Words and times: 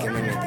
¿Qué 0.00 0.10
me 0.10 0.22
metí? 0.22 0.46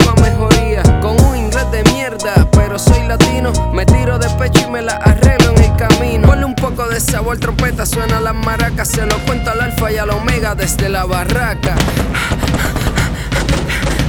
con 1.01 1.19
un 1.25 1.35
inglés 1.35 1.69
de 1.71 1.83
mierda, 1.91 2.47
pero 2.51 2.77
soy 2.77 3.07
latino, 3.07 3.51
me 3.73 3.85
tiro 3.85 4.17
de 4.17 4.29
pecho 4.31 4.67
y 4.67 4.71
me 4.71 4.81
la 4.81 4.93
arreglo 4.93 5.51
en 5.51 5.63
el 5.63 5.75
camino. 5.75 6.27
Ponle 6.27 6.45
un 6.45 6.55
poco 6.55 6.87
de 6.87 6.99
sabor, 6.99 7.37
trompeta, 7.37 7.85
suena 7.85 8.19
las 8.19 8.33
maracas, 8.33 8.89
se 8.89 9.05
lo 9.05 9.17
cuento 9.25 9.51
al 9.51 9.61
alfa 9.61 9.91
y 9.91 9.97
al 9.97 10.09
omega 10.09 10.55
desde 10.55 10.89
la 10.89 11.05
barraca. 11.05 11.75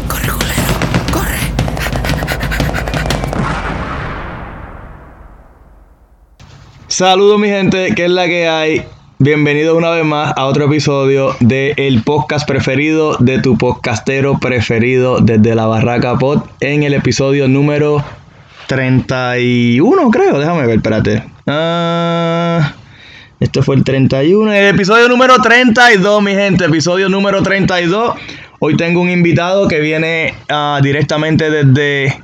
Corre, 0.09 0.29
culero, 0.29 0.75
corre. 1.13 1.39
Saludos 6.89 7.39
mi 7.39 7.49
gente, 7.49 7.95
¿qué 7.95 8.05
es 8.05 8.11
la 8.11 8.27
que 8.27 8.49
hay? 8.49 8.87
Bienvenido 9.25 9.77
una 9.77 9.91
vez 9.91 10.05
más 10.05 10.33
a 10.37 10.47
otro 10.47 10.65
episodio 10.65 11.37
de 11.39 11.75
el 11.77 12.03
podcast 12.03 12.45
preferido 12.45 13.17
de 13.21 13.39
tu 13.39 13.57
podcastero 13.57 14.41
preferido 14.41 15.21
desde 15.21 15.55
la 15.55 15.67
Barraca 15.67 16.19
Pod 16.19 16.43
en 16.59 16.83
el 16.83 16.93
episodio 16.93 17.47
número 17.47 18.05
31, 18.67 20.11
creo. 20.11 20.41
Déjame 20.41 20.67
ver, 20.67 20.79
espérate. 20.79 21.23
Ah, 21.47 22.73
esto 23.39 23.63
fue 23.63 23.77
el 23.77 23.85
31, 23.85 24.53
el 24.55 24.75
episodio 24.75 25.09
número 25.09 25.37
32, 25.41 26.21
mi 26.21 26.35
gente, 26.35 26.65
episodio 26.65 27.09
número 27.09 27.45
32. 27.45 28.17
Hoy 28.59 28.77
tengo 28.77 29.01
un 29.01 29.09
invitado 29.09 29.69
que 29.69 29.79
viene 29.79 30.35
ah, 30.49 30.81
directamente 30.83 31.49
desde 31.49 32.21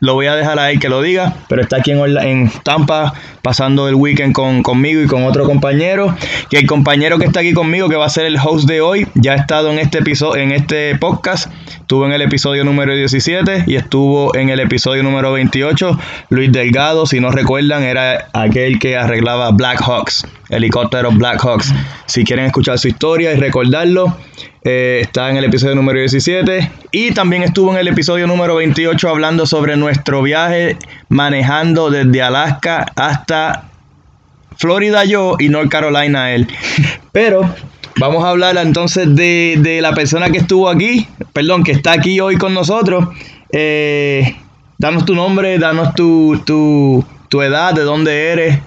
lo 0.00 0.14
voy 0.14 0.26
a 0.26 0.34
dejar 0.34 0.58
ahí 0.58 0.78
que 0.78 0.88
lo 0.88 1.02
diga, 1.02 1.34
pero 1.48 1.62
está 1.62 1.76
aquí 1.76 1.92
en, 1.92 2.00
en 2.18 2.50
Tampa 2.64 3.14
pasando 3.42 3.88
el 3.88 3.94
weekend 3.94 4.32
con, 4.32 4.62
conmigo 4.62 5.02
y 5.02 5.06
con 5.06 5.24
otro 5.24 5.44
compañero. 5.44 6.14
Y 6.50 6.56
el 6.56 6.66
compañero 6.66 7.18
que 7.18 7.26
está 7.26 7.40
aquí 7.40 7.52
conmigo, 7.52 7.88
que 7.88 7.96
va 7.96 8.06
a 8.06 8.10
ser 8.10 8.26
el 8.26 8.36
host 8.42 8.66
de 8.66 8.80
hoy, 8.80 9.06
ya 9.14 9.32
ha 9.32 9.36
estado 9.36 9.70
en 9.70 9.78
este 9.78 9.98
episodio, 9.98 10.42
en 10.42 10.52
este 10.52 10.96
podcast. 10.96 11.50
Estuvo 11.68 12.06
en 12.06 12.12
el 12.12 12.22
episodio 12.22 12.64
número 12.64 12.94
17 12.94 13.64
y 13.66 13.76
estuvo 13.76 14.34
en 14.34 14.48
el 14.48 14.60
episodio 14.60 15.02
número 15.02 15.32
28. 15.32 15.98
Luis 16.30 16.50
Delgado, 16.50 17.06
si 17.06 17.20
no 17.20 17.30
recuerdan, 17.30 17.82
era 17.82 18.28
aquel 18.32 18.78
que 18.78 18.96
arreglaba 18.96 19.50
Black 19.50 19.82
Hawks, 19.82 20.26
helicópteros 20.50 21.16
Black 21.16 21.40
Hawks. 21.42 21.72
Si 22.06 22.24
quieren 22.24 22.46
escuchar 22.46 22.78
su 22.78 22.88
historia 22.88 23.32
y 23.32 23.36
recordarlo, 23.36 24.16
eh, 24.62 24.98
está 25.02 25.30
en 25.30 25.36
el 25.36 25.44
episodio 25.44 25.74
número 25.74 25.98
17 25.98 26.70
y 26.92 27.12
también 27.12 27.42
estuvo 27.42 27.72
en 27.72 27.78
el 27.78 27.88
episodio 27.88 28.26
número 28.26 28.56
28 28.56 29.08
hablando 29.08 29.46
sobre 29.46 29.76
nuestro 29.76 30.22
viaje 30.22 30.76
manejando 31.08 31.90
desde 31.90 32.20
Alaska 32.20 32.86
hasta 32.94 33.70
Florida 34.56 35.04
yo 35.04 35.36
y 35.38 35.48
North 35.48 35.70
Carolina 35.70 36.32
él. 36.34 36.46
Pero 37.12 37.54
vamos 37.98 38.24
a 38.24 38.28
hablar 38.28 38.58
entonces 38.58 39.14
de, 39.14 39.56
de 39.60 39.80
la 39.80 39.94
persona 39.94 40.30
que 40.30 40.38
estuvo 40.38 40.68
aquí, 40.68 41.06
perdón, 41.32 41.64
que 41.64 41.72
está 41.72 41.92
aquí 41.92 42.20
hoy 42.20 42.36
con 42.36 42.52
nosotros. 42.52 43.08
Eh, 43.52 44.36
danos 44.78 45.04
tu 45.04 45.14
nombre, 45.14 45.58
danos 45.58 45.94
tu, 45.94 46.42
tu, 46.44 47.04
tu 47.28 47.42
edad, 47.42 47.72
de 47.72 47.82
dónde 47.82 48.32
eres. 48.32 48.58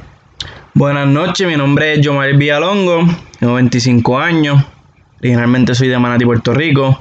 Buenas 0.74 1.08
noches, 1.08 1.48
mi 1.48 1.56
nombre 1.56 1.94
es 1.94 2.02
Yomar 2.02 2.34
Villalongo, 2.36 3.06
tengo 3.40 3.54
25 3.56 4.20
años, 4.20 4.64
originalmente 5.20 5.76
soy 5.76 5.88
de 5.88 6.00
Manatí, 6.00 6.26
Puerto 6.26 6.54
Rico. 6.54 7.00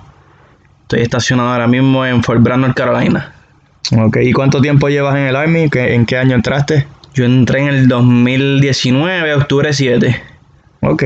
Estoy 0.83 1.01
estacionado 1.01 1.51
ahora 1.51 1.67
mismo 1.67 2.05
en 2.05 2.23
Fort 2.23 2.43
Bragg, 2.43 2.59
North 2.61 2.77
Carolina. 2.77 3.33
Ok, 3.99 4.19
¿y 4.23 4.33
cuánto 4.33 4.61
tiempo 4.61 4.89
llevas 4.89 5.17
en 5.17 5.23
el 5.23 5.37
Army? 5.37 5.71
¿Qué- 5.71 5.95
¿En 5.95 6.05
qué 6.05 6.19
año 6.19 6.35
entraste? 6.35 6.87
Yo 7.15 7.25
entré 7.25 7.61
en 7.61 7.69
el 7.69 7.89
2019, 7.89 9.35
octubre 9.35 9.73
7. 9.73 10.23
Ok. 10.81 11.03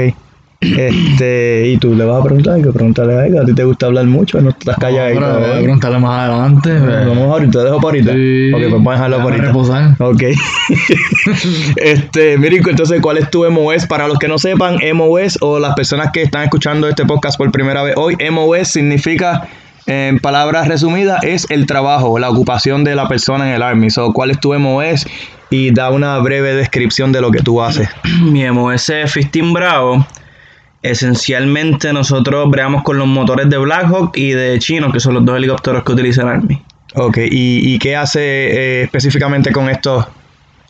Este, 0.60 1.68
y 1.68 1.76
tú 1.76 1.94
le 1.94 2.04
vas 2.04 2.20
a 2.20 2.24
preguntar, 2.24 2.54
hay 2.54 2.62
que 2.62 2.72
preguntarle 2.72 3.14
a 3.14 3.26
él, 3.26 3.38
a 3.38 3.44
ti 3.44 3.54
te 3.54 3.62
gusta 3.64 3.86
hablar 3.86 4.06
mucho, 4.06 4.40
no 4.40 4.50
estás 4.50 4.76
callado. 4.76 5.14
No, 5.14 5.20
pero 5.20 5.38
voy 5.40 5.50
a 5.50 5.62
preguntarle 5.62 5.98
más 5.98 6.20
adelante. 6.20 6.70
pues. 6.78 7.06
Vamos 7.06 7.24
ahorita, 7.24 7.64
dejo 7.64 7.76
para 7.76 7.86
ahorita. 7.86 8.12
Sí. 8.12 8.52
Ok, 8.52 8.60
pues 8.60 8.72
vamos 8.72 8.88
a 8.88 8.92
dejarlo 8.92 9.16
para 9.18 9.28
ahorita. 9.28 9.46
reposar. 9.46 9.96
Ok. 9.98 10.22
este, 11.76 12.38
Mirico, 12.38 12.70
entonces, 12.70 13.00
¿cuál 13.00 13.18
es 13.18 13.30
tu 13.30 13.48
MOS? 13.50 13.86
Para 13.86 14.08
los 14.08 14.18
que 14.18 14.28
no 14.28 14.38
sepan, 14.38 14.78
MOS 14.94 15.38
o 15.40 15.58
las 15.58 15.74
personas 15.74 16.10
que 16.12 16.22
están 16.22 16.44
escuchando 16.44 16.88
este 16.88 17.04
podcast 17.04 17.36
por 17.36 17.50
primera 17.52 17.82
vez 17.82 17.94
hoy, 17.96 18.16
MOS 18.30 18.68
significa, 18.68 19.46
en 19.86 20.18
palabras 20.18 20.68
resumidas, 20.68 21.22
es 21.22 21.46
el 21.50 21.66
trabajo, 21.66 22.18
la 22.18 22.30
ocupación 22.30 22.82
de 22.82 22.94
la 22.94 23.08
persona 23.08 23.48
en 23.48 23.54
el 23.54 23.62
Army. 23.62 23.90
So, 23.90 24.12
¿Cuál 24.12 24.30
es 24.30 24.40
tu 24.40 24.54
MOS? 24.54 25.06
Y 25.50 25.70
da 25.70 25.90
una 25.90 26.18
breve 26.18 26.54
descripción 26.54 27.12
de 27.12 27.20
lo 27.20 27.30
que 27.30 27.40
tú 27.40 27.62
haces. 27.62 27.88
Mi 28.22 28.50
MOS 28.50 28.88
es 28.88 29.12
15 29.14 29.52
Bravo. 29.52 30.04
Esencialmente 30.90 31.92
nosotros 31.92 32.48
bregamos 32.50 32.82
con 32.82 32.98
los 32.98 33.06
motores 33.06 33.48
de 33.50 33.58
Blackhawk 33.58 34.16
y 34.16 34.30
de 34.30 34.58
Chino, 34.58 34.92
que 34.92 35.00
son 35.00 35.14
los 35.14 35.24
dos 35.24 35.36
helicópteros 35.36 35.82
que 35.84 35.92
utiliza 35.92 36.22
el 36.22 36.28
Army. 36.28 36.62
Ok, 36.94 37.18
¿y, 37.18 37.74
y 37.74 37.78
qué 37.78 37.96
hace 37.96 38.20
eh, 38.20 38.82
específicamente 38.84 39.52
con 39.52 39.68
estos 39.68 40.06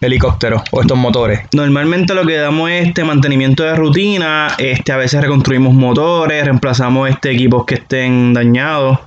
helicópteros 0.00 0.62
o 0.72 0.80
estos 0.80 0.98
motores? 0.98 1.40
Normalmente 1.52 2.14
lo 2.14 2.26
que 2.26 2.36
damos 2.36 2.70
es 2.70 2.88
este 2.88 3.04
mantenimiento 3.04 3.62
de 3.62 3.74
rutina, 3.76 4.48
este 4.58 4.92
a 4.92 4.96
veces 4.96 5.20
reconstruimos 5.22 5.72
motores, 5.74 6.44
reemplazamos 6.44 7.08
este 7.10 7.30
equipos 7.30 7.64
que 7.64 7.76
estén 7.76 8.32
dañados 8.34 8.98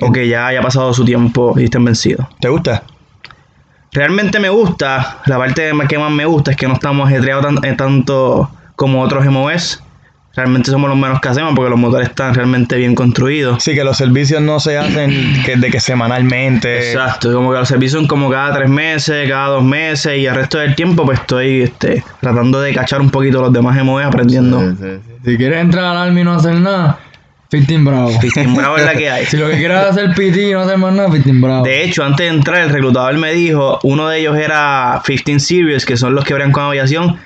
o 0.00 0.10
que 0.10 0.26
ya 0.26 0.48
haya 0.48 0.60
pasado 0.62 0.92
su 0.92 1.04
tiempo 1.04 1.54
y 1.58 1.64
estén 1.64 1.84
vencidos. 1.84 2.26
¿Te 2.40 2.48
gusta? 2.48 2.82
Realmente 3.92 4.40
me 4.40 4.48
gusta, 4.48 5.18
la 5.26 5.36
parte 5.38 5.70
que 5.88 5.98
más 5.98 6.10
me 6.10 6.24
gusta 6.24 6.52
es 6.52 6.56
que 6.56 6.66
no 6.66 6.74
estamos 6.74 7.06
ajetreados 7.08 7.44
tan- 7.44 7.64
eh, 7.64 7.74
tanto 7.76 8.50
como 8.74 9.02
otros 9.02 9.24
MOS. 9.26 9.82
Realmente 10.34 10.70
somos 10.70 10.88
los 10.88 10.98
menos 10.98 11.20
que 11.20 11.28
hacemos 11.28 11.52
porque 11.54 11.68
los 11.68 11.78
motores 11.78 12.08
están 12.08 12.34
realmente 12.34 12.76
bien 12.76 12.94
construidos. 12.94 13.62
Sí, 13.62 13.74
que 13.74 13.84
los 13.84 13.98
servicios 13.98 14.40
no 14.40 14.60
se 14.60 14.78
hacen 14.78 15.42
que, 15.44 15.56
de 15.56 15.70
que 15.70 15.78
semanalmente. 15.78 16.92
Exacto, 16.92 17.34
como 17.34 17.52
que 17.52 17.58
los 17.58 17.68
servicios 17.68 18.00
son 18.00 18.08
como 18.08 18.30
cada 18.30 18.54
tres 18.54 18.70
meses, 18.70 19.28
cada 19.28 19.48
dos 19.48 19.64
meses 19.64 20.18
y 20.18 20.26
el 20.26 20.34
resto 20.34 20.58
del 20.58 20.74
tiempo 20.74 21.04
pues 21.04 21.20
estoy 21.20 21.62
este, 21.62 22.02
tratando 22.20 22.60
de 22.60 22.72
cachar 22.72 23.02
un 23.02 23.10
poquito 23.10 23.42
los 23.42 23.52
demás 23.52 23.82
MOS 23.84 24.04
aprendiendo. 24.04 24.74
Si 25.24 25.36
quieres 25.36 25.60
entrar 25.60 25.84
al 25.84 25.98
Army 25.98 26.22
y 26.22 26.24
no 26.24 26.34
hacer 26.34 26.54
nada, 26.54 26.98
15 27.52 27.78
Bravo. 27.78 28.10
Bravo 28.56 28.76
es 28.78 28.84
la 28.84 28.94
que 28.94 29.10
hay. 29.10 29.26
Si 29.32 29.36
lo 29.36 29.48
que 29.48 29.58
quieres 29.58 29.78
es 29.78 29.86
hacer 29.90 30.14
PT 30.14 30.48
y 30.48 30.52
no 30.52 30.60
hacer 30.60 30.78
más 30.78 30.94
nada, 30.94 31.10
15 31.10 31.32
Bravo. 31.34 31.64
De 31.64 31.84
hecho, 31.84 32.02
antes 32.02 32.26
de 32.26 32.34
entrar, 32.34 32.62
el 32.62 32.70
reclutador 32.70 33.16
me 33.18 33.32
dijo, 33.34 33.78
uno 33.82 34.08
de 34.08 34.20
ellos 34.20 34.38
era 34.38 35.02
15 35.04 35.38
Series, 35.38 35.84
que 35.84 35.98
son 35.98 36.14
los 36.14 36.24
que 36.24 36.32
bregan 36.32 36.52
con 36.52 36.64
aviación. 36.64 37.18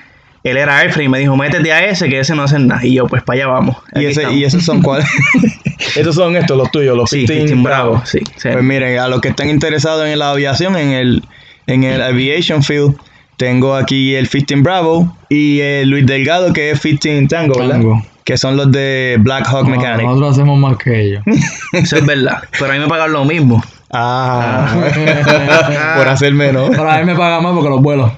Él 0.51 0.57
era 0.57 0.77
Airframe 0.77 1.05
y 1.05 1.09
me 1.09 1.19
dijo, 1.19 1.35
métete 1.37 1.71
a 1.71 1.85
ese, 1.85 2.09
que 2.09 2.19
ese 2.19 2.35
no 2.35 2.43
hace 2.43 2.59
nada. 2.59 2.85
Y 2.85 2.93
yo, 2.95 3.07
pues 3.07 3.23
para 3.23 3.37
allá 3.37 3.47
vamos. 3.47 3.77
Y, 3.95 4.05
ese, 4.05 4.31
y 4.33 4.43
esos 4.43 4.63
son 4.63 4.81
cuáles. 4.81 5.07
esos 5.95 6.15
son 6.15 6.35
estos, 6.35 6.57
los 6.57 6.71
tuyos, 6.71 6.95
los 6.97 7.09
Sí, 7.09 7.25
15 7.25 7.45
15 7.47 7.55
Bravo, 7.63 8.01
sí. 8.05 8.19
sí. 8.35 8.49
Pues 8.51 8.63
miren, 8.63 8.99
a 8.99 9.07
los 9.07 9.21
que 9.21 9.29
están 9.29 9.49
interesados 9.49 10.05
en 10.07 10.19
la 10.19 10.31
aviación, 10.31 10.75
en 10.77 10.89
el, 10.91 11.23
en 11.67 11.83
el 11.83 12.01
aviation 12.01 12.63
field, 12.63 12.95
tengo 13.37 13.75
aquí 13.75 14.15
el 14.15 14.29
15 14.29 14.55
Bravo 14.57 15.15
y 15.29 15.59
el 15.59 15.89
Luis 15.89 16.05
Delgado, 16.05 16.53
que 16.53 16.71
es 16.71 16.81
15 16.81 17.27
Tango, 17.27 17.59
¿verdad? 17.59 17.75
Tango. 17.75 18.03
Que 18.23 18.37
son 18.37 18.57
los 18.57 18.69
de 18.71 19.15
Black 19.19 19.47
Hawk 19.47 19.69
No, 19.69 19.77
Mechanic. 19.77 20.05
nosotros 20.05 20.31
hacemos 20.33 20.59
más 20.59 20.75
que 20.77 21.01
ellos. 21.01 21.23
Eso 21.73 21.95
es 21.97 22.05
verdad. 22.05 22.43
Pero 22.59 22.71
a 22.71 22.73
mí 22.73 22.79
me 22.79 22.87
pagan 22.87 23.13
lo 23.13 23.23
mismo. 23.23 23.63
Ah, 23.93 24.75
por 25.97 26.07
hacer 26.09 26.33
menos. 26.33 26.69
Pero 26.71 26.91
a 26.91 26.97
mí 26.99 27.05
me 27.05 27.15
paga 27.15 27.39
más 27.39 27.53
porque 27.53 27.69
los 27.69 27.81
vuelos. 27.81 28.11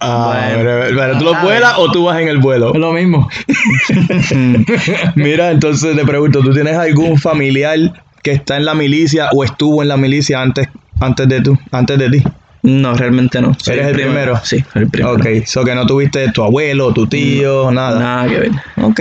Ah, 0.00 0.50
Bueno. 0.54 0.70
pero, 0.86 0.96
pero 0.96 1.18
tú 1.18 1.24
lo 1.24 1.34
vuelas 1.42 1.74
o 1.78 1.90
tú 1.90 2.04
vas 2.04 2.20
en 2.20 2.28
el 2.28 2.38
vuelo. 2.38 2.72
Es 2.74 2.80
lo 2.80 2.92
mismo. 2.92 3.28
Mira, 5.14 5.50
entonces 5.50 5.96
te 5.96 6.04
pregunto, 6.04 6.40
¿tú 6.40 6.52
tienes 6.52 6.76
algún 6.76 7.18
familiar 7.18 7.78
que 8.22 8.32
está 8.32 8.56
en 8.56 8.64
la 8.64 8.74
milicia 8.74 9.28
o 9.32 9.44
estuvo 9.44 9.82
en 9.82 9.88
la 9.88 9.96
milicia 9.96 10.40
antes, 10.40 10.68
antes 11.00 11.28
de 11.28 11.40
tú, 11.40 11.58
antes 11.70 11.98
de 11.98 12.10
ti? 12.10 12.22
No, 12.62 12.94
realmente 12.94 13.40
no. 13.42 13.52
Soy 13.58 13.74
¿Eres 13.74 13.88
el 13.88 13.94
primero? 13.94 14.40
Sí, 14.42 14.64
soy 14.72 14.82
el 14.84 14.88
primero. 14.90 15.14
Ok, 15.14 15.26
so 15.44 15.64
que 15.64 15.74
no 15.74 15.86
tuviste 15.86 16.30
tu 16.32 16.42
abuelo, 16.42 16.92
tu 16.94 17.06
tío, 17.06 17.70
nada. 17.70 18.00
Nada 18.00 18.28
que 18.28 18.38
ver. 18.38 18.50
Ok. 18.80 19.00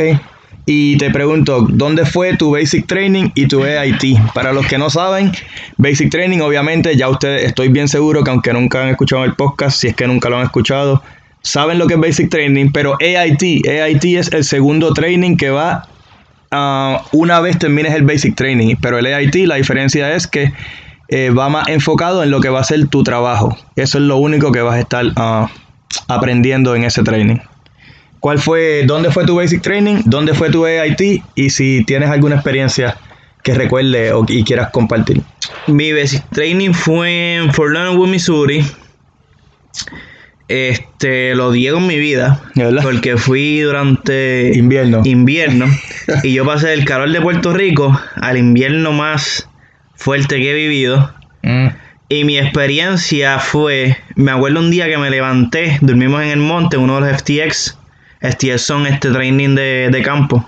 Y 0.66 0.98
te 0.98 1.12
pregunto, 1.12 1.68
¿dónde 1.70 2.06
fue 2.06 2.38
tu 2.38 2.52
Basic 2.52 2.88
Training 2.88 3.32
y 3.36 3.48
tu 3.48 3.66
EIT? 3.66 4.34
Para 4.34 4.54
los 4.54 4.66
que 4.66 4.78
no 4.78 4.90
saben, 4.90 5.32
Basic 5.78 6.10
Training, 6.10 6.40
obviamente, 6.40 6.96
ya 6.96 7.10
ustedes, 7.10 7.44
estoy 7.44 7.68
bien 7.68 7.90
seguro 7.90 8.24
que 8.24 8.32
aunque 8.32 8.54
nunca 8.54 8.82
han 8.82 8.90
escuchado 8.90 9.26
el 9.26 9.34
podcast, 9.36 9.78
si 9.78 9.88
es 9.90 9.96
que 9.96 10.08
nunca 10.08 10.30
lo 10.30 10.38
han 10.38 10.44
escuchado, 10.44 11.04
saben 11.42 11.80
lo 11.80 11.88
que 11.88 11.96
es 11.96 12.00
Basic 12.00 12.30
Training, 12.30 12.72
pero 12.72 12.96
EIT, 13.00 13.66
EIT 13.66 14.06
es 14.06 14.32
el 14.32 14.46
segundo 14.46 14.94
training 14.94 15.36
que 15.36 15.50
va 15.50 15.88
ah, 16.52 17.04
una 17.12 17.42
vez 17.42 17.60
termines 17.60 17.94
el 17.94 18.04
basic 18.04 18.36
training, 18.36 18.76
pero 18.80 19.00
el 19.00 19.06
AIT 19.08 19.36
la 19.48 19.56
diferencia 19.56 20.14
es 20.16 20.28
que 20.28 20.54
eh, 21.10 21.30
va 21.32 21.50
más 21.50 21.68
enfocado 21.68 22.24
en 22.24 22.32
lo 22.32 22.40
que 22.40 22.50
va 22.50 22.62
a 22.62 22.64
ser 22.64 22.88
tu 22.88 23.04
trabajo. 23.04 23.58
Eso 23.76 23.98
es 23.98 24.04
lo 24.06 24.18
único 24.18 24.52
que 24.52 24.62
vas 24.62 24.76
a 24.76 24.80
estar 24.80 25.06
ah, 25.18 25.50
aprendiendo 26.08 26.76
en 26.76 26.86
ese 26.86 27.04
training. 27.04 27.38
¿Cuál 28.24 28.40
fue, 28.40 28.84
dónde 28.86 29.12
fue 29.12 29.26
tu 29.26 29.36
basic 29.36 29.62
training? 29.62 30.04
¿Dónde 30.06 30.34
fue 30.34 30.50
tu 30.50 30.64
AIT? 30.64 31.22
Y 31.36 31.50
si 31.50 31.84
tienes 31.84 32.10
alguna 32.10 32.36
experiencia 32.36 32.96
que 33.44 33.54
recuerde 33.54 34.14
o, 34.14 34.26
y 34.26 34.46
quieras 34.46 34.70
compartir. 34.72 35.22
Mi 35.68 35.92
basic 35.92 36.24
training 36.30 36.72
fue 36.72 37.36
en 37.36 37.54
Fort 37.54 37.74
Leonard, 37.74 37.98
Missouri. 38.08 38.66
Este, 40.48 41.36
lo 41.36 41.50
odié 41.50 41.74
con 41.74 41.86
mi 41.86 41.98
vida. 41.98 42.42
¿De 42.56 42.64
verdad? 42.64 42.84
Porque 42.84 43.18
fui 43.18 43.60
durante 43.60 44.54
Invierno. 44.56 45.02
invierno 45.04 45.66
y 46.24 46.32
yo 46.32 46.46
pasé 46.46 46.70
del 46.70 46.86
calor 46.86 47.12
de 47.12 47.20
Puerto 47.20 47.52
Rico 47.52 48.00
al 48.16 48.38
invierno 48.38 48.94
más 48.94 49.50
fuerte 49.96 50.38
que 50.38 50.52
he 50.52 50.54
vivido. 50.54 51.14
Mm. 51.42 51.68
Y 52.08 52.24
mi 52.24 52.38
experiencia 52.38 53.40
fue, 53.40 53.98
me 54.16 54.32
acuerdo 54.32 54.62
un 54.62 54.72
día 54.72 54.88
que 54.88 54.98
me 54.98 55.10
levanté, 55.10 55.78
dormimos 55.82 56.24
en 56.24 56.30
el 56.30 56.40
monte, 56.40 56.78
uno 56.78 57.02
de 57.02 57.12
los 57.12 57.22
FTX. 57.22 57.83
FTX 58.24 58.62
son 58.62 58.88
este 58.88 59.12
training 59.12 59.54
de, 59.54 59.90
de 59.92 60.02
campo. 60.02 60.44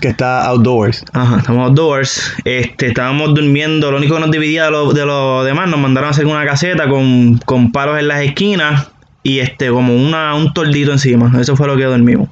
Que 0.00 0.08
está 0.08 0.46
outdoors. 0.46 1.04
Ajá, 1.12 1.38
estamos 1.38 1.68
outdoors. 1.68 2.34
Este, 2.44 2.88
estábamos 2.88 3.34
durmiendo. 3.34 3.90
Lo 3.90 3.98
único 3.98 4.16
que 4.16 4.20
nos 4.20 4.30
dividía 4.32 4.64
de 4.64 4.72
lo, 4.72 4.92
de 4.92 5.06
lo 5.06 5.44
demás, 5.44 5.68
nos 5.68 5.78
mandaron 5.78 6.08
a 6.08 6.10
hacer 6.10 6.26
una 6.26 6.44
caseta 6.44 6.88
con, 6.88 7.38
con 7.38 7.70
palos 7.70 7.98
en 8.00 8.08
las 8.08 8.22
esquinas 8.22 8.90
y 9.22 9.38
este, 9.38 9.68
como 9.68 9.94
una, 9.94 10.34
un 10.34 10.52
tordito 10.52 10.90
encima. 10.90 11.32
Eso 11.40 11.56
fue 11.56 11.68
lo 11.68 11.76
que 11.76 11.84
dormimos. 11.84 12.28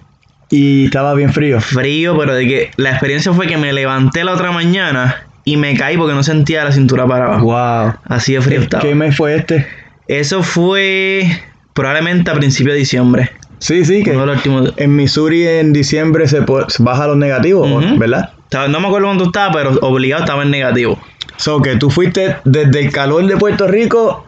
Y 0.50 0.86
estaba 0.86 1.14
bien 1.14 1.32
frío. 1.32 1.60
Frío, 1.60 2.18
pero 2.18 2.34
de 2.34 2.48
que 2.48 2.70
la 2.76 2.90
experiencia 2.90 3.32
fue 3.32 3.46
que 3.46 3.56
me 3.56 3.72
levanté 3.72 4.24
la 4.24 4.32
otra 4.32 4.50
mañana 4.50 5.24
y 5.44 5.56
me 5.56 5.76
caí 5.76 5.96
porque 5.96 6.14
no 6.14 6.24
sentía 6.24 6.64
la 6.64 6.72
cintura 6.72 7.06
para 7.06 7.26
abajo. 7.26 7.44
Wow. 7.44 7.94
Así 8.06 8.32
de 8.32 8.40
frío 8.40 8.62
estaba. 8.62 8.82
¿Qué 8.82 8.94
mes 8.94 9.16
fue 9.16 9.36
este? 9.36 9.66
Eso 10.08 10.42
fue 10.42 11.40
probablemente 11.74 12.30
a 12.30 12.34
principios 12.34 12.74
de 12.74 12.80
diciembre. 12.80 13.30
Sí, 13.58 13.84
sí, 13.84 14.02
que 14.05 14.16
últimos- 14.16 14.72
en 14.76 14.94
Missouri 14.96 15.46
en 15.46 15.72
diciembre 15.72 16.26
se 16.28 16.40
baja 16.78 17.06
los 17.06 17.16
negativos. 17.16 17.99
¿verdad? 17.99 18.31
No 18.69 18.81
me 18.81 18.87
acuerdo 18.87 19.08
cuánto 19.08 19.25
estaba, 19.25 19.52
pero 19.52 19.70
obligado 19.82 20.22
estaba 20.22 20.43
en 20.43 20.50
negativo. 20.50 20.99
So 21.37 21.60
que 21.62 21.76
tú 21.76 21.90
fuiste 21.90 22.37
desde 22.44 22.81
el 22.81 22.93
calor 22.93 23.26
de 23.26 23.37
Puerto 23.37 23.66
Rico 23.69 24.25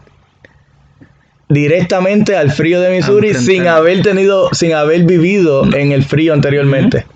directamente 1.49 2.37
al 2.37 2.51
frío 2.53 2.81
de 2.81 2.91
Missouri 2.91 3.35
sin 3.35 3.67
haber 3.67 4.03
tenido, 4.03 4.49
sin 4.53 4.73
haber 4.75 5.03
vivido 5.05 5.65
en 5.75 5.93
el 5.93 6.05
frío 6.05 6.33
anteriormente. 6.33 7.07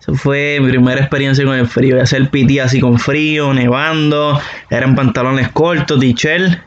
Esa 0.00 0.14
fue 0.14 0.58
mi 0.60 0.68
primera 0.70 1.00
experiencia 1.00 1.44
con 1.44 1.54
el 1.54 1.66
frío. 1.68 1.94
De 1.96 2.02
hacer 2.02 2.28
PT 2.28 2.60
así 2.60 2.80
con 2.80 2.98
frío, 2.98 3.54
nevando. 3.54 4.38
Eran 4.68 4.94
pantalones 4.96 5.48
cortos, 5.50 6.00
t-shirt. 6.00 6.58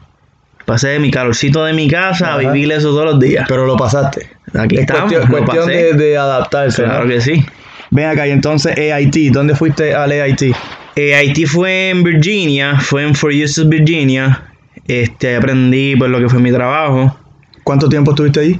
Pasé 0.66 0.88
de 0.90 1.00
mi 1.00 1.12
calorcito 1.12 1.64
de 1.66 1.74
mi 1.74 1.88
casa 1.90 2.28
Ajá. 2.30 2.36
a 2.36 2.38
vivir 2.38 2.72
eso 2.72 2.90
todos 2.90 3.06
los 3.06 3.20
días. 3.20 3.46
Pero 3.48 3.66
lo 3.68 3.76
pasaste. 3.76 4.30
Aquí 4.54 4.76
es 4.76 4.82
estamos, 4.82 5.14
cuestión, 5.30 5.68
de, 5.68 5.94
de 5.94 6.18
adaptarse. 6.18 6.84
Claro 6.84 7.06
¿no? 7.06 7.10
que 7.10 7.22
sí. 7.22 7.46
Ven 7.92 8.06
acá, 8.06 8.28
y 8.28 8.32
entonces 8.32 8.78
AIT, 8.78 9.32
¿dónde 9.32 9.56
fuiste 9.56 9.94
al 9.94 10.12
AIT? 10.12 10.54
Eh, 10.96 11.14
Haití 11.14 11.46
fue 11.46 11.90
en 11.90 12.04
Virginia, 12.04 12.80
fue 12.80 13.04
en 13.04 13.14
Fort 13.16 13.34
Eustis, 13.34 13.68
Virginia. 13.68 14.44
Este, 14.88 15.36
aprendí 15.36 15.96
pues 15.98 16.10
lo 16.10 16.20
que 16.20 16.30
fue 16.30 16.40
mi 16.40 16.52
trabajo. 16.52 17.18
¿Cuánto 17.66 17.90
tiempo 17.90 18.12
estuviste 18.12 18.40
ahí? 18.40 18.60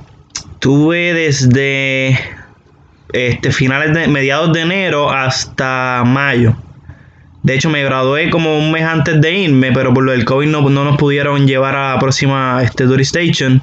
Tuve 0.60 1.14
desde 1.14 2.20
este, 3.14 3.52
finales 3.54 3.94
de 3.94 4.08
mediados 4.08 4.52
de 4.52 4.62
enero 4.62 5.12
hasta 5.12 6.04
mayo. 6.06 6.58
De 7.44 7.56
hecho, 7.56 7.70
me 7.70 7.84
gradué 7.84 8.30
como 8.30 8.58
un 8.58 8.72
mes 8.72 8.84
antes 8.84 9.22
de 9.22 9.32
irme, 9.32 9.72
pero 9.72 9.94
por 9.94 10.04
lo 10.04 10.12
del 10.12 10.26
COVID 10.26 10.48
no, 10.48 10.70
no 10.70 10.84
nos 10.84 10.98
pudieron 10.98 11.48
llevar 11.48 11.76
a 11.76 11.94
la 11.94 12.00
próxima 12.00 12.62
este, 12.64 12.86
Station. 13.02 13.62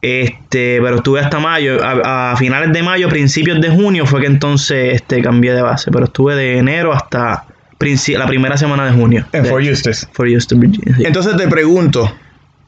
Este, 0.00 0.80
pero 0.82 0.96
estuve 0.96 1.20
hasta 1.20 1.38
mayo. 1.38 1.82
A, 1.84 2.32
a 2.32 2.36
finales 2.36 2.72
de 2.72 2.82
mayo, 2.82 3.08
principios 3.08 3.60
de 3.60 3.70
junio 3.70 4.06
fue 4.06 4.20
que 4.20 4.26
entonces 4.26 4.94
este, 4.94 5.20
cambié 5.22 5.52
de 5.52 5.62
base. 5.62 5.90
Pero 5.90 6.04
estuve 6.04 6.34
de 6.36 6.58
enero 6.58 6.92
hasta 6.92 7.44
la 8.16 8.26
primera 8.26 8.56
semana 8.56 8.86
de 8.86 8.92
junio. 8.92 9.26
En 9.32 9.46
Fort 9.46 9.64
Eustis. 9.64 10.08
Fort 10.12 10.28
Eustis, 10.30 10.58
Virginia. 10.58 10.96
sí. 10.96 11.04
Entonces 11.04 11.36
te 11.36 11.46
pregunto, 11.48 12.12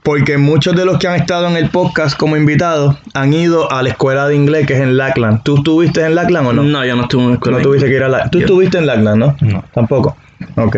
porque 0.02 0.38
muchos 0.38 0.74
de 0.76 0.84
los 0.84 0.98
que 0.98 1.08
han 1.08 1.16
estado 1.16 1.48
en 1.48 1.56
el 1.56 1.68
podcast 1.70 2.16
como 2.16 2.36
invitados 2.36 2.96
han 3.14 3.32
ido 3.32 3.70
a 3.72 3.82
la 3.82 3.90
escuela 3.90 4.28
de 4.28 4.34
inglés 4.36 4.66
que 4.66 4.74
es 4.74 4.80
en 4.80 4.96
Lackland. 4.96 5.42
¿Tú 5.42 5.56
estuviste 5.58 6.04
en 6.04 6.14
Lackland 6.14 6.48
o 6.48 6.52
no? 6.52 6.62
No, 6.62 6.84
yo 6.84 6.94
no 6.96 7.02
estuve 7.02 7.22
en 7.24 7.28
la 7.30 7.34
escuela. 7.34 7.58
No 7.58 7.62
tuviste 7.64 7.88
que 7.88 7.94
ir 7.96 8.02
a 8.04 8.08
Lackland. 8.08 8.30
Tú 8.32 8.38
Yo- 8.38 8.44
estuviste 8.46 8.78
en 8.78 8.86
Lackland, 8.86 9.16
¿no? 9.18 9.36
No. 9.40 9.64
Tampoco. 9.74 10.16
Ok. 10.56 10.76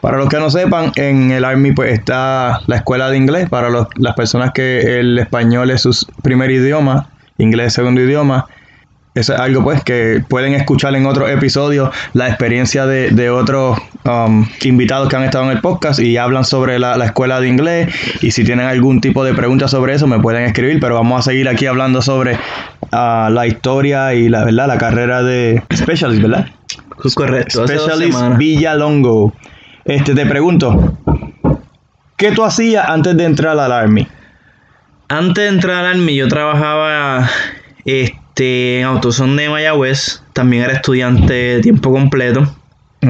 Para 0.00 0.18
los 0.18 0.28
que 0.28 0.38
no 0.38 0.50
sepan, 0.50 0.92
en 0.96 1.30
el 1.30 1.44
Army 1.44 1.72
pues 1.72 1.92
está 1.92 2.60
la 2.66 2.76
escuela 2.76 3.10
de 3.10 3.16
inglés 3.16 3.48
para 3.48 3.68
los- 3.70 3.88
las 3.96 4.14
personas 4.14 4.52
que 4.52 4.98
el 5.00 5.18
español 5.18 5.70
es 5.70 5.82
su 5.82 5.90
primer 6.22 6.50
idioma, 6.50 7.08
inglés 7.38 7.68
es 7.68 7.72
segundo 7.74 8.00
idioma. 8.00 8.46
Eso 9.14 9.32
es 9.32 9.40
algo 9.40 9.62
pues 9.64 9.82
que 9.82 10.22
pueden 10.28 10.52
escuchar 10.52 10.94
en 10.94 11.06
otros 11.06 11.30
episodios 11.30 11.88
la 12.12 12.28
experiencia 12.28 12.84
de, 12.84 13.10
de 13.12 13.30
otros 13.30 13.78
um, 14.04 14.46
invitados 14.62 15.08
que 15.08 15.16
han 15.16 15.24
estado 15.24 15.44
en 15.44 15.52
el 15.52 15.62
podcast 15.62 16.00
y 16.00 16.18
hablan 16.18 16.44
sobre 16.44 16.78
la, 16.78 16.98
la 16.98 17.06
escuela 17.06 17.40
de 17.40 17.48
inglés 17.48 17.88
y 18.20 18.32
si 18.32 18.44
tienen 18.44 18.66
algún 18.66 19.00
tipo 19.00 19.24
de 19.24 19.32
pregunta 19.32 19.68
sobre 19.68 19.94
eso 19.94 20.06
me 20.06 20.20
pueden 20.20 20.42
escribir, 20.44 20.80
pero 20.80 20.96
vamos 20.96 21.20
a 21.20 21.30
seguir 21.30 21.48
aquí 21.48 21.64
hablando 21.64 22.02
sobre 22.02 22.38
ah, 22.92 23.30
la 23.32 23.46
historia 23.46 24.12
y 24.12 24.28
la 24.28 24.44
verdad 24.44 24.68
la 24.68 24.76
carrera 24.76 25.22
de 25.22 25.62
Specialist, 25.74 26.20
¿verdad? 26.20 26.48
Correcto. 27.14 27.66
Specialist. 27.66 28.18
Villalongo. 28.36 29.32
Este, 29.86 30.14
te 30.14 30.26
pregunto, 30.26 30.98
¿qué 32.16 32.32
tú 32.32 32.44
hacías 32.44 32.88
antes 32.88 33.16
de 33.16 33.24
entrar 33.24 33.58
al 33.58 33.72
Army? 33.72 34.06
Antes 35.08 35.44
de 35.44 35.48
entrar 35.48 35.84
al 35.84 35.94
Army, 35.94 36.16
yo 36.16 36.26
trabajaba 36.26 37.28
este, 37.84 38.80
en 38.80 38.86
Autoson 38.86 39.36
de 39.36 39.48
Mayagüez. 39.48 40.22
También 40.32 40.64
era 40.64 40.72
estudiante 40.72 41.32
de 41.32 41.60
tiempo 41.60 41.92
completo, 41.92 42.52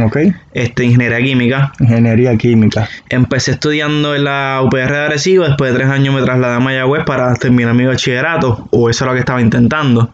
Ok. 0.05 0.19
este, 0.53 0.85
ingeniería 0.85 1.19
química. 1.19 1.73
Ingeniería 1.81 2.37
química. 2.37 2.89
Empecé 3.09 3.53
estudiando 3.53 4.15
en 4.15 4.25
la 4.25 4.61
UPR 4.63 4.93
de 4.93 4.99
Arecibo. 4.99 5.45
Después 5.45 5.73
de 5.73 5.79
tres 5.79 5.89
años 5.91 6.15
me 6.15 6.23
trasladé 6.23 6.57
a 6.57 6.61
Mayagüez 6.61 7.05
para 7.05 7.35
terminar 7.37 7.73
mi 7.73 7.87
bachillerato, 7.87 8.69
o 8.71 8.91
eso 8.91 9.05
es 9.05 9.09
lo 9.09 9.15
que 9.15 9.21
estaba 9.21 9.41
intentando. 9.41 10.13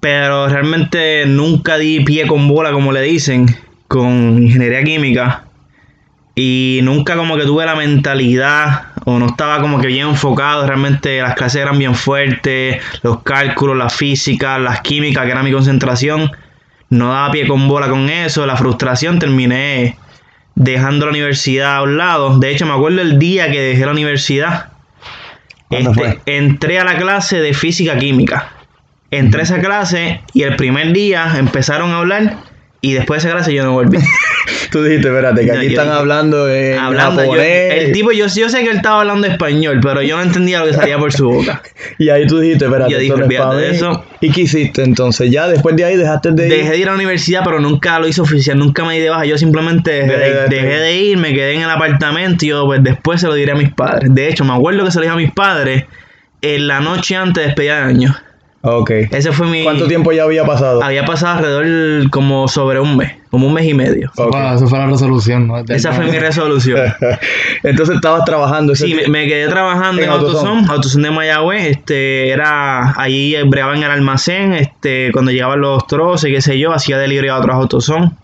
Pero 0.00 0.48
realmente 0.48 1.24
nunca 1.26 1.78
di 1.78 2.00
pie 2.00 2.26
con 2.26 2.48
bola, 2.48 2.72
como 2.72 2.90
le 2.90 3.02
dicen, 3.02 3.46
con 3.86 4.42
ingeniería 4.42 4.82
química. 4.82 5.44
Y 6.34 6.80
nunca 6.82 7.16
como 7.16 7.36
que 7.36 7.44
tuve 7.44 7.66
la 7.66 7.74
mentalidad 7.74 8.86
o 9.04 9.18
no 9.18 9.26
estaba 9.26 9.60
como 9.60 9.80
que 9.80 9.88
bien 9.88 10.08
enfocado. 10.08 10.66
Realmente 10.66 11.20
las 11.20 11.34
clases 11.34 11.60
eran 11.62 11.78
bien 11.78 11.94
fuertes, 11.94 12.82
los 13.02 13.22
cálculos, 13.22 13.76
la 13.76 13.90
física, 13.90 14.58
las 14.58 14.80
químicas, 14.80 15.24
que 15.26 15.30
era 15.32 15.42
mi 15.42 15.52
concentración. 15.52 16.32
No 16.88 17.12
daba 17.12 17.30
pie 17.32 17.46
con 17.46 17.68
bola 17.68 17.88
con 17.88 18.08
eso. 18.08 18.46
La 18.46 18.56
frustración 18.56 19.18
terminé 19.18 19.98
dejando 20.54 21.06
la 21.06 21.10
universidad 21.12 21.76
a 21.76 21.82
un 21.82 21.98
lado. 21.98 22.38
De 22.38 22.50
hecho, 22.50 22.64
me 22.66 22.72
acuerdo 22.72 23.02
el 23.02 23.18
día 23.18 23.50
que 23.50 23.60
dejé 23.60 23.84
la 23.84 23.92
universidad. 23.92 24.70
¿Cuándo 25.68 25.90
Este, 25.90 26.02
fue? 26.02 26.20
entré 26.26 26.78
a 26.78 26.84
la 26.84 26.96
clase 26.96 27.40
de 27.40 27.52
física 27.54 27.96
química. 27.98 28.52
Entré 29.10 29.40
a 29.40 29.44
esa 29.44 29.60
clase 29.60 30.22
y 30.32 30.42
el 30.42 30.56
primer 30.56 30.92
día 30.94 31.34
empezaron 31.38 31.90
a 31.90 31.98
hablar 31.98 32.36
y 32.82 32.92
después 32.92 33.22
de 33.22 33.28
esa 33.28 33.36
clase 33.36 33.54
yo 33.54 33.64
no 33.64 33.72
volví. 33.72 33.98
Tú 34.72 34.82
dijiste, 34.82 35.08
espérate, 35.08 35.42
que 35.42 35.52
No, 35.52 35.58
aquí 35.58 35.66
están 35.66 35.86
dije- 35.88 35.98
hablando 35.98 36.48
en 36.50 36.78
hablando, 36.78 37.22
yo- 37.22 37.30
japonés. 37.32 37.74
el 37.84 37.92
tipo, 37.92 38.10
yo, 38.10 38.26
yo 38.26 38.48
sé 38.48 38.64
que 38.64 38.70
él 38.70 38.76
estaba 38.76 39.00
hablando 39.00 39.26
español, 39.26 39.80
pero 39.82 40.00
yo 40.02 40.16
no 40.16 40.22
entendía 40.22 40.60
lo 40.60 40.66
que 40.66 40.72
salía 40.72 40.98
por 40.98 41.12
su 41.12 41.28
boca. 41.30 41.62
Y 41.98 42.08
ahí 42.08 42.26
tú 42.26 42.38
dijiste, 42.40 42.64
espérate, 42.64 42.90
Yo 42.90 42.98
dije, 42.98 43.14
no 43.16 43.58
es 43.60 43.76
eso. 43.76 44.04
¿Y 44.20 44.30
qué 44.32 44.40
hiciste 44.42 44.82
entonces? 44.82 45.30
Ya 45.30 45.46
después 45.46 45.76
de 45.76 45.84
ahí 45.84 45.96
dejaste 45.96 46.32
de 46.32 46.46
ir. 46.48 46.52
Dejé 46.54 46.70
de 46.70 46.78
ir 46.78 46.88
a 46.88 46.92
la 46.92 46.96
universidad, 46.96 47.42
pero 47.44 47.60
nunca 47.60 47.98
lo 48.00 48.08
hice 48.08 48.20
oficial, 48.22 48.58
nunca 48.58 48.84
me 48.84 48.94
di 48.94 49.00
de 49.00 49.10
baja. 49.10 49.26
Yo 49.26 49.36
simplemente 49.38 49.90
dejé, 49.90 50.16
de, 50.16 50.32
de- 50.34 50.48
dejé 50.48 50.78
de 50.80 50.96
ir, 51.02 51.18
me 51.18 51.34
quedé 51.34 51.54
en 51.54 51.60
el 51.62 51.70
apartamento 51.70 52.44
y 52.44 52.48
yo 52.48 52.64
pues 52.64 52.82
después 52.82 53.20
se 53.20 53.26
lo 53.28 53.34
diré 53.34 53.52
a 53.52 53.56
mis 53.56 53.72
padres. 53.72 54.12
De 54.12 54.28
hecho, 54.28 54.44
me 54.44 54.54
acuerdo 54.54 54.84
que 54.84 54.90
se 54.90 54.98
lo 54.98 55.02
dije 55.02 55.12
a 55.12 55.16
mis 55.18 55.32
padres 55.32 55.84
en 56.40 56.66
la 56.66 56.80
noche 56.80 57.14
antes 57.14 57.42
de 57.42 57.46
despedir 57.48 57.70
de 57.72 57.76
año. 57.76 58.16
Ok. 58.64 58.90
Ese 59.10 59.32
fue 59.32 59.48
mi... 59.48 59.64
¿Cuánto 59.64 59.88
tiempo 59.88 60.12
ya 60.12 60.22
había 60.22 60.44
pasado? 60.44 60.82
Había 60.84 61.04
pasado 61.04 61.38
alrededor 61.38 62.10
como 62.10 62.46
sobre 62.46 62.78
un 62.78 62.96
mes, 62.96 63.12
como 63.28 63.48
un 63.48 63.54
mes 63.54 63.66
y 63.66 63.74
medio. 63.74 64.10
Eso, 64.14 64.28
Ok. 64.28 64.36
fue, 64.68 64.78
la 64.78 64.86
resolución, 64.86 65.48
¿no? 65.48 65.58
Esa 65.58 65.92
fue 65.92 66.06
mi 66.06 66.16
resolución. 66.18 66.80
entonces 67.64 67.96
estabas 67.96 68.24
trabajando 68.24 68.76
Sí, 68.76 68.96
me, 69.08 69.26
quedé 69.26 69.48
trabajando 69.48 70.00
En 70.00 70.08
en, 70.08 70.14
Autosom. 70.14 70.48
Autosom, 70.48 70.70
Autosom 70.70 71.02
de 71.02 71.10
Mayagüez, 71.10 71.66
este, 71.66 72.30
era, 72.30 72.94
ahí 73.00 73.36
bregaba 73.46 73.76
en 73.76 73.82
el 73.82 73.90
almacén, 73.90 74.52
este, 74.52 75.10
cuando 75.12 75.32
llegaban 75.32 75.60
los 75.60 75.84
troces, 75.88 76.30
qué 76.32 76.40
sé 76.40 76.56
yo, 76.56 76.72
hacía 76.72 76.98
delivery 76.98 77.28
a 77.28 77.38
otros 77.38 77.56
Autosom. 77.56 78.16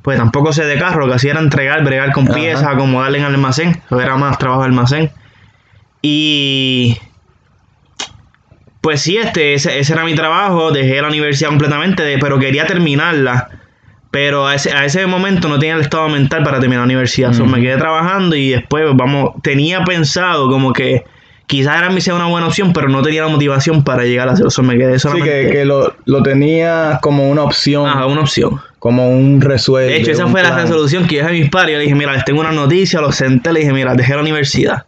Pues 0.00 0.16
tampoco 0.18 0.54
sé 0.54 0.64
de 0.64 0.78
carro, 0.78 1.00
lo 1.02 1.08
que 1.08 1.16
hacía 1.16 1.32
era 1.32 1.40
entregar, 1.40 1.84
bregar 1.84 2.12
con 2.12 2.24
Ajá. 2.24 2.34
piezas, 2.34 2.64
acomodarle 2.66 3.18
en 3.18 3.24
el 3.24 3.34
almacén, 3.34 3.80
eso 3.84 4.00
era 4.00 4.16
más 4.16 4.38
trabajo 4.38 4.62
de 4.62 4.68
almacén. 4.68 5.10
Y 6.00 6.96
pues 8.82 9.00
sí, 9.00 9.16
este, 9.16 9.54
ese, 9.54 9.78
ese 9.78 9.92
era 9.94 10.04
mi 10.04 10.14
trabajo, 10.14 10.70
dejé 10.72 11.00
la 11.00 11.08
universidad 11.08 11.48
completamente, 11.48 12.02
de- 12.02 12.18
pero 12.18 12.38
quería 12.38 12.66
terminarla. 12.66 13.48
Pero 14.10 14.46
a 14.46 14.54
ese, 14.54 14.70
a 14.72 14.84
ese 14.84 15.06
momento 15.06 15.48
no 15.48 15.58
tenía 15.58 15.74
el 15.76 15.80
estado 15.80 16.06
mental 16.10 16.42
para 16.42 16.60
terminar 16.60 16.80
la 16.82 16.84
universidad. 16.84 17.32
So, 17.32 17.46
me 17.46 17.62
quedé 17.62 17.78
trabajando 17.78 18.36
y 18.36 18.50
después, 18.50 18.84
vamos, 18.92 19.30
tenía 19.42 19.84
pensado 19.84 20.50
como 20.50 20.74
que 20.74 21.04
quizás 21.46 21.78
era 21.78 21.88
mi 21.88 22.02
sea 22.02 22.14
una 22.14 22.26
buena 22.26 22.46
opción, 22.48 22.74
pero 22.74 22.88
no 22.90 23.00
tenía 23.00 23.22
la 23.22 23.28
motivación 23.28 23.84
para 23.84 24.04
llegar 24.04 24.28
a 24.28 24.32
hacerlo. 24.32 24.50
So, 24.50 24.62
me 24.62 24.76
quedé 24.76 24.94
Sí, 24.94 24.98
solamente... 25.00 25.46
que, 25.46 25.50
que 25.50 25.64
lo, 25.64 25.94
lo 26.04 26.22
tenía 26.22 26.98
como 27.00 27.30
una 27.30 27.42
opción, 27.44 27.88
Ajá, 27.88 28.04
una 28.04 28.20
opción. 28.20 28.60
como 28.80 29.08
un 29.10 29.40
resuelto. 29.40 29.90
De 29.94 30.00
hecho, 30.00 30.10
esa 30.10 30.26
fue 30.26 30.42
la 30.42 30.56
resolución 30.58 31.06
que 31.06 31.14
yo 31.16 31.22
dije 31.22 31.30
a 31.30 31.40
mis 31.40 31.48
padres. 31.50 31.72
Yo 31.72 31.78
le 31.78 31.84
dije, 31.84 31.94
mira, 31.94 32.12
les 32.12 32.24
tengo 32.26 32.40
una 32.40 32.52
noticia, 32.52 33.00
los 33.00 33.14
senté, 33.16 33.50
le 33.54 33.60
dije, 33.60 33.72
mira, 33.72 33.94
dejé 33.94 34.14
la 34.14 34.20
universidad, 34.20 34.84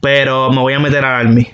pero 0.00 0.50
me 0.50 0.58
voy 0.58 0.72
a 0.72 0.80
meter 0.80 1.04
al 1.04 1.26
Army. 1.28 1.46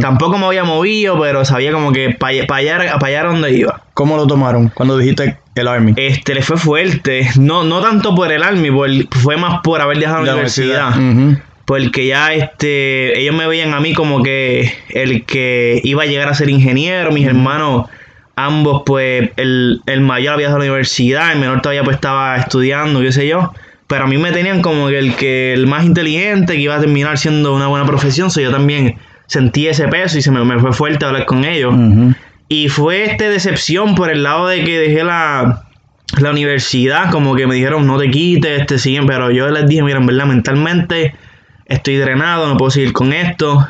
Tampoco 0.00 0.36
me 0.38 0.46
había 0.46 0.64
movido, 0.64 1.18
pero 1.20 1.44
sabía 1.44 1.72
como 1.72 1.92
que 1.92 2.10
para 2.10 2.56
allá, 2.56 2.98
pa 2.98 3.06
allá 3.06 3.24
donde 3.24 3.52
iba. 3.52 3.80
¿Cómo 3.94 4.16
lo 4.16 4.26
tomaron 4.26 4.68
cuando 4.74 4.98
dijiste 4.98 5.38
el 5.54 5.66
Army? 5.68 5.94
Este, 5.96 6.34
le 6.34 6.42
fue 6.42 6.56
fuerte. 6.58 7.28
No, 7.38 7.64
no 7.64 7.80
tanto 7.80 8.14
por 8.14 8.30
el 8.30 8.42
Army, 8.42 8.70
por- 8.70 8.90
fue 9.18 9.36
más 9.36 9.60
por 9.62 9.80
haber 9.80 9.98
dejado 9.98 10.20
la, 10.20 10.26
La 10.26 10.32
universidad. 10.34 10.94
Porque 11.64 12.06
ya 12.06 12.34
este, 12.34 13.18
ellos 13.20 13.34
me 13.34 13.46
veían 13.46 13.72
a 13.72 13.80
mí 13.80 13.94
como 13.94 14.22
que 14.22 14.72
el 14.90 15.24
que 15.24 15.80
iba 15.84 16.02
a 16.02 16.06
llegar 16.06 16.28
a 16.28 16.34
ser 16.34 16.50
ingeniero, 16.50 17.12
mis 17.12 17.26
hermanos, 17.26 17.86
ambos, 18.36 18.82
pues, 18.84 19.30
el, 19.36 19.80
el 19.86 20.00
mayor 20.00 20.34
había 20.34 20.46
dejado 20.48 20.58
la 20.58 20.64
universidad, 20.70 21.32
el 21.32 21.38
menor 21.38 21.62
todavía 21.62 21.84
pues 21.84 21.94
estaba 21.96 22.36
estudiando, 22.36 23.00
qué 23.00 23.12
sé 23.12 23.26
yo. 23.28 23.52
Pero 23.86 24.04
a 24.04 24.06
mí 24.06 24.18
me 24.18 24.32
tenían 24.32 24.60
como 24.60 24.88
que 24.88 24.98
el 24.98 25.14
que 25.16 25.52
el 25.54 25.66
más 25.66 25.84
inteligente, 25.84 26.54
que 26.54 26.60
iba 26.60 26.76
a 26.76 26.80
terminar 26.80 27.16
siendo 27.18 27.54
una 27.54 27.68
buena 27.68 27.86
profesión, 27.86 28.30
so 28.30 28.40
yo 28.40 28.50
también 28.50 28.96
sentí 29.32 29.66
ese 29.68 29.88
peso 29.88 30.18
y 30.18 30.22
se 30.22 30.30
me, 30.30 30.44
me 30.44 30.58
fue 30.60 30.72
fuerte 30.72 31.04
hablar 31.04 31.24
con 31.26 31.44
ellos. 31.44 31.74
Y 32.48 32.68
fue 32.68 33.04
este 33.04 33.28
decepción 33.30 33.94
por 33.94 34.10
el 34.10 34.22
lado 34.22 34.46
de 34.46 34.62
que 34.64 34.78
dejé 34.78 35.04
la, 35.04 35.62
la 36.20 36.30
universidad, 36.30 37.10
como 37.10 37.34
que 37.34 37.46
me 37.46 37.54
dijeron 37.54 37.86
no 37.86 37.98
te 37.98 38.10
quites, 38.10 38.60
este 38.60 38.78
siguen, 38.78 39.06
pero 39.06 39.30
yo 39.30 39.48
les 39.48 39.66
dije, 39.66 39.82
mira, 39.82 39.98
en 39.98 40.06
verdad, 40.06 40.26
mentalmente 40.26 41.14
estoy 41.66 41.96
drenado, 41.96 42.46
no 42.48 42.56
puedo 42.58 42.70
seguir 42.70 42.92
con 42.92 43.12
esto, 43.14 43.66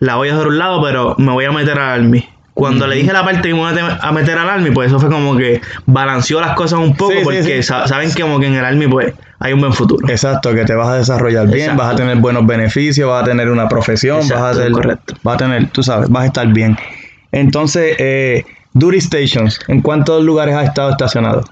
la 0.00 0.16
voy 0.16 0.28
a 0.28 0.32
dejar 0.32 0.46
a 0.46 0.48
un 0.50 0.58
lado, 0.58 0.82
pero 0.82 1.14
me 1.18 1.30
voy 1.32 1.44
a 1.44 1.52
meter 1.52 1.78
al 1.78 2.00
Army. 2.02 2.24
Cuando 2.54 2.88
le 2.88 2.96
dije 2.96 3.12
la 3.12 3.24
parte 3.24 3.42
que 3.48 3.54
me 3.54 3.60
voy 3.60 3.70
a 3.70 3.74
te- 3.74 4.06
a 4.06 4.10
meter 4.10 4.36
al 4.36 4.48
Army, 4.50 4.72
pues 4.72 4.88
eso 4.88 4.98
fue 4.98 5.08
como 5.08 5.36
que 5.36 5.60
balanceó 5.86 6.40
las 6.40 6.56
cosas 6.56 6.80
un 6.80 6.96
poco, 6.96 7.12
Sí, 7.12 7.18
porque 7.22 7.62
sí. 7.62 7.62
saben 7.62 8.12
que 8.12 8.22
como 8.22 8.40
que 8.40 8.46
en 8.48 8.54
el 8.56 8.64
Army 8.64 8.88
pues 8.88 9.14
hay 9.40 9.52
un 9.52 9.60
buen 9.60 9.72
futuro. 9.72 10.08
Exacto, 10.08 10.52
que 10.54 10.64
te 10.64 10.74
vas 10.74 10.88
a 10.88 10.94
desarrollar 10.98 11.46
bien, 11.46 11.70
Exacto. 11.70 11.82
vas 11.82 11.94
a 11.94 11.96
tener 11.96 12.16
buenos 12.18 12.46
beneficios, 12.46 13.08
vas 13.08 13.22
a 13.22 13.26
tener 13.26 13.48
una 13.48 13.68
profesión, 13.68 14.18
vas 14.20 14.32
a 14.32 14.50
hacer, 14.50 14.72
correcto. 14.72 15.14
vas 15.22 15.34
a 15.34 15.38
tener, 15.38 15.68
tú 15.70 15.82
sabes, 15.82 16.08
vas 16.08 16.24
a 16.24 16.26
estar 16.26 16.46
bien. 16.48 16.76
Entonces, 17.32 17.94
eh, 17.98 18.44
Duty 18.74 19.00
Stations, 19.00 19.60
¿en 19.68 19.80
cuántos 19.82 20.24
lugares 20.24 20.54
has 20.54 20.64
estado 20.68 20.90
estacionado? 20.90 21.44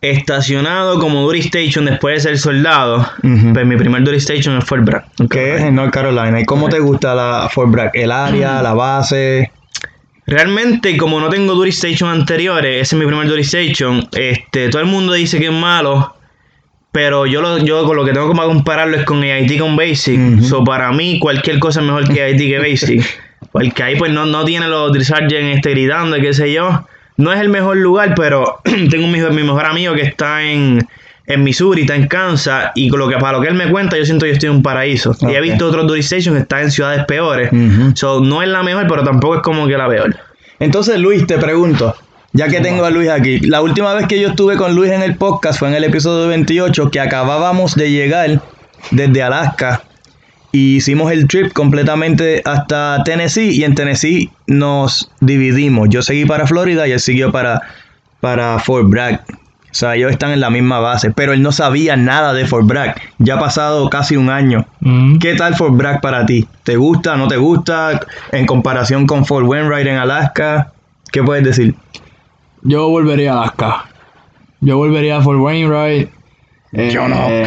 Estacionado 0.00 0.98
como 1.00 1.22
Duty 1.22 1.40
Station 1.40 1.86
después 1.86 2.16
de 2.16 2.20
ser 2.30 2.38
soldado, 2.38 3.06
pues 3.22 3.66
mi 3.66 3.76
primer 3.76 4.04
Duty 4.04 4.18
Station 4.18 4.58
es 4.58 4.64
Fort 4.64 4.84
Bragg. 4.84 5.04
Que 5.30 5.56
es 5.56 5.62
en 5.62 5.76
North 5.76 5.92
Carolina. 5.94 6.38
¿Y 6.40 6.44
cómo 6.44 6.68
te 6.68 6.78
gusta 6.78 7.14
la 7.14 7.48
Fort 7.50 7.70
Bragg? 7.70 7.90
¿El 7.94 8.12
área, 8.12 8.60
la 8.60 8.74
base? 8.74 9.50
Realmente, 10.26 10.96
como 10.98 11.20
no 11.20 11.28
tengo 11.30 11.54
Duty 11.54 11.70
Station 11.70 12.10
anteriores, 12.10 12.82
ese 12.82 12.96
es 12.96 13.00
mi 13.00 13.06
primer 13.06 13.28
Duty 13.28 13.40
Station. 13.42 14.06
Este, 14.12 14.68
todo 14.68 14.82
el 14.82 14.88
mundo 14.88 15.12
dice 15.14 15.38
que 15.38 15.46
es 15.46 15.52
malo, 15.52 16.13
pero 16.94 17.26
yo 17.26 17.42
lo, 17.42 17.58
yo 17.58 17.84
con 17.86 17.96
lo 17.96 18.04
que 18.04 18.12
tengo 18.12 18.30
que 18.30 18.36
compararlo 18.36 18.96
es 18.96 19.04
con 19.04 19.20
AIT 19.20 19.58
con 19.58 19.74
Basic. 19.74 20.16
Ujú. 20.16 20.44
So, 20.44 20.62
para 20.62 20.92
mí, 20.92 21.18
cualquier 21.18 21.58
cosa 21.58 21.80
es 21.80 21.86
mejor 21.86 22.08
que 22.08 22.22
AIT 22.22 22.38
que 22.38 22.58
Basic. 22.60 23.20
Porque 23.52 23.82
ahí 23.82 23.96
pues 23.96 24.12
no, 24.12 24.26
no 24.26 24.44
tiene 24.44 24.68
los 24.68 24.96
sergeant 25.04 25.56
este, 25.56 25.70
gritando, 25.70 26.16
qué 26.18 26.32
sé 26.32 26.52
yo. 26.52 26.86
No 27.16 27.32
es 27.32 27.40
el 27.40 27.48
mejor 27.48 27.78
lugar, 27.78 28.14
pero 28.14 28.60
tengo 28.90 29.08
mi, 29.08 29.18
mi 29.18 29.42
mejor 29.42 29.66
amigo 29.66 29.92
que 29.94 30.02
está 30.02 30.44
en, 30.44 30.86
en 31.26 31.42
Missouri, 31.42 31.80
está 31.80 31.96
en 31.96 32.06
Kansas, 32.06 32.70
y 32.76 32.88
con 32.88 33.00
lo 33.00 33.08
que, 33.08 33.16
para 33.16 33.38
lo 33.38 33.42
que 33.42 33.48
él 33.48 33.54
me 33.54 33.68
cuenta, 33.72 33.98
yo 33.98 34.04
siento 34.04 34.24
que 34.24 34.30
yo 34.30 34.34
estoy 34.34 34.50
en 34.50 34.56
un 34.56 34.62
paraíso. 34.62 35.16
Y 35.22 35.34
he 35.34 35.40
visto 35.40 35.66
otros 35.66 35.88
Duty 35.88 36.00
Stations 36.00 36.36
que 36.36 36.42
están 36.42 36.62
en 36.62 36.70
ciudades 36.70 37.04
peores. 37.06 37.50
Ujú. 37.52 37.90
So, 37.96 38.20
no 38.20 38.40
es 38.40 38.48
la 38.48 38.62
mejor, 38.62 38.86
pero 38.86 39.02
tampoco 39.02 39.34
es 39.34 39.42
como 39.42 39.66
que 39.66 39.76
la 39.76 39.88
peor. 39.88 40.14
Entonces, 40.60 41.00
Luis, 41.00 41.26
te 41.26 41.38
pregunto, 41.38 41.96
ya 42.34 42.48
que 42.48 42.60
tengo 42.60 42.84
a 42.84 42.90
Luis 42.90 43.08
aquí, 43.08 43.38
la 43.38 43.62
última 43.62 43.94
vez 43.94 44.08
que 44.08 44.20
yo 44.20 44.30
estuve 44.30 44.56
con 44.56 44.74
Luis 44.74 44.90
en 44.90 45.02
el 45.02 45.16
podcast 45.16 45.56
fue 45.56 45.68
en 45.68 45.74
el 45.74 45.84
episodio 45.84 46.26
28, 46.26 46.90
que 46.90 46.98
acabábamos 46.98 47.76
de 47.76 47.92
llegar 47.92 48.42
desde 48.90 49.22
Alaska 49.22 49.82
y 50.50 50.76
hicimos 50.76 51.12
el 51.12 51.28
trip 51.28 51.52
completamente 51.52 52.42
hasta 52.44 53.02
Tennessee 53.04 53.50
y 53.50 53.62
en 53.62 53.76
Tennessee 53.76 54.30
nos 54.48 55.12
dividimos. 55.20 55.88
Yo 55.90 56.02
seguí 56.02 56.24
para 56.24 56.48
Florida 56.48 56.88
y 56.88 56.92
él 56.92 56.98
siguió 56.98 57.30
para, 57.30 57.62
para 58.18 58.58
Fort 58.58 58.88
Bragg. 58.88 59.22
O 59.28 59.76
sea, 59.76 59.94
ellos 59.94 60.10
están 60.10 60.32
en 60.32 60.40
la 60.40 60.50
misma 60.50 60.80
base, 60.80 61.12
pero 61.12 61.34
él 61.34 61.42
no 61.42 61.52
sabía 61.52 61.96
nada 61.96 62.32
de 62.32 62.46
Fort 62.46 62.66
Bragg. 62.66 62.96
Ya 63.18 63.34
ha 63.34 63.38
pasado 63.40 63.88
casi 63.90 64.16
un 64.16 64.28
año. 64.28 64.66
Mm. 64.80 65.18
¿Qué 65.18 65.34
tal 65.36 65.54
Fort 65.54 65.76
Bragg 65.76 66.00
para 66.00 66.26
ti? 66.26 66.48
¿Te 66.64 66.76
gusta, 66.76 67.16
no 67.16 67.28
te 67.28 67.36
gusta? 67.36 68.00
En 68.32 68.46
comparación 68.46 69.06
con 69.06 69.24
Fort 69.24 69.46
Wainwright 69.46 69.86
en 69.86 69.98
Alaska, 69.98 70.72
¿qué 71.12 71.22
puedes 71.22 71.44
decir? 71.44 71.76
Yo 72.64 72.88
volvería 72.88 73.34
a 73.34 73.42
Alaska. 73.42 73.84
Yo 74.60 74.76
volvería 74.78 75.18
a 75.18 75.22
Fort 75.22 75.38
Wainwright. 75.40 76.08
Eh, 76.72 76.90
Yo 76.92 77.06
no. 77.08 77.16
eh, 77.28 77.46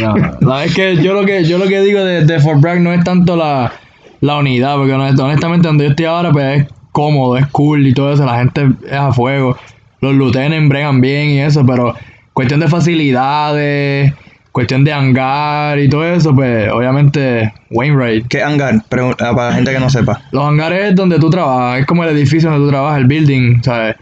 no. 0.00 0.14
La- 0.40 0.64
es 0.64 0.74
que 0.74 0.96
yo 0.96 1.14
lo 1.14 1.24
que 1.24 1.44
yo 1.44 1.56
lo 1.58 1.66
que 1.66 1.80
digo 1.80 2.04
de, 2.04 2.24
de 2.24 2.40
Fort 2.40 2.60
Bragg 2.60 2.80
no 2.80 2.92
es 2.92 3.02
tanto 3.04 3.36
la, 3.36 3.72
la 4.20 4.36
unidad, 4.36 4.76
porque 4.76 4.92
honest- 4.92 5.18
honestamente 5.20 5.66
donde 5.66 5.84
yo 5.84 5.90
estoy 5.90 6.04
ahora 6.06 6.30
pues 6.30 6.60
es 6.62 6.68
cómodo, 6.92 7.36
es 7.38 7.46
cool 7.48 7.86
y 7.86 7.94
todo 7.94 8.12
eso, 8.12 8.24
la 8.26 8.38
gente 8.38 8.68
es 8.86 8.92
a 8.92 9.12
fuego, 9.12 9.56
los 10.00 10.14
lieutenants 10.14 10.68
bregan 10.68 11.00
bien 11.00 11.30
y 11.30 11.40
eso, 11.40 11.64
pero 11.64 11.94
cuestión 12.34 12.60
de 12.60 12.68
facilidades, 12.68 14.12
cuestión 14.52 14.84
de 14.84 14.92
hangar 14.92 15.78
y 15.78 15.88
todo 15.88 16.04
eso, 16.04 16.34
pues 16.34 16.70
obviamente 16.70 17.52
Wainwright. 17.70 18.26
¿Qué 18.28 18.42
hangar? 18.42 18.74
Ah, 19.20 19.32
para 19.34 19.48
la 19.50 19.52
gente 19.54 19.72
que 19.72 19.80
no 19.80 19.88
sepa. 19.90 20.20
Los 20.32 20.44
hangares 20.44 20.90
es 20.90 20.94
donde 20.96 21.18
tú 21.18 21.30
trabajas, 21.30 21.80
es 21.80 21.86
como 21.86 22.04
el 22.04 22.10
edificio 22.16 22.50
donde 22.50 22.66
tú 22.66 22.70
trabajas, 22.70 22.98
el 22.98 23.06
building, 23.06 23.62
¿sabes? 23.62 23.96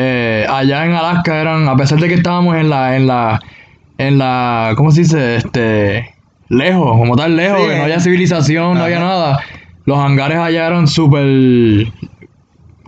Eh, 0.00 0.46
allá 0.48 0.84
en 0.84 0.92
Alaska 0.92 1.40
eran, 1.40 1.68
a 1.68 1.76
pesar 1.76 1.98
de 1.98 2.06
que 2.06 2.14
estábamos 2.14 2.56
en 2.56 2.70
la, 2.70 2.94
en 2.94 3.08
la, 3.08 3.40
en 3.98 4.16
la, 4.16 4.74
¿cómo 4.76 4.92
se 4.92 5.00
dice? 5.00 5.36
Este, 5.36 6.14
lejos, 6.48 6.96
como 6.96 7.16
tal 7.16 7.34
lejos, 7.36 7.62
Sí, 7.62 7.68
que 7.68 7.76
no 7.78 7.82
había 7.82 7.98
civilización, 7.98 8.78
no 8.78 8.84
había 8.84 9.00
nada. 9.00 9.40
Los 9.86 9.98
hangares 9.98 10.38
allá 10.38 10.68
eran 10.68 10.86
súper 10.86 11.90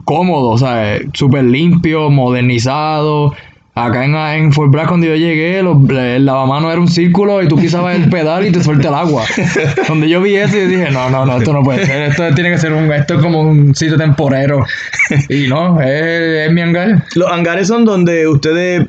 cómodos, 0.05 0.61
¿sabes? 0.61 1.03
Súper 1.13 1.43
limpios, 1.43 2.13
modernizados. 2.13 3.33
Acá 3.73 4.05
en, 4.05 4.15
en 4.17 4.53
Fort 4.53 4.71
Bragg 4.73 4.89
cuando 4.89 5.07
yo 5.07 5.15
llegué, 5.15 5.63
los- 5.63 5.77
el 5.89 6.27
lavamano 6.27 6.71
era 6.71 6.81
un 6.81 6.89
círculo 6.89 7.43
y 7.43 7.49
tú 7.49 7.57
pisabas 7.57 7.95
el 7.97 8.11
pedal 8.11 8.45
y 8.47 8.51
te 8.53 8.63
suelta 8.63 8.89
el 8.89 8.95
agua. 8.95 9.25
Donde 9.89 10.09
yo 10.09 10.21
vi 10.21 10.35
eso 10.35 10.57
y 10.57 10.67
dije, 10.67 10.91
no, 10.91 11.09
no, 11.09 11.25
no, 11.25 11.39
esto 11.39 11.53
no 11.53 11.63
puede 11.63 11.87
ser. 11.87 12.03
Esto 12.03 12.35
tiene 12.35 12.51
que 12.51 12.59
ser 12.59 12.73
un, 12.73 12.93
esto 12.93 13.15
es 13.15 13.21
como 13.23 13.41
un 13.43 13.75
sitio 13.75 13.97
temporero. 13.97 14.65
Y 15.29 15.47
no, 15.49 15.81
es, 15.81 16.47
es 16.47 16.53
mi 16.53 16.61
hangar. 16.63 17.05
Los 17.15 17.31
hangares 17.31 17.69
son 17.69 17.85
donde 17.85 18.27
ustedes 18.29 18.87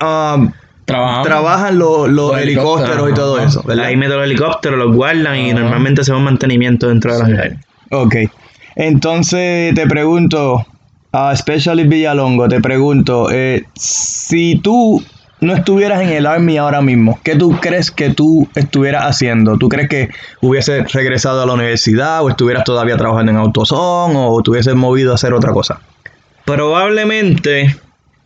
ah, 0.00 0.48
Trabajamos. 0.84 1.26
trabajan 1.26 1.78
los, 1.78 2.08
los 2.08 2.32
Los 2.32 2.40
helicópteros 2.40 3.10
y 3.10 3.14
todo 3.14 3.36
ajá. 3.38 3.46
eso, 3.46 3.62
¿verdad? 3.62 3.86
Ahí 3.86 3.96
meten 3.96 4.16
los 4.16 4.24
helicópteros, 4.26 4.78
los 4.78 4.94
guardan 4.94 5.36
y 5.38 5.50
Ajá. 5.50 5.60
normalmente 5.60 6.04
se 6.04 6.12
va 6.12 6.18
mantenimiento 6.18 6.88
dentro 6.88 7.12
de 7.12 7.18
los 7.18 7.28
hangares. 7.28 7.58
Ok. 7.90 8.14
Entonces 8.76 9.74
te 9.74 9.86
pregunto, 9.86 10.64
a 11.12 11.34
Specialist 11.36 11.88
Villalongo, 11.88 12.48
te 12.48 12.60
pregunto, 12.60 13.28
eh, 13.32 13.64
si 13.74 14.56
tú 14.62 15.02
no 15.40 15.54
estuvieras 15.54 16.02
en 16.02 16.10
el 16.10 16.26
Army 16.26 16.58
ahora 16.58 16.82
mismo, 16.82 17.18
¿qué 17.24 17.34
tú 17.34 17.58
crees 17.60 17.90
que 17.90 18.10
tú 18.10 18.46
estuvieras 18.54 19.04
haciendo? 19.06 19.56
¿Tú 19.56 19.68
crees 19.68 19.88
que 19.88 20.10
hubieses 20.42 20.92
regresado 20.92 21.42
a 21.42 21.46
la 21.46 21.54
universidad 21.54 22.22
o 22.22 22.28
estuvieras 22.28 22.64
todavía 22.64 22.96
trabajando 22.96 23.32
en 23.32 23.38
AutoZone 23.38 24.14
o 24.16 24.42
te 24.42 24.50
hubieses 24.50 24.74
movido 24.74 25.12
a 25.12 25.14
hacer 25.14 25.32
otra 25.32 25.52
cosa? 25.52 25.80
Probablemente, 26.44 27.74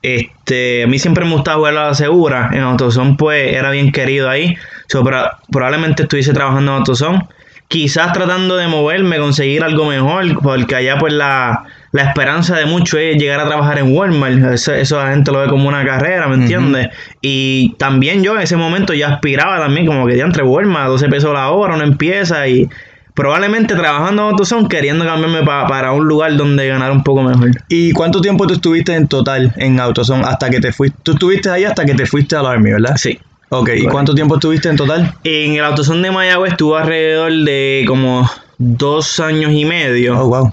este, 0.02 0.82
a 0.82 0.86
mí 0.86 0.98
siempre 0.98 1.24
me 1.24 1.32
gustaba 1.32 1.58
jugar 1.58 1.76
a 1.76 1.86
la 1.88 1.94
segura. 1.94 2.50
En 2.52 2.60
AutoZone, 2.60 3.14
pues, 3.16 3.54
era 3.54 3.70
bien 3.70 3.92
querido 3.92 4.28
ahí. 4.28 4.56
So, 4.88 5.04
pro- 5.04 5.30
probablemente 5.50 6.02
estuviese 6.02 6.32
trabajando 6.32 6.72
en 6.72 6.78
AutoZone. 6.78 7.28
Quizás 7.68 8.12
tratando 8.12 8.56
de 8.56 8.66
moverme, 8.66 9.18
conseguir 9.18 9.62
algo 9.62 9.86
mejor, 9.86 10.40
porque 10.42 10.74
allá, 10.74 10.98
pues, 10.98 11.12
la, 11.12 11.64
la 11.94 12.02
esperanza 12.10 12.56
de 12.56 12.66
mucho 12.66 12.98
es 12.98 13.16
llegar 13.16 13.38
a 13.40 13.46
trabajar 13.46 13.78
en 13.78 13.96
Walmart. 13.96 14.52
Eso, 14.52 14.74
eso 14.74 14.98
la 15.02 15.10
gente 15.12 15.30
lo 15.30 15.38
ve 15.40 15.48
como 15.48 15.68
una 15.68 15.84
carrera, 15.84 16.26
¿me 16.26 16.34
entiendes? 16.34 16.88
Y 17.22 17.74
también 17.78 18.22
yo 18.24 18.34
en 18.36 18.42
ese 18.42 18.56
momento 18.56 18.92
ya 18.94 19.08
aspiraba 19.14 19.58
también, 19.60 19.86
como 19.86 20.04
que 20.06 20.16
ya 20.16 20.24
entre 20.24 20.42
Walmart, 20.42 20.88
12 20.88 21.08
pesos 21.08 21.32
la 21.32 21.48
hora, 21.50 21.74
uno 21.76 21.84
empieza 21.84 22.48
y 22.48 22.68
probablemente 23.14 23.76
trabajando 23.76 24.22
en 24.22 24.28
AutoZone, 24.30 24.66
queriendo 24.68 25.04
cambiarme 25.04 25.44
pa- 25.44 25.68
para 25.68 25.92
un 25.92 26.04
lugar 26.08 26.36
donde 26.36 26.66
ganar 26.66 26.90
un 26.90 27.04
poco 27.04 27.22
mejor. 27.22 27.50
¿Y 27.68 27.92
cuánto 27.92 28.20
tiempo 28.20 28.44
tú 28.48 28.54
estuviste 28.54 28.92
en 28.94 29.06
total 29.06 29.52
en 29.56 29.78
AutoZone 29.78 30.24
hasta 30.24 30.50
que 30.50 30.58
te 30.60 30.72
fuiste? 30.72 30.98
Tú 31.04 31.12
estuviste 31.12 31.48
ahí 31.48 31.62
hasta 31.64 31.84
que 31.84 31.94
te 31.94 32.06
fuiste 32.06 32.34
al 32.34 32.46
Army, 32.46 32.72
¿verdad? 32.72 32.96
Sí. 32.96 33.18
Ok, 33.50 33.70
¿y 33.76 33.84
cuánto 33.84 34.16
tiempo 34.16 34.34
estuviste 34.34 34.68
en 34.68 34.74
total? 34.76 35.14
En 35.22 35.52
el 35.52 35.64
autosón 35.64 36.02
de 36.02 36.10
Mayagüez 36.10 36.50
estuvo 36.52 36.76
alrededor 36.76 37.30
de 37.44 37.84
como 37.86 38.28
dos 38.58 39.20
años 39.20 39.52
y 39.52 39.64
medio. 39.64 40.18
Oh, 40.20 40.26
wow. 40.28 40.52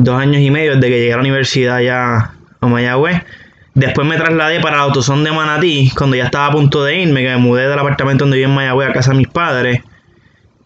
Dos 0.00 0.20
años 0.20 0.40
y 0.40 0.50
medio 0.52 0.76
desde 0.76 0.88
que 0.88 1.00
llegué 1.00 1.12
a 1.12 1.16
la 1.16 1.22
universidad 1.22 1.80
ya 1.80 2.34
a 2.60 2.66
Mayagüez. 2.66 3.20
Después 3.74 4.06
me 4.06 4.16
trasladé 4.16 4.60
para 4.60 4.78
autosón 4.78 5.24
de 5.24 5.32
Manatí, 5.32 5.90
cuando 5.96 6.14
ya 6.14 6.26
estaba 6.26 6.46
a 6.46 6.52
punto 6.52 6.84
de 6.84 7.00
irme, 7.00 7.22
que 7.22 7.30
me 7.30 7.36
mudé 7.38 7.68
del 7.68 7.78
apartamento 7.78 8.24
donde 8.24 8.36
vivía 8.36 8.48
en 8.48 8.54
Mayagüez 8.54 8.90
a 8.90 8.92
casa 8.92 9.10
de 9.10 9.18
mis 9.18 9.26
padres, 9.28 9.82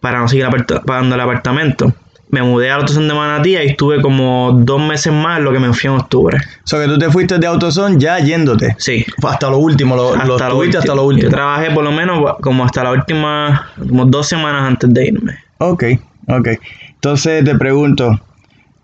para 0.01 0.19
no 0.19 0.27
seguir 0.27 0.47
pagando 0.85 1.15
el 1.15 1.21
apartamento. 1.21 1.91
Me 2.29 2.43
mudé 2.43 2.69
a 2.69 2.75
autosón 2.75 3.07
de 3.07 3.13
Manatí 3.15 3.51
y 3.51 3.55
estuve 3.55 4.01
como 4.01 4.51
dos 4.59 4.79
meses 4.81 5.11
más, 5.11 5.39
lo 5.41 5.51
que 5.51 5.59
me 5.59 5.73
fui 5.73 5.89
en 5.89 5.97
octubre. 5.97 6.37
O 6.37 6.67
sea, 6.67 6.79
que 6.81 6.87
tú 6.87 6.99
te 6.99 7.09
fuiste 7.09 7.39
de 7.39 7.47
AutoZone 7.47 7.99
ya 7.99 8.19
yéndote. 8.19 8.75
Sí. 8.77 9.03
Hasta 9.23 9.49
lo 9.49 9.57
último, 9.57 9.95
lo, 9.95 10.15
lo 10.15 10.33
Hasta 10.33 10.49
lo 10.49 10.55
tuviste 10.55 10.77
hasta 10.77 10.93
lo 10.93 11.03
último. 11.05 11.27
último. 11.27 11.31
Yo 11.31 11.35
trabajé 11.35 11.71
por 11.71 11.83
lo 11.83 11.91
menos 11.91 12.35
como 12.41 12.65
hasta 12.65 12.83
la 12.83 12.91
última, 12.91 13.71
como 13.87 14.05
dos 14.05 14.27
semanas 14.27 14.63
antes 14.63 14.93
de 14.93 15.07
irme. 15.07 15.37
Ok, 15.57 15.83
ok. 16.27 16.47
Entonces 16.95 17.43
te 17.43 17.55
pregunto, 17.55 18.19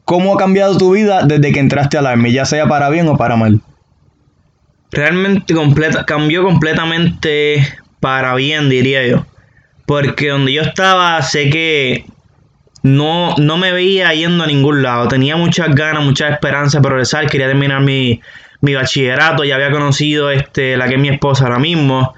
¿cómo 0.09 0.33
ha 0.33 0.37
cambiado 0.37 0.75
tu 0.75 0.91
vida 0.91 1.21
desde 1.23 1.53
que 1.53 1.59
entraste 1.59 1.95
al 1.99 2.07
Army, 2.07 2.31
ya 2.31 2.43
sea 2.43 2.67
para 2.67 2.89
bien 2.89 3.07
o 3.07 3.15
para 3.15 3.35
mal? 3.35 3.61
realmente 4.91 5.53
completa, 5.53 6.05
cambió 6.05 6.43
completamente 6.43 7.65
para 7.99 8.33
bien, 8.35 8.69
diría 8.69 9.05
yo. 9.05 9.25
Porque 9.85 10.29
donde 10.29 10.53
yo 10.53 10.61
estaba, 10.61 11.21
sé 11.21 11.49
que 11.49 12.05
no, 12.83 13.35
no 13.37 13.57
me 13.57 13.71
veía 13.71 14.13
yendo 14.13 14.43
a 14.43 14.47
ningún 14.47 14.83
lado. 14.83 15.07
Tenía 15.07 15.35
muchas 15.35 15.73
ganas, 15.75 16.03
muchas 16.03 16.31
esperanzas 16.31 16.81
de 16.81 16.87
progresar. 16.87 17.29
Quería 17.29 17.47
terminar 17.47 17.81
mi, 17.81 18.21
mi 18.61 18.75
bachillerato. 18.75 19.43
Ya 19.43 19.55
había 19.55 19.71
conocido 19.71 20.31
este, 20.31 20.77
la 20.77 20.87
que 20.87 20.95
es 20.95 20.99
mi 20.99 21.09
esposa 21.09 21.45
ahora 21.45 21.59
mismo. 21.59 22.13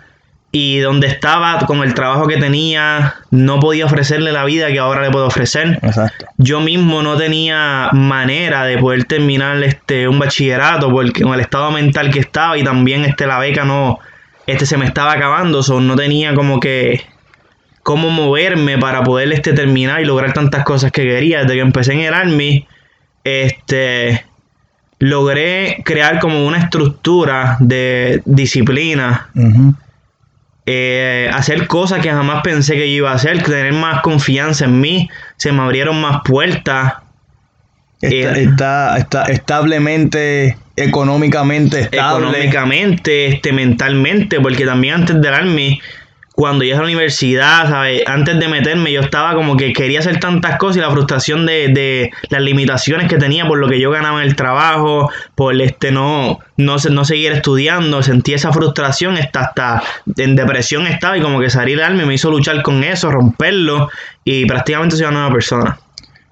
Y 0.53 0.79
donde 0.79 1.07
estaba, 1.07 1.59
con 1.59 1.81
el 1.81 1.93
trabajo 1.93 2.27
que 2.27 2.37
tenía, 2.37 3.15
no 3.29 3.59
podía 3.59 3.85
ofrecerle 3.85 4.33
la 4.33 4.43
vida 4.43 4.67
que 4.67 4.79
ahora 4.79 5.01
le 5.01 5.09
puedo 5.09 5.25
ofrecer 5.25 5.79
Exacto. 5.81 6.25
yo 6.37 6.59
mismo 6.59 7.01
no 7.01 7.15
tenía 7.15 7.89
manera 7.93 8.65
de 8.65 8.77
poder 8.77 9.05
terminar 9.05 9.63
este 9.63 10.09
un 10.09 10.19
bachillerato 10.19 10.91
porque 10.91 11.23
con 11.23 11.33
el 11.33 11.39
estado 11.39 11.71
mental 11.71 12.11
que 12.11 12.19
estaba 12.19 12.57
y 12.57 12.63
también 12.63 13.05
este 13.05 13.25
la 13.27 13.39
beca 13.39 13.63
no 13.63 13.99
este 14.47 14.65
se 14.65 14.75
me 14.77 14.85
estaba 14.85 15.13
acabando 15.13 15.63
so, 15.63 15.79
no 15.79 15.95
tenía 15.95 16.35
como 16.35 16.59
que 16.59 17.01
cómo 17.83 18.09
moverme 18.09 18.77
para 18.77 19.01
poder 19.03 19.31
este 19.31 19.53
terminar 19.53 20.01
y 20.01 20.05
lograr 20.05 20.33
tantas 20.33 20.65
cosas 20.65 20.91
que 20.91 21.03
quería 21.03 21.43
desde 21.43 21.53
que 21.53 21.61
empecé 21.61 21.93
en 21.93 21.99
el 22.01 22.13
army 22.13 22.67
este 23.23 24.25
logré 25.01 25.81
crear 25.83 26.19
como 26.19 26.45
una 26.45 26.59
estructura 26.59 27.57
de 27.59 28.21
disciplina. 28.25 29.29
Eh, 30.65 31.29
hacer 31.33 31.67
cosas 31.67 32.01
que 32.01 32.11
jamás 32.11 32.41
pensé 32.43 32.73
que 32.75 32.89
yo 32.89 32.97
iba 32.97 33.11
a 33.11 33.15
hacer, 33.15 33.43
tener 33.43 33.73
más 33.73 34.01
confianza 34.01 34.65
en 34.65 34.79
mí, 34.79 35.09
se 35.37 35.51
me 35.51 35.61
abrieron 35.61 35.99
más 35.99 36.21
puertas. 36.23 36.93
Está, 38.01 38.39
Eh, 38.39 38.43
está, 38.43 38.97
está 38.97 39.23
establemente, 39.25 40.57
económicamente 40.75 41.81
estable. 41.81 42.27
económicamente, 42.29 43.27
este, 43.27 43.53
mentalmente, 43.53 44.39
porque 44.39 44.65
también 44.65 44.95
antes 44.95 45.21
del 45.21 45.33
Army, 45.33 45.79
cuando 46.41 46.63
llegué 46.63 46.73
a 46.75 46.79
la 46.79 46.85
universidad, 46.85 47.69
¿sabes? 47.69 48.01
antes 48.07 48.39
de 48.39 48.47
meterme, 48.47 48.91
yo 48.91 49.01
estaba 49.01 49.35
como 49.35 49.55
que 49.57 49.73
quería 49.73 49.99
hacer 49.99 50.19
tantas 50.19 50.57
cosas 50.57 50.77
y 50.77 50.79
la 50.79 50.89
frustración 50.89 51.45
de, 51.45 51.67
de 51.67 52.09
las 52.29 52.41
limitaciones 52.41 53.07
que 53.07 53.17
tenía 53.17 53.45
por 53.47 53.59
lo 53.59 53.69
que 53.69 53.79
yo 53.79 53.91
ganaba 53.91 54.21
en 54.23 54.27
el 54.27 54.35
trabajo, 54.35 55.11
por 55.35 55.61
este 55.61 55.91
no, 55.91 56.39
no, 56.57 56.79
se- 56.79 56.89
no 56.89 57.05
seguir 57.05 57.31
estudiando, 57.31 58.01
sentí 58.01 58.33
esa 58.33 58.51
frustración, 58.51 59.17
hasta, 59.17 59.41
hasta 59.41 59.83
en 60.17 60.35
depresión 60.35 60.87
estaba 60.87 61.15
y 61.15 61.21
como 61.21 61.39
que 61.39 61.51
salir 61.51 61.77
del 61.77 61.85
Army 61.85 62.05
me 62.05 62.15
hizo 62.15 62.31
luchar 62.31 62.63
con 62.63 62.83
eso, 62.83 63.11
romperlo 63.11 63.89
y 64.25 64.45
prácticamente 64.47 64.95
soy 64.95 65.05
una 65.05 65.19
nueva 65.19 65.31
persona. 65.33 65.77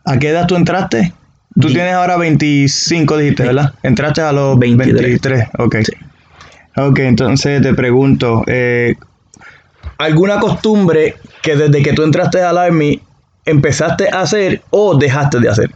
¿A 0.05 0.17
qué 0.17 0.29
edad 0.29 0.47
tú 0.47 0.55
entraste? 0.55 1.13
Tú 1.61 1.67
tienes 1.67 1.93
ahora 1.93 2.17
25, 2.17 3.17
dijiste, 3.17 3.43
¿verdad? 3.43 3.73
Entraste 3.83 4.21
a 4.21 4.31
los 4.31 4.57
23. 4.57 5.01
23. 5.03 5.47
Ok. 5.59 5.75
Sí. 5.83 5.93
Ok, 6.77 6.99
entonces 6.99 7.61
te 7.61 7.73
pregunto, 7.73 8.43
eh, 8.47 8.95
¿alguna 10.00 10.40
costumbre 10.40 11.16
que 11.44 11.55
desde 11.55 11.83
que 11.83 11.94
tú 11.94 12.01
entraste 12.03 12.42
al 12.42 12.57
Army 12.57 13.00
empezaste 13.46 14.09
a 14.12 14.22
hacer 14.22 14.64
o 14.72 14.98
dejaste 14.98 15.40
de 15.40 15.50
hacer? 15.50 15.72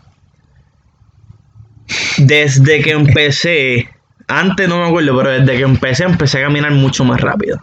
Desde 2.18 2.82
que 2.82 2.92
empecé, 2.92 3.90
antes 4.28 4.68
no 4.70 4.80
me 4.80 4.88
acuerdo, 4.88 5.16
pero 5.18 5.30
desde 5.32 5.58
que 5.58 5.64
empecé, 5.64 6.04
empecé 6.06 6.40
a 6.40 6.48
caminar 6.48 6.72
mucho 6.72 7.04
más 7.04 7.20
rápido. 7.22 7.62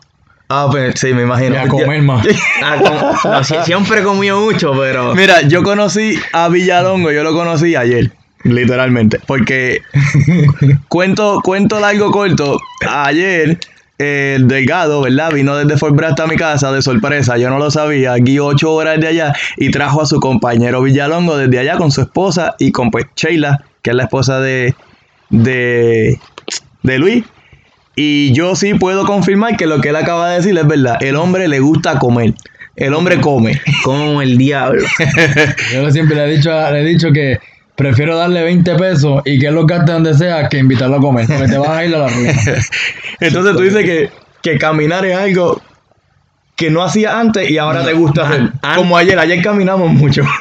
Ah, 0.49 0.69
pues 0.71 0.99
sí, 0.99 1.13
me 1.15 1.23
Y 1.23 1.25
imagino. 1.25 1.59
a 1.61 1.69
comer 1.69 2.03
más. 2.03 2.27
Ah, 2.63 2.77
com- 2.79 3.31
no, 3.33 3.45
sí, 3.45 3.55
siempre 3.65 4.01
he 4.01 4.03
comido 4.03 4.41
mucho, 4.41 4.73
pero. 4.79 5.15
Mira, 5.15 5.43
yo 5.43 5.63
conocí 5.63 6.19
a 6.33 6.49
Villalongo, 6.49 7.11
yo 7.13 7.23
lo 7.23 7.33
conocí 7.33 7.75
ayer, 7.77 8.13
literalmente, 8.45 9.21
porque 9.27 9.81
cuento, 10.89 11.41
cuento 11.43 11.81
largo 11.81 12.11
corto, 12.11 12.59
ayer 12.89 13.59
eh, 14.01 14.35
el 14.37 14.49
Delgado, 14.49 15.03
¿verdad? 15.03 15.33
Vino 15.33 15.57
desde 15.57 15.77
Fort 15.77 15.95
Bragg 15.95 16.13
hasta 16.13 16.27
mi 16.27 16.37
casa 16.37 16.73
de 16.73 16.81
sorpresa, 16.81 17.37
yo 17.37 17.51
no 17.51 17.59
lo 17.59 17.71
sabía, 17.71 18.15
aquí 18.15 18.39
ocho 18.39 18.73
horas 18.73 18.99
de 18.99 19.09
allá 19.09 19.35
y 19.57 19.71
trajo 19.71 20.01
a 20.01 20.07
su 20.07 20.19
compañero 20.21 20.83
Villalongo 20.83 21.37
desde 21.37 21.59
allá 21.59 21.77
con 21.77 21.91
su 21.91 22.01
esposa 22.01 22.55
y 22.59 22.73
con 22.73 22.91
pues 22.91 23.07
Sheila, 23.15 23.65
que 23.83 23.91
es 23.91 23.97
la 23.97 24.05
esposa 24.05 24.41
de, 24.41 24.75
de, 25.29 26.19
de 26.83 26.99
Luis. 26.99 27.25
Y 27.95 28.33
yo 28.33 28.57
sí 28.57 28.73
puedo 28.75 29.05
confirmar 29.05 29.59
que 29.59 29.67
lo 29.67 29.81
que 29.81 29.91
él 29.91 29.97
acaba 29.97 30.31
de 30.31 30.37
decir 30.37 30.57
es 30.57 30.67
verdad. 30.67 30.97
El 31.03 31.17
hombre 31.17 31.49
le 31.49 31.61
gusta 31.61 31.99
comer. 31.99 32.33
El 32.77 32.95
hombre 32.95 33.21
come. 33.21 33.61
Como 33.85 34.23
el 34.23 34.39
diablo. 34.39 34.83
Yo 35.75 35.91
siempre 35.91 36.17
le 36.17 36.25
he 36.25 36.37
dicho, 36.37 36.51
le 36.51 36.81
he 36.81 36.85
dicho 36.85 37.13
que 37.13 37.39
prefiero 37.81 38.15
darle 38.15 38.43
20 38.43 38.75
pesos 38.75 39.23
y 39.25 39.39
que 39.39 39.47
él 39.47 39.55
lo 39.55 39.65
gaste 39.65 39.93
donde 39.93 40.13
sea 40.13 40.51
que 40.51 40.59
invitarlo 40.59 40.97
a 40.97 41.01
comer. 41.01 41.27
Porque 41.27 41.49
te 41.49 41.57
vas 41.57 41.71
a 41.71 41.85
ir 41.87 41.95
a 41.95 41.99
la 41.99 42.09
ruina. 42.09 42.35
Entonces 43.21 43.57
tú 43.57 43.63
dices 43.63 43.85
que, 43.87 44.11
que 44.43 44.59
caminar 44.59 45.07
es 45.07 45.17
algo 45.17 45.63
que 46.57 46.71
no 46.71 46.83
hacía 46.83 47.19
antes 47.19 47.51
y 47.51 47.57
ahora 47.57 47.83
te 47.83 47.95
gusta 47.95 48.29
hacer. 48.29 48.53
Como 48.77 48.99
ayer, 48.99 49.19
ayer 49.19 49.43
caminamos 49.43 49.91
mucho. 49.91 50.23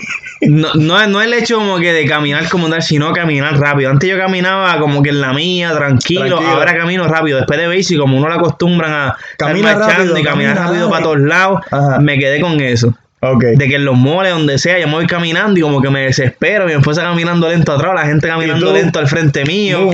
No, 0.42 0.74
no, 0.74 1.06
no 1.08 1.22
el 1.22 1.34
hecho 1.34 1.58
como 1.58 1.80
que 1.80 1.92
de 1.92 2.06
caminar 2.06 2.48
como 2.48 2.70
tal, 2.70 2.82
sino 2.82 3.12
caminar 3.12 3.60
rápido. 3.60 3.90
Antes 3.90 4.10
yo 4.10 4.18
caminaba 4.18 4.80
como 4.80 5.04
que 5.04 5.10
en 5.10 5.20
la 5.20 5.34
mía, 5.34 5.74
tranquilo. 5.74 6.28
Tranquilo. 6.28 6.50
Ahora 6.50 6.78
camino 6.78 7.06
rápido. 7.10 7.40
Después 7.40 7.60
de 7.60 7.68
basic, 7.68 8.00
como 8.00 8.18
uno 8.18 8.30
lo 8.30 8.36
acostumbran 8.36 8.90
a 8.90 9.18
Camina 9.38 9.74
estar 9.74 9.88
marchando 9.88 10.14
rápido, 10.14 10.18
y 10.18 10.24
caminar 10.24 10.56
camina 10.56 10.68
rápido 10.68 10.86
rápido. 10.86 10.90
para 10.92 11.04
todos 11.04 11.20
lados, 11.20 11.60
Ajá. 11.70 12.00
me 12.00 12.18
quedé 12.18 12.40
con 12.40 12.58
eso. 12.62 12.94
De 13.22 13.68
que 13.68 13.76
en 13.76 13.84
los 13.84 13.98
moles, 13.98 14.32
donde 14.32 14.58
sea, 14.58 14.80
yo 14.80 14.88
me 14.88 14.94
voy 14.94 15.06
caminando 15.06 15.60
y 15.60 15.62
como 15.62 15.82
que 15.82 15.90
me 15.90 16.06
desespero. 16.06 16.66
Mi 16.66 16.72
esposa 16.72 17.02
caminando 17.02 17.50
lento 17.50 17.74
atrás, 17.74 17.94
la 17.94 18.06
gente 18.06 18.28
caminando 18.28 18.72
lento 18.72 19.00
al 19.00 19.08
frente 19.08 19.44
mío. 19.44 19.90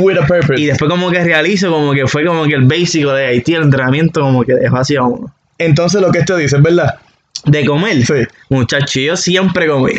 Y 0.55 0.65
después 0.65 0.89
como 0.89 1.09
que 1.09 1.23
realizo 1.23 1.71
como 1.71 1.93
que 1.93 2.05
fue 2.05 2.23
como 2.23 2.45
que 2.45 2.53
el 2.53 2.65
básico 2.65 3.13
de 3.13 3.25
Haití, 3.25 3.55
el 3.55 3.63
entrenamiento 3.63 4.21
como 4.21 4.43
que 4.43 4.53
dejó 4.53 4.77
así 4.77 4.95
a 4.95 5.03
uno. 5.03 5.33
Entonces 5.57 6.01
lo 6.01 6.11
que 6.11 6.19
esto 6.19 6.37
dice 6.37 6.57
es 6.57 6.61
verdad. 6.61 6.99
De 7.45 7.65
comer. 7.65 8.05
Sí. 8.05 8.27
Muchacho, 8.49 8.99
yo 8.99 9.17
siempre 9.17 9.67
comí. 9.67 9.93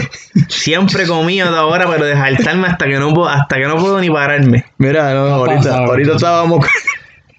Siempre 0.49 1.07
comí 1.07 1.41
hasta 1.41 1.59
ahora, 1.59 1.87
pero 1.89 2.05
de 2.05 2.17
jaltarme 2.17 2.69
hasta 2.69 2.87
que 2.87 2.99
no 2.99 3.12
puedo, 3.12 3.29
hasta 3.29 3.57
que 3.57 3.67
no 3.67 3.77
puedo 3.77 4.01
ni 4.01 4.11
pararme. 4.11 4.65
Mira, 4.79 5.15
no, 5.15 5.27
ahorita, 5.27 5.57
pasa, 5.59 5.79
ahorita 5.79 6.12
estábamos. 6.17 6.67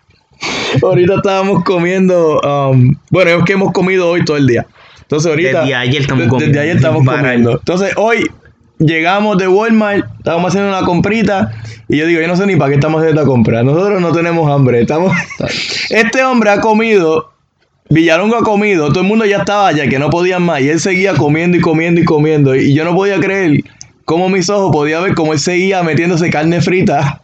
ahorita 0.81 1.15
estábamos 1.15 1.63
comiendo. 1.63 2.39
um, 2.41 2.95
bueno, 3.09 3.31
es 3.31 3.43
que 3.45 3.53
hemos 3.53 3.73
comido 3.73 4.09
hoy 4.09 4.23
todo 4.23 4.37
el 4.37 4.47
día. 4.47 4.65
Entonces 5.07 5.29
ahorita. 5.29 5.61
Desde 5.61 5.75
ayer 5.75 6.01
estamos 6.01 6.27
comiendo, 6.27 6.45
Desde 6.47 6.59
ayer 6.59 6.75
estamos 6.75 7.05
comiendo. 7.05 7.51
Entonces 7.53 7.93
hoy 7.95 8.29
llegamos 8.77 9.37
de 9.37 9.47
Walmart, 9.47 10.05
estábamos 10.17 10.49
haciendo 10.49 10.69
una 10.69 10.85
comprita. 10.85 11.53
Y 11.87 11.97
yo 11.97 12.05
digo, 12.05 12.19
yo 12.19 12.27
no 12.27 12.35
sé 12.35 12.45
ni 12.45 12.57
para 12.57 12.69
qué 12.69 12.75
estamos 12.75 12.99
haciendo 12.99 13.21
esta 13.21 13.31
compra. 13.31 13.63
Nosotros 13.63 14.01
no 14.01 14.11
tenemos 14.11 14.51
hambre. 14.51 14.81
Estamos. 14.81 15.15
este 15.89 16.23
hombre 16.25 16.49
ha 16.49 16.59
comido. 16.59 17.31
Villalongo 17.89 18.35
ha 18.35 18.43
comido, 18.43 18.89
todo 18.89 18.99
el 18.99 19.07
mundo 19.07 19.23
ya 19.23 19.37
estaba 19.37 19.69
allá, 19.69 19.87
que 19.87 19.97
no 19.97 20.09
podían 20.09 20.43
más, 20.43 20.59
y 20.59 20.67
él 20.67 20.81
seguía 20.81 21.13
comiendo 21.13 21.55
y 21.55 21.61
comiendo 21.61 22.01
y 22.01 22.03
comiendo, 22.03 22.53
y 22.53 22.73
yo 22.73 22.83
no 22.83 22.93
podía 22.93 23.17
creer 23.17 23.63
cómo 24.03 24.27
mis 24.27 24.49
ojos 24.49 24.73
podía 24.73 24.99
ver 24.99 25.15
cómo 25.15 25.31
él 25.31 25.39
seguía 25.39 25.83
metiéndose 25.83 26.29
carne 26.29 26.59
frita. 26.59 27.21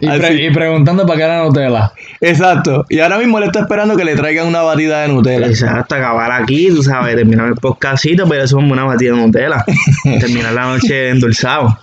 Y, 0.00 0.06
Así. 0.06 0.20
pre- 0.20 0.44
y 0.46 0.50
preguntando 0.50 1.04
para 1.06 1.18
qué 1.18 1.24
era 1.24 1.44
Nutella. 1.44 1.92
Exacto. 2.20 2.86
Y 2.88 3.00
ahora 3.00 3.18
mismo 3.18 3.38
le 3.40 3.46
está 3.46 3.60
esperando 3.60 3.94
que 3.96 4.04
le 4.04 4.16
traigan 4.16 4.46
una 4.46 4.62
batida 4.62 5.02
de 5.02 5.08
Nutella. 5.08 5.46
Exacto, 5.46 5.94
acabar 5.94 6.32
aquí, 6.32 6.68
tú 6.68 6.82
sabes, 6.82 7.14
terminar 7.14 7.48
el 7.48 7.54
podcastito, 7.56 8.26
pero 8.28 8.42
eso 8.44 8.58
es 8.58 8.64
una 8.64 8.84
batida 8.84 9.12
de 9.14 9.18
Nutella. 9.18 9.64
terminar 10.20 10.52
la 10.54 10.62
noche 10.66 11.10
endulzado. 11.10 11.78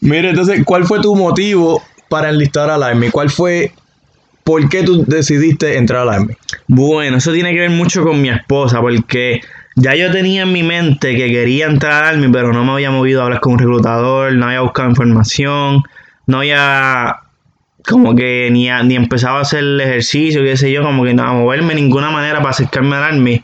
Mire, 0.00 0.30
entonces, 0.30 0.62
¿cuál 0.64 0.84
fue 0.84 1.00
tu 1.00 1.14
motivo 1.14 1.82
para 2.08 2.30
enlistar 2.30 2.70
al 2.70 2.82
Army? 2.82 3.10
¿Cuál 3.10 3.30
fue, 3.30 3.72
por 4.42 4.68
qué 4.68 4.82
tú 4.82 5.04
decidiste 5.06 5.76
entrar 5.76 6.02
al 6.02 6.08
Army? 6.08 6.34
Bueno, 6.66 7.18
eso 7.18 7.32
tiene 7.32 7.52
que 7.52 7.60
ver 7.60 7.70
mucho 7.70 8.02
con 8.02 8.20
mi 8.20 8.30
esposa, 8.30 8.80
porque 8.80 9.42
ya 9.76 9.94
yo 9.94 10.10
tenía 10.10 10.42
en 10.42 10.52
mi 10.52 10.62
mente 10.64 11.14
que 11.14 11.28
quería 11.28 11.66
entrar 11.66 12.02
al 12.04 12.14
Army, 12.16 12.28
pero 12.32 12.52
no 12.52 12.64
me 12.64 12.72
había 12.72 12.90
movido 12.90 13.20
a 13.20 13.24
hablar 13.26 13.40
con 13.40 13.52
un 13.52 13.58
reclutador, 13.60 14.32
no 14.32 14.46
había 14.46 14.60
buscado 14.62 14.88
información, 14.88 15.82
no 16.26 16.38
había 16.38 17.16
como 17.88 18.14
que 18.14 18.48
ni, 18.52 18.68
a- 18.68 18.82
ni 18.82 18.94
empezaba 18.96 19.38
a 19.38 19.42
hacer 19.42 19.60
el 19.60 19.80
ejercicio, 19.80 20.42
qué 20.42 20.56
sé 20.56 20.70
yo, 20.70 20.82
como 20.82 21.04
que 21.04 21.14
no, 21.14 21.22
a 21.24 21.32
moverme 21.32 21.74
de 21.74 21.80
ninguna 21.80 22.10
manera 22.10 22.38
para 22.38 22.50
acercarme 22.50 22.96
al 22.96 23.02
Army. 23.04 23.42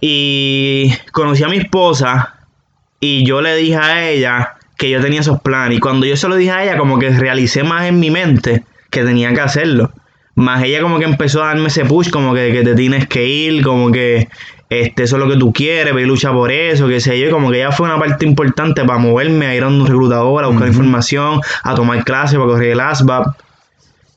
Y 0.00 0.92
conocí 1.12 1.42
a 1.44 1.48
mi 1.48 1.58
esposa 1.58 2.34
y 3.00 3.24
yo 3.24 3.40
le 3.40 3.54
dije 3.56 3.76
a 3.76 4.08
ella 4.08 4.54
que 4.76 4.90
yo 4.90 5.00
tenía 5.00 5.20
esos 5.20 5.40
planes. 5.40 5.78
Y 5.78 5.80
cuando 5.80 6.06
yo 6.06 6.16
se 6.16 6.28
lo 6.28 6.36
dije 6.36 6.50
a 6.50 6.64
ella, 6.64 6.76
como 6.76 6.98
que 6.98 7.10
realicé 7.10 7.62
más 7.62 7.86
en 7.86 8.00
mi 8.00 8.10
mente 8.10 8.64
que 8.90 9.04
tenía 9.04 9.32
que 9.32 9.40
hacerlo. 9.40 9.92
Más 10.34 10.62
ella 10.64 10.80
como 10.80 10.98
que 10.98 11.04
empezó 11.04 11.42
a 11.42 11.48
darme 11.48 11.68
ese 11.68 11.84
push, 11.84 12.10
como 12.10 12.34
que, 12.34 12.52
que 12.52 12.62
te 12.62 12.74
tienes 12.74 13.06
que 13.06 13.24
ir, 13.26 13.62
como 13.62 13.92
que 13.92 14.28
este, 14.80 15.02
eso 15.02 15.16
es 15.16 15.22
lo 15.22 15.28
que 15.28 15.36
tú 15.36 15.52
quieres, 15.52 15.94
ve 15.94 16.02
y 16.02 16.06
lucha 16.06 16.32
por 16.32 16.50
eso, 16.50 16.88
qué 16.88 17.00
sé 17.00 17.18
yo. 17.18 17.28
Y 17.28 17.30
como 17.30 17.50
que 17.50 17.58
ella 17.58 17.72
fue 17.72 17.86
una 17.86 17.98
parte 17.98 18.24
importante 18.24 18.84
para 18.84 18.98
moverme, 18.98 19.46
a 19.46 19.54
ir 19.54 19.62
a 19.64 19.68
un 19.68 19.86
reclutador, 19.86 20.44
a 20.44 20.46
buscar 20.48 20.68
información, 20.68 21.40
a 21.62 21.74
tomar 21.74 22.04
clases, 22.04 22.38
para 22.38 22.50
correr 22.50 22.72
el 22.72 22.80
ASVAB. 22.80 23.34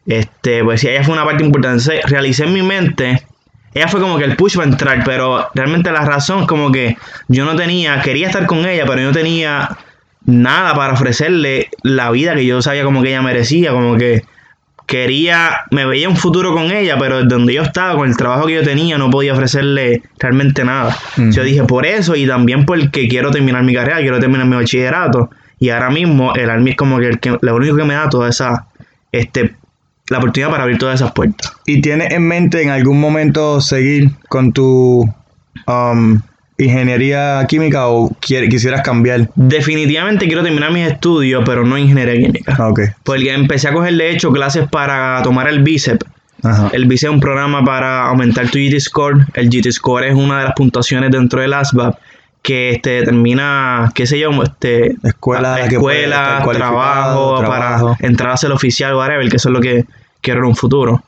Este, 0.06 0.64
pues 0.64 0.82
sí, 0.82 0.88
ella 0.88 1.04
fue 1.04 1.14
una 1.14 1.26
parte 1.26 1.44
importante. 1.44 1.82
Entonces, 1.82 2.10
realicé 2.10 2.46
en 2.46 2.54
mi 2.54 2.62
mente, 2.62 3.26
ella 3.74 3.88
fue 3.88 4.00
como 4.00 4.18
que 4.18 4.24
el 4.24 4.38
push 4.38 4.56
para 4.56 4.70
entrar, 4.70 5.04
pero 5.04 5.50
realmente 5.54 5.92
la 5.92 6.06
razón 6.06 6.42
es 6.42 6.48
como 6.48 6.72
que 6.72 6.98
yo 7.28 7.44
no 7.44 7.56
tenía, 7.56 8.02
quería 8.02 8.28
estar 8.28 8.46
con 8.46 8.66
ella, 8.66 8.86
pero 8.86 9.02
yo 9.02 9.08
no 9.08 9.14
tenía 9.14 9.78
nada 10.26 10.74
para 10.74 10.94
ofrecerle 10.94 11.70
la 11.84 12.12
vida 12.12 12.36
que 12.36 12.46
yo 12.46 12.62
sabía 12.62 12.84
como 12.84 13.02
que 13.02 13.10
ella 13.10 13.22
merecía, 13.22 13.72
como 13.72 13.98
que 13.98 14.24
quería, 14.86 15.62
me 15.72 15.86
veía 15.86 16.10
un 16.10 16.16
futuro 16.16 16.54
con 16.54 16.72
ella, 16.72 16.98
pero 17.00 17.18
desde 17.18 17.30
donde 17.30 17.54
yo 17.54 17.64
estaba, 17.64 17.96
con 17.96 18.08
el 18.08 18.16
trabajo 18.16 18.48
que 18.48 18.54
yo 18.54 18.64
tenía, 18.64 18.98
no 18.98 19.10
podía 19.10 19.34
ofrecerle 19.34 20.04
realmente 20.20 20.64
nada. 20.64 20.96
Yo 21.18 21.44
dije, 21.44 21.64
por 21.64 21.86
eso 21.86 22.16
y 22.16 22.28
también 22.28 22.66
porque 22.66 23.08
quiero 23.08 23.32
terminar 23.32 23.64
mi 23.64 23.74
carrera, 23.74 24.00
quiero 24.00 24.20
terminar 24.20 24.46
mi 24.46 24.56
bachillerato. 24.56 25.30
Y 25.60 25.70
ahora 25.70 25.90
mismo 25.90 26.36
el 26.36 26.50
Army 26.50 26.72
es 26.72 26.76
como 26.76 27.00
que, 27.00 27.08
el 27.08 27.20
que 27.20 27.38
lo 27.42 27.56
único 27.56 27.78
que 27.78 27.84
me 27.84 27.94
da 27.94 28.10
toda 28.10 28.30
esa, 28.30 28.68
este, 29.12 29.56
la 30.10 30.18
oportunidad 30.20 30.52
para 30.52 30.64
abrir 30.64 30.78
todas 30.78 30.96
esas 31.02 31.12
puertas. 31.14 31.54
¿Y 31.66 31.82
tienes 31.82 32.12
en 32.12 32.28
mente 32.28 32.62
en 32.62 32.70
algún 32.70 33.00
momento 33.00 33.62
seguir 33.62 34.12
con 34.30 34.52
tu 34.52 35.12
um, 35.68 36.22
ingeniería 36.58 37.46
química 37.48 37.88
o 37.88 38.10
quiere- 38.20 38.50
quisieras 38.50 38.82
cambiar? 38.82 39.30
Definitivamente 39.36 40.28
quiero 40.28 40.44
terminar 40.44 40.72
mis 40.72 40.88
estudios, 40.88 41.44
pero 41.46 41.66
no 41.66 41.78
ingeniería 41.78 42.16
química. 42.28 42.56
Ah. 42.58 42.72
Porque 43.04 43.34
empecé 43.34 43.68
a 43.68 43.74
coger, 43.74 43.94
de 43.96 44.12
hecho, 44.12 44.32
clases 44.32 44.68
para 44.70 45.22
tomar 45.24 45.48
el 45.48 45.64
BICEP. 45.64 46.02
Ajá. 46.44 46.70
El 46.74 46.86
BICEP 46.86 47.10
es 47.10 47.14
un 47.16 47.20
programa 47.20 47.64
para 47.64 48.06
aumentar 48.08 48.48
tu 48.50 48.58
GT 48.60 48.80
Score. 48.80 49.26
El 49.34 49.50
GT 49.50 49.72
Score 49.72 50.06
es 50.08 50.16
una 50.16 50.40
de 50.40 50.44
las 50.46 50.54
puntuaciones 50.54 51.12
dentro 51.12 51.42
del 51.42 51.54
ASVAB 51.54 51.96
que 52.42 52.70
este, 52.72 52.90
determina, 53.02 53.92
qué 53.96 54.06
sé 54.06 54.20
yo, 54.20 54.30
este, 54.44 54.96
Escuela 55.04 55.60
escuela, 55.62 56.42
trabajo, 56.54 57.40
trabajo. 57.40 57.96
para 57.98 58.08
entrar 58.08 58.34
a 58.34 58.38
ser 58.38 58.52
oficial, 58.52 58.94
whatever, 58.96 59.28
que 59.30 59.38
eso 59.38 59.50
es 59.50 59.54
lo 59.54 59.60
que 59.62 59.86
quiero 60.22 60.42
en 60.42 60.46
un 60.50 60.56
futuro. 60.56 61.04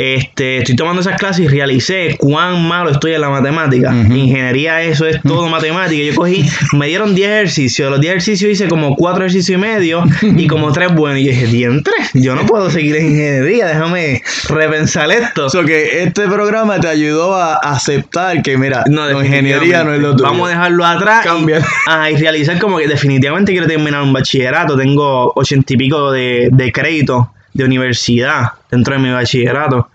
Este, 0.00 0.58
estoy 0.58 0.76
tomando 0.76 1.00
esas 1.00 1.18
clases 1.18 1.46
y 1.46 1.48
realicé 1.48 2.16
cuán 2.18 2.68
malo 2.68 2.90
estoy 2.90 3.14
en 3.14 3.20
la 3.20 3.30
matemática. 3.30 3.92
Ingeniería, 3.92 4.80
eso 4.82 5.04
es 5.06 5.20
todo 5.22 5.48
matemática. 5.48 6.00
Yo 6.00 6.14
cogí, 6.14 6.48
me 6.72 6.86
dieron 6.86 7.16
10 7.16 7.28
ejercicios. 7.28 7.90
Los 7.90 8.00
10 8.00 8.12
ejercicios 8.12 8.52
hice 8.52 8.68
como 8.68 8.94
4 8.94 9.24
ejercicios 9.24 9.58
y 9.58 9.60
medio 9.60 10.04
y 10.22 10.46
como 10.46 10.70
3 10.72 10.94
buenos. 10.94 11.20
Y 11.20 11.24
yo 11.24 11.32
dije, 11.32 11.46
diantre, 11.48 11.94
yo 12.14 12.36
no 12.36 12.46
puedo 12.46 12.70
seguir 12.70 12.94
en 12.94 13.06
ingeniería, 13.06 13.66
déjame 13.66 14.22
repensar 14.48 15.10
esto. 15.10 15.46
O 15.46 15.50
sea, 15.50 15.64
que 15.64 16.04
este 16.04 16.28
programa 16.28 16.78
te 16.78 16.86
ayudó 16.86 17.34
a 17.34 17.54
aceptar 17.56 18.40
que, 18.42 18.56
mira, 18.56 18.84
No, 18.88 19.10
no, 19.10 19.20
ingeniería 19.20 19.82
no 19.82 19.94
es 19.94 20.00
lo 20.00 20.12
tuyo. 20.14 20.28
Vamos 20.30 20.46
a 20.46 20.50
dejarlo 20.50 20.84
atrás 20.84 21.24
Cambia. 21.24 21.58
Y, 21.58 21.62
ah, 21.88 22.08
y 22.08 22.14
realizar 22.14 22.60
como 22.60 22.78
que 22.78 22.86
definitivamente 22.86 23.50
quiero 23.50 23.66
terminar 23.66 24.02
un 24.02 24.12
bachillerato. 24.12 24.76
Tengo 24.76 25.32
ochenta 25.34 25.72
y 25.72 25.76
pico 25.76 26.12
de, 26.12 26.50
de 26.52 26.70
crédito 26.70 27.32
de 27.58 27.64
universidad 27.64 28.52
dentro 28.70 28.94
de 28.94 29.00
mi 29.00 29.10
bachillerato. 29.10 29.90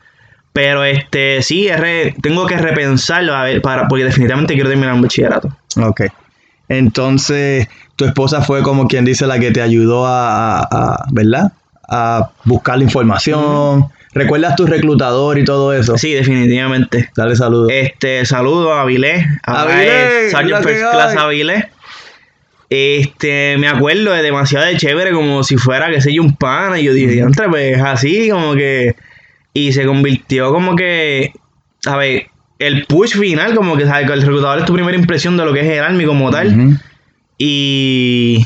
Pero 0.54 0.84
este 0.84 1.42
sí, 1.42 1.68
es 1.68 1.80
re- 1.80 2.16
tengo 2.22 2.46
que 2.46 2.58
repensarlo 2.58 3.34
a 3.34 3.44
ver, 3.44 3.62
para, 3.64 3.88
porque 3.88 4.04
definitivamente 4.04 4.54
quiero 4.54 4.70
terminar 4.70 4.94
un 4.94 5.02
bachillerato. 5.02 5.50
Ok. 5.82 6.02
Entonces, 6.70 7.68
tu 7.96 8.06
esposa 8.06 8.42
fue 8.42 8.62
como 8.62 8.88
quien 8.88 9.06
dice 9.06 9.26
la 9.28 9.40
que 9.40 9.52
te 9.52 9.62
ayudó 9.62 10.06
a, 10.06 10.60
a- 10.60 10.68
a- 10.72 11.06
¿verdad? 11.12 11.54
A 11.90 12.30
buscar 12.46 12.78
la 12.78 12.84
información. 12.84 13.88
¿Recuerdas 14.14 14.56
tu 14.56 14.68
reclutador 14.68 15.40
y 15.40 15.44
todo 15.44 15.74
eso? 15.74 15.98
Sí, 15.98 16.14
definitivamente. 16.14 17.10
Dale 17.18 17.36
saludos. 17.36 17.70
Este, 17.72 18.26
saludo 18.26 18.72
a 18.74 18.82
Avilés. 18.82 19.26
Avilés, 19.44 20.32
Sergeant 20.32 20.64
que 20.66 20.74
First. 20.74 20.92
Class 20.92 21.16
Avilés. 21.18 21.66
Este, 22.76 23.56
me 23.60 23.68
acuerdo 23.68 24.14
de 24.14 24.24
demasiado 24.24 24.66
de 24.66 24.78
chévere, 24.78 25.12
como 25.12 25.44
si 25.44 25.58
fuera, 25.58 25.92
qué 25.92 26.02
sé 26.02 26.12
yo, 26.12 26.24
un 26.24 26.36
pana. 26.36 26.80
Y 26.80 26.86
yo 26.86 26.94
dije, 26.94 27.12
"Diantre, 27.12 27.48
pues 27.48 27.80
así, 27.80 28.30
como 28.32 28.56
que. 28.56 28.96
Y 29.54 29.74
se 29.74 29.86
convirtió 29.86 30.52
como 30.52 30.76
que. 30.76 31.34
A 31.86 31.98
ver, 31.98 32.32
el 32.58 32.88
push 32.88 33.16
final, 33.16 33.54
como 33.54 33.78
que, 33.78 33.86
¿sabes? 33.86 34.10
El 34.10 34.22
reclutador 34.24 34.58
es 34.58 34.66
tu 34.66 34.74
primera 34.74 34.98
impresión 34.98 35.38
de 35.38 35.46
lo 35.46 35.54
que 35.54 35.60
es 35.60 35.68
el 35.68 35.84
Army 35.84 36.06
como 36.06 36.32
tal. 36.32 36.80
Y. 37.38 38.44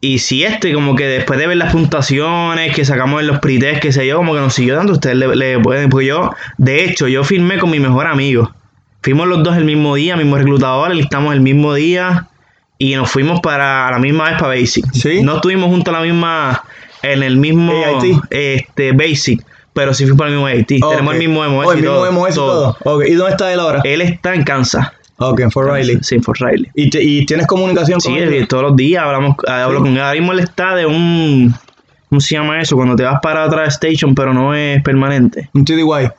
Y 0.00 0.18
si 0.20 0.44
este, 0.44 0.72
como 0.72 0.94
que 0.94 1.08
después 1.08 1.36
de 1.40 1.48
ver 1.48 1.56
las 1.56 1.72
puntuaciones 1.72 2.72
que 2.72 2.84
sacamos 2.84 3.20
en 3.20 3.26
los 3.26 3.40
pretest, 3.40 3.80
que 3.80 3.90
sé 3.90 4.06
yo, 4.06 4.18
como 4.18 4.34
que 4.34 4.40
nos 4.40 4.54
siguió 4.54 4.76
dando, 4.76 4.92
ustedes 4.92 5.16
le, 5.16 5.34
le 5.34 5.58
pueden. 5.58 5.90
Porque 5.90 6.06
yo, 6.06 6.30
de 6.56 6.84
hecho, 6.84 7.08
yo 7.08 7.24
firmé 7.24 7.58
con 7.58 7.70
mi 7.70 7.80
mejor 7.80 8.06
amigo. 8.06 8.54
Fuimos 9.02 9.26
los 9.26 9.42
dos 9.42 9.56
el 9.56 9.64
mismo 9.64 9.96
día, 9.96 10.16
mismo 10.16 10.36
reclutador, 10.36 10.92
estamos 10.92 11.34
el 11.34 11.40
mismo 11.40 11.74
día 11.74 12.28
y 12.78 12.94
nos 12.94 13.10
fuimos 13.10 13.40
para 13.40 13.90
la 13.90 13.98
misma 13.98 14.24
vez 14.30 14.34
para 14.40 14.48
Basic. 14.48 14.84
¿Sí? 14.92 15.22
No 15.22 15.36
estuvimos 15.36 15.66
juntos 15.70 15.94
a 15.94 15.98
la 15.98 16.04
misma, 16.04 16.62
en 17.02 17.22
el 17.22 17.36
mismo 17.36 17.72
AIT. 17.72 18.18
este, 18.30 18.92
Basic, 18.92 19.44
pero 19.72 19.94
sí 19.94 20.04
fuimos 20.04 20.18
para 20.18 20.30
el 20.30 20.36
mismo 20.36 20.46
AIT. 20.46 20.66
Tenemos 20.68 21.14
el 21.14 21.18
mismo 21.18 21.48
MOS 21.48 21.66
Oh, 21.66 21.72
el 21.72 21.78
y 21.78 21.82
mismo 21.82 21.96
todo, 21.96 22.12
MOS 22.12 22.30
y 22.30 22.34
todo. 22.34 22.76
Ok. 22.84 23.04
¿Y 23.08 23.12
dónde 23.14 23.32
está 23.32 23.52
él 23.52 23.60
ahora? 23.60 23.80
Él 23.84 24.00
está 24.02 24.34
en 24.34 24.44
Kansas. 24.44 24.88
Ok, 25.18 25.40
en 25.40 25.50
Fort 25.50 25.70
Riley. 25.72 25.98
Sí, 26.02 26.16
en 26.16 26.22
Fort 26.22 26.38
Riley. 26.40 26.70
¿Y, 26.74 26.90
te- 26.90 27.02
y 27.02 27.24
tienes 27.24 27.46
comunicación 27.46 27.98
con 28.00 28.12
Sí, 28.12 28.18
él? 28.18 28.34
eh, 28.34 28.46
todos 28.46 28.64
los 28.64 28.76
días 28.76 29.02
hablamos, 29.02 29.36
hablo 29.48 29.78
con 29.80 29.88
él. 29.92 30.00
Ahora 30.00 30.12
mismo 30.12 30.32
él 30.32 30.40
está 30.40 30.74
de 30.74 30.84
un. 30.84 31.54
¿Cómo 32.10 32.20
se 32.20 32.34
llama 32.34 32.60
eso? 32.60 32.76
Cuando 32.76 32.94
te 32.96 33.02
vas 33.02 33.18
para 33.22 33.46
otra 33.46 33.64
station, 33.66 34.14
pero 34.14 34.34
no 34.34 34.54
es 34.54 34.82
permanente. 34.82 35.48
Un 35.54 35.64
TDY. 35.64 36.10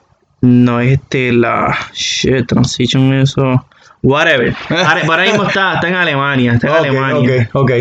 No 0.42 0.80
es 0.82 0.94
este, 0.94 1.32
la. 1.32 1.78
Shit, 1.94 2.48
transition, 2.48 3.14
eso. 3.14 3.66
Whatever. 4.04 4.56
Ahora, 4.70 5.02
ahora 5.08 5.24
mismo 5.24 5.44
está, 5.44 5.76
está 5.76 5.88
en 5.88 5.96
Alemania. 5.96 6.54
Está 6.54 6.68
en 6.68 6.74
Alemania. 6.74 7.50
ok, 7.54 7.56
ok. 7.56 7.72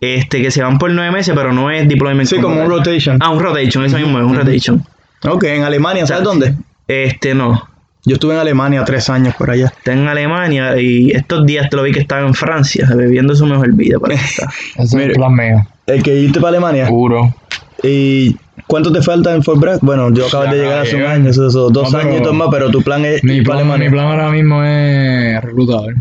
Este, 0.00 0.42
que 0.42 0.50
se 0.50 0.62
van 0.62 0.78
por 0.78 0.90
nueve 0.90 1.10
meses, 1.10 1.34
pero 1.34 1.52
no 1.52 1.70
es 1.70 1.88
deployment. 1.88 2.28
Sí, 2.28 2.38
como 2.38 2.60
un 2.60 2.68
rotation. 2.68 3.18
Ah, 3.20 3.30
un 3.30 3.40
rotation, 3.40 3.84
eso 3.84 3.96
mismo 3.96 4.18
es 4.18 4.24
un 4.24 4.36
rotation. 4.36 4.84
Ok, 5.26 5.44
en 5.44 5.62
Alemania, 5.62 6.06
¿sabes 6.06 6.22
O 6.22 6.24
sea, 6.24 6.48
dónde? 6.48 6.54
Este, 6.86 7.34
no. 7.34 7.66
Yo 8.04 8.14
estuve 8.14 8.34
en 8.34 8.40
Alemania 8.40 8.84
tres 8.84 9.08
años 9.08 9.34
por 9.34 9.50
allá. 9.50 9.66
Está 9.66 9.92
en 9.92 10.06
Alemania 10.06 10.78
y 10.78 11.10
estos 11.12 11.46
días 11.46 11.70
te 11.70 11.76
lo 11.76 11.82
vi 11.82 11.92
que 11.92 12.00
estaba 12.00 12.26
en 12.26 12.34
Francia, 12.34 12.86
bebiendo 12.94 13.34
su 13.34 13.46
mejor 13.46 13.72
vida. 13.72 13.98
Para 13.98 14.14
estar. 14.14 14.48
Ese 14.76 14.98
es 14.98 15.08
el 15.08 15.12
plan 15.12 15.34
mío. 15.34 15.66
El 15.86 16.02
que 16.02 16.14
irte 16.14 16.38
para 16.38 16.50
Alemania. 16.50 16.86
Puro. 16.86 17.34
¿Y 17.82 18.36
cuánto 18.66 18.92
te 18.92 19.02
falta 19.02 19.34
en 19.34 19.42
Fort 19.42 19.60
Bragg? 19.60 19.78
Bueno, 19.82 20.12
yo 20.12 20.26
acabo 20.26 20.44
de 20.44 20.56
llegar 20.56 20.80
hace 20.80 20.94
un 20.96 21.00
llegar. 21.02 21.14
año, 21.16 21.30
eso, 21.30 21.46
eso, 21.46 21.70
dos 21.70 21.92
No, 21.92 21.98
pero- 21.98 22.10
añitos 22.10 22.34
más, 22.34 22.48
pero 22.50 22.70
tu 22.70 22.82
plan 22.82 23.04
es 23.04 23.22
Mi 23.24 23.42
plan, 23.42 23.66
mi 23.78 23.88
plan 23.90 24.06
ahora 24.06 24.30
mismo 24.30 24.62
es 24.64 25.40
reclutador. 25.42 25.94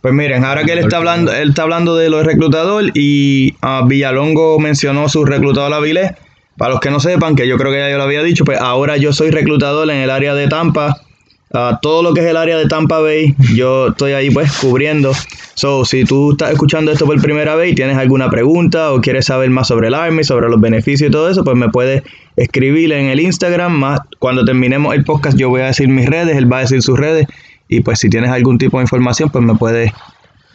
Pues 0.00 0.14
miren, 0.14 0.44
ahora 0.44 0.62
que 0.64 0.72
él 0.72 0.78
está 0.78 0.98
hablando, 0.98 1.32
él 1.32 1.48
está 1.48 1.62
hablando 1.62 1.96
de 1.96 2.08
los 2.10 2.24
reclutadores 2.24 2.92
y 2.94 3.54
ah, 3.62 3.82
Villalongo 3.86 4.58
mencionó 4.60 5.08
su 5.08 5.24
reclutador 5.24 5.72
Avilés. 5.72 6.12
Para 6.56 6.70
los 6.70 6.80
que 6.80 6.90
no 6.90 7.00
sepan, 7.00 7.36
que 7.36 7.46
yo 7.46 7.58
creo 7.58 7.70
que 7.72 7.78
ya 7.78 7.90
yo 7.90 7.98
lo 7.98 8.04
había 8.04 8.22
dicho, 8.22 8.44
pues 8.44 8.58
ahora 8.58 8.96
yo 8.96 9.12
soy 9.12 9.30
reclutador 9.30 9.90
en 9.90 9.96
el 9.98 10.08
área 10.10 10.34
de 10.34 10.48
Tampa. 10.48 10.96
Todo 11.80 12.02
lo 12.02 12.12
que 12.12 12.20
es 12.20 12.26
el 12.26 12.36
área 12.36 12.58
de 12.58 12.66
Tampa 12.66 13.00
Bay, 13.00 13.34
yo 13.54 13.88
estoy 13.88 14.12
ahí 14.12 14.30
pues 14.30 14.52
cubriendo. 14.58 15.12
So, 15.54 15.86
si 15.86 16.04
tú 16.04 16.32
estás 16.32 16.52
escuchando 16.52 16.92
esto 16.92 17.06
por 17.06 17.20
primera 17.22 17.54
vez 17.54 17.72
y 17.72 17.74
tienes 17.74 17.96
alguna 17.96 18.28
pregunta 18.28 18.92
o 18.92 19.00
quieres 19.00 19.26
saber 19.26 19.48
más 19.48 19.68
sobre 19.68 19.88
el 19.88 19.94
Army, 19.94 20.22
sobre 20.22 20.50
los 20.50 20.60
beneficios 20.60 21.08
y 21.08 21.10
todo 21.10 21.30
eso, 21.30 21.44
pues 21.44 21.56
me 21.56 21.70
puedes 21.70 22.02
escribir 22.36 22.92
en 22.92 23.06
el 23.06 23.20
Instagram. 23.20 23.72
Más 23.72 24.00
cuando 24.18 24.44
terminemos 24.44 24.94
el 24.94 25.04
podcast, 25.04 25.38
yo 25.38 25.48
voy 25.48 25.62
a 25.62 25.66
decir 25.66 25.88
mis 25.88 26.06
redes, 26.06 26.36
él 26.36 26.50
va 26.52 26.58
a 26.58 26.60
decir 26.60 26.82
sus 26.82 26.98
redes. 26.98 27.26
Y 27.68 27.80
pues 27.80 28.00
si 28.00 28.10
tienes 28.10 28.30
algún 28.30 28.58
tipo 28.58 28.76
de 28.76 28.82
información, 28.82 29.30
pues 29.30 29.42
me 29.42 29.54
puedes 29.54 29.92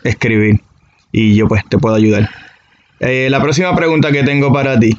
escribir 0.04 0.62
y 1.12 1.36
yo 1.36 1.48
pues 1.48 1.64
te 1.68 1.80
puedo 1.80 1.96
ayudar. 1.96 2.30
Eh, 3.00 3.28
la 3.32 3.42
próxima 3.42 3.76
pregunta 3.76 4.12
que 4.12 4.24
tengo 4.24 4.54
para 4.54 4.80
ti. 4.80 4.98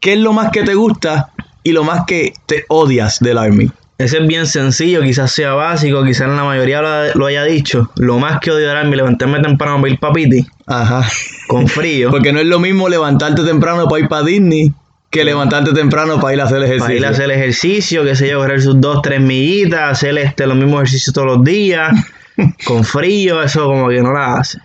¿Qué 0.00 0.12
es 0.12 0.18
lo 0.18 0.34
más 0.34 0.50
que 0.50 0.64
te 0.64 0.74
gusta 0.74 1.30
y 1.62 1.72
lo 1.72 1.82
más 1.82 2.04
que 2.06 2.34
te 2.44 2.66
odias 2.68 3.20
del 3.20 3.38
Army? 3.38 3.70
Ese 3.98 4.18
es 4.18 4.26
bien 4.26 4.46
sencillo, 4.46 5.02
quizás 5.02 5.30
sea 5.30 5.52
básico, 5.52 6.02
quizás 6.04 6.28
la 6.28 6.44
mayoría 6.44 7.12
lo, 7.14 7.26
haya 7.26 7.44
dicho. 7.44 7.90
Lo 7.96 8.18
más 8.18 8.40
que 8.40 8.50
odio 8.50 8.68
de 8.68 8.84
mi 8.84 8.96
levantarme 8.96 9.40
temprano 9.40 9.80
para 9.80 9.92
ir 9.92 9.98
papiti, 10.00 10.46
Ajá. 10.66 11.08
con 11.46 11.68
frío, 11.68 12.10
Porque 12.10 12.32
no 12.32 12.40
es 12.40 12.46
lo 12.46 12.58
mismo 12.58 12.88
levantarte 12.88 13.44
temprano 13.44 13.86
para 13.86 14.02
ir 14.02 14.08
para 14.08 14.24
Disney 14.24 14.72
que 15.12 15.24
levantarte 15.24 15.74
temprano 15.74 16.18
para 16.18 16.32
ir 16.32 16.40
a 16.40 16.44
hacer 16.44 16.62
ejercicio. 16.62 16.86
para 16.86 16.94
ir 16.94 17.06
a 17.06 17.10
hacer 17.10 17.30
ejercicio, 17.30 18.02
que 18.02 18.16
sé 18.16 18.30
yo, 18.30 18.38
correr 18.38 18.62
sus 18.62 18.80
dos, 18.80 19.02
tres 19.02 19.20
millitas, 19.20 19.92
hacer 19.92 20.16
este, 20.16 20.46
los 20.46 20.56
mismos 20.56 20.76
ejercicios 20.76 21.12
todos 21.12 21.26
los 21.26 21.44
días, 21.44 21.92
con 22.64 22.82
frío, 22.82 23.42
eso 23.42 23.66
como 23.66 23.90
que 23.90 24.00
no 24.00 24.12
la 24.14 24.38
hace. 24.38 24.58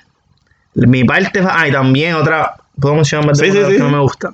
Mi 0.74 1.04
parte, 1.04 1.42
ah, 1.46 1.68
y 1.68 1.72
también 1.74 2.16
otra, 2.16 2.56
puedo 2.80 2.96
mencionar 2.96 3.28
más 3.28 3.38
de 3.40 3.52
Sí, 3.52 3.58
sí. 3.58 3.74
que 3.74 3.80
no 3.80 3.90
me 3.90 4.00
gusta. 4.00 4.34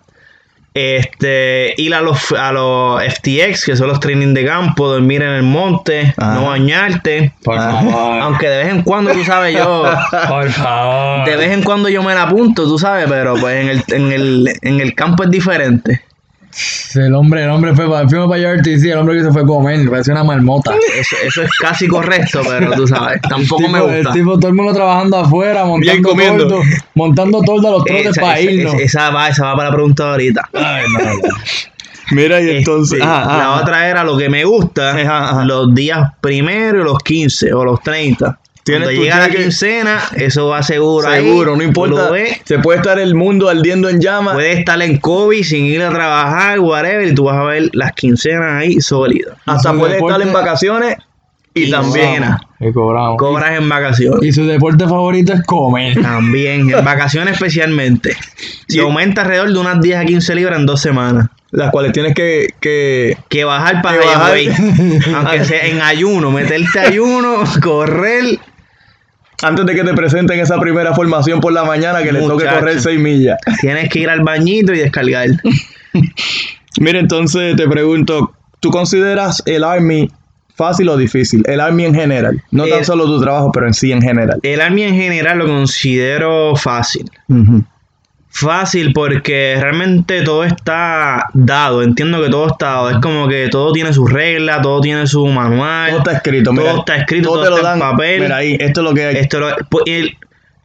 Este, 0.74 1.76
ir 1.78 1.94
a 1.94 2.02
los, 2.02 2.32
a 2.32 2.52
los 2.52 3.02
FTX, 3.04 3.66
que 3.66 3.76
son 3.76 3.88
los 3.90 4.00
training 4.00 4.34
de 4.34 4.46
campo, 4.46 4.88
dormir 4.88 5.22
en 5.22 5.30
el 5.30 5.44
monte, 5.44 6.14
Ajá. 6.18 6.34
no 6.34 6.46
bañarte. 6.48 7.32
Por 7.44 7.58
favor. 7.58 8.20
Aunque 8.22 8.50
de 8.50 8.58
vez 8.64 8.74
en 8.74 8.82
cuando, 8.82 9.12
tú 9.12 9.24
sabes, 9.24 9.56
yo, 9.56 9.84
Por 10.28 10.50
favor. 10.52 11.26
de 11.30 11.36
vez 11.36 11.52
en 11.52 11.64
cuando 11.64 11.90
yo 11.90 12.02
me 12.02 12.16
la 12.16 12.24
apunto, 12.24 12.64
tú 12.64 12.80
sabes, 12.80 13.06
pero 13.08 13.36
pues 13.36 13.62
en 13.62 13.70
el, 13.70 13.84
en 13.90 14.12
el, 14.12 14.54
en 14.62 14.80
el 14.82 14.96
campo 14.96 15.24
es 15.24 15.30
diferente. 15.30 16.02
El 16.96 17.16
hombre, 17.16 17.44
el 17.44 17.50
hombre 17.50 17.74
fue 17.76 17.90
para, 17.90 18.08
fuimos 18.08 18.30
para 18.30 18.54
RTC, 18.56 18.86
el 18.86 18.98
hombre 19.00 19.18
que 19.18 19.24
se 19.24 19.32
fue 19.32 19.42
a 19.42 19.46
comer, 19.46 19.90
parecía 19.90 20.14
una 20.14 20.24
marmota. 20.24 20.72
Eso, 21.00 21.16
eso 21.26 21.42
es 21.42 21.50
casi 21.60 21.88
correcto, 21.88 22.42
pero 22.48 22.72
tú 22.74 22.88
sabes, 22.88 23.20
tampoco 23.22 23.62
me 23.68 23.80
Tipo, 23.80 23.90
el 23.90 23.96
gusta. 24.04 24.14
tipo, 24.14 24.38
todo 24.40 24.48
el 24.50 24.54
mundo 24.54 24.74
trabajando 24.74 25.18
afuera, 25.18 25.66
montando 25.66 26.10
comiendo. 26.10 26.48
tordo, 26.48 26.62
montando 26.94 27.42
tordo 27.42 27.68
a 27.68 27.72
los 27.72 27.86
trotes 27.86 28.06
Esa, 28.08 28.22
para 28.22 28.40
esa- 28.40 28.52
irnos. 28.52 28.74
esa 28.76 29.10
va, 29.10 29.28
esa 29.30 29.46
va 29.46 29.56
para 29.56 29.70
la 29.70 29.76
pregunta 29.76 30.04
de 30.04 30.10
ahorita. 30.12 30.50
Ay, 30.54 30.84
no, 30.94 31.00
no. 31.04 31.20
Mira, 32.12 32.42
y 32.42 32.58
entonces. 32.58 33.00
Este, 33.00 33.10
ajá, 33.10 33.26
la 33.38 33.54
ajá. 33.54 33.62
otra 33.62 33.88
era 33.90 34.04
lo 34.04 34.18
que 34.18 34.30
me 34.30 34.44
gusta, 34.46 34.92
Ajá, 34.92 35.30
ajá. 35.32 35.46
los 35.46 35.74
días 35.74 36.12
primero 36.22 36.82
y 36.82 36.84
los 36.84 37.00
15 37.00 37.54
o 37.54 37.64
los 37.66 37.82
30. 37.82 38.38
Tienes 38.64 38.88
Cuando 38.88 39.02
llega 39.04 39.20
la 39.20 39.30
quincena, 39.30 40.00
eso 40.16 40.48
va 40.48 40.64
seguro. 40.64 41.08
ahí, 41.10 41.24
Seguro, 41.24 41.56
no 41.58 41.64
importa. 41.64 42.10
Se 42.46 42.60
puede 42.60 42.78
estar 42.80 42.98
el 42.98 43.14
mundo 43.14 43.50
ardiendo 43.50 43.90
en 43.90 44.00
llamas. 44.00 44.36
puedes 44.36 44.58
estar 44.60 44.82
en 44.82 44.98
COVID 45.00 45.44
sin 45.44 45.66
ir 45.66 45.82
a 45.84 45.90
trabajar, 45.90 46.60
whatever, 46.60 47.08
y 47.08 47.14
tú 47.14 47.26
vas 47.26 47.36
a 47.38 47.44
ver 47.44 47.70
las 47.74 47.92
quincenas 47.92 48.54
ahí 48.62 48.80
sólidas. 48.80 49.36
Hasta 49.46 49.72
Su 49.74 49.80
puede 49.80 49.98
estar 49.98 50.22
en 50.22 50.32
vacaciones 50.32 50.96
y 51.54 51.64
Y 51.66 51.72
también. 51.72 52.24
Y 52.62 52.72
cobramos. 52.72 53.18
Cobras 53.18 53.58
en 53.60 53.68
vacaciones. 53.68 54.24
Y 54.24 54.32
su 54.32 54.46
deporte 54.46 54.86
favorito 54.88 55.34
es 55.34 55.44
comer. 55.44 56.02
También, 56.02 56.70
en 56.74 56.86
vacaciones 56.86 57.34
especialmente. 57.34 58.16
Se 58.70 58.78
Y- 58.78 58.80
aumenta 58.80 59.24
alrededor 59.24 59.52
de 59.52 59.60
unas 59.60 59.82
10 59.82 59.98
a 59.98 60.06
15 60.06 60.34
libras 60.36 60.58
en 60.58 60.66
dos 60.66 60.80
semanas. 60.82 61.28
Las 61.52 61.70
cuales 61.70 61.92
tienes 61.92 62.16
que. 62.16 62.48
que 62.60 63.16
Que 63.30 63.44
bajar 63.44 63.84
para 63.84 64.00
Que 64.00 64.06
bajar. 64.08 64.38
Aunque 65.16 65.46
sea 65.46 65.68
en 65.68 65.82
ayuno, 65.82 66.32
meterte 66.32 66.80
ayuno, 66.80 67.44
correr. 67.62 68.40
Antes 69.44 69.66
de 69.66 69.76
que 69.76 69.84
te 69.84 69.94
presenten 69.94 70.40
esa 70.40 70.60
primera 70.60 70.94
formación 70.94 71.40
por 71.40 71.54
la 71.54 71.64
mañana 71.64 72.02
que 72.02 72.12
le 72.12 72.20
toque 72.22 72.46
Muchacho. 72.46 72.60
correr 72.60 72.82
6 72.82 73.00
millas. 73.00 73.38
Tienes 73.62 73.90
que 73.90 74.00
ir 74.00 74.10
al 74.10 74.22
bañito 74.22 74.74
y 74.74 74.80
descargar. 74.80 75.28
Mira, 76.80 77.00
entonces 77.00 77.56
te 77.56 77.68
pregunto, 77.68 78.34
¿tú 78.60 78.72
consideras 78.72 79.44
el 79.46 79.64
Army 79.64 80.10
fácil 80.56 80.90
o 80.90 80.98
difícil? 80.98 81.44
El 81.46 81.60
Army 81.60 81.86
en 81.86 81.94
general. 81.94 82.42
No 82.52 82.66
tan 82.68 82.84
solo 82.86 83.06
tu 83.06 83.22
trabajo, 83.22 83.52
pero 83.52 83.68
en 83.68 83.74
sí 83.74 83.92
en 83.92 84.02
general. 84.02 84.40
El 84.42 84.62
Army 84.62 84.84
en 84.84 84.96
general 84.96 85.40
lo 85.40 85.46
considero 85.46 86.56
fácil. 86.56 87.10
Ujú. 87.28 87.64
Fácil 88.36 88.94
porque 88.94 89.56
realmente 89.62 90.24
todo 90.24 90.44
está 90.44 91.28
dado. 91.34 91.84
Entiendo 91.84 92.20
que 92.22 92.30
todo 92.30 92.48
está 92.48 92.66
dado. 92.72 92.90
Es 92.90 92.98
como 92.98 93.28
que 93.28 93.48
todo 93.50 93.72
tiene 93.72 93.94
sus 93.94 94.12
reglas, 94.12 94.62
todo 94.64 94.82
tiene 94.82 95.06
su 95.06 95.26
manual. 95.28 95.92
Todo 95.92 96.00
está 96.00 96.12
escrito. 96.14 96.50
Todo 96.50 96.60
mira, 96.62 96.80
está 96.80 96.96
escrito, 96.96 97.30
todo 97.30 97.44
te 97.44 97.50
lo 97.52 97.62
dan. 97.62 97.76
en 97.76 97.80
papel. 97.80 98.22
Mira 98.22 98.38
ahí, 98.38 98.58
esto 98.60 98.82
es 98.82 98.86
lo 98.86 98.94
que 98.96 99.06
hay. 99.06 99.16
Esto 99.18 99.40
lo- 99.40 99.56
pues, 99.70 99.84
el- 99.86 100.18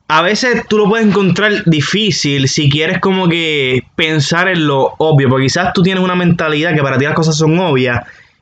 a 0.08 0.22
veces 0.22 0.62
tú 0.66 0.78
lo 0.78 0.88
puedes 0.88 1.06
encontrar 1.06 1.62
difícil 1.66 2.48
si 2.48 2.70
quieres 2.70 3.00
como 3.00 3.28
que 3.28 3.82
pensar 3.94 4.48
en 4.48 4.66
lo 4.66 4.94
obvio, 4.96 5.28
porque 5.28 5.44
quizás 5.44 5.74
tú 5.74 5.82
tienes 5.82 6.02
una 6.02 6.14
mentalidad 6.14 6.74
que 6.74 6.82
para 6.82 6.96
ti 6.96 7.04
las 7.04 7.12
cosas 7.12 7.36
son 7.36 7.58
obvias 7.58 8.00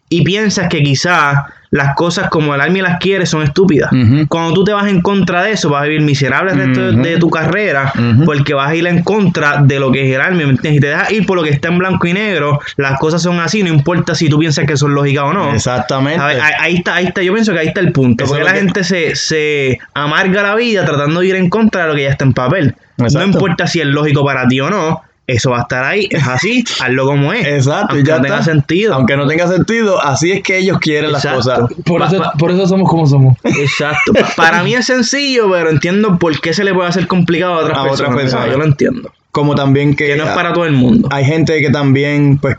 y 0.09 0.23
piensas 0.23 0.69
que 0.69 0.85
quizás 0.85 1.39
las 1.77 1.95
cosas 1.95 2.29
como 2.31 2.55
el 2.55 2.61
Army 2.61 2.81
las 2.81 2.99
quiere 2.99 3.27
son 3.27 3.43
estúpidas. 3.43 3.91
Cuando 4.29 4.53
tú 4.55 4.65
te 4.65 4.73
vas 4.73 4.89
en 4.89 5.01
contra 5.03 5.43
de 5.43 5.53
eso, 5.53 5.69
vas 5.71 5.83
a 5.83 5.85
vivir 5.87 6.01
miserable 6.03 6.53
el 6.53 6.59
resto 6.59 6.81
de- 7.03 7.17
tu 7.19 7.31
carrera 7.31 7.93
porque 8.25 8.55
vas 8.55 8.71
a 8.71 8.75
ir 8.75 8.87
en 8.87 9.03
contra 9.03 9.63
de 9.63 9.79
lo 9.81 9.91
que 9.93 10.09
es 10.09 10.15
el 10.15 10.21
Army, 10.21 10.45
¿me 10.45 10.51
entiendes? 10.51 10.79
Y 10.79 10.81
te 10.81 10.87
dejas 10.89 11.11
ir 11.13 11.27
por 11.27 11.37
lo 11.37 11.43
que 11.45 11.51
está 11.51 11.69
en 11.69 11.79
blanco 11.79 12.07
y 12.07 12.13
negro, 12.13 12.61
las 12.77 12.99
cosas 12.99 13.23
son 13.23 13.39
así, 13.41 13.63
no 13.63 13.69
importa 13.69 14.15
si 14.15 14.29
tú 14.29 14.39
piensas 14.39 14.67
que 14.67 14.77
son 14.77 14.95
lógicas 14.95 15.25
o 15.25 15.33
no. 15.33 15.55
Exactamente. 15.55 16.25
Ver, 16.25 16.41
ahí, 16.41 16.53
ahí 16.61 16.75
está, 16.77 16.95
ahí 16.97 17.07
está, 17.07 17.23
yo 17.23 17.33
pienso 17.33 17.53
que 17.53 17.59
ahí 17.61 17.69
está 17.69 17.81
el 17.81 17.93
punto. 17.93 18.25
Eso 18.25 18.33
porque 18.33 18.45
la 18.45 18.53
que- 18.53 18.59
gente 18.61 18.85
se, 18.85 19.15
se 19.17 19.79
amarga 19.95 20.43
la 20.43 20.55
vida 20.55 20.85
tratando 20.85 21.21
de 21.21 21.27
ir 21.27 21.37
en 21.37 21.49
contra 21.51 21.83
de 21.83 21.89
lo 21.89 21.95
que 21.95 22.03
ya 22.03 22.11
está 22.11 22.25
en 22.25 22.33
papel. 22.33 22.75
Exacto. 22.99 23.19
No 23.19 23.25
importa 23.27 23.67
si 23.67 23.81
es 23.81 23.87
lógico 23.87 24.25
para 24.25 24.49
ti 24.49 24.61
o 24.61 24.71
no, 24.71 25.03
eso 25.29 25.51
va 25.51 25.59
a 25.59 25.63
estar 25.63 25.85
ahí, 25.85 26.09
es 26.11 26.27
así, 26.27 26.65
hazlo 26.81 27.07
como 27.07 27.33
es. 27.33 27.47
Exacto, 27.47 27.95
aunque 27.95 28.09
ya 28.09 28.17
no 28.17 28.23
tenga 28.23 28.39
está. 28.39 28.53
sentido. 28.53 28.95
Aunque 28.95 29.17
no 29.17 29.27
tenga 29.27 29.49
sentido, 29.49 30.01
así 30.03 30.31
es 30.33 30.43
que 30.43 30.59
ellos 30.59 30.79
quieren 30.79 31.11
Exacto. 31.11 31.37
las 31.51 31.59
cosas. 31.61 31.83
Por 31.85 32.01
Pa- 32.01 32.07
eso, 32.09 32.19
pa- 32.19 32.33
por 32.39 32.51
eso 32.53 32.67
somos 32.69 32.89
como 32.89 33.07
somos. 33.07 33.37
Exacto. 33.45 34.13
Pa- 34.13 34.33
Para 34.37 34.63
mí 34.63 34.75
es 34.75 34.87
sencillo, 34.87 35.51
pero 35.51 35.71
entiendo 35.71 36.19
por 36.19 36.41
qué 36.41 36.55
se 36.55 36.63
le 36.65 36.73
puede 36.75 36.89
hacer 36.89 37.07
complicado 37.07 37.55
a 37.55 37.59
otras 37.59 37.77
A 37.79 37.83
otras 37.83 37.99
personas. 38.01 38.21
personas. 38.23 38.51
Yo 38.51 38.59
lo 38.59 38.65
entiendo. 38.65 39.13
Como 39.33 39.55
también 39.55 39.95
que, 39.97 40.07
Que 40.07 40.17
no 40.17 40.25
es 40.25 40.31
para 40.31 40.53
todo 40.53 40.65
el 40.65 40.73
mundo. 40.73 41.09
hay 41.11 41.25
gente 41.25 41.61
que 41.61 41.71
también, 41.71 42.39
pues, 42.39 42.57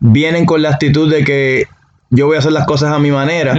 vienen 0.00 0.44
con 0.46 0.62
la 0.62 0.70
actitud 0.70 1.10
de 1.10 1.22
que 1.24 1.66
yo 2.10 2.26
voy 2.26 2.36
a 2.36 2.38
hacer 2.40 2.52
las 2.52 2.66
cosas 2.66 2.92
a 2.92 2.98
mi 2.98 3.10
manera. 3.10 3.54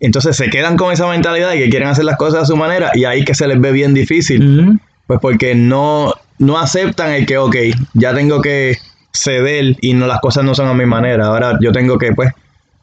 Entonces 0.00 0.36
se 0.36 0.48
quedan 0.48 0.76
con 0.76 0.92
esa 0.92 1.06
mentalidad 1.08 1.50
de 1.50 1.58
que 1.58 1.68
quieren 1.70 1.88
hacer 1.88 2.04
las 2.04 2.16
cosas 2.16 2.42
a 2.44 2.46
su 2.46 2.56
manera 2.56 2.90
y 2.94 3.04
ahí 3.04 3.24
que 3.24 3.34
se 3.34 3.46
les 3.48 3.60
ve 3.60 3.72
bien 3.72 3.94
difícil. 3.94 4.80
Pues 5.06 5.18
porque 5.20 5.54
no, 5.54 6.14
no 6.38 6.58
aceptan 6.58 7.12
el 7.12 7.26
que, 7.26 7.38
ok, 7.38 7.56
ya 7.94 8.14
tengo 8.14 8.40
que 8.40 8.76
ceder 9.12 9.76
y 9.80 9.94
no 9.94 10.06
las 10.06 10.20
cosas 10.20 10.44
no 10.44 10.54
son 10.54 10.68
a 10.68 10.74
mi 10.74 10.86
manera. 10.86 11.26
Ahora 11.26 11.58
yo 11.60 11.72
tengo 11.72 11.98
que, 11.98 12.12
pues, 12.12 12.30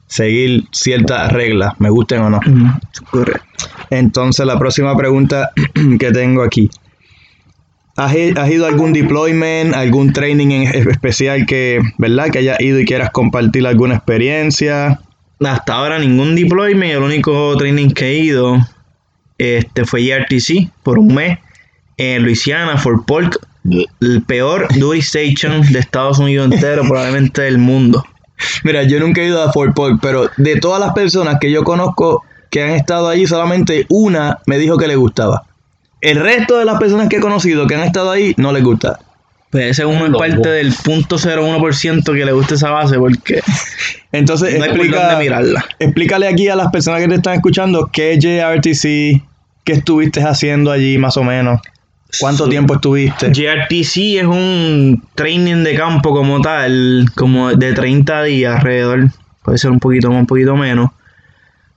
seguir 0.08 0.66
ciertas 0.72 1.32
reglas, 1.32 1.74
me 1.80 1.90
gusten 1.90 2.22
o 2.22 2.30
no. 2.30 2.40
Correcto. 3.12 3.42
Entonces 3.90 4.46
la 4.46 4.60
próxima 4.60 4.96
pregunta 4.98 5.52
que 6.00 6.12
tengo 6.12 6.44
aquí. 6.44 6.70
¿Has, 7.98 8.14
ido 8.14 8.66
a 8.66 8.70
algún 8.70 8.92
deployment, 8.92 9.74
algún 9.74 10.12
training 10.12 10.52
en 10.52 10.64
es- 10.64 10.86
especial 10.88 11.46
que, 11.46 11.80
¿verdad? 11.98 12.30
Que 12.30 12.40
hayas 12.40 12.60
ido 12.60 12.80
y 12.80 12.86
quieras 12.86 13.10
compartir 13.12 13.66
alguna 13.66 13.96
experiencia? 13.96 15.00
Hasta 15.40 15.74
ahora 15.74 15.98
ningún 16.00 16.36
deployment, 16.36 16.92
el 16.92 17.04
único 17.04 17.56
training 17.58 17.92
que 17.92 18.08
he 18.08 18.20
ido 18.20 18.58
este, 19.38 19.86
fue 19.86 20.04
JRTC 20.04 20.72
por 20.84 21.00
un 21.00 21.14
mes 21.16 21.40
en 21.98 22.24
Luisiana, 22.24 22.78
Fort 22.78 23.06
Polk, 23.06 23.38
el 24.02 24.24
peor 24.24 24.68
duty 24.78 25.00
station 25.00 25.62
de 25.72 25.80
Estados 25.80 26.20
Unidos 26.20 26.52
entero, 26.52 26.84
probablemente 26.88 27.44
del 27.44 27.58
mundo. 27.58 28.06
Mira, 28.64 28.84
yo 28.84 29.00
nunca 29.00 29.22
he 29.22 29.28
ido 29.28 29.42
a 29.42 29.52
Fort 29.52 29.74
Polk, 29.76 30.00
pero 30.02 30.30
de 30.38 30.58
todas 30.58 30.80
las 30.80 30.94
personas 30.94 31.38
que 31.40 31.52
yo 31.52 31.64
conozco 31.64 32.24
que 32.50 32.64
han 32.64 32.72
estado 32.72 33.08
allí, 33.08 33.26
solamente 33.28 33.86
una 33.90 34.40
me 34.46 34.58
dijo 34.58 34.78
que 34.78 34.88
le 34.88 34.96
gustaba. 34.96 35.44
El 36.02 36.20
resto 36.20 36.58
de 36.58 36.66
las 36.66 36.80
personas 36.80 37.10
que 37.10 37.18
he 37.18 37.20
conocido 37.20 37.66
que 37.68 37.76
han 37.76 37.84
estado 37.84 38.12
ahí 38.12 38.34
no 38.38 38.52
les 38.52 38.64
gusta. 38.64 39.00
Pues 39.50 39.72
ese 39.72 39.86
uno 39.86 40.06
es 40.06 40.12
parte 40.12 40.50
del 40.50 40.74
0.01% 40.74 42.14
que 42.14 42.26
le 42.26 42.32
gusta 42.34 42.56
esa 42.56 42.72
base 42.72 42.98
porque 43.00 43.42
Entonces, 44.12 44.58
no 44.58 44.64
hay 44.64 44.70
por 44.70 44.80
explica, 44.80 45.08
dónde 45.08 45.24
mirarla. 45.24 45.66
explícale 45.80 46.28
aquí 46.28 46.48
a 46.48 46.56
las 46.56 46.72
personas 46.72 47.02
que 47.02 47.08
te 47.08 47.16
están 47.16 47.36
escuchando 47.36 47.90
qué 47.92 48.14
es 48.14 48.20
JRTC, 48.20 49.24
qué 49.64 49.74
estuviste 49.74 50.22
haciendo 50.22 50.72
allí 50.72 50.98
más 50.98 51.18
o 51.18 51.24
menos, 51.24 51.62
cuánto 52.20 52.48
tiempo 52.50 52.76
estuviste. 52.76 53.32
JRTC 53.34 54.18
es 54.20 54.26
un 54.26 55.04
training 55.16 55.64
de 55.64 55.76
campo 55.76 56.12
como 56.14 56.42
tal, 56.42 57.06
como 57.16 57.54
de 57.54 57.74
30 57.74 58.24
días 58.24 58.56
alrededor, 58.58 59.10
puede 59.44 59.58
ser 59.58 59.72
un 59.72 59.80
poquito 59.80 60.10
más, 60.10 60.20
un 60.20 60.28
poquito 60.28 60.56
menos, 60.56 60.90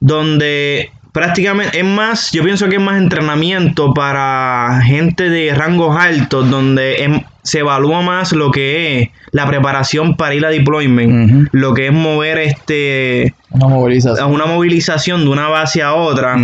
donde 0.01 0.91
prácticamente 1.13 1.79
es 1.79 1.85
más, 1.85 2.31
yo 2.33 2.45
pienso 2.45 2.69
que 2.69 2.77
es 2.77 2.83
más 2.83 2.99
entrenamiento 3.01 3.93
para 3.95 4.81
gente 4.85 5.29
de 5.31 5.55
rangos 5.55 5.97
altos, 5.97 6.49
donde 6.51 7.03
em- 7.03 7.23
se 7.43 7.61
evalúa 7.61 8.03
más 8.03 8.33
lo 8.33 8.51
que 8.51 9.01
es 9.01 9.09
la 9.33 9.47
preparación 9.47 10.17
para 10.17 10.35
ir 10.35 10.45
a 10.45 10.51
deployment, 10.51 11.49
lo 11.53 11.73
que 11.73 11.87
es 11.87 11.93
mover 11.93 12.39
este 12.39 13.35
Una 13.51 13.65
a 13.65 13.69
movilización. 13.69 14.31
una 14.33 14.45
movilización 14.47 15.23
de 15.25 15.31
una 15.31 15.49
base 15.49 15.83
a 15.83 15.95
otra, 15.95 16.37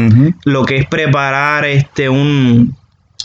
lo 0.45 0.65
que 0.65 0.79
es 0.79 0.87
preparar 0.87 1.67
este 1.67 2.09
un 2.09 2.75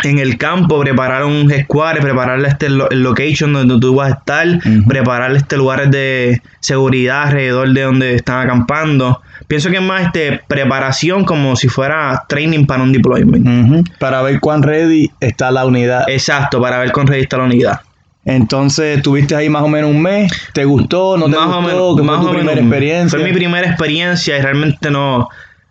en 0.04 0.20
el 0.20 0.38
campo, 0.38 0.80
preparar 0.80 1.24
un 1.26 1.52
squad, 1.64 1.98
preparar 1.98 2.40
este 2.46 2.70
lo- 2.70 2.90
el 2.90 3.02
location 3.04 3.54
donde 3.54 3.80
tú 3.80 3.96
vas 3.96 4.12
a 4.12 4.16
estar, 4.16 4.48
Ujú. 4.48 4.88
preparar 4.88 5.36
este 5.36 5.58
lugares 5.58 5.92
de 5.92 6.42
seguridad 6.60 7.24
alrededor 7.24 7.70
de 7.74 7.82
donde 7.82 8.16
están 8.16 8.46
acampando. 8.46 9.22
Pienso 9.48 9.70
que 9.70 9.78
es 9.78 9.82
más 9.82 10.04
este 10.04 10.42
preparación 10.48 11.26
como 11.26 11.56
si 11.56 11.68
fuera 11.70 12.24
training 12.28 12.66
para 12.66 12.84
un 12.84 12.92
deployment. 12.92 13.90
Para 13.98 14.22
ver 14.22 14.40
cuán 14.40 14.62
ready 14.64 15.10
está 15.20 15.50
la 15.52 15.66
unidad. 15.66 16.04
Exacto, 16.08 16.62
para 16.62 16.78
ver 16.80 16.92
con 16.92 17.08
registro 17.08 17.40
la 17.40 17.46
unidad. 17.46 17.80
Entonces, 18.26 18.98
estuviste 18.98 19.36
ahí 19.36 19.50
más 19.50 19.64
o 19.64 19.68
menos 19.68 19.90
un 19.90 20.02
mes. 20.02 20.32
¿Te 20.54 20.66
gustó? 20.66 21.18
¿No 21.18 21.26
te 21.26 21.32
más 21.32 21.46
gustó? 21.48 21.58
o 21.58 21.62
menos, 21.62 21.96
¿Qué 21.98 22.04
más 22.04 22.16
fue 22.18 22.26
tu 22.26 22.30
o 22.32 22.34
primera 22.36 22.56
menos. 22.56 22.70
experiencia? 22.72 23.20
Fue 23.20 23.28
mi 23.28 23.34
primera 23.34 23.68
experiencia 23.68 24.38
y 24.38 24.42
realmente 24.42 24.92
no, 24.92 25.30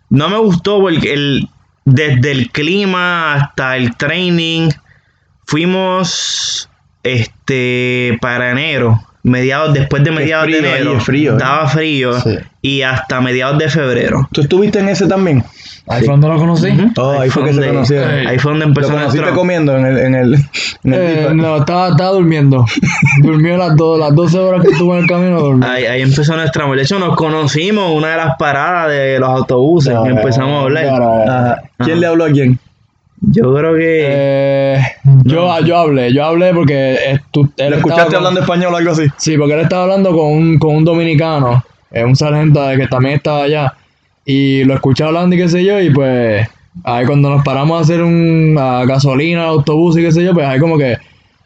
no 0.09 0.29
me 0.29 0.37
gustó 0.39 0.81
porque 0.81 1.13
el, 1.13 1.47
desde 1.93 2.31
el 2.31 2.51
clima 2.51 3.33
hasta 3.35 3.77
el 3.77 3.95
training 3.95 4.69
fuimos 5.45 6.69
este 7.03 8.17
para 8.21 8.51
enero, 8.51 9.01
mediados 9.23 9.73
después 9.73 10.03
de 10.03 10.11
mediados 10.11 10.45
frío 10.45 10.61
de 10.61 10.69
enero. 10.69 10.99
frío, 10.99 11.31
¿eh? 11.31 11.35
Estaba 11.37 11.67
frío 11.67 12.21
Sí. 12.21 12.37
y 12.61 12.81
hasta 12.81 13.21
mediados 13.21 13.57
de 13.57 13.69
febrero. 13.69 14.27
¿Tú 14.31 14.41
estuviste 14.41 14.79
en 14.79 14.89
ese 14.89 15.07
también? 15.07 15.43
Ahí 15.91 16.03
fue 16.03 16.11
donde 16.13 16.27
lo 16.27 16.37
conocí. 16.37 16.67
Ujú. 16.69 16.91
Oh, 17.01 17.19
ahí 17.19 17.29
fue 17.31 17.43
que 17.45 17.49
se 17.49 17.55
donde- 17.55 17.73
conocieron. 17.73 18.27
Ahí 18.27 18.37
fue 18.37 18.51
donde 18.51 18.65
¿Lo 18.65 18.69
empezó 18.69 18.89
conociste 18.91 19.17
nuestro... 19.21 19.39
comiendo 19.39 19.75
en 19.77 19.85
el, 19.87 19.97
en 19.97 20.15
el, 20.15 20.33
en 20.83 20.93
el 20.93 20.99
Eh, 21.01 21.27
no, 21.33 21.57
estaba, 21.57 21.89
estaba 21.89 22.11
durmiendo. 22.11 22.63
Durmió 23.23 23.57
las, 23.57 23.75
dos 23.75 23.97
las 23.99 24.13
12 24.15 24.37
horas 24.39 24.61
que 24.61 24.71
estuvo 24.71 24.95
en 24.95 25.01
el 25.03 25.09
camino. 25.09 25.59
Ahí, 25.67 25.85
ahí 25.85 26.01
empezó 26.03 26.35
nuestra 26.35 26.63
amor. 26.65 26.77
De 26.77 26.83
hecho, 26.83 26.99
nos 26.99 27.15
conocimos 27.15 27.89
en 27.91 27.97
una 27.97 28.09
de 28.11 28.17
las 28.17 28.35
paradas 28.37 28.89
de 28.91 29.19
los 29.19 29.29
autobuses 29.29 29.95
y 30.05 30.09
empezamos 30.09 30.61
a 30.61 30.65
hablar. 30.65 30.85
Ajá. 31.27 31.61
¿Quién 31.79 31.99
le 31.99 32.05
habló 32.07 32.25
a 32.25 32.29
quién? 32.29 32.59
Yo 33.21 33.53
creo 33.55 33.73
que. 33.75 34.03
Eh, 34.07 34.81
yo, 35.25 35.59
yo 35.65 35.77
hablé, 35.77 36.13
yo 36.13 36.23
hablé 36.23 36.53
porque 36.53 36.93
es- 36.93 37.21
tú- 37.31 37.41
él 37.41 37.47
¿Le 37.57 37.63
estaba 37.63 37.75
escuchaste 37.77 38.05
con- 38.05 38.15
hablando 38.15 38.39
español 38.41 38.73
o 38.73 38.77
algo 38.77 38.91
así? 38.91 39.07
Sí, 39.17 39.37
porque 39.37 39.55
él 39.55 39.61
estaba 39.61 39.83
hablando 39.83 40.11
con 40.11 40.27
un, 40.31 40.57
con 40.59 40.75
un 40.75 40.85
dominicano, 40.85 41.63
eh, 41.91 42.05
un 42.05 42.15
sargento 42.15 42.61
que 42.77 42.87
también 42.87 43.15
estaba 43.15 43.43
allá. 43.43 43.73
Y 44.31 44.63
lo 44.63 44.75
escuché 44.75 45.03
hablando 45.03 45.35
y 45.35 45.39
qué 45.39 45.49
sé 45.49 45.65
yo, 45.65 45.81
y 45.81 45.89
pues 45.89 46.47
ahí 46.83 47.03
cuando 47.07 47.31
nos 47.31 47.43
paramos 47.43 47.79
a 47.79 47.81
hacer 47.81 48.03
un 48.03 48.55
a 48.59 48.85
gasolina, 48.85 49.45
autobús 49.45 49.97
y 49.97 50.03
qué 50.03 50.11
sé 50.11 50.23
yo, 50.23 50.35
pues 50.35 50.45
ahí 50.45 50.59
como 50.59 50.77
que 50.77 50.97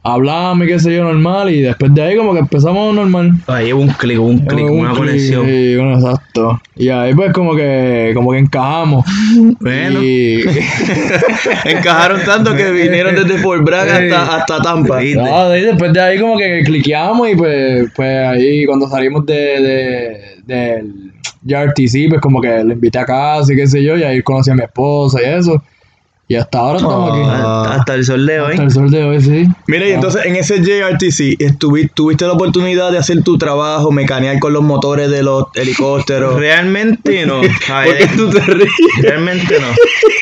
hablamos 0.04 0.66
y 0.66 0.70
qué 0.70 0.80
sé 0.80 0.96
yo, 0.96 1.04
normal. 1.06 1.50
Y 1.50 1.62
después 1.62 1.94
de 1.94 2.02
ahí 2.02 2.18
como 2.18 2.34
que 2.34 2.40
empezamos 2.40 2.94
normal. 2.94 3.32
Ahí 3.48 3.74
hubo 3.74 3.82
un 3.82 3.90
clic, 3.90 4.20
hubo 4.20 4.28
un 4.28 4.40
clic, 4.40 4.66
Un 4.66 4.80
una 4.80 4.92
conexión. 4.92 5.46
Sí, 5.46 5.76
bueno, 5.76 5.96
exacto. 5.96 6.62
Y 6.76 6.90
ahí 6.90 7.14
pues 7.16 7.34
como 7.34 7.56
que, 7.56 8.12
como 8.14 8.32
que 8.32 8.38
encajamos. 8.40 9.06
Bueno. 9.60 10.04
Y... 10.04 10.44
Encajaron 11.66 12.22
tanto 12.26 12.56
que 12.56 12.72
vinieron 12.72 13.16
desde 13.16 13.38
Fort 13.40 13.64
Bragg 13.64 13.90
hasta, 13.90 14.36
hasta 14.38 14.62
Tampa. 14.62 15.02
No, 15.02 15.50
de 15.50 15.56
ahí, 15.56 15.62
después 15.62 15.94
de 15.94 16.02
ahí 16.02 16.20
como 16.20 16.38
que 16.38 16.64
cliqueamos 16.64 17.30
y 17.30 17.36
pues, 17.36 17.92
pues 17.96 18.28
ahí 18.28 18.66
cuando 18.66 18.88
salimos 18.88 19.26
de, 19.26 19.34
de, 19.34 20.22
del 20.46 21.14
JRTC, 21.46 22.10
pues 22.10 22.22
como 22.22 22.42
que 22.42 22.64
le 22.64 22.74
invité 22.74 23.00
a 23.00 23.06
casa 23.06 23.54
y 23.54 23.56
qué 23.56 23.68
sé 23.68 23.84
yo, 23.84 23.98
y 23.98 24.04
ahí 24.04 24.22
conocí 24.22 24.52
a 24.52 24.56
mi 24.56 24.64
esposa 24.64 25.22
y 25.22 25.26
eso. 25.26 25.62
Y 26.34 26.36
hasta 26.36 26.58
ahora 26.58 26.78
estamos 26.78 27.12
aquí. 27.12 27.22
Ah. 27.28 27.62
Hasta, 27.62 27.76
hasta 27.76 27.94
el 27.94 28.06
sol 28.06 28.26
de 28.26 28.40
hoy. 28.42 28.52
Hasta 28.54 28.64
el 28.64 28.72
sol 28.72 28.90
de 28.90 29.04
hoy, 29.04 29.22
sí. 29.22 29.48
Mira, 29.68 29.88
y 29.88 29.92
entonces 29.92 30.26
en 30.26 30.36
ese 30.36 30.58
JRTC 30.64 31.38
estuvi- 31.40 31.92
tuviste 31.94 32.26
la 32.26 32.34
oportunidad 32.34 32.92
de 32.92 32.98
hacer 32.98 33.22
tu 33.24 33.38
trabajo, 33.38 33.92
mecanear 33.92 34.40
con 34.40 34.52
los 34.52 34.64
motores 34.64 35.12
de 35.12 35.22
los 35.22 35.46
helicópteros. 35.54 36.40
Realmente 36.40 37.24
no. 37.28 37.38
A 37.38 37.42
¿Por 37.84 37.94
ver, 37.94 37.98
qué 38.00 38.08
tú 38.18 38.30
te 38.32 38.40
ríes? 38.40 38.70
realmente 39.02 39.60
no. 39.60 39.68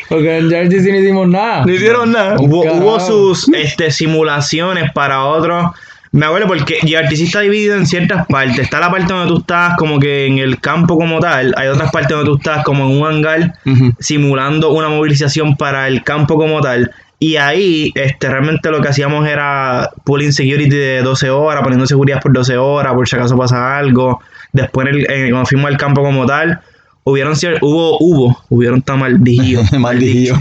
Porque 0.09 0.37
en 0.39 0.49
JRTC 0.49 0.91
no 0.91 0.97
hicimos 0.99 1.27
nada. 1.29 1.65
No 1.65 1.71
hicieron 1.73 2.11
nada. 2.11 2.35
Hubo, 2.39 2.61
hubo 2.73 2.99
sus 2.99 3.47
este, 3.53 3.89
simulaciones 3.91 4.91
para 4.93 5.23
otros. 5.23 5.71
Me 6.13 6.25
acuerdo 6.25 6.47
porque 6.47 6.79
JRTC 6.81 7.21
está 7.21 7.39
dividido 7.39 7.75
en 7.75 7.85
ciertas 7.87 8.25
partes. 8.27 8.59
Está 8.59 8.79
la 8.81 8.91
parte 8.91 9.13
donde 9.13 9.29
tú 9.33 9.39
estás 9.39 9.75
como 9.77 9.97
que 9.99 10.25
en 10.25 10.39
el 10.39 10.59
campo 10.59 10.97
como 10.97 11.19
tal. 11.19 11.53
Hay 11.57 11.69
otras 11.69 11.89
partes 11.91 12.09
donde 12.17 12.25
tú 12.25 12.37
estás 12.37 12.63
como 12.65 12.85
en 12.89 12.99
un 13.01 13.07
hangar 13.07 13.53
simulando 13.99 14.71
una 14.71 14.89
movilización 14.89 15.55
para 15.55 15.87
el 15.87 16.03
campo 16.03 16.35
como 16.37 16.59
tal. 16.61 16.91
Y 17.19 17.35
ahí 17.37 17.91
este, 17.95 18.29
realmente 18.29 18.71
lo 18.71 18.81
que 18.81 18.89
hacíamos 18.89 19.27
era 19.27 19.91
pulling 20.03 20.33
security 20.33 20.69
de 20.69 21.01
12 21.03 21.29
horas, 21.29 21.61
poniendo 21.63 21.85
seguridad 21.85 22.19
por 22.19 22.33
12 22.33 22.57
horas, 22.57 22.93
por 22.93 23.07
si 23.07 23.15
acaso 23.15 23.37
pasa 23.37 23.77
algo. 23.77 24.21
Después, 24.51 24.87
en 24.87 24.95
el- 24.95 25.11
en- 25.11 25.29
cuando 25.29 25.45
fuimos 25.45 25.67
al 25.67 25.77
campo 25.77 26.01
como 26.03 26.25
tal, 26.25 26.59
hubieron 27.03 27.33
hubo, 27.61 27.97
hubo, 27.99 28.43
hubieron 28.49 28.81
tan 28.81 28.99
malditos. 28.99 29.71
Maldillo. 29.79 30.35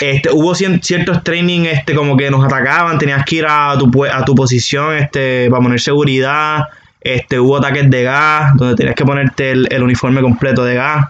Este, 0.00 0.30
hubo 0.32 0.54
ciertos 0.54 1.22
training 1.24 1.66
este, 1.66 1.94
como 1.94 2.16
que 2.16 2.30
nos 2.30 2.44
atacaban, 2.44 2.98
tenías 2.98 3.24
que 3.24 3.36
ir 3.36 3.46
a 3.48 3.76
tu, 3.78 4.04
a 4.04 4.24
tu 4.24 4.34
posición 4.34 4.94
este, 4.94 5.48
para 5.50 5.62
poner 5.62 5.80
seguridad. 5.80 6.64
Este, 7.00 7.38
hubo 7.38 7.56
ataques 7.56 7.88
de 7.90 8.02
gas, 8.02 8.54
donde 8.56 8.76
tenías 8.76 8.94
que 8.94 9.04
ponerte 9.04 9.52
el, 9.52 9.68
el 9.70 9.82
uniforme 9.82 10.20
completo 10.20 10.64
de 10.64 10.74
gas. 10.74 11.08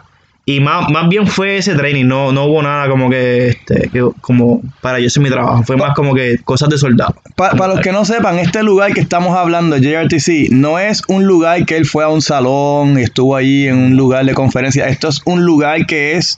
Y 0.51 0.59
más, 0.59 0.91
más 0.91 1.09
bien 1.09 1.29
fue 1.29 1.59
ese 1.59 1.77
training, 1.77 2.07
no, 2.07 2.33
no 2.33 2.47
hubo 2.47 2.61
nada 2.61 2.89
como 2.89 3.09
que, 3.09 3.51
este, 3.51 3.89
que 3.91 4.05
como 4.21 4.61
para 4.81 4.99
yo 4.99 5.07
hacer 5.07 5.23
mi 5.23 5.29
trabajo. 5.29 5.63
Fue 5.63 5.77
más 5.77 5.95
como 5.95 6.13
que 6.13 6.39
cosas 6.39 6.69
de 6.69 6.77
soldado. 6.77 7.15
Para 7.37 7.69
los 7.69 7.81
que 7.81 7.93
no 7.93 8.05
sepan, 8.05 8.41
este 8.41 8.65
lugar 8.65 8.93
que 8.93 9.01
estamos 9.01 9.37
hablando, 9.37 9.77
JRTC, 9.77 10.51
no 10.51 10.81
es 10.81 11.03
un 11.07 11.25
lugar 11.25 11.65
que 11.67 11.77
él 11.77 11.87
fue 11.87 12.03
a 12.03 12.09
un 12.09 12.21
salón, 12.21 12.99
estuvo 12.99 13.37
ahí 13.37 13.69
en 13.69 13.79
un 13.79 13.97
lugar 13.97 14.25
de 14.25 14.35
conferencia. 14.35 14.89
Esto 14.89 15.07
es 15.07 15.23
un 15.25 15.45
lugar 15.45 15.87
que 15.87 16.17
es, 16.17 16.37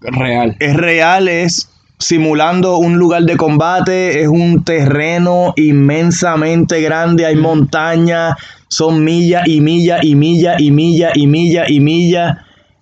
Real. 0.00 0.56
es 0.58 0.74
real, 0.74 1.28
es 1.28 1.70
simulando 2.00 2.78
un 2.78 2.96
lugar 2.96 3.22
de 3.22 3.36
combate, 3.36 4.20
es 4.20 4.28
un 4.28 4.64
terreno 4.64 5.52
inmensamente 5.56 6.80
grande, 6.80 7.24
hay 7.24 7.36
montañas, 7.36 8.34
son 8.66 9.04
millas 9.04 9.46
y 9.46 9.60
millas 9.60 10.02
y 10.02 10.16
millas 10.16 10.60
y 10.60 10.72
millas 10.72 11.12
y 11.14 11.26
millas 11.28 11.70
y 11.70 11.78
millas. 11.78 12.38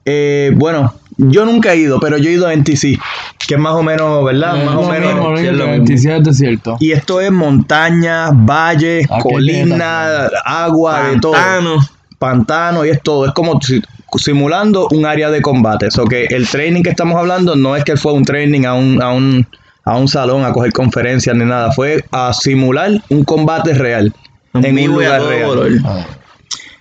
Eh, 0.09 0.53
bueno, 0.55 0.95
yo 1.19 1.45
nunca 1.45 1.73
he 1.73 1.79
ido, 1.79 1.99
pero 2.01 2.17
yo 2.17 2.31
he 2.31 2.35
ido 2.35 2.47
a 2.47 2.55
NTC, 2.55 2.99
que 3.47 3.55
es 3.55 3.59
más 3.61 3.73
o 3.75 3.83
menos, 3.83 4.25
¿verdad? 4.25 4.57
Es 4.57 4.65
más 4.65 4.77
o 4.77 4.89
menos. 4.89 5.15
mismo, 5.15 5.31
lo 5.31 5.37
sí, 5.37 5.47
es 5.47 5.53
lo 5.53 5.59
mismo. 5.67 5.71
27 5.73 6.17
es 6.19 6.25
desierto. 6.25 6.77
Y 6.81 6.93
esto 6.93 7.21
es 7.21 7.33
montañas, 7.33 8.31
valles, 8.33 9.07
Ah, 9.11 9.19
colinas, 9.21 10.31
agua, 10.45 11.09
de 11.11 11.21
todo. 11.21 11.33
Pantano. 11.33 11.77
Pantano 12.19 12.85
y 12.87 12.91
es 12.91 13.03
todo. 13.03 13.27
Es 13.27 13.33
como 13.33 13.61
si- 13.61 13.83
simulando 14.17 14.89
un 14.93 15.05
área 15.07 15.31
de 15.31 15.43
combate. 15.43 15.89
O 15.99 16.05
que 16.07 16.25
el 16.27 16.49
training 16.49 16.83
que 16.83 16.91
estamos 16.91 17.17
hablando 17.19 17.57
no 17.57 17.77
es 17.77 17.85
que 17.85 17.97
fue 17.97 18.13
un 18.13 18.25
training 18.25 18.65
a 18.65 18.75
un, 18.75 19.03
a 19.03 19.11
un, 19.13 19.47
a 19.85 19.97
un 19.99 20.09
salón 20.09 20.45
a 20.45 20.53
coger 20.53 20.73
conferencias 20.73 21.35
ni 21.37 21.45
nada. 21.45 21.73
Fue 21.73 22.05
a 22.13 22.33
simular 22.33 22.91
un 23.11 23.25
combate 23.25 23.75
real. 23.75 24.13
En 24.55 24.65
un 24.71 24.75
vivo 24.77 25.03
y 25.03 25.05
a 25.05 25.19
lugar 25.19 25.21
todo 25.21 25.31
real. 25.31 25.83
color. 25.83 26.07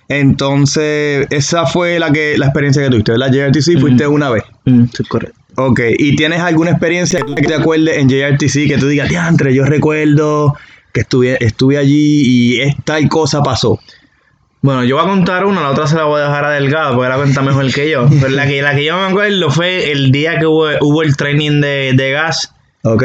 Entonces, 0.08 1.26
esa 1.30 1.66
fue 1.66 1.98
la 1.98 2.12
que 2.12 2.36
la 2.38 2.46
experiencia 2.46 2.82
que 2.82 2.90
tuviste, 2.90 3.12
¿verdad? 3.12 3.32
JRTC 3.32 3.78
fuiste 3.80 4.06
una 4.06 4.30
vez. 4.30 4.44
Mm, 4.64 4.84
sí, 4.94 5.04
correcto. 5.04 5.36
Ok, 5.56 5.80
¿y 5.98 6.14
tienes 6.16 6.40
alguna 6.40 6.70
experiencia 6.72 7.20
que 7.20 7.24
tú 7.26 7.34
te 7.48 7.54
acuerdes 7.54 7.96
en 7.96 8.08
JRTC 8.08 8.68
que 8.68 8.76
tú 8.78 8.88
digas, 8.88 9.08
diantre, 9.08 9.54
yo 9.54 9.64
recuerdo 9.64 10.54
que 10.92 11.00
estuve, 11.00 11.42
estuve 11.44 11.78
allí 11.78 12.22
y 12.24 12.60
es- 12.60 12.74
tal 12.84 13.08
cosa 13.08 13.42
pasó? 13.42 13.80
Bueno, 14.60 14.84
yo 14.84 14.96
voy 14.96 15.04
a 15.04 15.08
contar 15.08 15.44
una, 15.46 15.62
la 15.62 15.70
otra 15.70 15.86
se 15.86 15.96
la 15.96 16.04
voy 16.04 16.20
a 16.20 16.24
dejar 16.24 16.44
a 16.44 16.50
Delgado 16.50 16.94
porque 16.94 17.08
la 17.08 17.16
cuenta 17.16 17.40
mejor 17.42 17.72
que 17.72 17.88
yo. 17.90 18.08
Pero 18.20 18.28
la 18.30 18.46
que, 18.46 18.60
la 18.62 18.74
que 18.74 18.84
yo 18.84 18.96
me 18.98 19.06
acuerdo 19.06 19.48
fue 19.50 19.92
el 19.92 20.10
día 20.12 20.38
que 20.38 20.46
hubo, 20.46 20.66
hubo 20.80 21.02
el 21.02 21.16
training 21.16 21.60
de, 21.60 21.92
de 21.94 22.10
gas. 22.10 22.52
Ok. 22.82 23.04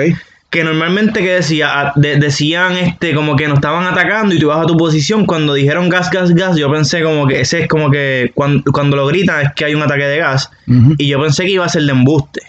Que 0.51 0.63
normalmente 0.65 1.21
que 1.21 1.31
decía, 1.35 1.93
de- 1.95 2.17
decían 2.17 2.75
este 2.77 3.15
como 3.15 3.35
que 3.37 3.47
nos 3.47 3.55
estaban 3.59 3.87
atacando 3.87 4.35
y 4.35 4.39
tú 4.39 4.45
ibas 4.47 4.59
a 4.61 4.65
tu 4.67 4.75
posición. 4.77 5.25
Cuando 5.25 5.53
dijeron 5.53 5.87
gas, 5.89 6.11
gas, 6.11 6.35
gas, 6.35 6.57
yo 6.57 6.69
pensé 6.71 7.01
como 7.01 7.25
que 7.25 7.39
ese 7.41 7.61
es 7.61 7.67
como 7.69 7.89
que 7.89 8.31
cuando, 8.35 8.69
cuando 8.73 8.97
lo 8.97 9.07
gritan 9.07 9.45
es 9.45 9.53
que 9.55 9.63
hay 9.65 9.73
un 9.75 9.81
ataque 9.81 10.03
de 10.03 10.17
gas. 10.17 10.51
Y 10.97 11.07
yo 11.07 11.19
pensé 11.21 11.45
que 11.45 11.51
iba 11.51 11.65
a 11.65 11.69
ser 11.69 11.83
de 11.83 11.91
embuste. 11.93 12.41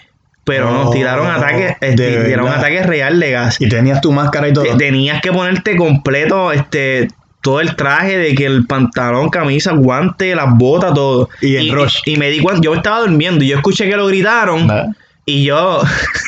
Pero 0.45 0.69
No, 0.71 0.83
nos 0.85 0.93
tiraron 0.93 1.29
ataques, 1.29 1.77
este, 1.81 2.25
tiraron 2.25 2.47
verdad. 2.47 2.59
ataque 2.59 2.83
real 2.83 3.21
de 3.21 3.31
gas. 3.31 3.61
Y 3.61 3.69
tenías 3.69 4.01
tu 4.01 4.11
máscara 4.11 4.49
y 4.49 4.53
todo. 4.53 4.65
Te- 4.65 4.75
tenías 4.75 5.23
que 5.23 5.31
ponerte 5.31 5.77
completo 5.77 6.51
este 6.51 7.07
todo 7.41 7.61
el 7.61 7.75
traje 7.77 8.19
de 8.19 8.35
que 8.37 8.47
el 8.47 8.67
pantalón, 8.67 9.29
camisa, 9.29 9.73
guante, 9.73 10.35
las 10.35 10.47
botas, 10.57 10.95
todo. 10.95 11.29
Y 11.41 11.55
el 11.57 11.71
rush. 11.73 12.01
Y, 12.07 12.17
me 12.17 12.31
di 12.31 12.41
cuenta, 12.41 12.61
yo 12.63 12.75
estaba 12.75 13.01
durmiendo 13.01 13.45
y 13.45 13.49
yo 13.49 13.57
escuché 13.57 13.89
que 13.89 13.97
lo 13.97 14.07
gritaron. 14.09 14.69
Y 15.25 15.45
yo 15.45 15.83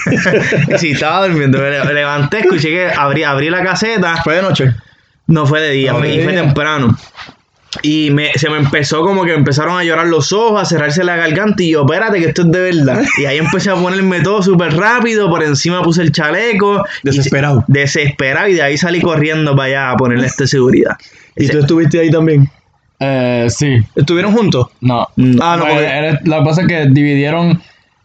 sí 0.79 0.91
estaba 0.93 1.27
durmiendo, 1.27 1.59
me 1.59 1.71
le- 1.71 1.85
me 1.85 1.93
levanté, 1.95 2.41
escuché 2.41 2.69
que 2.71 2.91
abrí, 2.97 3.23
abrí 3.25 3.51
la 3.51 3.63
caseta, 3.63 4.17
Fue 4.23 4.37
de 4.37 4.43
noche. 4.43 4.73
no 5.27 5.47
fue 5.47 5.61
de 5.61 5.71
día, 5.73 5.93
y 6.07 6.21
fue 6.23 6.33
temprano. 6.33 6.97
Y 7.83 8.11
me, 8.13 8.31
se 8.35 8.49
me 8.51 8.59
empezó 8.59 9.03
como 9.03 9.25
que 9.25 9.35
empezaron 9.35 9.77
a 9.77 9.83
llorar 9.83 10.07
los 10.07 10.33
ojos, 10.33 10.63
a 10.63 10.65
cerrarse 10.65 11.03
la 11.03 11.17
garganta 11.17 11.61
y 11.61 11.73
yo, 11.73 11.83
espérate 11.85 12.21
que 12.21 12.27
esto 12.27 12.43
es 12.43 12.53
de 12.53 12.61
verdad. 12.61 13.03
Y 13.19 13.25
ahí 13.25 13.39
empecé 13.39 13.71
a 13.71 13.75
ponerme 13.75 14.21
todo 14.21 14.43
súper 14.45 14.77
rápido, 14.77 15.29
por 15.29 15.43
encima 15.43 15.83
puse 15.83 16.03
el 16.03 16.13
chaleco. 16.13 16.85
y- 17.03 17.09
Desesperado. 17.09 17.65
desesperado 17.67 18.47
y 18.47 18.55
de 18.55 18.63
ahí 18.63 18.77
salí 18.79 19.01
corriendo 19.01 19.57
para 19.57 19.67
allá 19.67 19.91
a 19.91 19.97
ponerle 19.97 20.27
esta 20.29 20.47
seguridad. 20.47 20.93
¿Y 21.35 21.49
tú 21.49 21.59
estuviste 21.59 21.99
ahí 21.99 22.13
también? 22.13 22.49
Eh, 23.01 23.49
sí. 23.51 23.79
¿Estuvieron 23.97 24.33
juntos? 24.33 24.69
No. 24.81 25.09
Ah, 25.43 25.57
no, 25.59 25.65
Pues, 25.65 25.75
porque- 25.75 26.19
que 26.31 26.45
pasa 26.45 26.63
es 26.63 26.69
que 26.69 26.87
dividieron. 26.91 27.61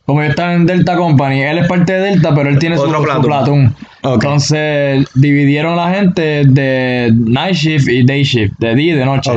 Como 0.09 0.23
yo 0.23 0.29
estaba 0.29 0.55
en 0.55 0.65
Delta 0.65 0.95
Company, 0.95 1.43
él 1.43 1.59
es 1.59 1.67
parte 1.67 1.93
de 1.93 1.99
Delta, 1.99 2.33
pero 2.33 2.49
él 2.49 2.57
tiene 2.57 2.77
su, 2.77 2.81
Otro 2.81 2.97
su 2.97 3.03
platoon. 3.03 3.25
platoon. 3.25 3.75
Ok. 4.01 4.23
Entonces 4.23 5.07
dividieron 5.13 5.75
la 5.75 5.91
gente 5.93 6.45
de 6.47 7.13
night 7.15 7.53
shift 7.53 7.87
y 7.87 8.03
day 8.03 8.23
shift, 8.23 8.55
de 8.57 8.73
día 8.73 8.95
y 8.95 8.97
de 8.97 9.05
noche. 9.05 9.29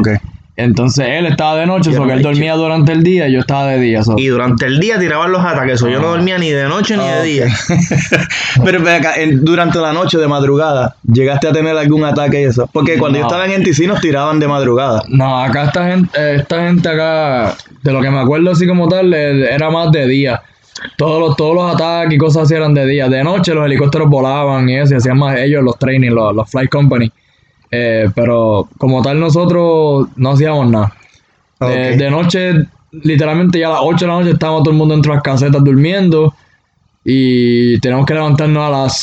Entonces 0.56 1.06
él 1.10 1.26
estaba 1.26 1.56
de 1.56 1.66
noche, 1.66 1.90
porque 1.94 2.14
él 2.14 2.22
dormía 2.22 2.54
durante 2.54 2.92
el 2.92 3.02
día 3.02 3.28
y 3.28 3.32
yo 3.32 3.40
estaba 3.40 3.66
de 3.66 3.80
día. 3.80 4.02
so. 4.02 4.14
Y 4.16 4.28
durante 4.28 4.64
el 4.64 4.80
día 4.80 4.98
tiraban 4.98 5.30
los 5.30 5.44
ataques. 5.44 5.78
so, 5.78 5.90
Yo 5.90 6.00
no 6.00 6.08
dormía 6.08 6.38
ni 6.38 6.48
de 6.48 6.64
noche 6.64 6.96
ni 6.96 7.02
Ah, 7.02 7.16
de 7.16 7.22
día. 7.22 7.46
Pero 8.64 8.78
acá, 8.90 9.12
durante 9.42 9.78
la 9.78 9.92
noche 9.92 10.16
de 10.16 10.26
madrugada, 10.26 10.96
¿llegaste 11.06 11.48
a 11.48 11.52
tener 11.52 11.76
algún 11.76 12.02
ataque 12.02 12.40
y 12.40 12.44
eso? 12.44 12.66
Porque 12.72 12.96
cuando 12.96 13.18
yo 13.18 13.26
estaba 13.26 13.44
en 13.44 13.60
NTC 13.60 13.80
nos 13.86 14.00
tiraban 14.00 14.40
de 14.40 14.48
madrugada. 14.48 15.02
No, 15.08 15.38
acá 15.38 15.64
esta 15.64 15.86
gente, 15.86 16.34
esta 16.36 16.66
gente 16.66 16.88
acá, 16.88 17.56
de 17.82 17.92
lo 17.92 18.00
que 18.00 18.08
me 18.10 18.20
acuerdo 18.20 18.52
así 18.52 18.66
como 18.66 18.88
tal, 18.88 19.12
era 19.12 19.68
más 19.68 19.92
de 19.92 20.06
día. 20.06 20.40
Todos 20.96 21.20
los, 21.20 21.36
todos 21.36 21.54
los 21.54 21.74
ataques 21.74 22.14
y 22.14 22.18
cosas 22.18 22.42
así 22.44 22.54
eran 22.54 22.74
de 22.74 22.86
día. 22.86 23.08
De 23.08 23.22
noche 23.24 23.54
los 23.54 23.64
helicópteros 23.66 24.08
volaban 24.08 24.68
y 24.68 24.76
eso, 24.78 24.94
y 24.94 24.96
hacían 24.98 25.18
más 25.18 25.36
ellos 25.38 25.62
los 25.62 25.78
training, 25.78 26.10
los, 26.10 26.34
los 26.34 26.50
flight 26.50 26.70
company. 26.70 27.10
Eh, 27.70 28.08
pero 28.14 28.68
como 28.78 29.00
tal 29.02 29.18
nosotros 29.18 30.08
no 30.16 30.30
hacíamos 30.32 30.68
nada. 30.70 30.92
De, 31.60 31.66
Ok. 31.92 31.98
de 31.98 32.10
noche, 32.10 32.54
literalmente 32.92 33.58
ya 33.60 33.68
a 33.68 33.72
las 33.72 33.80
8 33.82 34.04
de 34.04 34.10
la 34.12 34.18
noche 34.18 34.30
estábamos 34.32 34.62
todo 34.64 34.72
el 34.72 34.76
mundo 34.78 34.94
entre 34.94 35.12
las 35.14 35.22
casetas 35.22 35.62
durmiendo 35.64 36.34
y 37.04 37.78
tenemos 37.80 38.04
que 38.06 38.14
levantarnos 38.14 38.62
a 38.66 38.70
las 38.70 38.96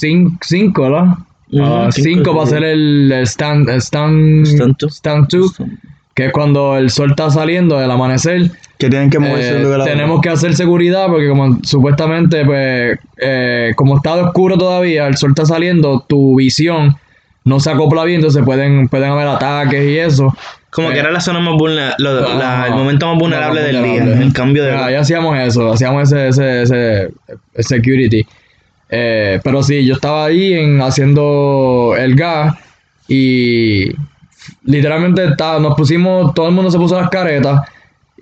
5, 0.00 0.82
¿verdad? 0.82 1.04
Ujú, 1.52 1.62
a 1.64 1.84
las 1.84 1.94
cinco, 1.94 2.08
5 2.24 2.32
para 2.32 2.42
hacer 2.44 2.64
el 2.64 3.12
el 3.12 3.22
stand, 3.26 3.68
stand, 3.80 4.46
Stand 4.46 4.76
two. 4.78 4.88
stand 4.88 5.28
two, 5.28 5.52
que 6.14 6.26
es 6.26 6.32
cuando 6.32 6.76
el 6.76 6.90
sol 6.90 7.10
está 7.10 7.30
saliendo 7.30 7.78
del 7.78 7.90
amanecer 7.90 8.50
Que 8.78 8.88
tienen 8.90 9.10
que 9.10 9.18
moverse 9.18 9.56
Eh, 9.56 9.62
lugar 9.62 9.84
tenemos 9.84 10.20
que 10.20 10.28
hacer 10.28 10.54
seguridad 10.54 11.06
porque 11.08 11.28
como 11.28 11.58
supuestamente, 11.62 12.44
pues, 12.44 12.98
eh, 13.18 13.72
como 13.76 13.96
está 13.96 14.14
oscuro 14.14 14.58
todavía, 14.58 15.06
el 15.06 15.16
sol 15.16 15.30
está 15.30 15.46
saliendo, 15.46 16.04
tu 16.08 16.36
visión 16.36 16.96
no 17.44 17.60
se 17.60 17.70
acopla 17.70 18.04
bien, 18.04 18.16
entonces 18.20 18.42
pueden, 18.44 18.88
pueden 18.88 19.10
haber 19.10 19.28
ataques 19.28 19.84
y 19.84 19.98
eso. 19.98 20.34
Como 20.70 20.90
Eh, 20.90 20.94
que 20.94 21.00
era 21.00 21.10
la 21.10 21.20
zona 21.20 21.38
más 21.40 21.54
vulnerable, 21.54 21.96
el 22.68 22.74
momento 22.74 23.06
más 23.08 23.18
vulnerable 23.18 23.60
Más 23.60 23.66
del 23.72 23.76
vulnerable. 23.82 24.14
día, 24.14 24.22
el 24.26 24.32
cambio 24.32 24.64
de... 24.64 24.72
Ah, 24.72 24.90
ya 24.90 25.00
hacíamos 25.00 25.38
eso, 25.38 25.72
hacíamos 25.72 26.04
ese, 26.10 26.28
ese, 26.28 26.62
ese, 26.62 27.10
ese 27.54 27.68
security. 27.76 28.26
Eh, 28.88 29.40
pero 29.44 29.62
sí, 29.62 29.84
yo 29.84 29.94
estaba 29.94 30.24
ahí 30.26 30.54
en, 30.54 30.80
haciendo 30.80 31.94
el 31.98 32.14
gas 32.14 32.54
y 33.08 33.88
literalmente 34.64 35.24
estaba- 35.24 35.58
nos 35.60 35.74
pusimos, 35.76 36.32
todo 36.34 36.48
el 36.48 36.54
mundo 36.54 36.70
se 36.70 36.78
puso 36.78 36.98
las 37.00 37.10
caretas 37.10 37.60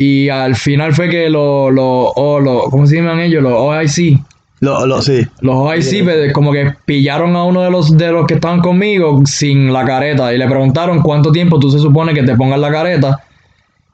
y 0.03 0.31
al 0.31 0.57
final 0.57 0.95
fue 0.95 1.11
que 1.11 1.29
los, 1.29 1.71
los, 1.75 1.85
oh, 2.17 2.41
los- 2.41 2.71
¿cómo 2.71 2.87
se 2.87 2.97
llaman 2.97 3.21
ellos? 3.21 3.43
Los 3.43 3.53
OIC. 3.55 4.19
Lo, 4.61 4.87
lo, 4.87 5.03
sí. 5.03 5.27
Los 5.43 5.55
OIC 5.57 6.05
pues, 6.05 6.33
como 6.33 6.53
que 6.53 6.73
pillaron 6.87 7.37
a 7.37 7.45
uno 7.45 7.63
de 7.63 7.71
los 7.71 7.97
de 7.99 8.11
los 8.11 8.27
que 8.27 8.35
estaban 8.35 8.61
conmigo 8.61 9.21
sin 9.27 9.73
la 9.73 9.85
careta 9.85 10.33
y 10.33 10.39
le 10.39 10.47
preguntaron 10.49 11.03
cuánto 11.03 11.31
tiempo 11.33 11.59
tú 11.59 11.71
se 11.71 11.79
supone 11.79 12.15
que 12.15 12.23
te 12.23 12.35
pongas 12.35 12.59
la 12.61 12.71
careta 12.71 13.19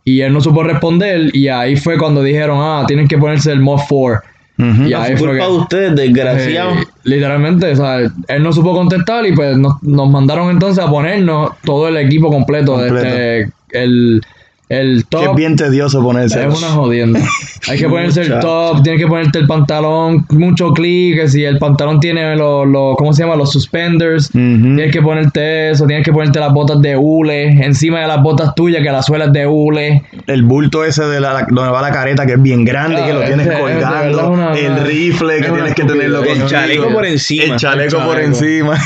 y 0.05 0.21
él 0.21 0.33
no 0.33 0.41
supo 0.41 0.63
responder 0.63 1.35
y 1.35 1.49
ahí 1.49 1.75
fue 1.75 1.99
cuando 1.99 2.23
dijeron, 2.23 2.59
ah, 2.61 2.85
tienen 2.87 3.09
que 3.09 3.19
ponerse 3.19 3.51
el 3.51 3.59
MOD 3.61 3.81
4. 3.89 4.21
Ujú. 4.59 4.83
Y 4.85 4.93
ahí 4.95 5.17
fue 5.17 5.29
culpa 5.31 5.45
que- 5.45 5.51
de 5.53 5.59
ustedes, 5.59 5.97
desgraciado. 5.97 6.71
Eh, 6.71 6.85
literalmente, 7.03 7.73
o 7.73 7.77
sea, 7.77 7.99
él 8.29 8.43
no 8.45 8.53
supo 8.53 8.73
contestar 8.75 9.27
y 9.27 9.33
pues 9.35 9.57
nos, 9.59 9.83
nos 9.83 10.09
mandaron 10.09 10.51
entonces 10.51 10.83
a 10.85 10.89
ponernos 10.89 11.51
todo 11.65 11.89
el 11.89 11.97
equipo 11.97 12.31
completo, 12.31 12.75
Completo. 12.75 12.95
de 13.03 13.41
este, 13.41 14.21
el, 14.69 14.79
el 14.79 15.05
Que 15.09 15.19
es 15.19 15.25
top. 15.27 15.37
bien 15.37 15.55
tedioso 15.57 16.03
ponerse. 16.03 16.45
Es 16.47 16.59
una 16.59 16.69
jodienda. 16.73 17.21
Hay 17.69 17.79
que 17.79 17.89
ponerse 17.89 18.23
el 18.23 18.39
top, 18.41 18.83
tienes 18.83 19.01
que 19.01 19.07
ponerte 19.09 19.39
el 19.39 19.47
pantalón, 19.47 20.27
mucho 20.31 20.73
clic, 20.73 21.27
si 21.29 21.45
el 21.45 21.59
pantalón 21.59 22.01
tiene 22.01 22.35
los, 22.37 22.67
los 22.67 22.97
¿cómo 22.97 23.12
se 23.12 23.23
llama? 23.23 23.37
Los 23.37 23.53
suspenders, 23.53 24.31
tienes 24.31 24.93
que 24.93 25.03
ponerte 25.03 25.71
eso, 25.71 25.87
tienes 25.87 26.05
que 26.05 26.12
ponerte 26.12 26.39
las 26.41 26.53
botas 26.53 26.81
de 26.83 26.97
hule, 26.97 27.64
encima 27.64 28.01
de 28.01 28.07
las 28.09 28.23
botas 28.23 28.55
tuyas, 28.55 28.83
que 28.83 28.91
la 28.91 29.03
suela 29.03 29.27
es 29.27 29.33
de 29.33 29.47
hule. 29.47 30.03
El 30.27 30.43
bulto 30.43 30.85
ese 30.85 31.05
de 31.05 31.21
la, 31.21 31.47
donde 31.49 31.71
va 31.71 31.83
la 31.83 31.91
careta 31.93 32.27
que 32.27 32.33
es 32.35 32.43
bien 32.43 32.64
grande, 32.64 33.01
Ah, 33.03 33.07
que 33.07 33.12
lo 33.12 33.21
es 33.23 33.27
tienes 33.29 33.47
de- 33.47 33.53
es 33.53 33.59
de 33.59 33.62
colgando. 33.83 34.31
una- 34.31 34.53
el 34.55 34.85
rifle 34.87 35.41
que 35.41 35.49
tienes 35.51 35.75
que 35.75 35.85
tenerlo. 35.85 36.23
El 36.25 36.47
chaleco 36.47 36.89
por 36.93 37.07
encima. 37.07 37.45
El 37.45 37.57
chaleco 37.57 37.99
El 37.99 38.05
por 38.05 38.21
encima. 38.21 38.79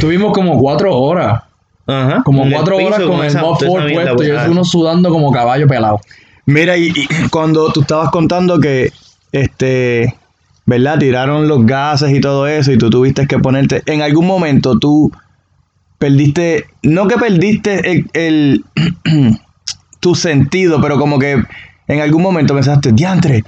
Tuvimos 0.00 0.32
como 0.32 0.58
cuatro 0.58 0.96
horas. 0.96 1.42
Ajá. 1.86 2.22
Como 2.24 2.44
cuatro 2.50 2.76
horas 2.76 3.00
con 3.00 3.24
el 3.24 3.32
4 3.32 3.68
mierda, 3.84 4.14
puesto 4.16 4.24
y 4.24 4.26
eso 4.36 4.50
uno 4.50 4.64
sudando 4.64 5.10
como 5.10 5.30
caballo 5.32 5.68
pelado. 5.68 6.00
Mira, 6.46 6.76
y, 6.76 6.88
y 6.88 7.06
cuando 7.30 7.70
tú 7.72 7.82
estabas 7.82 8.10
contando 8.10 8.58
que, 8.60 8.92
este, 9.32 10.14
¿verdad? 10.64 10.98
Tiraron 10.98 11.46
los 11.48 11.64
gases 11.66 12.12
y 12.12 12.20
todo 12.20 12.46
eso 12.46 12.72
y 12.72 12.78
tú 12.78 12.90
tuviste 12.90 13.26
que 13.26 13.38
ponerte, 13.38 13.82
en 13.86 14.02
algún 14.02 14.26
momento 14.26 14.78
tú 14.78 15.12
perdiste, 15.98 16.66
no 16.82 17.06
que 17.08 17.16
perdiste 17.16 17.90
el, 17.92 18.10
el- 18.12 18.64
tu 20.00 20.14
sentido, 20.14 20.80
pero 20.80 20.98
como 20.98 21.18
que 21.18 21.42
en 21.88 22.00
algún 22.00 22.22
momento 22.22 22.54
pensaste, 22.54 22.92
diantre, 22.92 23.44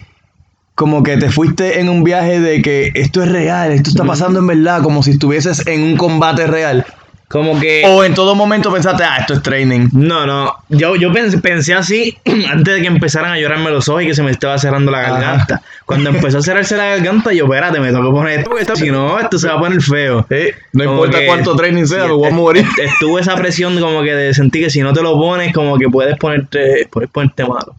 como 0.74 1.03
que 1.03 1.16
te 1.16 1.28
fuiste 1.30 1.80
en 1.80 1.89
un 1.89 2.05
viaje 2.05 2.41
de 2.41 2.62
que 2.62 2.93
esto 2.95 3.22
es 3.22 3.30
real, 3.30 3.72
esto 3.72 3.91
está 3.91 4.05
pasando 4.05 4.39
en 4.39 4.47
verdad, 4.47 4.82
como 4.82 5.03
si 5.03 5.11
estuvieses 5.12 5.66
en 5.66 5.82
un 5.82 5.97
combate 5.97 6.47
real. 6.47 6.86
Como 7.29 7.61
que... 7.61 7.85
O 7.87 8.05
en 8.05 8.14
todo 8.14 8.35
momento 8.35 8.72
pensaste, 8.72 9.05
ah, 9.05 9.18
esto 9.20 9.35
es 9.35 9.43
training. 9.43 9.89
No, 9.93 10.24
no. 10.24 10.51
Yo, 10.70 10.97
yo 10.97 11.12
pensé, 11.12 11.37
pensé 11.39 11.74
así 11.74 12.16
antes 12.51 12.74
de 12.74 12.81
que 12.81 12.87
empezaran 12.87 13.33
a 13.33 13.39
llorarme 13.39 13.70
los 13.70 13.87
ojos 13.91 14.03
y 14.05 14.07
que 14.07 14.14
se 14.14 14.22
me 14.22 14.31
estaba 14.31 14.57
cerrando 14.57 14.91
la 14.91 15.01
Ajá. 15.01 15.11
garganta. 15.12 15.62
Cuando 15.85 16.09
empezó 16.09 16.39
a 16.39 16.43
cerrarse 16.43 16.76
la 16.79 16.87
garganta, 16.87 17.33
yo, 17.35 17.45
espérate, 17.45 17.81
me 17.81 17.89
tengo 17.93 18.05
que 18.07 18.11
poner 18.16 18.39
esto 18.39 18.51
porque 18.51 18.64
si 18.76 18.91
no, 18.91 19.18
esto 19.20 19.39
se 19.39 19.47
va 19.47 19.55
a 19.55 19.59
poner 19.61 19.83
feo. 19.83 20.26
Eh, 20.31 20.55
no 20.72 20.85
Como 20.85 20.97
importa 21.05 21.18
que- 21.18 21.26
cuánto 21.26 21.55
training 21.55 21.85
sea, 21.85 22.05
sí, 22.05 22.09
me 22.09 22.14
voy 22.14 22.29
a 22.29 22.31
morir. 22.31 22.64
Estuvo 22.83 23.18
esa 23.18 23.35
presión 23.37 23.79
como 23.79 24.03
que 24.03 24.14
de 24.14 24.33
sentir 24.33 24.64
que 24.64 24.70
si 24.70 24.81
no 24.81 24.95
te 24.95 25.03
lo 25.03 25.14
pones, 25.18 25.53
como 25.53 25.76
que 25.76 25.89
puedes 25.91 26.16
ponerte, 26.16 26.89
puedes 26.91 27.11
ponerte 27.11 27.45
malo. 27.45 27.74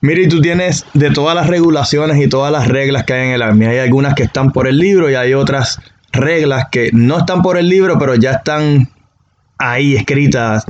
Mira, 0.00 0.20
y 0.20 0.28
tú 0.28 0.40
tienes 0.40 0.86
de 0.94 1.10
todas 1.10 1.34
las 1.34 1.48
regulaciones 1.48 2.24
y 2.24 2.28
todas 2.28 2.52
las 2.52 2.68
reglas 2.68 3.02
que 3.02 3.14
hay 3.14 3.26
en 3.30 3.34
el 3.34 3.42
Army. 3.42 3.66
Hay 3.66 3.78
algunas 3.78 4.14
que 4.14 4.22
están 4.22 4.52
por 4.52 4.68
el 4.68 4.78
libro 4.78 5.10
y 5.10 5.16
hay 5.16 5.34
otras 5.34 5.80
reglas 6.12 6.66
que 6.70 6.90
no 6.92 7.18
están 7.18 7.42
por 7.42 7.58
el 7.58 7.68
libro, 7.68 7.98
pero 7.98 8.14
ya 8.14 8.32
están 8.32 8.88
ahí 9.58 9.94
escritas 9.96 10.64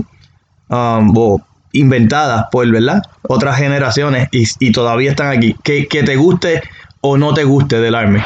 um, 0.69 1.13
o 1.17 1.41
inventadas 1.73 2.47
por, 2.51 2.69
¿verdad? 2.71 3.03
Otras 3.23 3.57
generaciones 3.59 4.29
y, 4.33 4.45
y 4.61 4.73
todavía 4.73 5.11
están 5.11 5.29
aquí. 5.37 5.55
Que, 5.63 5.87
que 5.87 6.03
te 6.03 6.17
guste 6.17 6.63
o 7.01 7.17
no 7.19 7.35
te 7.35 7.45
guste 7.45 7.81
del 7.81 7.95
Army. 7.95 8.21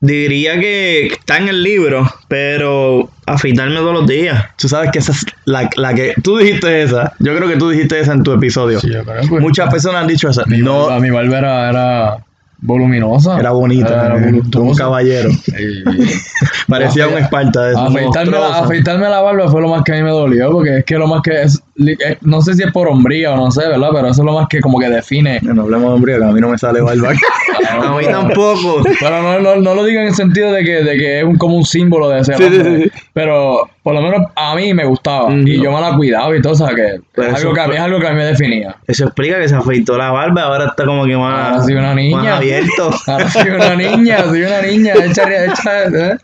Diría 0.00 0.60
que 0.60 1.06
está 1.08 1.38
en 1.38 1.48
el 1.48 1.64
libro, 1.64 2.08
pero 2.28 3.10
afeitarme 3.26 3.74
todos 3.76 3.94
los 3.94 4.06
días. 4.06 4.44
Tú 4.56 4.68
sabes 4.68 4.92
que 4.92 5.00
esa 5.00 5.10
es 5.10 5.26
la, 5.44 5.68
la 5.74 5.92
que... 5.92 6.14
Tú 6.22 6.36
dijiste 6.38 6.82
esa. 6.82 7.14
Yo 7.18 7.34
creo 7.36 7.48
que 7.48 7.56
tú 7.56 7.70
dijiste 7.70 7.98
esa 7.98 8.12
en 8.12 8.22
tu 8.22 8.32
episodio. 8.32 8.78
yo 8.80 9.04
creo 9.04 9.22
que- 9.22 9.40
Muchas 9.40 9.68
personas 9.70 10.02
han 10.02 10.06
dicho 10.06 10.28
esa. 10.28 10.44
Mi, 10.46 10.58
No, 10.58 10.82
barba, 10.86 11.00
mi 11.00 11.10
barba 11.10 11.38
era, 11.38 11.68
era 11.70 12.16
voluminosa. 12.60 13.38
era 13.38 13.50
bonita. 13.52 14.06
Era, 14.06 14.14
un 14.16 14.74
caballero. 14.74 15.30
Parecía 16.68 17.08
un 17.08 17.18
esparta 17.18 17.64
de 17.64 17.72
esos. 17.72 17.88
afeitarme, 17.88 18.32
la, 18.32 18.58
afeitarme 18.58 19.08
la 19.08 19.20
barba 19.20 19.48
fue 19.48 19.60
lo 19.60 19.68
más 19.68 19.82
que 19.84 19.92
a 19.92 19.96
mí 19.96 20.02
me 20.02 20.10
dolió, 20.10 20.50
porque 20.50 20.78
es 20.78 20.84
que 20.84 20.98
lo 20.98 21.06
más 21.06 21.22
que 21.22 21.42
es, 21.42 21.62
eh, 21.86 22.18
no 22.22 22.42
sé 22.42 22.54
si 22.54 22.62
es 22.62 22.72
por 22.72 22.88
hombría 22.88 23.32
o 23.32 23.36
no 23.36 23.50
sé, 23.50 23.66
¿verdad? 23.68 23.88
Pero 23.92 24.08
eso 24.08 24.22
es 24.22 24.26
lo 24.26 24.32
más 24.32 24.48
que 24.48 24.60
como 24.60 24.78
que 24.78 24.88
define. 24.90 25.40
No 25.42 25.62
hablemos 25.62 25.88
de 25.88 25.94
hombría, 25.94 26.18
que 26.18 26.24
a 26.24 26.32
mí 26.32 26.40
no 26.40 26.48
me 26.48 26.58
sale 26.58 26.80
barba. 26.80 27.12
A 27.70 27.96
mí 27.96 28.04
tampoco. 28.04 28.82
Pero 28.98 29.22
no, 29.22 29.40
no, 29.40 29.56
no 29.56 29.74
lo 29.74 29.84
digo 29.84 30.00
en 30.00 30.06
el 30.06 30.14
sentido 30.14 30.52
de 30.52 30.64
que, 30.64 30.82
de 30.82 30.96
que 30.96 31.18
es 31.18 31.24
un, 31.24 31.36
como 31.36 31.56
un 31.56 31.64
símbolo 31.64 32.08
de 32.08 32.20
ese 32.20 32.34
Sí, 32.34 32.44
sí. 32.50 32.90
Pero 33.12 33.68
por 33.88 33.94
lo 33.94 34.02
menos 34.02 34.28
a 34.36 34.54
mí 34.54 34.74
me 34.74 34.84
gustaba. 34.84 35.32
Y 35.32 35.62
yo 35.62 35.72
me 35.72 35.80
la 35.80 35.96
cuidaba 35.96 36.36
y 36.36 36.42
todo, 36.42 36.52
o 36.52 36.56
sea 36.56 36.68
que 36.74 37.00
Pero 37.14 37.28
es 37.28 37.34
algo 37.36 37.54
que, 37.54 37.60
a 37.62 37.68
mí, 37.68 37.74
es 37.74 37.80
algo 37.80 37.98
que 37.98 38.06
a 38.06 38.10
mí 38.10 38.16
me 38.16 38.24
definía. 38.26 38.76
Eso 38.86 39.04
explica 39.06 39.40
que 39.40 39.48
se 39.48 39.54
afeitó 39.56 39.96
la 39.96 40.10
barba, 40.10 40.42
ahora 40.42 40.66
está 40.66 40.84
como 40.84 41.06
que 41.06 41.16
más, 41.16 41.52
Ahora 41.52 41.64
soy 41.64 41.72
una 41.72 41.94
niña. 41.94 42.18
más 42.18 42.28
abierto. 42.36 42.90
Ahora 43.06 43.30
soy 43.30 43.48
una 43.48 43.74
niña, 43.76 44.24
soy 44.24 44.42
una 44.42 44.60
niña. 44.60 44.92
Echa, 45.02 45.22
echa, 45.46 45.84
¿eh? 45.84 46.16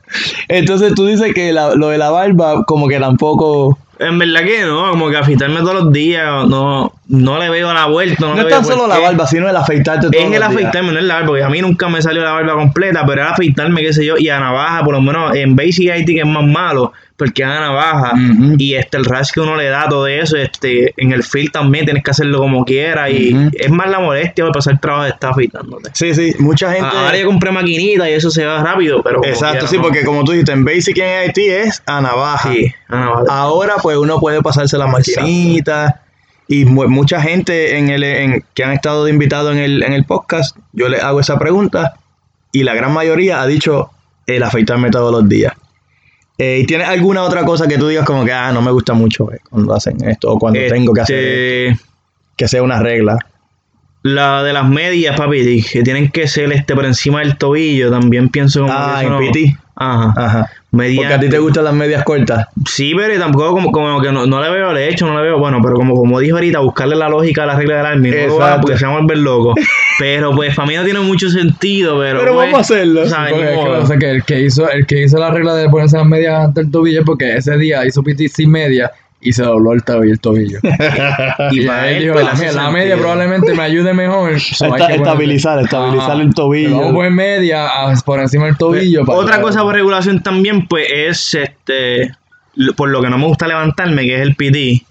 Entonces 0.48 0.92
tú 0.94 1.06
dices 1.06 1.32
que 1.32 1.54
la- 1.54 1.74
lo 1.74 1.88
de 1.88 1.96
la 1.96 2.10
barba, 2.10 2.64
como 2.66 2.86
que 2.86 2.98
tampoco. 3.00 3.78
En 3.98 4.18
verdad 4.18 4.40
que 4.42 4.60
no, 4.62 4.90
como 4.90 5.08
que 5.08 5.16
afeitarme 5.16 5.60
todos 5.60 5.84
los 5.84 5.92
días, 5.92 6.46
no, 6.48 6.92
no 7.08 7.38
le 7.38 7.50
veo 7.50 7.72
la 7.72 7.86
vuelta. 7.86 8.16
No, 8.20 8.34
No, 8.34 8.36
le 8.36 8.42
es 8.42 8.48
tan 8.48 8.64
solo 8.64 8.86
la 8.86 8.98
barba, 8.98 9.26
sino 9.26 9.48
el 9.48 9.56
afeitarte 9.56 10.08
todo. 10.10 10.20
Es 10.20 10.32
el 10.32 10.42
afeitarme, 10.42 10.92
no 10.92 10.98
es 10.98 11.04
la 11.04 11.14
barba, 11.14 11.28
porque 11.28 11.42
a 11.42 11.48
mí 11.48 11.60
nunca 11.60 11.88
me 11.88 12.00
salió 12.00 12.22
la 12.22 12.32
barba 12.32 12.54
completa, 12.54 13.04
pero 13.06 13.22
era 13.22 13.32
afeitarme, 13.32 13.82
qué 13.82 13.92
sé 13.92 14.06
yo, 14.06 14.16
y 14.16 14.28
a 14.28 14.40
navaja, 14.40 14.82
por 14.84 14.94
lo 14.94 15.00
menos 15.00 15.34
en 15.34 15.54
Basic 15.54 15.90
IT 15.96 16.06
que 16.06 16.20
es 16.20 16.26
más 16.26 16.44
malo, 16.44 16.92
porque 17.16 17.42
es 17.42 17.48
a 17.48 17.60
navaja, 17.60 18.12
y 18.58 18.74
este 18.74 18.96
el 18.96 19.04
rash 19.04 19.30
que 19.32 19.40
uno 19.40 19.56
le 19.56 19.68
da, 19.68 19.88
todo 19.88 20.06
eso, 20.06 20.36
este, 20.36 20.94
en 20.96 21.12
el 21.12 21.22
field 21.22 21.52
también 21.52 21.84
tienes 21.84 22.02
que 22.02 22.10
hacerlo 22.10 22.38
como 22.38 22.64
quieras, 22.64 23.10
y 23.10 23.36
es 23.52 23.70
más 23.70 23.90
la 23.90 24.00
molestia 24.00 24.44
de 24.44 24.50
pasar 24.50 24.80
trabajo 24.80 25.04
de 25.04 25.10
estar 25.10 25.32
afeitándote. 25.32 25.90
Sí, 25.92 26.14
sí, 26.14 26.34
mucha 26.38 26.72
gente. 26.72 26.88
Ahora 26.88 27.16
yo 27.16 27.26
compré 27.26 27.52
maquinita 27.52 28.08
y 28.08 28.14
eso 28.14 28.30
se 28.30 28.46
va 28.46 28.62
rápido, 28.62 29.02
pero. 29.02 29.24
Exacto, 29.24 29.52
quiera, 29.52 29.68
sí, 29.68 29.76
no. 29.76 29.82
porque 29.82 30.04
como 30.04 30.24
tú 30.24 30.32
dijiste, 30.32 30.52
en 30.52 30.64
Basic 30.64 30.96
y 30.96 31.00
en 31.02 31.30
IT 31.30 31.38
es 31.38 31.82
a 31.86 32.00
navaja. 32.00 32.50
Sí, 32.50 32.72
a 32.88 32.96
navaja. 32.96 33.24
Ahora, 33.28 33.74
pues 33.82 33.96
uno 33.96 34.18
puede 34.18 34.42
pasarse 34.42 34.78
la 34.78 34.86
maquinita. 34.86 36.00
Y 36.48 36.64
mu- 36.66 36.88
mucha 36.88 37.20
gente 37.22 37.78
en 37.78 37.88
el, 37.88 38.02
en, 38.04 38.44
que 38.54 38.64
han 38.64 38.72
estado 38.72 39.04
de 39.04 39.10
invitado 39.12 39.50
en 39.52 39.58
el, 39.58 39.82
en 39.82 39.92
el 39.92 40.04
podcast, 40.04 40.56
yo 40.72 40.88
les 40.88 41.02
hago 41.02 41.20
esa 41.20 41.38
pregunta 41.38 41.94
y 42.52 42.62
la 42.64 42.74
gran 42.74 42.92
mayoría 42.92 43.40
ha 43.40 43.46
dicho 43.46 43.90
el 44.26 44.42
afeitarme 44.42 44.90
todos 44.90 45.10
los 45.12 45.28
días. 45.28 45.52
Eh, 46.36 46.58
¿Y 46.62 46.66
tienes 46.66 46.88
alguna 46.88 47.22
otra 47.22 47.44
cosa 47.44 47.66
que 47.68 47.78
tú 47.78 47.88
digas 47.88 48.04
como 48.04 48.24
que, 48.24 48.32
ah, 48.32 48.50
no 48.52 48.60
me 48.60 48.70
gusta 48.72 48.92
mucho 48.92 49.32
eh, 49.32 49.40
cuando 49.48 49.72
hacen 49.74 49.96
esto 50.08 50.32
o 50.32 50.38
cuando 50.38 50.58
tengo 50.68 50.92
que 50.92 51.00
hacer 51.00 51.16
esto? 51.18 51.72
Este, 51.74 51.88
que 52.36 52.48
sea 52.48 52.62
una 52.62 52.80
regla? 52.80 53.16
La 54.02 54.42
de 54.42 54.52
las 54.52 54.68
medias, 54.68 55.16
papi, 55.16 55.62
que 55.62 55.82
tienen 55.82 56.10
que 56.10 56.28
ser 56.28 56.52
este 56.52 56.74
por 56.74 56.84
encima 56.84 57.20
del 57.20 57.38
tobillo, 57.38 57.90
también 57.90 58.28
pienso 58.28 58.60
como 58.62 58.72
Ah, 58.72 58.96
que 59.00 59.06
eso 59.06 59.18
en 59.18 59.26
no- 59.26 59.32
PT. 59.32 59.56
Ajá. 59.76 60.12
Ajá. 60.16 60.50
Medias- 60.74 60.96
Porque 60.98 61.14
a 61.14 61.20
ti 61.20 61.28
te 61.28 61.38
gustan 61.38 61.64
las 61.64 61.74
medias 61.74 62.02
cortas. 62.04 62.46
Sí, 62.68 62.92
pero 62.96 63.18
tampoco 63.18 63.52
como, 63.52 63.70
como 63.72 64.00
que 64.00 64.10
no, 64.10 64.26
no 64.26 64.42
le 64.42 64.50
veo 64.50 64.72
el 64.72 64.78
hecho, 64.78 65.06
no 65.06 65.16
le 65.16 65.22
veo, 65.22 65.38
bueno, 65.38 65.60
pero 65.62 65.76
como, 65.76 65.94
como 65.94 66.18
dijo 66.20 66.36
ahorita, 66.36 66.58
buscarle 66.60 66.96
la 66.96 67.08
lógica 67.08 67.44
a 67.44 67.46
la 67.46 67.56
regla 67.56 67.76
del 67.76 67.86
army, 67.86 68.10
no 68.10 68.38
lo 68.38 68.60
porque 68.60 68.76
se 68.76 68.84
van 68.86 68.96
a 68.96 68.98
volver 69.00 69.18
locos. 69.18 69.54
pero 69.98 70.34
pues 70.34 70.54
para 70.54 70.66
mí 70.68 70.74
no 70.74 70.84
tiene 70.84 71.00
mucho 71.00 71.30
sentido, 71.30 71.98
pero. 72.00 72.18
Pero 72.20 72.34
pues, 72.34 72.46
vamos 72.46 72.58
a 72.58 72.60
hacerlo. 72.74 73.06
¿sabes? 73.08 73.32
Porque 73.32 73.44
Ni 73.46 73.50
es 73.52 73.58
que 73.58 73.64
modo. 73.64 73.80
pasa 73.80 73.96
que 73.98 74.10
el 74.10 74.24
que 74.24 74.40
hizo, 74.40 74.70
el 74.70 74.86
que 74.86 75.02
hizo 75.04 75.18
la 75.18 75.30
regla 75.30 75.54
de 75.54 75.68
ponerse 75.68 75.96
las 75.96 76.06
medias 76.06 76.44
ante 76.46 76.62
el 76.62 76.70
tobillo 76.70 77.04
porque 77.04 77.36
ese 77.36 77.56
día 77.56 77.86
hizo 77.86 78.02
piti 78.02 78.28
sin 78.28 78.50
media 78.50 78.90
y 79.24 79.32
se 79.32 79.42
dobló 79.42 79.72
el 79.72 79.82
tobillo. 79.82 80.12
El 80.12 80.20
tobillo. 80.20 80.58
Y 81.50 81.62
Y 81.62 81.66
para 81.66 81.88
él 81.90 81.96
él, 81.96 82.02
dijo, 82.02 82.14
pues, 82.14 82.54
la, 82.54 82.70
media 82.70 82.96
probablemente 82.96 83.54
me 83.54 83.62
ayude 83.62 83.92
mejor. 83.94 84.38
so 84.40 84.66
Esta- 84.76 84.94
estabilizar, 84.94 85.58
estabilizar 85.60 86.12
Ajá. 86.12 86.22
el 86.22 86.32
tobillo. 86.34 86.76
Vamos 86.76 86.90
a 86.90 86.94
poner 86.94 87.10
media 87.10 87.66
a- 87.66 87.94
por 88.04 88.20
encima 88.20 88.46
del 88.46 88.56
tobillo. 88.56 89.04
para- 89.04 89.18
Otra 89.18 89.40
cosa 89.40 89.62
por 89.62 89.74
regulación 89.74 90.22
también, 90.22 90.66
pues, 90.68 90.86
es 90.92 91.34
este. 91.34 92.12
Por 92.76 92.90
lo 92.90 93.02
que 93.02 93.08
no 93.10 93.18
me 93.18 93.26
gusta 93.26 93.48
levantarme, 93.48 94.02
que 94.04 94.14
es 94.14 94.20
el 94.20 94.36
PD. 94.36 94.82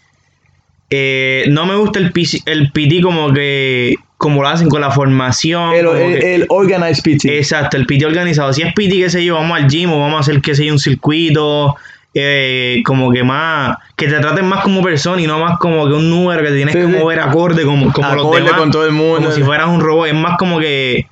Eh, 0.90 1.46
no 1.50 1.66
me 1.66 1.76
gusta 1.76 2.00
el, 2.00 2.12
PC 2.12 2.40
el 2.46 2.72
PT 2.72 3.02
como 3.02 3.34
que 3.34 3.96
como 4.18 4.42
lo 4.42 4.48
hacen 4.48 4.70
con 4.70 4.80
la 4.82 4.92
formación. 4.92 5.74
El, 5.74 5.86
como 5.86 5.98
el, 5.98 6.20
que- 6.20 6.36
el 6.36 6.46
organized 6.50 7.04
PT. 7.04 7.38
Exacto, 7.38 7.78
el 7.78 7.86
PT 7.86 8.06
organizado. 8.06 8.54
Si 8.54 8.62
es 8.62 8.74
PT, 8.74 8.96
qué 8.98 9.10
sé 9.10 9.24
yo, 9.26 9.36
vamos 9.36 9.58
al 9.60 9.68
gym 9.70 9.92
o 9.92 10.00
vamos 10.00 10.18
a 10.18 10.20
hacer, 10.22 10.42
qué 10.42 10.56
sé 10.56 10.66
yo, 10.66 10.74
un 10.74 10.80
circuito. 10.80 11.76
Eh, 12.14 12.82
como 12.86 13.12
que 13.12 13.24
más. 13.24 13.78
Que 13.96 14.08
te 14.08 14.20
traten 14.20 14.46
más 14.46 14.62
como 14.64 14.82
persona 14.82 15.22
y 15.22 15.28
no 15.28 15.40
más 15.40 15.58
como 15.58 15.88
que 15.88 15.94
un 15.94 16.10
número 16.10 16.42
que 16.44 16.50
te 16.50 16.56
tienes 16.56 16.74
Sí, 16.74 16.82
que 16.82 16.88
mover 16.88 17.20
acorde 17.20 17.64
como, 17.64 17.92
como 17.92 18.14
los 18.16 18.32
demás. 18.36 18.54
con 18.54 18.72
todo 18.72 18.86
el 18.86 18.92
mundo. 18.92 19.16
Como 19.22 19.32
si 19.32 19.42
fueras 19.44 19.68
un 19.68 19.82
robot. 19.82 20.08
Es 20.08 20.14
más 20.14 20.38
como 20.38 20.60
que. 20.60 21.08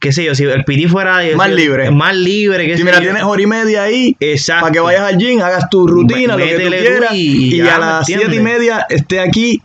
Qué 0.00 0.12
sé 0.12 0.22
yo, 0.24 0.34
si 0.34 0.44
el 0.44 0.64
PT 0.64 0.88
fuera. 0.88 1.20
Más 1.34 1.50
libre. 1.50 1.90
Más 1.90 2.14
libre, 2.14 2.66
qué 2.66 2.76
Si 2.76 2.84
mira, 2.84 2.96
yo. 2.96 3.04
tienes 3.04 3.22
hora 3.22 3.40
y 3.40 3.46
media 3.46 3.84
ahí. 3.84 4.14
Exacto. 4.20 4.62
Para 4.64 4.72
que 4.72 4.80
vayas 4.80 5.00
al 5.02 5.16
gym, 5.16 5.40
hagas 5.40 5.70
tu 5.70 5.86
rutina, 5.86 6.36
lo 6.36 6.44
que 6.44 6.58
tú 6.58 6.68
quieras. 6.70 7.12
y 7.14 7.54
Y, 7.56 7.60
a 7.62 7.64
¿me 7.64 7.78
las 7.78 8.06
siete 8.06 8.36
y 8.36 8.40
media 8.40 8.84
esté 8.90 9.20
aquí 9.20 9.62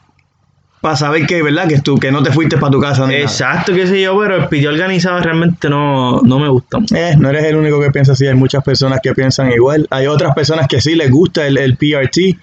para 0.81 0.95
saber 0.95 1.25
que, 1.25 1.41
¿verdad? 1.41 1.67
Que, 1.67 1.79
tú, 1.79 1.97
que 1.97 2.11
no 2.11 2.23
te 2.23 2.31
fuiste 2.31 2.57
para 2.57 2.71
tu 2.71 2.79
casa. 2.79 3.05
ni. 3.05 3.15
Exacto, 3.15 3.73
qué 3.73 3.85
sé 3.85 4.01
yo, 4.01 4.17
pero 4.19 4.35
el 4.37 4.47
PT 4.47 4.67
organizado 4.67 5.19
realmente 5.19 5.69
no, 5.69 6.21
no 6.21 6.39
me 6.39 6.47
gusta. 6.47 6.79
Eh, 6.95 7.15
no 7.17 7.29
eres 7.29 7.43
el 7.45 7.57
único 7.57 7.79
que 7.81 7.91
piensa 7.91 8.13
así, 8.13 8.27
hay 8.27 8.35
muchas 8.35 8.63
personas 8.63 8.99
que 9.01 9.13
piensan 9.13 9.51
igual. 9.51 9.87
Hay 9.89 10.07
otras 10.07 10.33
personas 10.33 10.67
que 10.67 10.79
sí 10.79 10.95
les 10.95 11.11
gusta 11.11 11.45
el, 11.45 11.57
el 11.57 11.75
PRT, 11.75 12.37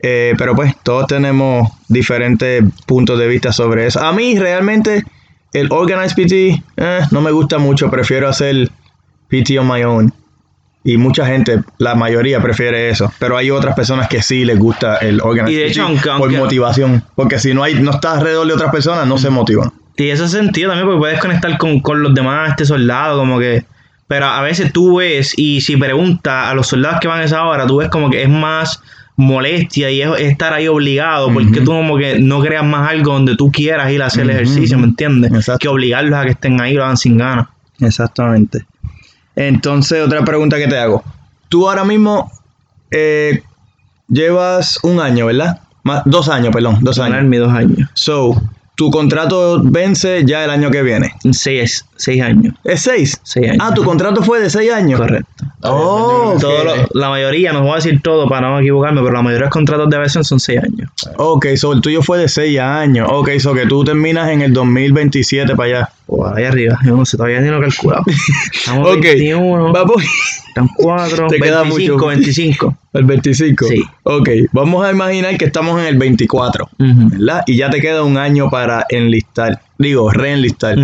eh, 0.00 0.34
pero 0.38 0.54
pues 0.54 0.74
todos 0.82 1.06
tenemos 1.06 1.70
diferentes 1.88 2.64
puntos 2.86 3.18
de 3.18 3.28
vista 3.28 3.52
sobre 3.52 3.86
eso. 3.86 4.00
A 4.00 4.12
mí 4.12 4.38
realmente 4.38 5.04
el 5.52 5.68
Organized 5.70 6.16
PT 6.16 6.62
eh, 6.76 7.00
no 7.10 7.20
me 7.20 7.30
gusta 7.30 7.58
mucho, 7.58 7.90
prefiero 7.90 8.28
hacer 8.28 8.70
PT 9.28 9.58
on 9.58 9.68
my 9.68 9.82
own. 9.84 10.12
Y 10.84 10.96
mucha 10.96 11.26
gente, 11.26 11.60
la 11.78 11.94
mayoría 11.94 12.40
prefiere 12.42 12.90
eso, 12.90 13.12
pero 13.20 13.36
hay 13.36 13.50
otras 13.50 13.74
personas 13.76 14.08
que 14.08 14.20
sí 14.20 14.44
les 14.44 14.58
gusta 14.58 14.96
el 14.96 15.20
Organized 15.20 15.52
Y 15.56 15.60
de 15.62 15.66
hecho, 15.68 15.82
aunque- 15.84 16.10
por 16.18 16.32
motivación, 16.32 17.04
porque 17.14 17.38
si 17.38 17.54
no 17.54 17.62
hay 17.62 17.74
no 17.74 17.92
estás 17.92 18.18
alrededor 18.18 18.46
de 18.48 18.54
otras 18.54 18.72
personas 18.72 19.06
no 19.06 19.16
se 19.18 19.30
motivan. 19.30 19.70
Y 19.96 20.08
eso 20.08 20.26
sentido 20.26 20.70
también 20.70 20.86
porque 20.88 20.98
puedes 20.98 21.20
conectar 21.20 21.56
con, 21.58 21.78
con 21.80 22.02
los 22.02 22.14
demás, 22.14 22.50
este 22.50 22.64
soldado, 22.64 23.18
como 23.18 23.38
que... 23.38 23.64
Pero 24.08 24.26
a 24.26 24.42
veces 24.42 24.72
tú 24.72 24.96
ves, 24.96 25.32
y 25.36 25.60
si 25.60 25.76
preguntas 25.76 26.48
a 26.48 26.54
los 26.54 26.66
soldados 26.66 26.98
que 27.00 27.08
van 27.08 27.20
a 27.20 27.24
esa 27.24 27.44
hora, 27.44 27.66
tú 27.66 27.76
ves 27.76 27.88
como 27.88 28.10
que 28.10 28.22
es 28.22 28.28
más 28.28 28.80
molestia 29.16 29.90
y 29.90 30.02
es 30.02 30.08
estar 30.18 30.52
ahí 30.52 30.66
obligado, 30.68 31.32
porque 31.32 31.60
tú 31.60 31.66
como 31.72 31.96
que 31.96 32.18
no 32.18 32.40
creas 32.40 32.64
más 32.64 32.90
algo 32.90 33.12
donde 33.12 33.36
tú 33.36 33.52
quieras 33.52 33.90
ir 33.92 34.02
a 34.02 34.06
hacer 34.06 34.22
el 34.22 34.30
ejercicio, 34.30 34.76
¿me 34.78 34.84
entiendes? 34.86 35.32
Exacto. 35.32 35.58
Que 35.60 35.68
obligarlos 35.68 36.18
a 36.18 36.24
que 36.24 36.30
estén 36.30 36.60
ahí 36.60 36.72
y 36.72 36.74
lo 36.74 36.84
hagan 36.84 36.96
sin 36.96 37.18
ganas. 37.18 37.46
Exactamente. 37.80 38.64
Entonces, 39.36 40.04
otra 40.04 40.24
pregunta 40.24 40.56
que 40.58 40.66
te 40.68 40.78
hago. 40.78 41.02
Tú 41.48 41.68
ahora 41.68 41.84
mismo 41.84 42.30
eh, 42.90 43.42
llevas 44.08 44.78
un 44.82 45.00
año, 45.00 45.26
¿verdad? 45.26 45.60
Más, 45.84 46.02
dos 46.04 46.28
años, 46.28 46.52
perdón, 46.54 46.78
dos 46.80 46.98
Ganar 46.98 47.20
años. 47.20 47.30
mis 47.30 47.40
dos 47.40 47.52
años. 47.52 47.88
So, 47.94 48.40
tu 48.74 48.90
contrato 48.90 49.60
vence 49.62 50.24
ya 50.24 50.44
el 50.44 50.50
año 50.50 50.70
que 50.70 50.82
viene. 50.82 51.12
Seis, 51.32 51.84
seis 51.96 52.22
años. 52.22 52.54
¿Es 52.64 52.82
seis? 52.82 53.18
Seis 53.22 53.50
años. 53.50 53.58
Ah, 53.60 53.74
tu 53.74 53.82
contrato 53.84 54.22
fue 54.22 54.40
de 54.40 54.48
seis 54.48 54.72
años. 54.72 55.00
Correcto. 55.00 55.44
Oh, 55.62 56.32
ok. 56.34 56.40
Todo 56.40 56.64
lo- 56.64 56.88
la 56.94 57.08
mayoría, 57.10 57.52
no 57.52 57.62
voy 57.62 57.72
a 57.72 57.76
decir 57.76 58.00
todo 58.02 58.28
para 58.28 58.48
no 58.48 58.60
equivocarme, 58.60 59.00
pero 59.02 59.12
la 59.12 59.22
mayoría 59.22 59.38
de 59.38 59.44
los 59.46 59.52
contratos 59.52 59.88
de 59.90 59.96
aviación 59.96 60.24
son 60.24 60.40
seis 60.40 60.60
años. 60.62 60.90
Ok, 61.16 61.46
so 61.56 61.72
el 61.72 61.80
tuyo 61.80 62.02
fue 62.02 62.18
de 62.18 62.28
seis 62.28 62.58
años. 62.60 63.08
Ok, 63.10 63.30
so 63.38 63.52
que 63.54 63.66
tú 63.66 63.84
terminas 63.84 64.30
en 64.30 64.42
el 64.42 64.52
2027 64.52 65.54
para 65.56 65.68
allá. 65.68 65.90
O 66.14 66.26
ahí 66.26 66.44
arriba, 66.44 66.78
yo 66.84 66.94
no 66.94 67.06
sé, 67.06 67.16
todavía 67.16 67.40
ni 67.40 67.48
lo 67.48 67.56
he 67.58 67.62
calculado. 67.62 68.04
Estamos 68.52 68.86
Ok, 68.90 69.00
21, 69.02 69.72
vamos 69.72 70.02
están 70.48 70.68
4, 70.76 71.28
Te 71.28 71.40
queda 71.40 71.62
25, 71.62 71.94
mucho. 71.94 72.06
25. 72.08 72.76
al 72.92 73.04
25. 73.04 73.66
Sí. 73.66 73.82
Ok, 74.02 74.28
vamos 74.52 74.84
a 74.84 74.90
imaginar 74.90 75.38
que 75.38 75.46
estamos 75.46 75.80
en 75.80 75.86
el 75.86 75.96
24, 75.96 76.68
Ujú, 76.78 77.08
¿verdad? 77.12 77.42
Y 77.46 77.56
ya 77.56 77.70
te 77.70 77.80
queda 77.80 78.02
un 78.02 78.18
año 78.18 78.50
para 78.50 78.84
enlistar. 78.90 79.62
Digo, 79.78 80.10
reenlistar. 80.10 80.76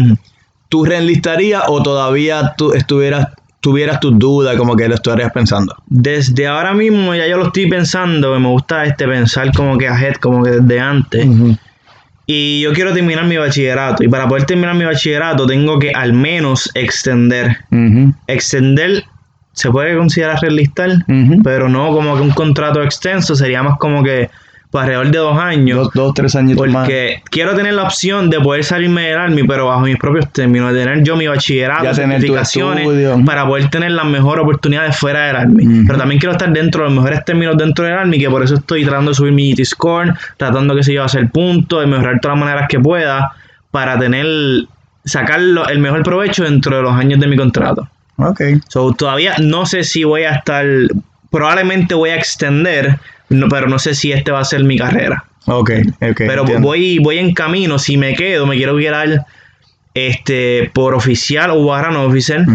¿Tú 0.70 0.87
reenlistarías 0.87 1.64
o 1.68 1.83
todavía 1.83 2.55
tú 2.57 2.72
estuvieras, 2.72 3.29
tuvieras 3.61 4.01
tus 4.01 4.18
dudas 4.18 4.57
como 4.57 4.76
que 4.76 4.89
lo 4.89 4.95
estarías 4.95 5.31
pensando? 5.33 5.76
Desde 5.87 6.47
ahora 6.47 6.72
mismo 6.72 7.14
ya 7.14 7.26
yo 7.26 7.37
lo 7.37 7.49
estoy 7.49 7.68
pensando, 7.68 8.41
me 8.41 8.49
gusta 8.49 8.87
este 8.87 9.07
pensar 9.07 9.53
como 9.55 9.76
que 9.76 9.89
ahead, 9.89 10.14
como 10.14 10.43
que 10.43 10.53
desde 10.53 10.81
antes. 10.81 11.26
Y 12.31 12.61
yo 12.61 12.74
quiero 12.74 12.93
terminar 12.93 13.24
mi 13.24 13.39
bachillerato. 13.39 14.05
Y 14.05 14.09
para 14.09 14.29
poder 14.29 14.45
terminar 14.45 14.74
mi 14.74 14.85
bachillerato 14.85 15.47
tengo 15.47 15.79
que 15.79 15.93
al 15.93 16.12
menos 16.12 16.70
extender. 16.74 17.57
Extender 18.26 19.05
se 19.55 19.70
puede 19.70 19.97
considerar 19.97 20.39
realistar, 20.43 20.91
pero 21.43 21.70
no 21.70 21.91
como 21.91 22.16
que 22.16 22.20
un 22.20 22.31
contrato 22.31 22.83
extenso, 22.83 23.35
sería 23.35 23.62
más 23.62 23.79
como 23.79 24.05
que 24.05 24.29
pues, 24.71 24.83
alrededor 24.83 25.11
de 25.11 25.19
dos 25.19 25.39
años. 25.39 25.79
Dos, 25.79 25.91
dos, 25.95 26.14
tres 26.14 26.37
añitos 26.37 26.66
más. 26.69 26.85
Porque 26.85 27.23
quiero 27.31 27.55
tener 27.55 27.75
la 27.75 27.85
opción 27.85 28.29
de 28.29 28.41
poder 28.41 28.64
salirme 28.64 29.09
del 29.09 29.19
Army, 29.19 29.45
pero 29.45 29.66
bajo 29.66 29.81
mis 29.81 29.97
propios 29.97 30.31
términos, 30.33 30.73
de 30.73 30.85
tener 30.85 31.03
yo 31.03 31.16
mi 31.16 31.27
bachillerato, 31.27 31.85
Ya 31.85 31.95
certificaciones, 31.95 32.87
para 33.25 33.47
poder 33.47 33.71
tener 33.71 33.93
las 33.93 34.07
mejores 34.07 34.43
oportunidades 34.43 34.97
fuera 34.97 35.27
del 35.27 35.37
Army. 35.37 35.85
Pero 35.87 35.99
también 35.99 36.19
quiero 36.19 36.33
estar 36.33 36.53
dentro 36.53 36.83
de 36.83 36.91
los 36.91 36.97
mejores 36.97 37.25
términos 37.25 37.57
dentro 37.57 37.85
del 37.85 37.95
Army, 37.95 38.19
que 38.19 38.29
por 38.29 38.43
eso 38.43 38.57
estoy 38.57 38.85
tratando 38.85 39.12
de 39.12 39.14
subir 39.14 39.33
mi 39.33 39.53
GT 39.53 39.64
score, 39.64 40.14
tratando 40.37 40.75
que 40.75 40.83
se 40.83 40.93
yo 40.93 41.03
hacer 41.03 41.31
puntos, 41.31 41.81
de 41.81 41.87
mejorar 41.87 42.21
todas 42.21 42.37
las 42.37 42.45
maneras 42.45 42.69
que 42.69 42.79
pueda, 42.79 43.33
para 43.71 43.99
tener, 43.99 44.27
sacar 45.05 45.41
el 45.41 45.79
mejor 45.79 46.03
provecho 46.03 46.45
dentro 46.45 46.77
de 46.77 46.83
los 46.83 46.93
años 46.93 47.21
de 47.21 47.27
mi 47.27 47.37
contrato. 47.37 47.89
Ok. 48.16 48.41
So, 48.69 48.93
todavía 48.93 49.35
no 49.39 49.64
sé 49.64 49.85
si 49.85 50.05
voy 50.05 50.25
a 50.25 50.33
estar, 50.33 50.66
probablemente 51.31 51.95
voy 51.95 52.11
a 52.11 52.16
extender, 52.16 52.99
no- 53.29 53.49
pero 53.49 53.68
no 53.68 53.79
sé 53.79 53.95
si 53.95 54.12
este 54.12 54.31
va 54.33 54.41
a 54.41 54.45
ser 54.45 54.64
mi 54.64 54.76
carrera. 54.79 55.24
Ok, 55.47 55.70
ok. 56.03 56.14
Pero 56.18 56.41
entiendo. 56.43 56.66
voy, 56.66 56.99
voy 56.99 57.18
en 57.18 57.33
camino, 57.35 57.79
si 57.79 57.97
me 57.97 58.14
quedo, 58.14 58.47
me 58.47 58.57
quiero 58.57 58.76
quedar 58.76 59.26
este, 59.95 60.70
por 60.74 60.95
oficial 60.95 61.51
o 61.51 61.64
barra 61.64 61.91
no 61.91 62.03
oficial. 62.05 62.47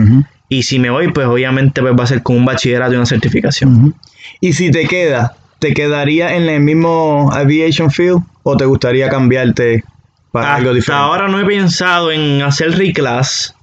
Y 0.50 0.64
si 0.64 0.78
me 0.80 0.90
voy, 0.90 1.12
pues 1.12 1.26
obviamente 1.28 1.82
pues, 1.82 1.94
va 1.98 2.04
a 2.04 2.08
ser 2.08 2.22
con 2.22 2.36
un 2.38 2.46
bachillerato 2.46 2.94
y 2.94 2.96
una 2.98 3.06
certificación. 3.06 3.96
Y 4.40 4.54
si 4.54 4.70
te 4.72 4.86
queda, 4.88 5.36
¿te 5.60 5.74
quedaría 5.74 6.36
en 6.36 6.48
el 6.48 6.60
mismo 6.62 7.32
aviation 7.34 7.90
field 7.90 8.20
o 8.44 8.56
te 8.58 8.66
gustaría 8.66 9.10
cambiarte 9.10 9.84
para 10.32 10.56
algo 10.56 10.74
diferente? 10.74 11.04
ahora 11.04 11.28
no 11.28 11.40
he 11.40 11.46
pensado 11.46 12.12
en 12.12 12.42
hacer 12.44 12.78
reclass, 12.78 13.56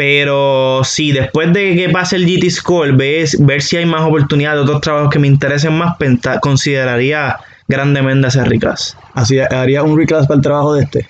pero 0.00 0.80
sí, 0.82 1.12
después 1.12 1.52
de 1.52 1.76
que 1.76 1.90
pase 1.90 2.16
el 2.16 2.24
GT 2.24 2.48
Score, 2.50 2.92
ves, 2.92 3.36
ver 3.44 3.60
si 3.60 3.76
hay 3.76 3.84
más 3.84 4.00
oportunidades 4.00 4.56
de 4.60 4.62
otros 4.62 4.80
trabajos 4.80 5.10
que 5.10 5.18
me 5.18 5.26
interesen 5.28 5.74
más, 5.76 5.98
penta- 5.98 6.40
consideraría 6.40 7.36
grandemente 7.68 8.26
hacer 8.28 8.48
reclass. 8.48 8.96
Así 9.12 9.38
haría 9.38 9.82
un 9.82 9.98
reclass 9.98 10.26
para 10.26 10.36
el 10.36 10.42
trabajo 10.42 10.72
de 10.72 10.84
este. 10.84 11.06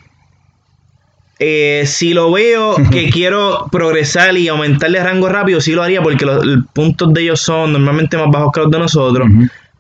Eh, 1.39 1.85
si 1.87 2.15
lo 2.15 2.33
veo 2.33 2.75
que 2.91 3.11
quiero 3.11 3.69
progresar 3.71 4.37
y 4.37 4.49
aumentar 4.49 4.91
de 4.91 5.01
rango 5.05 5.29
rápido, 5.29 5.61
sí 5.61 5.71
lo 5.71 5.85
haría 5.85 6.03
porque 6.03 6.27
los, 6.27 6.45
los 6.45 6.65
puntos 6.73 7.15
de 7.15 7.23
ellos 7.23 7.41
son 7.41 7.73
normalmente 7.73 8.17
más 8.17 8.27
bajos 8.29 8.51
que 8.53 8.61
los 8.61 8.73
de 8.73 8.79
nosotros. 8.81 9.29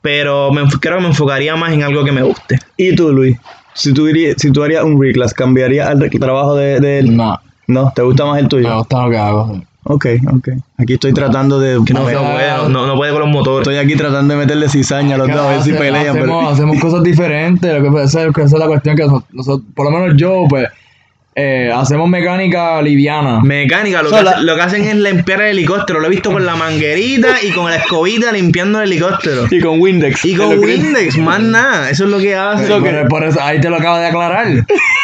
Pero 0.02 0.52
me, 0.52 0.62
creo 0.80 0.98
que 0.98 1.02
me 1.02 1.08
enfocaría 1.08 1.56
más 1.56 1.72
en 1.72 1.82
algo 1.82 2.04
que 2.04 2.12
me 2.12 2.22
guste. 2.22 2.60
¿Y 2.76 2.94
tú, 2.94 3.12
Luis? 3.12 3.36
Si 3.74 3.92
tú, 3.92 4.06
irías- 4.06 4.36
si 4.38 4.52
tú 4.52 4.62
harías 4.62 4.84
un 4.84 5.02
reclass, 5.02 5.34
¿cambiarías 5.34 5.88
al 5.88 6.08
trabajo 6.10 6.54
de, 6.54 6.78
de 6.78 7.00
él? 7.00 7.16
No, 7.16 7.36
No, 7.70 7.92
¿te 7.94 8.02
gusta 8.02 8.24
más 8.24 8.38
el 8.38 8.44
me 8.44 8.48
tuyo? 8.48 8.76
gusta 8.78 9.04
lo 9.04 9.10
que 9.10 9.18
hago. 9.18 9.62
Ok, 9.84 10.06
ok. 10.36 10.48
Aquí 10.76 10.92
estoy 10.94 11.12
tratando 11.14 11.58
de... 11.58 11.82
Que 11.86 11.94
no, 11.94 12.04
ver, 12.04 12.14
no 12.16 12.22
puede, 12.32 12.68
no- 12.68 12.96
puede 12.96 13.12
con 13.12 13.20
los 13.22 13.30
motores. 13.30 13.66
Estoy 13.66 13.82
aquí 13.84 13.96
tratando 13.96 14.34
de 14.34 14.40
meterle 14.40 14.68
cizaña 14.68 15.14
a 15.14 15.18
los 15.18 15.28
dos, 15.28 15.38
a 15.38 15.48
ver 15.48 15.62
si 15.62 15.72
pelean. 15.72 15.96
hacemos, 16.08 16.20
pero- 16.20 16.48
hacemos 16.50 16.80
cosas 16.80 17.02
diferentes. 17.02 17.72
Lo 17.78 17.82
que 17.82 17.90
pasa 17.90 18.24
es 18.24 18.34
que 18.34 18.42
esa 18.42 18.56
es 18.56 18.60
la 18.60 18.66
cuestión 18.66 18.94
que 18.96 19.06
nosotros- 19.32 19.62
por 19.74 19.90
lo 19.90 19.98
menos 19.98 20.16
yo, 20.18 20.44
pues, 20.50 20.68
eh, 21.34 21.70
hacemos 21.74 22.08
mecánica 22.08 22.82
liviana. 22.82 23.40
Mecánica, 23.40 24.02
lo, 24.02 24.10
que 24.10 24.16
lo 24.42 24.56
que 24.56 24.60
hacen 24.62 24.82
es 24.84 24.94
limpiar 24.96 25.40
el 25.42 25.48
helicóptero. 25.58 26.00
Lo 26.00 26.06
he 26.08 26.10
visto 26.10 26.32
con 26.32 26.44
la 26.44 26.56
manguerita 26.56 27.36
y 27.42 27.50
con 27.52 27.70
la 27.70 27.76
escobita 27.76 28.32
limpiando 28.32 28.80
el 28.82 28.90
helicóptero. 28.92 29.46
Y 29.50 29.60
con 29.60 29.80
Windex. 29.80 30.24
Y 30.24 30.34
con 30.34 30.52
Es 30.52 30.58
que- 30.60 30.66
Windex, 30.66 31.18
más 31.18 31.40
nada. 31.40 31.88
Eso 31.90 32.04
es 32.04 32.10
lo 32.10 32.18
que 32.18 32.34
hace. 32.34 32.64
Eso 32.64 32.80
Por, 32.80 33.08
por 33.08 33.24
eso, 33.24 33.40
ahí 33.40 33.60
te 33.60 33.70
lo 33.70 33.76
acabo 33.76 33.98
de 33.98 34.06
aclarar. 34.06 34.46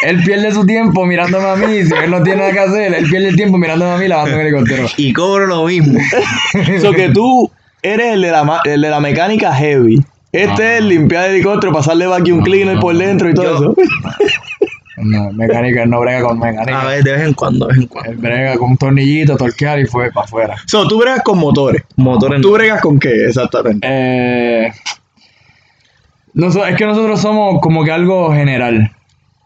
Él 0.03 0.23
pierde 0.25 0.53
su 0.53 0.67
tiempo 0.67 1.07
mirándome 1.07 1.49
a 1.49 1.57
mí. 1.57 1.85
Si 1.85 1.95
él 1.95 2.11
no 2.11 2.23
tiene 2.23 2.41
nada 2.41 2.53
que 2.53 2.61
hacer, 2.61 2.95
él 2.95 3.07
pierde 3.09 3.29
el 3.29 3.37
tiempo 3.37 3.57
mirándome 3.57 3.93
a 3.93 3.97
mí 3.97 4.09
lavando 4.09 4.35
un 4.35 4.41
helicóptero. 4.43 4.87
Y 4.97 5.13
cobro 5.13 5.47
lo 5.47 5.65
mismo. 5.67 5.99
So 6.83 6.93
que 6.93 7.09
tú 7.11 7.51
eres 7.83 8.15
el 8.15 8.23
de 8.23 8.31
la, 8.33 8.43
ma- 8.45 8.61
el 8.65 8.81
de 8.83 8.91
la 8.91 9.01
mecánica 9.01 9.55
heavy. 9.55 10.03
Este 10.33 10.75
es 10.75 10.79
el 10.81 10.89
limpiar 10.89 11.27
el 11.27 11.37
helicóptero, 11.37 11.73
pasarle 11.73 12.07
vacuum 12.07 12.43
cleaner 12.43 12.79
por 12.79 12.95
dentro 12.97 13.31
y 13.31 13.35
todo 13.35 13.45
Yo- 13.45 13.55
eso. 13.57 13.75
No, 14.99 15.31
mecánica, 15.33 15.83
él 15.83 15.91
no 15.91 16.01
brega 16.01 16.23
con 16.23 16.39
mecánica. 16.39 16.81
A 16.83 16.87
ver, 16.87 17.05
de 17.05 17.13
vez 17.13 17.23
en 17.23 17.35
cuando, 17.35 17.67
de 17.67 17.75
vez 17.75 17.83
en 17.83 17.89
cuando. 17.89 18.11
Él 18.11 18.17
brega 18.17 18.57
con 18.57 18.71
un 18.71 18.77
tornillito, 18.79 19.37
torquear 19.37 19.79
y 19.79 19.87
fue 19.87 20.11
para 20.11 20.25
afuera. 20.25 20.57
So, 20.67 20.87
tú 20.89 20.99
bregas 20.99 21.23
con 21.23 21.39
motores. 21.39 21.83
Motores 21.97 22.41
¿Tú 22.41 22.53
bregas 22.53 22.81
con 22.81 22.99
qué 22.99 23.27
exactamente? 23.27 23.87
Eh, 23.91 24.73
noso- 26.35 26.67
es 26.67 26.77
que 26.77 26.87
nosotros 26.87 27.21
somos 27.21 27.61
como 27.61 27.85
que 27.85 27.93
algo 27.93 28.33
general. 28.33 28.91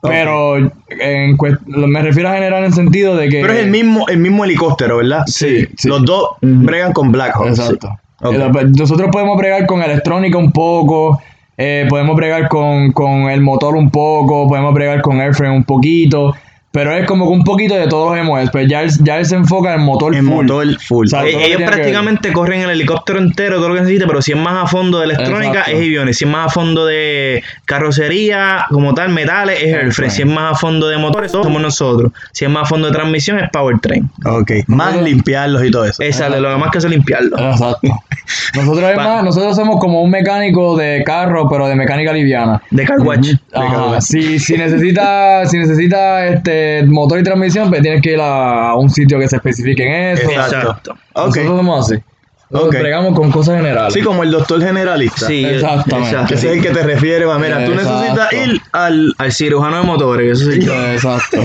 Pero 0.02 0.56
en 0.88 1.36
me 1.66 2.00
refiero 2.02 2.30
a 2.30 2.34
general 2.34 2.64
en 2.64 2.72
sentido 2.72 3.16
de 3.16 3.28
que. 3.28 3.40
Pero 3.42 3.52
es 3.52 3.58
el 3.64 3.70
mismo, 3.70 4.08
el 4.08 4.16
mismo 4.18 4.44
helicóptero, 4.46 4.96
¿verdad? 4.96 5.24
Sí, 5.26 5.66
sí. 5.76 5.88
Los 5.88 6.04
dos 6.06 6.30
bregan 6.40 6.92
con 6.94 7.12
Black 7.12 7.36
Hawk. 7.36 7.48
Exacto. 7.48 7.98
Eh, 8.22 8.50
Nosotros 8.78 9.10
podemos 9.12 9.36
bregar 9.36 9.66
con 9.66 9.82
electrónica 9.82 10.38
un 10.38 10.52
poco. 10.52 11.20
Eh, 11.62 11.84
podemos 11.90 12.16
bregar 12.16 12.48
con, 12.48 12.90
con 12.92 13.28
el 13.28 13.42
motor 13.42 13.76
un 13.76 13.90
poco, 13.90 14.48
podemos 14.48 14.72
bregar 14.72 15.02
con 15.02 15.20
airframe 15.20 15.54
un 15.54 15.64
poquito. 15.64 16.34
Pero 16.72 16.92
es 16.94 17.04
como 17.04 17.26
que 17.26 17.32
un 17.32 17.42
poquito 17.42 17.74
de 17.74 17.88
todos 17.88 18.16
los 18.16 18.24
MOS, 18.24 18.50
pero 18.52 18.64
ya 18.68 18.82
él, 18.82 18.90
ya 19.02 19.18
él 19.18 19.26
se 19.26 19.34
enfoca 19.34 19.74
en 19.74 19.80
motor 19.82 20.14
En 20.14 20.24
full. 20.24 20.46
motor 20.46 20.80
full. 20.80 21.06
O 21.06 21.10
sea, 21.10 21.24
Eh, 21.24 21.46
ellos 21.46 21.58
que 21.58 21.64
prácticamente 21.64 22.32
corren 22.32 22.60
el 22.60 22.70
helicóptero 22.70 23.18
entero, 23.18 23.56
todo 23.56 23.70
lo 23.70 23.74
que 23.74 23.80
necesite, 23.80 24.06
pero 24.06 24.22
si 24.22 24.30
es 24.32 24.38
más 24.38 24.64
a 24.64 24.66
fondo 24.68 24.98
de 25.00 25.06
electrónica 25.06 25.50
Exacto. 25.60 25.70
es 25.72 25.76
aviones, 25.78 26.16
si 26.18 26.24
es 26.26 26.30
más 26.30 26.46
a 26.46 26.50
fondo 26.50 26.86
de 26.86 27.42
carrocería, 27.64 28.66
como 28.70 28.94
tal, 28.94 29.08
metales, 29.10 29.60
es 29.62 29.74
airframe, 29.74 30.10
si 30.10 30.22
es 30.22 30.28
más 30.28 30.52
a 30.52 30.54
fondo 30.56 30.86
de 30.88 30.96
motores, 30.98 31.32
somos 31.32 31.60
nosotros, 31.60 32.12
si 32.32 32.44
es 32.44 32.50
más 32.50 32.62
a 32.62 32.66
fondo 32.66 32.86
de 32.86 32.92
transmisión 32.92 33.40
es 33.40 33.50
powertrain. 33.50 34.08
Ok, 34.24 34.52
más 34.68 34.88
Nosotros- 34.92 35.08
limpiarlos 35.10 35.64
y 35.64 35.70
todo 35.72 35.84
eso. 35.86 36.02
Esa, 36.02 36.28
lo 36.28 36.50
demás 36.50 36.70
que 36.70 36.78
hace 36.78 36.88
limpiarlo. 36.88 37.36
Exacto. 37.36 37.88
Nosotros, 38.54 38.90
es 38.90 38.96
más, 38.96 39.24
nosotros 39.24 39.56
somos 39.56 39.80
como 39.80 40.02
un 40.02 40.10
mecánico 40.10 40.76
de 40.76 41.02
carro, 41.04 41.48
pero 41.48 41.66
de 41.66 41.74
mecánica 41.74 42.12
liviana. 42.12 42.62
De 42.70 42.84
car 42.84 43.00
watch. 43.00 43.30
Ajá, 43.52 44.00
Si, 44.00 44.38
si 44.38 44.56
necesita, 44.56 45.44
si 45.46 45.58
necesita 45.58 46.26
este 46.28 46.59
motor 46.86 47.18
y 47.20 47.22
transmisión, 47.22 47.68
pues 47.68 47.82
tienes 47.82 48.02
que 48.02 48.12
ir 48.12 48.20
a 48.20 48.74
un 48.76 48.90
sitio 48.90 49.18
que 49.18 49.28
se 49.28 49.36
especifique 49.36 49.84
en 49.84 50.18
eso. 50.18 50.30
Exacto. 50.30 50.92
Ok. 51.14 51.26
Nosotros 51.36 51.56
somos 51.56 51.86
así. 51.90 52.02
Nosotros 52.50 52.74
Ok. 52.74 52.80
bregamos 52.82 53.14
con 53.14 53.30
cosas 53.30 53.58
generales. 53.58 53.94
Sí, 53.94 54.00
como 54.02 54.24
el 54.24 54.32
doctor 54.32 54.60
generalista. 54.60 55.26
Sí, 55.28 55.44
Exactamente. 55.44 56.10
exacto. 56.10 56.34
Ese 56.34 56.48
es 56.50 56.56
el 56.56 56.62
que 56.62 56.70
te 56.70 56.82
refiere, 56.82 57.24
va, 57.24 57.38
mira, 57.38 57.64
tú 57.64 57.70
Exacto. 57.72 57.92
necesitas 58.00 58.32
ir 58.32 58.60
al... 58.72 59.14
Al 59.18 59.32
cirujano 59.32 59.76
de 59.76 59.82
motores, 59.84 60.40
eso 60.40 60.50
sí. 60.50 60.58
Exacto. 60.92 61.36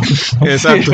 Exacto. 0.42 0.92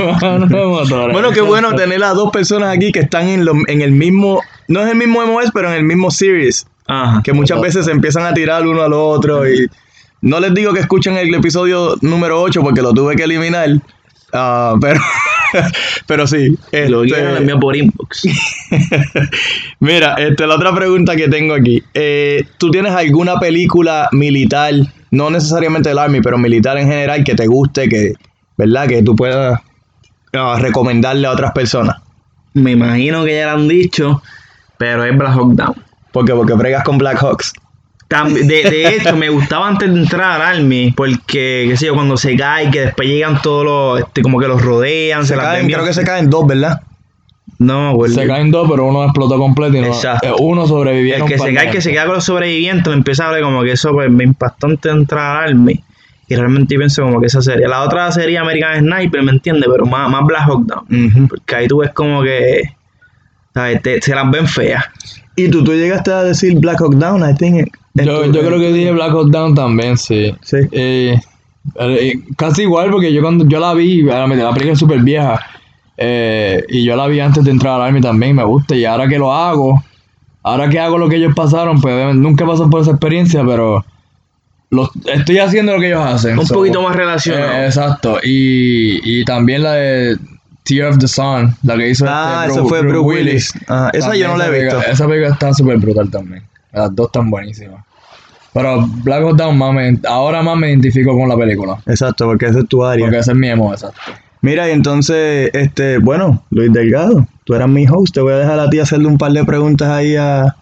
No, 0.49 0.69
motores. 0.69 1.13
Bueno, 1.13 1.31
qué 1.31 1.39
bueno 1.39 1.73
tener 1.75 2.03
a 2.03 2.09
dos 2.09 2.29
personas 2.31 2.75
aquí 2.75 2.91
que 2.91 2.99
están 2.99 3.27
en, 3.29 3.45
lo- 3.45 3.53
en 3.67 3.81
el 3.81 3.91
mismo, 3.93 4.41
no 4.67 4.81
es 4.81 4.91
el 4.91 4.97
mismo 4.97 5.25
MOS, 5.25 5.51
pero 5.53 5.69
en 5.69 5.75
el 5.75 5.83
mismo 5.85 6.11
series, 6.11 6.67
Ajá. 6.87 7.21
que 7.23 7.31
muchas 7.31 7.61
veces 7.61 7.85
se 7.85 7.91
empiezan 7.91 8.25
a 8.25 8.33
tirar 8.33 8.67
uno 8.67 8.81
al 8.81 8.91
otro 8.91 9.49
y 9.49 9.67
no 10.21 10.41
les 10.41 10.53
digo 10.53 10.73
que 10.73 10.81
escuchen 10.81 11.15
el 11.17 11.33
episodio 11.33 11.95
número 12.01 12.41
8 12.41 12.61
porque 12.61 12.81
lo 12.81 12.91
tuve 12.93 13.15
que 13.15 13.23
eliminar, 13.23 13.69
ah, 14.33 14.75
pero, 14.79 14.99
pero 16.07 16.27
sí. 16.27 16.57
Lo 16.87 17.03
este- 17.03 17.45
lo 17.45 17.59
por 17.59 17.75
inbox. 17.75 18.23
Mira, 19.79 20.15
este, 20.15 20.47
la 20.47 20.55
otra 20.55 20.73
pregunta 20.73 21.15
que 21.15 21.27
tengo 21.27 21.53
aquí. 21.53 21.83
eh, 21.93 22.45
¿Tú 22.57 22.71
tienes 22.71 22.93
alguna 22.93 23.39
película 23.39 24.09
militar, 24.11 24.73
no 25.11 25.29
necesariamente 25.29 25.89
del 25.89 25.99
Army, 25.99 26.21
pero 26.21 26.37
militar 26.37 26.77
en 26.77 26.87
general, 26.87 27.23
que 27.23 27.35
te 27.35 27.47
guste, 27.47 27.89
que, 27.89 28.13
¿verdad? 28.57 28.87
Que 28.87 29.03
tú 29.03 29.15
puedas 29.15 29.59
ah, 30.33 30.57
recomendarle 30.59 31.27
a 31.27 31.31
otras 31.31 31.51
personas? 31.51 31.97
Me 32.53 32.71
imagino 32.71 33.23
que 33.23 33.37
ya 33.37 33.45
lo 33.45 33.51
han 33.61 33.67
dicho, 33.67 34.21
pero 34.77 35.05
es 35.05 35.17
Black 35.17 35.35
Hawk 35.35 35.53
Down. 35.53 35.75
Porque, 36.11 36.33
porque 36.33 36.53
bregas 36.53 36.83
con 36.83 36.97
Black 36.97 37.17
Hawks. 37.21 37.53
De, 38.11 38.43
de 38.43 38.87
hecho, 38.95 39.15
me 39.15 39.29
gustaba 39.29 39.67
antes 39.69 39.91
de 39.93 39.99
entrar 39.99 40.41
al 40.41 40.57
Army, 40.57 40.91
porque, 40.95 41.65
qué 41.69 41.77
sé 41.77 41.85
yo, 41.87 41.93
cuando 41.93 42.17
se 42.17 42.35
cae, 42.35 42.69
que 42.69 42.81
después 42.81 43.07
llegan 43.07 43.41
todos 43.41 43.63
los, 43.65 43.99
este, 44.07 44.21
como 44.21 44.39
que 44.39 44.47
los 44.47 44.61
rodean, 44.61 45.21
se, 45.21 45.29
Se 45.29 45.35
las 45.37 45.45
caen, 45.45 45.67
creo 45.67 45.85
que 45.85 45.93
se 45.93 46.03
caen 46.03 46.29
dos, 46.29 46.45
¿verdad? 46.45 46.81
No, 47.57 47.91
acuerdo. 47.91 48.15
Se 48.15 48.27
caen 48.27 48.49
dos, 48.51 48.67
pero 48.69 48.85
uno 48.85 49.03
explotó 49.03 49.37
completo 49.37 49.77
y 49.77 49.81
no, 49.81 49.87
Exacto. 49.87 50.27
eh, 50.27 50.33
uno 50.39 50.65
sobrevivió. 50.67 51.15
El 51.15 51.25
que 51.25 51.37
se 51.37 51.53
cae, 51.53 51.69
que 51.69 51.79
se 51.81 51.91
queda 51.91 52.05
con 52.05 52.15
los 52.15 52.23
sobrevivientes, 52.25 52.87
me 52.87 52.93
empieza 52.95 53.23
a 53.23 53.27
hablar 53.27 53.43
como 53.43 53.61
que 53.63 53.71
eso 53.73 53.91
pues, 53.93 54.09
me 54.09 54.23
impactó 54.23 54.67
antes 54.67 54.91
de 54.91 54.97
entrar 54.99 55.37
al 55.43 55.49
Army. 55.49 55.81
Y 56.27 56.35
realmente 56.35 56.73
yo 56.73 56.79
pienso 56.79 57.03
como 57.03 57.19
que 57.19 57.27
esa 57.27 57.41
serie. 57.41 57.67
La 57.67 57.81
otra 57.81 58.11
sería 58.11 58.41
American 58.41 58.79
Sniper, 58.79 59.21
¿me 59.21 59.31
entiendes? 59.31 59.69
Pero 59.71 59.85
más, 59.85 60.09
más 60.09 60.25
Black 60.25 60.47
Hawk 60.47 60.65
Down. 60.65 61.27
Porque 61.27 61.55
ahí 61.55 61.67
tú 61.67 61.79
ves 61.79 61.91
como 61.93 62.23
que, 62.23 62.61
¿sabes? 63.53 63.81
Te- 63.81 64.01
se 64.01 64.15
las 64.15 64.31
ven 64.31 64.47
feas. 64.47 64.83
Y 65.35 65.49
tú, 65.49 65.63
tú 65.63 65.73
llegaste 65.73 66.11
a 66.11 66.23
decir 66.23 66.57
Black 66.57 66.79
Hawk 66.81 66.95
Down, 66.95 67.29
I 67.29 67.35
think. 67.35 67.67
Yo, 67.93 68.25
yo 68.25 68.41
creo 68.41 68.59
que 68.59 68.71
dije 68.71 68.91
Black 68.91 69.11
Hawk 69.11 69.29
Down 69.29 69.53
también, 69.55 69.97
sí. 69.97 70.33
Sí. 70.41 70.57
Eh, 70.71 71.19
eh, 71.79 72.13
casi 72.37 72.63
igual, 72.63 72.89
porque 72.91 73.11
yo 73.13 73.21
cuando 73.21 73.45
yo 73.47 73.59
la 73.59 73.73
vi, 73.73 74.01
la, 74.03 74.25
la 74.27 74.51
película 74.53 74.73
es 74.73 74.79
súper 74.79 74.99
vieja. 75.01 75.39
eh, 75.97 76.63
y 76.69 76.83
yo 76.85 76.95
la 76.95 77.07
vi 77.07 77.19
antes 77.19 77.43
de 77.43 77.51
entrar 77.51 77.75
al 77.75 77.81
Army 77.87 78.01
también, 78.01 78.35
me 78.35 78.43
gusta. 78.43 78.75
Y 78.75 78.85
ahora 78.85 79.07
que 79.07 79.17
lo 79.19 79.33
hago, 79.33 79.83
ahora 80.43 80.69
que 80.69 80.79
hago 80.79 80.97
lo 80.97 81.09
que 81.09 81.17
ellos 81.17 81.33
pasaron, 81.35 81.79
pues 81.81 82.15
nunca 82.15 82.45
pasó 82.45 82.69
por 82.69 82.81
esa 82.81 82.91
experiencia, 82.91 83.43
pero 83.45 83.85
lo, 84.69 84.89
estoy 85.05 85.39
haciendo 85.39 85.73
lo 85.73 85.79
que 85.79 85.87
ellos 85.87 86.03
hacen. 86.05 86.39
Un 86.39 86.47
so, 86.47 86.55
poquito 86.55 86.81
más 86.81 86.95
relacionado. 86.95 87.51
eh, 87.51 87.65
exacto. 87.65 88.17
Y, 88.23 89.19
y 89.19 89.25
también 89.25 89.63
la 89.63 89.73
de 89.73 90.17
Tear 90.63 90.89
of 90.91 90.97
the 90.99 91.07
Sun, 91.09 91.55
la 91.63 91.75
que 91.75 91.89
hizo 91.89 92.05
Ah, 92.07 92.45
este 92.47 92.59
esa 92.59 92.67
fue 92.69 92.81
Bruce 92.81 92.99
Willis. 92.99 93.53
Ajá, 93.67 93.89
esa 93.93 94.15
yo 94.15 94.29
no 94.29 94.37
la 94.37 94.47
he 94.47 94.61
visto. 94.63 94.79
Esa 94.81 95.07
película 95.07 95.33
está 95.33 95.53
súper 95.53 95.77
brutal 95.77 96.09
también. 96.09 96.43
Las 96.73 96.95
dos 96.95 97.07
están 97.07 97.29
buenísimas. 97.29 97.83
Pero 98.53 98.85
Black 99.03 99.21
Hawk 99.23 99.37
Down 99.37 99.57
más 99.57 99.73
me- 99.73 99.99
ahora 100.07 100.41
más 100.41 100.57
me 100.57 100.69
identifico 100.69 101.17
con 101.17 101.29
la 101.29 101.37
película. 101.37 101.77
Exacto, 101.85 102.25
porque 102.25 102.47
esa 102.47 102.59
es 102.59 102.67
tu 102.67 102.83
área. 102.83 103.05
Porque 103.05 103.19
ese 103.19 103.31
es 103.31 103.37
mi 103.37 103.47
emo, 103.49 103.71
exacto. 103.73 103.99
Mira, 104.41 104.67
y 104.67 104.71
entonces, 104.71 105.49
este, 105.53 105.99
bueno, 105.99 106.43
Luis 106.49 106.73
Delgado, 106.73 107.27
tú 107.45 107.53
eras 107.53 107.69
mi 107.69 107.85
host, 107.87 108.13
te 108.13 108.21
voy 108.21 108.33
a 108.33 108.37
dejar 108.37 108.59
a 108.59 108.69
ti 108.69 108.79
hacerle 108.79 109.07
un 109.07 109.17
par 109.17 109.31
de 109.31 109.45
preguntas 109.45 109.87
ahí 109.89 110.15
a, 110.15 110.55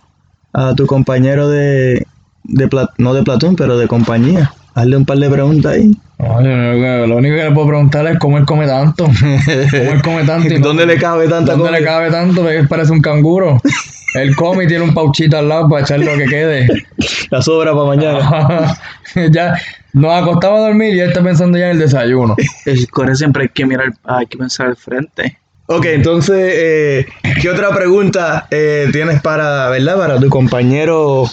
a 0.54 0.76
tu 0.76 0.86
compañero 0.86 1.48
de, 1.50 2.06
de 2.44 2.68
pla- 2.68 2.90
no 2.98 3.14
de 3.14 3.24
Platón, 3.24 3.56
pero 3.56 3.78
de 3.78 3.88
compañía. 3.88 4.52
Hazle 4.76 4.98
un 4.98 5.06
par 5.06 5.18
de 5.18 5.30
preguntas 5.30 5.72
ahí. 5.74 5.98
No, 6.20 6.42
yo 6.44 7.08
lo, 7.08 7.16
único 7.18 7.36
que 7.38 7.44
le 7.46 7.52
puedo 7.52 7.68
preguntar 7.68 8.06
es 8.08 8.20
cómo 8.20 8.38
él 8.38 8.46
come 8.46 8.68
tanto. 8.68 9.06
¿Cómo 9.72 9.92
él 9.94 10.02
come 10.04 10.24
tanto? 10.26 10.54
y 10.54 10.60
no- 10.60 10.68
¿Dónde 10.68 10.86
le 10.86 10.98
cabe 10.98 11.28
tanta 11.28 11.54
¿Dónde 11.54 11.66
comida? 11.70 11.80
le 11.80 11.86
cabe 11.86 12.12
tanto? 12.12 12.42
Porque 12.42 12.64
parece 12.70 12.92
un 12.92 13.02
canguro. 13.02 13.60
él 14.16 14.36
come 14.36 14.64
y 14.64 14.68
tiene 14.68 14.84
un 14.84 14.94
pauchito 14.94 15.38
al 15.38 15.50
lado 15.50 15.70
para 15.70 15.84
echar 15.84 16.00
lo 16.00 16.18
que 16.18 16.26
quede. 16.26 16.68
La 17.30 17.42
sobra 17.42 17.74
para 17.74 17.86
mañana. 17.86 18.78
ya 19.32 19.56
nos 19.94 20.22
acostaba 20.22 20.58
a 20.58 20.62
dormir 20.62 20.96
y 20.96 21.00
él 21.00 21.10
está 21.10 21.24
pensando 21.24 21.58
ya 21.58 21.66
en 21.66 21.72
el 21.72 21.80
desayuno. 21.80 22.36
Eso 22.66 23.16
siempre 23.16 23.44
hay 23.44 23.50
que 23.50 23.66
mirar, 23.66 23.94
hay 24.06 24.26
que 24.26 24.38
pensar 24.38 24.68
al 24.68 24.76
frente. 24.76 25.38
Ok, 25.68 25.86
entonces, 25.86 26.54
eh, 26.56 27.06
¿qué 27.40 27.50
otra 27.50 27.70
pregunta 27.70 28.48
eh, 28.50 28.88
tienes 28.92 29.22
para, 29.22 29.70
verdad, 29.70 29.98
para 29.98 30.20
tu 30.20 30.28
compañero 30.28 31.26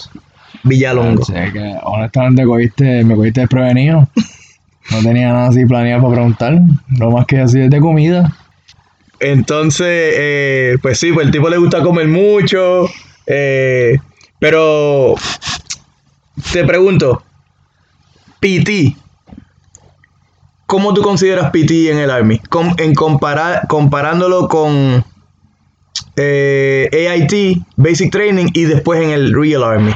Villalongo? 0.63 1.25
Sí, 1.25 1.33
que 1.33 1.75
honestamente 1.81 2.45
cogiste, 2.45 3.03
me 3.03 3.15
cogiste 3.15 3.41
desprevenido. 3.41 4.07
No 4.91 5.01
tenía 5.01 5.33
nada 5.33 5.47
así 5.47 5.65
planeado 5.65 6.03
para 6.03 6.13
preguntar. 6.13 6.59
Lo 6.99 7.09
más 7.09 7.25
que 7.25 7.39
así 7.39 7.61
es 7.61 7.69
de 7.71 7.79
comida. 7.79 8.31
Entonces, 9.19 10.13
eh, 10.17 10.77
pues 10.81 10.99
sí, 10.99 11.11
pues 11.11 11.25
el 11.25 11.31
tipo 11.31 11.49
le 11.49 11.57
gusta 11.57 11.81
comer 11.81 12.07
mucho. 12.07 12.87
eh, 13.25 13.97
pero 14.39 15.15
te 16.51 16.63
pregunto, 16.63 17.23
PT, 18.39 18.95
¿cómo 20.67 20.93
tú 20.93 21.01
consideras 21.01 21.49
PT 21.51 21.91
en 21.91 21.97
el 21.97 22.11
Army? 22.11 22.39
En 22.77 22.93
comparar, 22.93 23.67
comparándolo 23.67 24.47
con 24.47 25.03
eh, 26.15 27.07
AIT, 27.09 27.63
Basic 27.75 28.11
Training 28.11 28.47
y 28.53 28.65
después 28.65 29.01
en 29.01 29.09
el 29.09 29.33
Real 29.33 29.63
Army. 29.63 29.93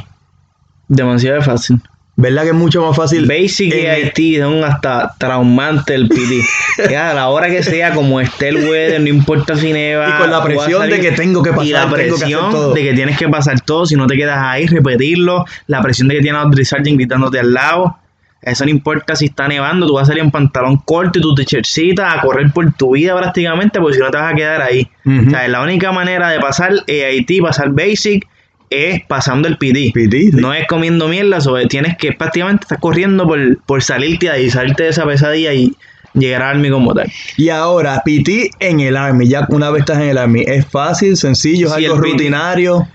Demasiado 0.88 1.40
fácil. 1.42 1.80
¿Verdad 2.22 2.42
que 2.42 2.48
es 2.48 2.54
mucho 2.54 2.86
más 2.86 2.96
fácil? 2.96 3.26
Basic 3.26 3.74
y 3.74 3.80
en- 3.86 4.06
IT 4.16 4.40
son 4.40 4.62
hasta 4.64 5.14
traumante 5.18 5.94
el 5.94 6.08
PD. 6.08 6.40
ya, 6.90 7.10
a 7.10 7.14
la 7.14 7.28
hora 7.28 7.48
que 7.48 7.62
sea, 7.62 7.92
como 7.92 8.20
esté 8.20 8.48
el 8.48 8.56
weather, 8.68 9.00
no 9.00 9.08
importa 9.08 9.56
si 9.56 9.72
neva. 9.72 10.08
Y 10.08 10.12
con 10.22 10.30
la 10.30 10.42
presión 10.42 10.88
de 10.88 11.00
que 11.00 11.12
tengo 11.12 11.42
que 11.42 11.50
Y 11.64 11.70
la 11.70 11.82
pasar, 11.84 11.96
que 11.96 12.02
hacer 12.04 12.08
presión 12.18 12.50
todo. 12.50 12.74
de 12.74 12.82
que 12.82 12.92
tienes 12.94 13.18
que 13.18 13.28
pasar 13.28 13.60
todo, 13.60 13.86
si 13.86 13.96
no 13.96 14.06
te 14.06 14.16
quedas 14.16 14.38
ahí, 14.40 14.66
repetirlo. 14.66 15.44
La 15.66 15.82
presión 15.82 16.08
de 16.08 16.14
que 16.16 16.20
tiene 16.22 16.38
a 16.38 16.42
Audrey 16.42 16.64
Sargent 16.64 16.96
gritándote 16.96 17.38
al 17.40 17.52
lado. 17.52 17.98
Eso 18.40 18.64
no 18.64 18.70
importa 18.72 19.14
si 19.14 19.26
está 19.26 19.46
nevando, 19.46 19.86
tú 19.86 19.94
vas 19.94 20.02
a 20.02 20.06
salir 20.06 20.22
en 20.24 20.32
pantalón 20.32 20.76
corto 20.78 21.18
y 21.20 21.22
tu 21.22 21.32
t-shirtcita 21.32 22.12
a 22.12 22.20
correr 22.22 22.50
por 22.52 22.72
tu 22.72 22.94
vida 22.94 23.16
prácticamente, 23.16 23.78
porque 23.78 23.94
si 23.98 24.00
no 24.02 24.10
te 24.10 24.16
vas 24.18 24.32
a 24.32 24.34
quedar 24.34 24.62
ahí. 24.62 24.88
O 25.06 25.30
sea, 25.30 25.46
la 25.46 25.60
única 25.62 25.92
manera 25.92 26.28
de 26.28 26.40
pasar 26.40 26.72
AIT, 26.88 27.40
pasar 27.40 27.70
Basic, 27.70 28.26
es 28.72 29.02
pasando 29.06 29.48
el 29.48 29.56
sí. 29.60 29.92
No 30.32 30.52
es 30.52 30.66
comiendo 30.66 31.08
mierda, 31.08 31.40
sobre 31.40 31.66
tienes 31.66 31.96
que 31.96 32.12
prácticamente 32.12 32.64
estar 32.64 32.80
corriendo 32.80 33.26
por, 33.26 33.58
por 33.64 33.82
salirte 33.82 34.26
de 34.26 34.32
ahí, 34.32 34.50
salirte 34.50 34.84
de 34.84 34.88
esa 34.90 35.06
pesadilla 35.06 35.52
y 35.52 35.74
llegar 36.14 36.42
al 36.42 36.56
Army 36.56 36.70
como 36.70 36.94
tal. 36.94 37.10
Y 37.36 37.48
ahora, 37.48 38.02
PT 38.04 38.50
en 38.60 38.80
el 38.80 38.96
Army, 38.96 39.28
ya 39.28 39.46
una 39.48 39.70
vez 39.70 39.80
estás 39.80 39.98
en 39.98 40.10
el 40.10 40.18
Army, 40.18 40.44
¿es 40.46 40.66
fácil, 40.66 41.16
sencillo, 41.16 41.68
es 41.68 41.74
Sí, 41.74 41.84
algo 41.84 41.98
rutinario? 41.98 42.88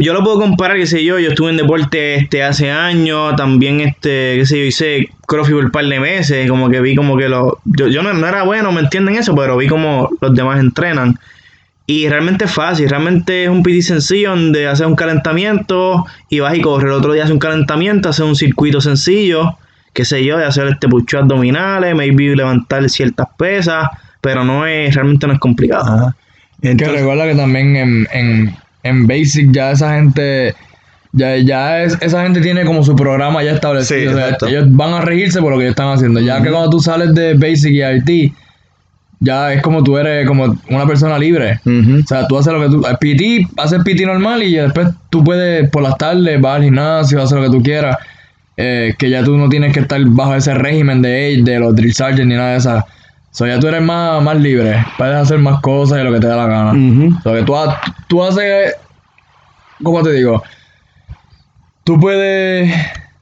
Yo 0.00 0.14
lo 0.14 0.24
puedo 0.24 0.40
comparar, 0.40 0.76
qué 0.78 0.86
sé 0.86 1.04
yo, 1.04 1.18
yo 1.18 1.30
estuve 1.30 1.50
en 1.50 1.58
deporte 1.58 2.16
este 2.16 2.42
hace 2.42 2.70
años, 2.70 3.36
también 3.36 3.80
este, 3.80 4.36
qué 4.38 4.46
sé 4.46 4.58
yo, 4.58 4.64
hice 4.64 5.08
crossfit 5.26 5.54
por 5.54 5.64
un 5.66 5.70
par 5.70 5.84
de 5.84 6.00
meses, 6.00 6.48
como 6.48 6.70
que 6.70 6.80
vi 6.80 6.96
como 6.96 7.16
que 7.16 7.28
los, 7.28 7.52
yo, 7.64 7.86
yo 7.86 8.02
no, 8.02 8.12
no 8.12 8.26
era 8.26 8.42
bueno, 8.42 8.72
me 8.72 8.80
entienden 8.80 9.16
eso, 9.16 9.34
pero 9.36 9.56
vi 9.56 9.68
como 9.68 10.10
los 10.20 10.34
demás 10.34 10.58
entrenan. 10.58 11.18
Y 11.92 12.08
realmente 12.08 12.44
es 12.44 12.52
fácil, 12.52 12.88
realmente 12.88 13.44
es 13.44 13.48
un 13.50 13.62
PT 13.64 13.82
sencillo 13.82 14.30
donde 14.30 14.68
haces 14.68 14.86
un 14.86 14.94
calentamiento 14.94 16.04
y 16.28 16.38
vas 16.40 16.56
y 16.56 16.60
corres. 16.60 16.86
El 16.86 16.92
otro 16.92 17.12
día 17.12 17.22
haces 17.24 17.32
un 17.32 17.38
calentamiento, 17.40 18.08
haces 18.10 18.24
un 18.24 18.36
circuito 18.36 18.80
sencillo, 18.80 19.56
qué 19.92 20.04
sé 20.04 20.24
yo, 20.24 20.38
de 20.38 20.44
hacer 20.44 20.68
este 20.68 20.88
pucho 20.88 21.18
abdominales, 21.18 21.94
maybe 21.96 22.36
levantar 22.36 22.88
ciertas 22.88 23.26
pesas, 23.36 23.88
pero 24.20 24.44
no 24.44 24.66
es, 24.66 24.94
realmente 24.94 25.26
no 25.26 25.32
es 25.32 25.40
complicado. 25.40 25.82
Ajá. 25.84 26.16
Que 26.62 26.70
Entonces, 26.72 27.00
recuerda 27.00 27.24
que 27.26 27.34
también 27.34 27.74
en, 27.76 28.06
en, 28.12 28.56
en 28.84 29.06
Basic 29.08 29.50
ya 29.50 29.72
esa 29.72 29.94
gente 29.94 30.54
Ya, 31.12 31.36
ya 31.38 31.82
es- 31.82 31.98
esa 32.00 32.22
gente 32.22 32.40
tiene 32.40 32.64
como 32.64 32.84
su 32.84 32.94
programa 32.94 33.42
ya 33.42 33.50
establecido. 33.52 34.00
Sí, 34.00 34.06
o 34.06 34.14
sea, 34.38 34.48
ellos 34.48 34.66
van 34.68 34.92
a 34.94 35.00
regirse 35.00 35.40
por 35.40 35.50
lo 35.50 35.58
que 35.58 35.64
ellos 35.64 35.72
están 35.72 35.88
haciendo. 35.92 36.20
Ya 36.20 36.40
que 36.40 36.50
cuando 36.50 36.70
tú 36.70 36.78
sales 36.78 37.12
de 37.14 37.34
Basic 37.34 37.72
y 37.72 37.82
IT, 37.82 38.32
ya 39.20 39.52
es 39.52 39.62
como 39.62 39.82
tú 39.84 39.98
eres 39.98 40.26
como 40.26 40.56
una 40.70 40.86
persona 40.86 41.18
libre. 41.18 41.60
O 42.02 42.06
sea, 42.06 42.26
tú 42.26 42.38
haces 42.38 42.52
lo 42.52 42.60
que 42.60 42.68
tú... 42.68 42.82
PT, 42.98 43.46
haces 43.58 43.82
PT 43.84 44.06
normal 44.06 44.42
y 44.42 44.54
después 44.56 44.88
tú 45.10 45.22
puedes 45.22 45.68
por 45.70 45.82
las 45.82 45.96
tardes, 45.98 46.40
vas 46.40 46.56
al 46.56 46.64
gimnasio, 46.64 47.22
hacer 47.22 47.38
lo 47.38 47.44
que 47.44 47.50
tú 47.58 47.62
quieras. 47.62 47.96
eh, 48.56 48.94
que 48.98 49.08
ya 49.10 49.22
tú 49.24 49.36
no 49.38 49.48
tienes 49.48 49.72
que 49.72 49.80
estar 49.80 50.00
bajo 50.06 50.34
ese 50.34 50.52
régimen 50.54 51.00
de, 51.02 51.40
de 51.42 51.58
los 51.58 51.74
drill 51.76 51.94
sergeant 51.94 52.28
ni 52.30 52.34
nada 52.36 52.52
de 52.52 52.56
esas. 52.58 52.82
O 52.84 52.86
sea, 53.32 53.46
ya 53.46 53.60
tú 53.60 53.68
eres 53.68 53.80
más, 53.82 54.22
más 54.22 54.36
libre. 54.40 54.84
Puedes 54.98 55.14
hacer 55.16 55.38
más 55.38 55.60
cosas 55.60 56.00
y 56.00 56.04
lo 56.04 56.12
que 56.12 56.20
te 56.20 56.26
da 56.26 56.36
la 56.36 56.46
gana. 56.46 56.72
O 57.18 57.22
sea, 57.22 57.34
que 57.34 57.42
tú, 57.42 57.56
ha- 57.56 57.80
tú 58.08 58.22
haces... 58.24 58.74
¿Cómo 59.82 60.02
te 60.02 60.12
digo? 60.12 60.42
Tú 61.84 61.98
puedes... 61.98 62.72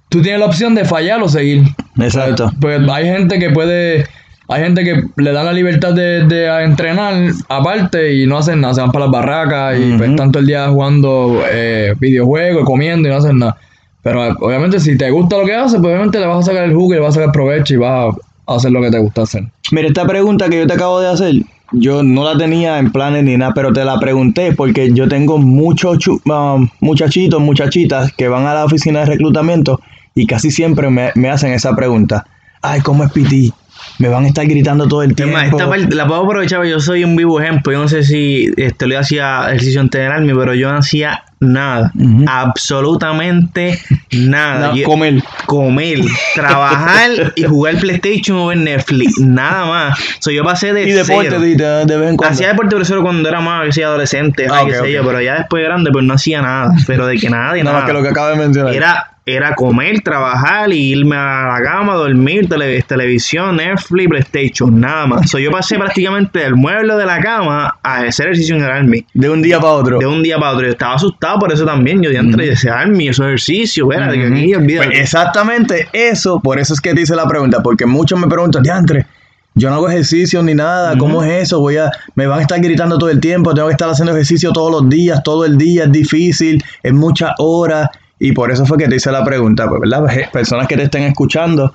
Tú 0.09 0.22
tienes 0.22 0.40
la 0.40 0.46
opción 0.46 0.74
de 0.74 0.84
fallar 0.84 1.22
o 1.22 1.28
seguir. 1.28 1.62
Exacto. 2.01 2.51
Pues 2.61 2.80
hay 2.88 3.05
gente 3.05 3.38
que 3.38 3.51
puede. 3.51 4.07
Hay 4.51 4.62
gente 4.62 4.82
que 4.82 5.05
le 5.16 5.32
dan 5.32 5.44
la 5.44 5.53
libertad 5.53 5.92
de, 5.92 6.24
de 6.24 6.64
entrenar 6.64 7.32
aparte 7.51 8.14
y 8.14 8.26
no 8.26 8.38
hacen 8.38 8.62
nada. 8.62 8.74
Se 8.74 8.80
van 8.80 8.92
para 8.92 9.05
las 9.05 9.12
barracas 9.12 9.78
y 9.78 9.92
pues, 9.99 10.09
están 10.09 10.32
todo 10.32 10.40
el 10.40 10.46
día 10.46 10.68
jugando 10.68 11.42
eh, 11.53 11.94
videojuegos, 12.01 12.64
comiendo 12.64 13.09
y 13.09 13.11
no 13.12 13.18
hacen 13.18 13.38
nada. 13.38 13.59
Pero 14.03 14.26
eh, 14.26 14.34
obviamente, 14.40 14.80
si 14.80 14.96
te 14.96 15.11
gusta 15.11 15.36
lo 15.36 15.44
que 15.44 15.55
haces, 15.55 15.78
pues 15.80 15.92
obviamente 15.92 16.18
le 16.18 16.26
vas 16.26 16.38
a 16.38 16.51
sacar 16.51 16.64
el 16.64 16.74
jugo 16.74 16.92
y 16.92 16.94
le 16.94 17.01
vas 17.01 17.14
a 17.14 17.20
sacar 17.20 17.32
provecho 17.32 17.74
y 17.74 17.76
vas 17.76 18.14
a 18.46 18.55
hacer 18.55 18.72
lo 18.72 18.80
que 18.80 18.90
te 18.90 18.99
gusta 18.99 19.22
hacer. 19.22 19.44
Mira, 19.70 19.88
esta 19.88 20.07
pregunta 20.07 20.49
que 20.49 20.61
yo 20.61 20.66
te 20.66 20.72
acabo 20.72 20.99
de 21.01 21.09
hacer, 21.09 21.34
yo 21.72 22.03
no 22.03 22.24
la 22.24 22.38
tenía 22.38 22.78
en 22.78 22.90
planes 22.90 23.24
ni 23.24 23.36
nada, 23.36 23.53
pero 23.53 23.70
te 23.74 23.84
la 23.84 24.01
pregunté 24.01 24.53
porque 24.53 24.90
yo 24.94 25.09
tengo 25.09 25.36
muchos 25.36 25.99
ah, 26.30 26.57
muchachitos, 26.80 27.38
muchachitas 27.38 28.12
que 28.12 28.28
van 28.28 28.46
a 28.46 28.55
la 28.55 28.64
oficina 28.64 29.01
de 29.01 29.07
reclutamiento 29.07 29.78
y 30.14 30.26
casi 30.26 30.51
siempre 30.51 30.88
me, 30.88 31.11
me 31.16 31.28
hacen 31.28 31.53
esa 31.53 31.76
pregunta. 31.76 32.26
Ay, 32.62 32.80
¿cómo 32.80 33.05
es 33.05 33.12
PT? 33.12 33.53
Me 33.99 34.09
van 34.09 34.24
a 34.24 34.28
estar 34.28 34.46
gritando 34.46 34.86
todo 34.86 35.03
el 35.03 35.14
tiempo. 35.14 35.38
esta 35.38 35.68
parte 35.68 35.94
la 35.94 36.07
puedo 36.07 36.24
aprovechar, 36.24 36.59
porque 36.59 36.70
yo 36.70 36.80
soy 36.80 37.05
un 37.05 37.16
vivo 37.16 37.40
ejemplo. 37.40 37.72
Yo 37.72 37.80
no 37.80 37.88
sé 37.88 38.05
si 38.05 38.51
este, 38.57 38.86
le 38.86 38.96
hacía 38.96 39.46
ejercicio 39.49 39.80
en 39.80 39.90
Tener 39.90 40.12
Army, 40.12 40.32
pero 40.34 40.55
yo 40.55 40.70
hacía 40.70 41.24
nada. 41.41 41.93
Absolutamente 42.26 43.78
nada. 44.12 44.68
No, 44.68 44.76
Yo- 44.76 44.84
comer. 44.86 45.22
comer, 45.47 45.99
trabajar 46.34 47.11
y 47.36 47.45
jugar 47.45 47.76
PlayStation 47.78 48.36
o 48.39 48.47
ver 48.49 48.59
Netflix. 48.59 49.18
Nada 49.18 49.64
más. 49.66 49.99
So, 50.20 50.30
yo 50.30 50.45
pasé 50.45 50.72
de 50.72 50.84
Y 50.84 50.93
deporte 50.93 51.28
cero. 51.30 51.41
de, 51.41 51.57
de- 51.57 51.86
de 51.86 51.97
vez 51.97 52.11
en 52.11 52.16
cuando. 52.16 52.34
Hacía 52.34 52.49
deporte 52.49 52.76
pero 52.89 53.03
cuando 53.03 53.28
era 53.28 53.41
más 53.41 53.64
que 53.66 53.72
sea 53.72 53.89
adolescente, 53.89 54.47
Ah, 54.51 54.55
ay, 54.59 54.62
ok, 54.64 54.68
qué 54.68 54.74
sé 54.74 54.80
ok. 54.80 54.89
yo, 54.89 55.05
pero 55.07 55.20
ya 55.20 55.34
después 55.36 55.62
de 55.62 55.68
grande 55.68 55.91
pues 55.93 56.05
no 56.05 56.14
hacía 56.14 56.43
nada, 56.43 56.72
pero 56.86 57.07
de 57.07 57.16
que 57.18 57.28
Nada 57.30 57.55
nada. 57.62 57.72
más 57.78 57.84
que 57.86 57.93
lo 57.93 58.03
que 58.03 58.09
acabo 58.09 58.28
de 58.28 58.36
mencionar. 58.36 58.74
Era, 58.74 59.11
era 59.26 59.55
comer, 59.55 60.01
trabajar 60.01 60.72
y 60.72 60.91
irme 60.93 61.14
a 61.16 61.49
la 61.59 61.62
cama, 61.62 61.95
dormir, 61.95 62.49
tele- 62.49 62.82
televisión, 62.82 63.57
Netflix, 63.57 64.09
PlayStation, 64.09 64.80
nada 64.80 65.07
más. 65.07 65.28
So, 65.30 65.39
yo 65.39 65.51
pasé 65.51 65.76
prácticamente 65.78 66.39
del 66.39 66.55
mueble 66.57 66.95
de 66.95 67.05
la 67.05 67.20
cama 67.20 67.76
a 67.82 67.97
hacer 67.99 68.26
ejercicio 68.28 68.57
en 68.57 68.64
el 68.64 68.70
Army. 68.70 69.05
De 69.12 69.28
un 69.28 69.43
día 69.43 69.61
para 69.61 69.72
otro. 69.74 69.99
De 69.99 70.07
un 70.07 70.22
día 70.22 70.39
para 70.39 70.53
otro. 70.53 70.64
Yo 70.66 70.72
estaba 70.72 70.95
asustado 70.95 71.28
por 71.39 71.53
eso 71.53 71.64
también. 71.64 72.03
Yo 72.03 72.11
dije, 72.11 72.22
de 72.22 72.53
ese 72.53 72.70
Army, 72.70 73.09
esos 73.09 73.26
ejercicios, 73.26 73.89
espérate, 73.91 74.18
que 74.18 74.26
aquí, 74.26 74.55
olvídate. 74.55 74.87
Pues 74.87 75.01
exactamente 75.01 75.89
eso, 75.93 76.41
por 76.41 76.59
eso 76.59 76.74
es 76.74 76.81
que 76.81 76.95
te 76.95 77.03
hice 77.03 77.16
la 77.16 77.26
pregunta, 77.26 77.62
porque 77.62 77.87
muchos 77.87 78.18
me 78.18 78.26
preguntan, 78.29 78.62
diantre, 78.62 79.07
yo 79.55 79.70
no 79.70 79.76
hago 79.76 79.89
ejercicio 79.89 80.43
ni 80.43 80.55
nada, 80.55 80.97
¿cómo 80.97 81.22
es 81.24 81.43
eso? 81.43 81.61
Voy 81.61 81.76
a, 81.76 81.91
me 82.14 82.26
van 82.26 82.39
a 82.39 82.43
estar 82.43 82.61
gritando 82.61 82.97
todo 82.97 83.11
el 83.11 83.20
tiempo, 83.20 83.55
tengo 83.55 83.68
que 83.68 83.72
estar 83.72 83.91
haciendo 83.91 84.12
ejercicio 84.12 84.53
todos 84.53 84.70
los 84.70 84.89
días, 84.89 85.22
todo 85.24 85.45
el 85.45 85.59
día, 85.59 85.85
es 85.85 85.93
difícil, 85.93 86.62
es 86.83 86.93
muchas 86.93 87.33
horas, 87.39 87.89
y 88.20 88.33
por 88.33 88.51
eso 88.51 88.66
fue 88.66 88.79
que 88.79 88.89
te 88.89 88.97
hice 88.97 89.11
la 89.11 89.24
pregunta, 89.24 89.68
pues, 89.68 89.81
¿verdad? 89.81 90.01
Pues, 90.01 90.29
Personas 90.29 90.68
que 90.68 90.76
te 90.76 90.85
estén 90.85 91.03
escuchando, 91.05 91.74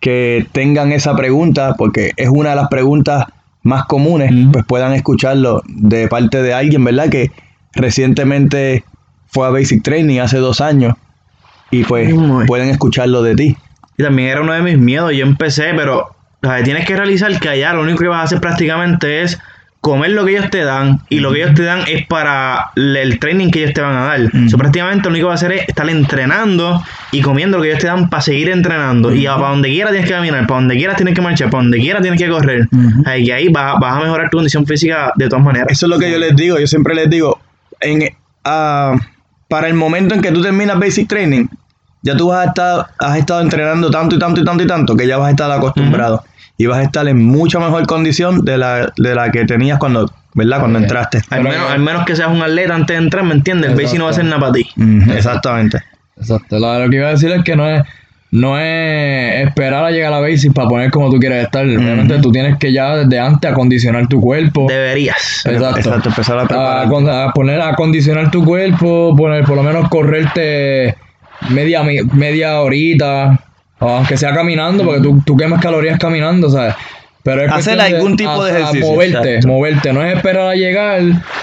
que 0.00 0.46
tengan 0.52 0.92
esa 0.92 1.14
pregunta, 1.16 1.74
porque 1.76 2.12
es 2.16 2.28
una 2.28 2.50
de 2.50 2.56
las 2.56 2.68
preguntas 2.68 3.26
más 3.62 3.84
comunes, 3.84 4.32
pues 4.52 4.64
puedan 4.64 4.92
escucharlo 4.94 5.62
de 5.66 6.08
parte 6.08 6.42
de 6.42 6.54
alguien, 6.54 6.84
¿verdad? 6.84 7.08
Que 7.10 7.30
recientemente 7.78 8.84
fue 9.28 9.46
a 9.46 9.50
Basic 9.50 9.82
Training 9.82 10.20
hace 10.20 10.38
dos 10.38 10.60
años 10.60 10.94
y 11.70 11.84
pues 11.84 12.12
pueden 12.46 12.68
escucharlo 12.68 13.22
de 13.22 13.34
ti. 13.34 13.56
Y 13.96 14.02
también 14.02 14.28
era 14.28 14.40
uno 14.42 14.52
de 14.52 14.62
mis 14.62 14.78
miedos. 14.78 15.12
Yo 15.12 15.24
empecé, 15.24 15.74
pero 15.74 16.14
o 16.42 16.46
sea, 16.46 16.62
tienes 16.62 16.86
que 16.86 16.96
realizar 16.96 17.38
que 17.40 17.48
allá 17.48 17.72
lo 17.72 17.82
único 17.82 17.98
que 17.98 18.08
vas 18.08 18.20
a 18.20 18.22
hacer 18.24 18.40
prácticamente 18.40 19.22
es 19.22 19.38
comer 19.80 20.10
lo 20.10 20.24
que 20.24 20.32
ellos 20.32 20.50
te 20.50 20.64
dan 20.64 21.00
y 21.08 21.20
lo 21.20 21.32
que 21.32 21.42
ellos 21.42 21.54
te 21.54 21.62
dan 21.62 21.80
es 21.86 22.06
para 22.06 22.72
el 22.74 23.18
training 23.20 23.50
que 23.50 23.62
ellos 23.62 23.74
te 23.74 23.80
van 23.80 23.96
a 23.96 24.04
dar. 24.04 24.20
Prácticamente 24.56 25.04
lo 25.04 25.10
único 25.10 25.26
que 25.26 25.30
vas 25.30 25.42
a 25.42 25.46
hacer 25.46 25.58
es 25.58 25.68
estar 25.68 25.88
entrenando 25.88 26.82
y 27.12 27.20
comiendo 27.22 27.58
lo 27.58 27.62
que 27.62 27.70
ellos 27.70 27.80
te 27.80 27.86
dan 27.86 28.08
para 28.08 28.20
seguir 28.20 28.50
entrenando. 28.50 29.14
Y 29.14 29.24
para 29.24 29.48
donde 29.48 29.68
quieras 29.68 29.92
tienes 29.92 30.08
que 30.08 30.14
caminar, 30.14 30.46
para 30.46 30.60
donde 30.60 30.76
quieras 30.76 30.96
tienes 30.96 31.14
que 31.14 31.20
marchar, 31.20 31.50
para 31.50 31.62
donde 31.62 31.78
quieras 31.78 32.02
tienes 32.02 32.20
que 32.20 32.28
correr. 32.28 32.68
Y 33.18 33.30
ahí 33.30 33.48
vas, 33.48 33.78
vas 33.80 33.96
a 33.96 34.00
mejorar 34.00 34.30
tu 34.30 34.38
condición 34.38 34.66
física 34.66 35.12
de 35.16 35.28
todas 35.28 35.44
maneras. 35.44 35.68
Eso 35.70 35.86
es 35.86 35.90
lo 35.90 35.98
que 35.98 36.10
yo 36.10 36.18
les 36.18 36.34
digo, 36.34 36.58
yo 36.58 36.66
siempre 36.66 36.94
les 36.94 37.08
digo, 37.08 37.40
en, 37.80 38.08
ah, 38.44 38.96
para 39.48 39.68
el 39.68 39.74
momento 39.74 40.14
en 40.14 40.22
que 40.22 40.32
tú 40.32 40.42
terminas 40.42 40.78
Basic 40.78 41.08
Training, 41.08 41.46
ya 42.02 42.16
tú 42.16 42.28
vas 42.28 42.46
a 42.46 42.48
estar, 42.48 42.86
has 42.98 43.18
estado 43.18 43.40
entrenando 43.40 43.90
tanto 43.90 44.16
y 44.16 44.18
tanto 44.18 44.40
y 44.40 44.44
tanto 44.44 44.64
y 44.64 44.66
tanto 44.66 44.96
que 44.96 45.06
ya 45.06 45.18
vas 45.18 45.28
a 45.28 45.30
estar 45.30 45.50
acostumbrado 45.50 46.24
y 46.56 46.66
vas 46.66 46.78
a 46.78 46.82
estar 46.82 47.06
en 47.08 47.24
mucha 47.24 47.58
mejor 47.58 47.86
condición 47.86 48.44
de 48.44 48.58
la, 48.58 48.92
de 48.96 49.14
la 49.14 49.30
que 49.30 49.44
tenías 49.44 49.78
cuando, 49.78 50.10
¿verdad? 50.34 50.60
Cuando 50.60 50.78
entraste. 50.78 51.22
Al 51.30 51.42
menos, 51.42 51.70
al 51.70 51.80
menos 51.80 52.04
que 52.04 52.16
seas 52.16 52.28
un 52.28 52.42
atleta 52.42 52.74
antes 52.74 52.96
de 52.96 53.02
entrar, 53.02 53.24
¿me 53.24 53.34
entiendes? 53.34 53.70
El 53.70 53.76
basic 53.76 53.98
no 53.98 54.04
va 54.04 54.10
a 54.10 54.12
hacer 54.12 54.24
nada 54.24 54.40
para 54.40 54.52
ti. 54.52 54.68
Exactamente. 55.14 55.82
Exacto. 56.16 56.58
Lo, 56.58 56.78
lo 56.78 56.90
que 56.90 56.96
iba 56.96 57.06
a 57.06 57.10
decir 57.10 57.30
es 57.30 57.44
que 57.44 57.54
no 57.54 57.68
es, 57.68 57.84
no 58.30 58.58
es 58.60 59.46
esperar 59.46 59.84
a 59.84 59.90
llegar 59.90 60.12
a 60.12 60.16
la 60.16 60.20
basic 60.20 60.52
para 60.52 60.68
poner 60.68 60.90
como 60.90 61.10
tú 61.10 61.18
quieres 61.18 61.44
estar. 61.44 61.64
Obviamente 61.64 62.18
tú 62.18 62.30
tienes 62.30 62.58
que 62.58 62.72
ya 62.72 62.96
desde 62.96 63.18
antes 63.18 63.50
acondicionar 63.50 64.06
tu 64.08 64.20
cuerpo. 64.20 64.66
Deberías. 64.68 65.46
Exacto. 65.46 65.78
Exacto, 65.78 66.08
empezar 66.10 66.38
a 66.38 66.82
a, 66.82 67.24
a 67.24 67.32
poner 67.32 67.60
a 67.60 67.68
acondicionar 67.70 68.30
tu 68.30 68.44
cuerpo, 68.44 69.14
poner 69.16 69.44
por 69.44 69.56
lo 69.56 69.62
menos 69.62 69.88
correrte 69.88 70.94
media 71.50 71.82
media 71.82 72.60
horita, 72.60 73.38
aunque 73.78 74.16
sea 74.16 74.34
caminando, 74.34 74.84
porque 74.84 75.00
tú, 75.00 75.22
tú 75.24 75.36
quemas 75.36 75.62
calorías 75.62 75.98
caminando, 75.98 76.50
¿sabes? 76.50 76.74
Pero 77.28 77.44
es 77.44 77.52
Hacer 77.52 77.78
algún 77.78 78.16
tipo 78.16 78.42
de 78.42 78.52
a- 78.52 78.58
ejercicio, 78.58 78.86
moverte, 78.86 79.18
exacto. 79.34 79.48
moverte, 79.48 79.92
no 79.92 80.02
es 80.02 80.16
esperar 80.16 80.48
a 80.48 80.54
llegar 80.54 81.02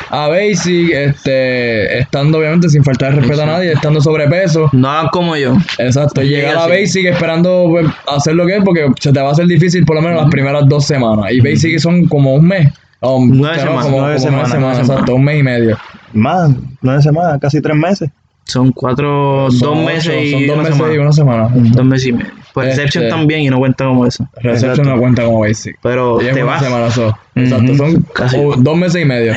a 0.10 0.28
basic, 0.28 0.90
este, 0.92 2.00
estando 2.00 2.40
obviamente 2.40 2.70
sin 2.70 2.84
faltar 2.84 3.12
el 3.12 3.18
respeto 3.18 3.44
a 3.44 3.46
nadie, 3.46 3.72
estando 3.74 4.02
sobrepeso. 4.02 4.70
No 4.74 4.90
hagan 4.90 5.10
como 5.12 5.36
yo. 5.36 5.56
Exacto, 5.78 6.24
y 6.24 6.30
llegar 6.30 6.58
a. 6.58 6.68
Basic 6.68 7.06
esperando 7.06 7.68
pues, 7.70 7.86
hacer 8.08 8.34
lo 8.34 8.48
que 8.48 8.58
es, 8.58 8.64
porque 8.64 8.88
se 9.00 9.14
te 9.14 9.20
va 9.22 9.30
a 9.30 9.32
hacer 9.34 9.46
difícil 9.46 9.86
por 9.86 9.96
lo 9.96 10.02
menos 10.02 10.22
las 10.22 10.32
primeras 10.32 10.68
dos 10.68 10.86
semanas. 10.86 11.32
Y 11.32 11.40
Basic 11.42 11.78
son 11.80 12.06
como 12.08 12.34
un 12.34 12.48
mes. 12.48 12.74
Nueve 13.02 13.28
no, 13.30 13.54
semanas, 13.62 13.86
como- 13.86 14.00
nueve 14.00 14.16
como 14.18 14.26
semanas, 14.28 14.56
nueve 14.60 14.80
exacto, 14.80 15.14
un 15.16 15.24
mes 15.24 15.40
y 15.40 15.44
medio. 15.44 15.78
Más, 16.14 16.50
nueve 16.82 17.02
semanas, 17.04 17.38
casi 17.40 17.62
tres 17.62 17.76
meses. 17.78 18.10
Son 18.46 18.72
cuatro, 18.72 19.48
Son 19.52 19.60
dos 19.60 19.70
ocho, 19.78 19.86
meses 19.86 20.24
y 20.24 20.32
son 20.32 20.48
dos 20.48 20.54
una 20.56 20.64
meses 20.64 20.78
semana. 20.78 20.94
y 20.94 20.98
una 20.98 21.12
semana. 21.12 21.50
Dos 21.54 21.86
meses 21.86 22.08
y 22.08 22.14
medio. 22.14 22.32
Pues 22.56 22.70
Este- 22.70 22.82
Reception 22.84 23.10
también 23.10 23.42
y 23.42 23.50
no 23.50 23.60
cuenta 23.60 23.86
como 23.86 24.06
eso. 24.08 24.28
Reception 24.38 24.72
Exacto. 24.72 24.90
no 24.96 25.00
cuenta 25.00 25.24
como 25.26 25.42
Basic. 25.42 25.78
Pero 25.84 26.20
Y 26.22 26.28
es 26.28 26.34
te 26.34 26.42
una 26.44 26.54
vas. 26.54 26.64
semana 26.64 26.88
eso. 26.88 27.18
Exacto, 27.36 27.76
son 27.76 28.02
Casi. 28.14 28.38
dos 28.58 28.78
meses 28.78 29.02
y 29.02 29.06
medio. 29.06 29.34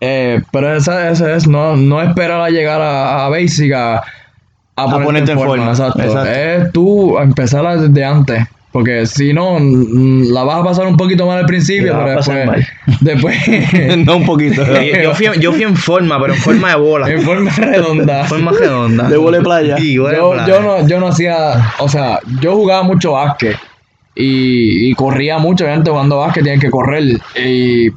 Eh, 0.00 0.40
pero 0.52 0.76
esa, 0.76 1.10
esa 1.10 1.34
es 1.34 1.46
no, 1.48 1.76
no 1.76 2.02
esperar 2.02 2.40
a 2.40 2.50
llegar 2.50 2.80
a, 2.82 3.24
a 3.24 3.28
Basic 3.28 3.72
a, 3.72 4.02
a, 4.76 5.02
ponerte 5.02 5.32
en 5.32 5.38
forma. 5.38 5.70
Exacto. 5.70 6.02
Exacto. 6.02 6.30
Es 6.30 6.72
tú 6.72 7.18
empezar 7.18 7.78
desde 7.80 8.04
antes. 8.04 8.44
Porque 8.72 9.04
si 9.04 9.34
no, 9.34 9.58
mm, 9.60 10.32
la 10.32 10.44
vas 10.44 10.60
a 10.60 10.64
pasar 10.64 10.86
un 10.86 10.96
poquito 10.96 11.26
mal 11.26 11.38
al 11.38 11.46
principio, 11.46 11.92
pero 11.92 12.16
después, 12.16 12.66
después 13.00 13.98
no 14.06 14.16
un 14.16 14.24
poquito. 14.24 14.64
Yo, 14.64 15.02
yo 15.02 15.14
fui, 15.14 15.26
yo 15.38 15.52
fui 15.52 15.62
en 15.62 15.76
forma, 15.76 16.18
pero 16.18 16.32
en 16.32 16.40
forma 16.40 16.70
de 16.70 16.76
bola. 16.76 17.10
en 17.10 17.20
forma 17.20 17.50
redonda. 17.50 18.24
forma 18.24 18.52
redonda. 18.52 19.08
De 19.08 19.16
vole 19.18 19.42
playa. 19.42 19.76
Sí, 19.76 19.98
vole 19.98 20.16
yo, 20.16 20.32
playa. 20.32 20.48
yo 20.48 20.62
no, 20.62 20.88
yo 20.88 21.00
no 21.00 21.08
hacía, 21.08 21.74
o 21.78 21.88
sea, 21.88 22.20
yo 22.40 22.54
jugaba 22.54 22.82
mucho 22.82 23.12
básquet 23.12 23.58
y, 24.14 24.90
y 24.90 24.94
corría 24.94 25.38
mucho, 25.38 25.64
obviamente 25.64 25.90
jugando 25.90 26.18
básquet 26.18 26.42
tienes 26.42 26.60
que 26.60 26.70
correr 26.70 27.20
y 27.36 27.90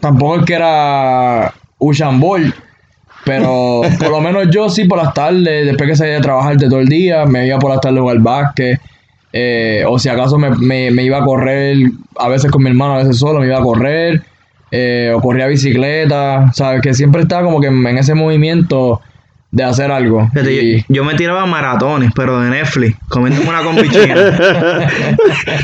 tampoco 0.00 0.36
es 0.36 0.44
que 0.46 0.54
era 0.54 1.52
Usain 1.78 2.18
Bolt, 2.20 2.54
pero 3.24 3.82
por 3.98 4.10
lo 4.10 4.20
menos 4.22 4.48
yo 4.50 4.70
sí 4.70 4.84
por 4.84 4.96
las 4.96 5.12
tardes, 5.12 5.66
después 5.66 5.90
que 5.90 5.96
salía 5.96 6.14
de 6.14 6.20
trabajar 6.20 6.56
de 6.56 6.68
todo 6.68 6.80
el 6.80 6.88
día, 6.88 7.26
me 7.26 7.46
iba 7.46 7.58
por 7.58 7.70
las 7.70 7.80
tardes 7.80 7.98
a 7.98 8.02
jugar 8.02 8.18
básquet. 8.18 8.80
Eh, 9.32 9.84
o 9.86 9.98
si 9.98 10.08
acaso 10.08 10.38
me, 10.38 10.50
me- 10.50 10.90
me 10.90 11.02
iba 11.04 11.18
a 11.18 11.24
correr, 11.24 11.76
a 12.18 12.28
veces 12.28 12.50
con 12.50 12.62
mi 12.62 12.70
hermano, 12.70 12.94
a 12.94 12.98
veces 12.98 13.18
solo, 13.18 13.40
me 13.40 13.46
iba 13.46 13.58
a 13.58 13.62
correr, 13.62 14.22
eh, 14.72 15.12
o 15.14 15.20
corría 15.20 15.46
bicicleta, 15.46 16.50
¿sabes? 16.54 16.80
Que 16.82 16.94
siempre 16.94 17.22
estaba 17.22 17.42
como 17.44 17.60
que 17.60 17.68
en, 17.68 17.86
en 17.86 17.98
ese 17.98 18.14
movimiento 18.14 19.00
de 19.52 19.64
hacer 19.64 19.90
algo. 19.90 20.28
Fíjate, 20.32 20.52
Y- 20.52 20.76
yo, 20.78 20.84
yo 20.88 21.04
me 21.04 21.14
tiraba 21.14 21.44
maratones, 21.46 22.12
pero 22.14 22.40
de 22.40 22.50
Netflix, 22.50 22.96
comiéndome 23.08 23.48
una 23.48 23.62
con 23.62 23.74
bichina. 23.82 24.14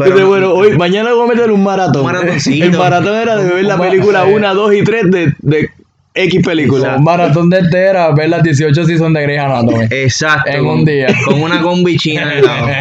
Dice, 0.04 0.24
bueno, 0.24 0.52
hoy, 0.54 0.76
mañana 0.76 1.12
voy 1.12 1.28
a 1.28 1.34
meter 1.34 1.50
un 1.52 1.62
maratón. 1.62 2.02
Un 2.04 2.12
maratoncito. 2.12 2.64
El 2.66 2.76
maratón 2.76 3.14
era 3.16 3.36
de 3.36 3.52
ver 3.54 3.64
la 3.64 3.78
película 3.78 4.24
sí. 4.24 4.32
1, 4.32 4.54
2 4.54 4.74
y 4.74 4.82
3 4.84 5.10
de, 5.10 5.34
de 5.38 5.70
X 6.14 6.42
película. 6.44 6.96
Un 6.96 7.04
maratón 7.04 7.48
de 7.50 7.58
entera, 7.58 8.10
ver 8.12 8.28
las 8.30 8.42
18 8.42 8.84
seasons 8.86 9.14
de 9.14 9.22
Grey's 9.22 9.40
Anatomy. 9.40 9.84
Exacto. 9.90 10.50
En 10.50 10.66
un 10.66 10.84
día. 10.84 11.06
Con 11.24 11.42
una 11.42 11.60
combi 11.62 11.96
china 11.96 12.28
al 12.30 12.42
lado. 12.42 12.66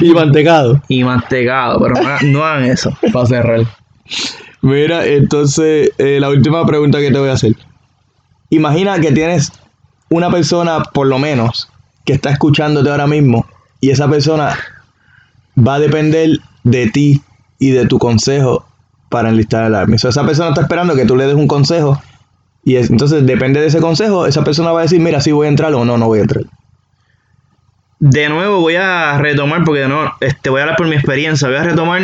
Y 0.00 0.10
mantecado. 0.12 0.80
y 0.88 1.04
mantecado, 1.04 1.80
pero 1.80 1.94
no, 2.02 2.10
no 2.28 2.44
hagan 2.44 2.64
eso. 2.64 2.96
Para 3.12 3.26
cerrar. 3.26 3.60
Mira, 4.60 5.04
entonces, 5.06 5.90
eh, 5.98 6.18
la 6.20 6.28
última 6.30 6.64
pregunta 6.66 6.98
que 7.00 7.10
te 7.10 7.18
voy 7.18 7.28
a 7.30 7.32
hacer. 7.32 7.54
Imagina 8.50 9.00
que 9.00 9.12
tienes 9.12 9.52
una 10.10 10.30
persona, 10.30 10.82
por 10.82 11.06
lo 11.06 11.18
menos, 11.18 11.68
que 12.04 12.12
está 12.12 12.30
escuchándote 12.30 12.90
ahora 12.90 13.06
mismo, 13.06 13.46
y 13.80 13.90
esa 13.90 14.08
persona 14.08 14.56
va 15.58 15.74
a 15.74 15.78
depender 15.80 16.38
de 16.64 16.88
ti 16.90 17.20
y 17.58 17.70
de 17.70 17.86
tu 17.86 17.98
consejo 17.98 18.66
para 19.08 19.30
enlistar 19.30 19.64
el 19.66 19.74
army. 19.74 19.96
O 19.96 19.98
sea, 19.98 20.10
esa 20.10 20.24
persona 20.24 20.50
está 20.50 20.62
esperando 20.62 20.94
que 20.94 21.04
tú 21.06 21.16
le 21.16 21.26
des 21.26 21.34
un 21.34 21.48
consejo, 21.48 22.00
y 22.64 22.76
es- 22.76 22.90
entonces 22.90 23.26
depende 23.26 23.60
de 23.60 23.66
ese 23.66 23.80
consejo, 23.80 24.26
esa 24.26 24.44
persona 24.44 24.70
va 24.72 24.80
a 24.80 24.82
decir, 24.82 25.00
mira, 25.00 25.20
si 25.20 25.32
voy 25.32 25.46
a 25.46 25.50
entrar 25.50 25.74
o 25.74 25.84
no, 25.84 25.96
no 25.98 26.06
voy 26.06 26.20
a 26.20 26.22
entrar. 26.22 26.44
De 28.04 28.28
nuevo 28.28 28.58
voy 28.58 28.74
a 28.74 29.16
retomar, 29.18 29.62
porque 29.62 29.86
no, 29.86 30.12
este, 30.18 30.50
voy 30.50 30.58
a 30.58 30.62
hablar 30.64 30.76
por 30.76 30.88
mi 30.88 30.96
experiencia, 30.96 31.46
voy 31.46 31.58
a 31.58 31.62
retomar 31.62 32.02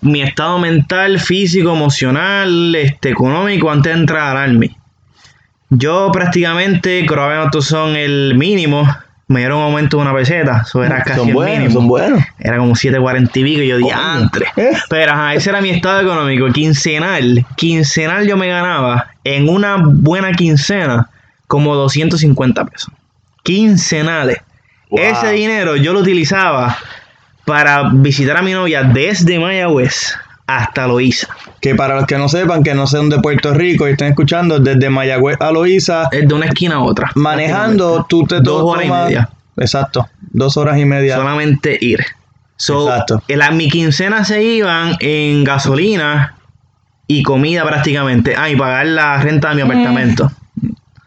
mi 0.00 0.22
estado 0.22 0.58
mental, 0.58 1.20
físico, 1.20 1.74
emocional, 1.74 2.74
este, 2.74 3.10
económico 3.10 3.70
antes 3.70 3.92
de 3.92 4.00
entrar 4.00 4.34
al 4.34 4.50
Army. 4.50 4.74
Yo 5.68 6.10
prácticamente, 6.10 7.04
probablemente 7.06 7.60
son 7.60 7.96
el 7.96 8.32
mínimo, 8.38 8.88
me 9.28 9.40
dieron 9.40 9.58
un 9.58 9.64
aumento 9.64 9.98
de 9.98 10.04
una 10.04 10.14
peseta, 10.14 10.62
eso 10.66 10.82
era 10.82 11.02
casi 11.02 11.18
son 11.18 11.28
el 11.28 11.34
buenos, 11.34 11.58
mínimo. 11.58 11.80
son 11.80 11.88
buenos. 11.88 12.24
Era 12.38 12.56
como 12.56 12.72
7.40 12.72 13.30
y 13.34 13.44
pico 13.44 13.60
y 13.60 13.68
yo 13.68 13.76
diantre. 13.76 14.46
¿Eh? 14.56 14.70
Pero 14.88 15.12
ajá, 15.12 15.34
ese 15.34 15.50
era 15.50 15.60
mi 15.60 15.68
estado 15.68 16.00
económico. 16.00 16.50
Quincenal. 16.50 17.44
Quincenal 17.56 18.26
yo 18.26 18.38
me 18.38 18.48
ganaba 18.48 19.08
en 19.22 19.50
una 19.50 19.82
buena 19.84 20.32
quincena 20.32 21.10
como 21.46 21.74
250 21.74 22.64
pesos. 22.64 22.90
Quincenales. 23.42 24.38
Wow. 24.96 25.04
Ese 25.04 25.30
dinero 25.32 25.76
yo 25.76 25.92
lo 25.92 26.00
utilizaba 26.00 26.76
para 27.44 27.90
visitar 27.92 28.36
a 28.36 28.42
mi 28.42 28.52
novia 28.52 28.82
desde 28.82 29.38
Mayagüez 29.38 30.14
hasta 30.46 30.86
Loíza. 30.86 31.28
Que 31.60 31.74
para 31.74 31.96
los 31.96 32.06
que 32.06 32.18
no 32.18 32.28
sepan, 32.28 32.62
que 32.62 32.74
no 32.74 32.86
sean 32.86 33.08
de 33.08 33.18
Puerto 33.20 33.52
Rico 33.52 33.88
y 33.88 33.92
estén 33.92 34.08
escuchando, 34.08 34.58
desde 34.60 34.90
Mayagüez 34.90 35.36
a 35.40 35.50
Loíza, 35.50 36.04
Es 36.12 36.26
de 36.28 36.34
una 36.34 36.46
esquina 36.46 36.76
a 36.76 36.80
otra. 36.80 37.10
manejando, 37.14 38.06
tú 38.08 38.24
te 38.26 38.40
Dos 38.40 38.62
horas 38.62 38.86
y 38.86 38.90
media. 38.90 39.28
Exacto, 39.56 40.08
dos 40.20 40.56
horas 40.56 40.78
y 40.78 40.84
media. 40.84 41.16
Solamente 41.16 41.76
ir. 41.80 42.04
So, 42.56 42.88
Exacto. 42.88 43.22
en 43.28 43.38
la- 43.38 43.50
mi 43.50 43.68
quincena 43.68 44.24
se 44.24 44.42
iban 44.42 44.96
en 45.00 45.44
gasolina 45.44 46.36
y 47.06 47.22
comida 47.22 47.64
prácticamente. 47.64 48.34
Ah, 48.36 48.48
y 48.50 48.56
pagar 48.56 48.86
la 48.86 49.18
renta 49.20 49.50
de 49.50 49.56
mi 49.56 49.60
apartamento. 49.62 50.30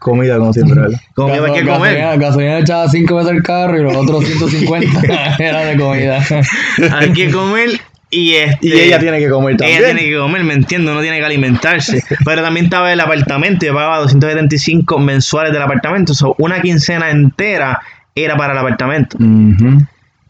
Comida, 0.00 0.38
como 0.38 0.52
siempre, 0.52 0.80
¿verdad? 0.80 0.98
Comida 1.14 1.36
hay 1.46 1.52
que 1.52 1.66
comer. 1.66 1.94
Gasolina, 1.94 2.16
gasolina 2.16 2.58
echaba 2.58 2.88
5 2.88 3.16
veces 3.16 3.32
el 3.32 3.42
carro 3.42 3.78
y 3.78 3.82
los 3.84 3.94
otros 3.94 4.24
150 4.26 5.36
era 5.38 5.60
de 5.66 5.76
comida. 5.76 6.20
Hay 6.98 7.12
que 7.12 7.30
comer 7.30 7.70
y 8.10 8.32
este. 8.34 8.66
Y 8.66 8.72
ella 8.72 8.98
tiene 8.98 9.18
que 9.18 9.28
comer 9.28 9.56
también. 9.58 9.78
Ella 9.78 9.94
tiene 9.94 10.10
que 10.10 10.18
comer, 10.18 10.42
me 10.42 10.54
entiendo, 10.54 10.92
uno 10.92 11.02
tiene 11.02 11.18
que 11.18 11.24
alimentarse. 11.26 12.02
Pero 12.24 12.42
también 12.42 12.64
estaba 12.66 12.92
el 12.92 12.98
apartamento, 12.98 13.66
yo 13.66 13.74
pagaba 13.74 13.98
275 13.98 14.98
mensuales 14.98 15.52
del 15.52 15.62
apartamento. 15.62 16.14
So, 16.14 16.34
una 16.38 16.60
quincena 16.60 17.10
entera 17.10 17.80
era 18.14 18.36
para 18.36 18.54
el 18.54 18.58
apartamento. 18.58 19.16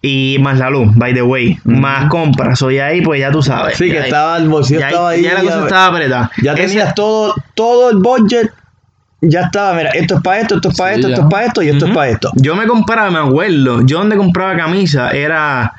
Y 0.03 0.39
más 0.41 0.59
la 0.59 0.71
luz, 0.71 0.95
by 0.97 1.13
the 1.15 1.23
way. 1.23 1.59
Más 1.65 2.09
compras. 2.11 2.59
So, 2.59 2.71
y 2.71 2.79
ahí, 2.79 3.03
pues 3.03 3.21
ya 3.21 3.31
tú 3.31 3.43
sabes. 3.43 3.77
Sí, 3.77 3.91
que 3.91 3.99
ahí- 3.99 4.05
estaba 4.05 4.37
el 4.39 4.49
bolsillo 4.49 4.81
ya, 4.81 4.89
estaba 4.89 5.11
ahí. 5.11 5.23
ya 5.23 5.35
la 5.35 5.43
cosa 5.43 5.63
estaba 5.65 5.87
apretada. 5.87 6.31
ya 6.43 6.55
tenías 6.55 6.95
todo, 6.95 7.35
todo 7.55 7.91
el 7.91 7.99
budget. 7.99 8.51
Ya 9.23 9.43
estaba, 9.43 9.75
mira, 9.75 9.91
esto 9.91 10.17
es 10.17 10.23
para 10.23 10.41
esto, 10.41 10.57
esto 10.57 10.71
es 10.71 10.77
para 10.79 10.95
Sí, 10.95 11.01
esto, 11.01 11.09
ya. 11.09 11.15
esto 11.15 11.27
es 11.27 11.31
para 11.33 11.47
esto 11.47 11.63
y 11.63 11.69
esto 11.69 11.87
es 11.87 11.95
para 11.95 12.09
esto. 12.09 12.33
Yo 12.37 12.55
me 12.57 12.67
compraba, 12.67 13.11
me 13.11 13.19
acuerdo, 13.19 13.85
yo 13.85 13.99
donde 13.99 14.17
compraba 14.17 14.57
camisa 14.57 15.11
era 15.11 15.75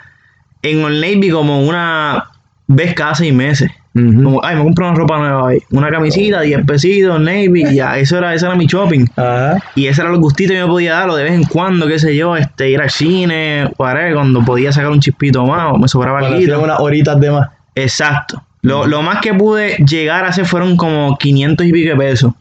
en 0.61 0.83
Old 0.83 1.01
Navy 1.01 1.29
como 1.31 1.61
una 1.67 2.25
vez 2.67 2.93
cada 2.93 3.15
seis 3.15 3.33
meses. 3.33 3.71
Como, 3.93 4.39
ay, 4.41 4.55
me 4.55 4.63
compro 4.63 4.87
una 4.87 4.95
ropa 4.95 5.17
nueva 5.17 5.49
ahí. 5.49 5.59
Una 5.71 5.89
camisita, 5.89 6.39
10 6.39 6.65
pesitos, 6.65 7.19
Navy, 7.19 7.75
ya, 7.75 7.97
eso 7.97 8.17
era, 8.17 8.33
eso 8.33 8.45
era 8.45 8.55
mi 8.55 8.65
shopping. 8.65 9.05
Ajá. 9.17 9.57
Y 9.75 9.87
ese 9.87 10.01
era 10.01 10.11
los 10.11 10.21
gustitos 10.21 10.51
que 10.53 10.59
yo 10.59 10.67
me 10.67 10.71
podía 10.71 10.93
dar, 10.93 11.09
o 11.09 11.15
de 11.15 11.25
vez 11.25 11.33
en 11.33 11.43
cuando, 11.43 11.87
qué 11.87 11.99
sé 11.99 12.15
yo, 12.15 12.37
este, 12.37 12.69
ir 12.69 12.79
al 12.79 12.89
cine, 12.89 13.69
whatever, 13.77 14.13
cuando 14.13 14.45
podía 14.45 14.71
sacar 14.71 14.91
un 14.91 15.01
chispito 15.01 15.45
más, 15.45 15.73
o 15.73 15.77
me 15.77 15.89
sobraba 15.89 16.19
algo. 16.19 16.35
hacían 16.37 16.61
unas 16.61 16.79
horitas 16.79 17.19
de 17.19 17.31
más. 17.31 17.49
Exacto. 17.75 18.41
Lo, 18.61 18.85
lo 18.87 19.01
más 19.01 19.19
que 19.19 19.33
pude 19.33 19.75
llegar 19.85 20.23
a 20.23 20.29
hacer 20.29 20.45
fueron 20.45 20.77
como 20.77 21.17
500 21.17 21.65
y 21.65 21.71
pico 21.73 21.89
de 21.89 21.95
pesos. 21.97 22.33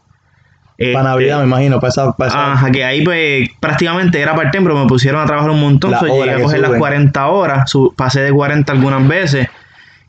Para 0.93 0.99
Este, 0.99 1.03
Navidad, 1.03 1.37
me 1.39 1.43
imagino, 1.45 1.79
para 1.79 1.89
esa, 1.89 2.11
para 2.13 2.29
esa- 2.29 2.53
Ajá, 2.53 2.71
que 2.71 2.83
ahí 2.83 3.03
pues 3.03 3.49
prácticamente 3.59 4.19
era 4.19 4.35
part-time, 4.35 4.63
pero 4.65 4.79
me 4.79 4.87
pusieron 4.87 5.21
a 5.21 5.25
trabajar 5.25 5.51
un 5.51 5.59
montón. 5.61 5.91
So, 5.91 6.05
llegué 6.07 6.31
a 6.31 6.41
coger 6.43 6.59
las 6.59 6.67
suben. 6.69 6.79
40 6.79 7.27
horas, 7.27 7.69
su- 7.69 7.93
pasé 7.95 8.21
de 8.21 8.31
40 8.31 8.73
algunas 8.73 9.07
veces 9.07 9.47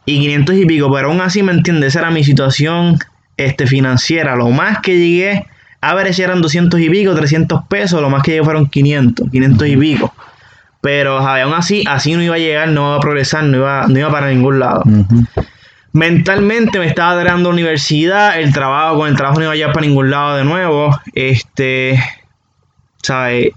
y 0.07 0.18
500 0.20 0.57
y 0.57 0.66
pico, 0.66 0.93
pero 0.93 1.09
aún 1.09 1.20
así, 1.20 1.43
¿me 1.43 1.53
entiendes? 1.53 1.89
Esa 1.89 2.01
era 2.01 2.11
mi 2.11 2.25
situación 2.25 2.99
este, 3.37 3.66
financiera. 3.66 4.35
Lo 4.37 4.49
más 4.51 4.79
que 4.81 4.99
llegué 4.99 5.47
a 5.81 5.95
ver 5.95 6.12
si 6.14 6.23
eran 6.23 6.41
200 6.43 6.79
y 6.81 6.89
pico, 6.91 7.14
300 7.14 7.64
pesos, 7.68 8.01
lo 8.01 8.09
más 8.11 8.23
que 8.23 8.33
llegué 8.33 8.45
fueron 8.45 8.66
500, 8.66 9.29
500 9.31 9.68
y 9.68 9.77
pico. 9.77 10.14
Pero 10.81 11.18
aún 11.18 11.55
así, 11.55 11.85
así 11.89 12.14
no 12.14 12.23
iba 12.23 12.35
a 12.35 12.39
llegar, 12.39 12.68
no 12.68 12.89
iba 12.89 12.97
a 12.97 13.01
progresar, 13.01 13.45
no 13.45 13.57
iba, 13.59 13.87
no 13.89 13.99
iba 13.99 14.11
para 14.11 14.29
ningún 14.29 14.59
lado. 14.59 14.83
Ujú. 14.85 15.25
Mentalmente 15.93 16.78
me 16.78 16.86
estaba 16.86 17.16
drenando 17.16 17.51
universidad, 17.51 18.40
el 18.40 18.53
trabajo, 18.53 18.99
con 18.99 19.09
el 19.09 19.16
trabajo 19.16 19.38
no 19.38 19.45
iba 19.45 19.53
a 19.53 19.57
llegar 19.57 19.72
para 19.74 19.86
ningún 19.86 20.11
lado 20.11 20.36
de 20.36 20.45
nuevo. 20.45 20.99
Este, 21.12 22.03
¿sabes? 23.03 23.51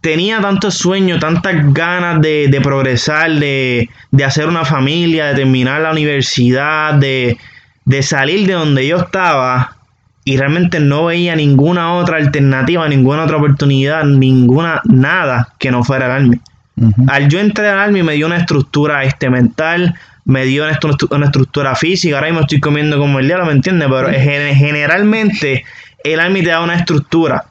Tenía 0.00 0.40
tantos 0.40 0.74
sueños, 0.74 1.20
tantas 1.20 1.72
ganas 1.72 2.20
de, 2.20 2.48
de 2.48 2.60
progresar, 2.60 3.30
de, 3.32 3.88
de 4.10 4.24
hacer 4.24 4.48
una 4.48 4.64
familia, 4.64 5.26
de 5.26 5.34
terminar 5.34 5.82
la 5.82 5.92
universidad, 5.92 6.94
de, 6.94 7.38
de 7.84 8.02
salir 8.02 8.46
de 8.46 8.54
donde 8.54 8.88
yo 8.88 8.96
estaba. 8.96 9.76
Y 10.24 10.36
realmente 10.36 10.80
no 10.80 11.06
veía 11.06 11.36
ninguna 11.36 11.94
otra 11.94 12.16
alternativa, 12.16 12.88
ninguna 12.88 13.24
otra 13.24 13.36
oportunidad, 13.36 14.04
ninguna, 14.04 14.80
nada 14.84 15.54
que 15.58 15.70
no 15.70 15.84
fuera 15.84 16.16
el 16.16 16.40
Al 17.08 17.28
yo 17.28 17.38
entrar 17.40 17.66
al 17.74 17.78
Army 17.78 18.02
me 18.02 18.14
dio 18.14 18.26
una 18.26 18.36
estructura 18.38 19.04
este, 19.04 19.28
mental, 19.30 19.94
me 20.24 20.44
dio 20.44 20.64
una, 20.64 20.78
estru- 20.78 21.14
una 21.14 21.26
estructura 21.26 21.74
física, 21.74 22.16
ahora 22.16 22.28
mismo 22.28 22.40
estoy 22.42 22.60
comiendo 22.60 22.98
como 22.98 23.18
el 23.18 23.26
diablo, 23.26 23.46
¿me 23.46 23.52
entiendes? 23.52 23.88
Pero 23.90 24.08
gen- 24.10 24.54
generalmente 24.56 25.64
el 26.04 26.20
Army 26.20 26.42
te 26.42 26.50
da 26.50 26.62
una 26.62 26.74
estructura, 26.76 27.44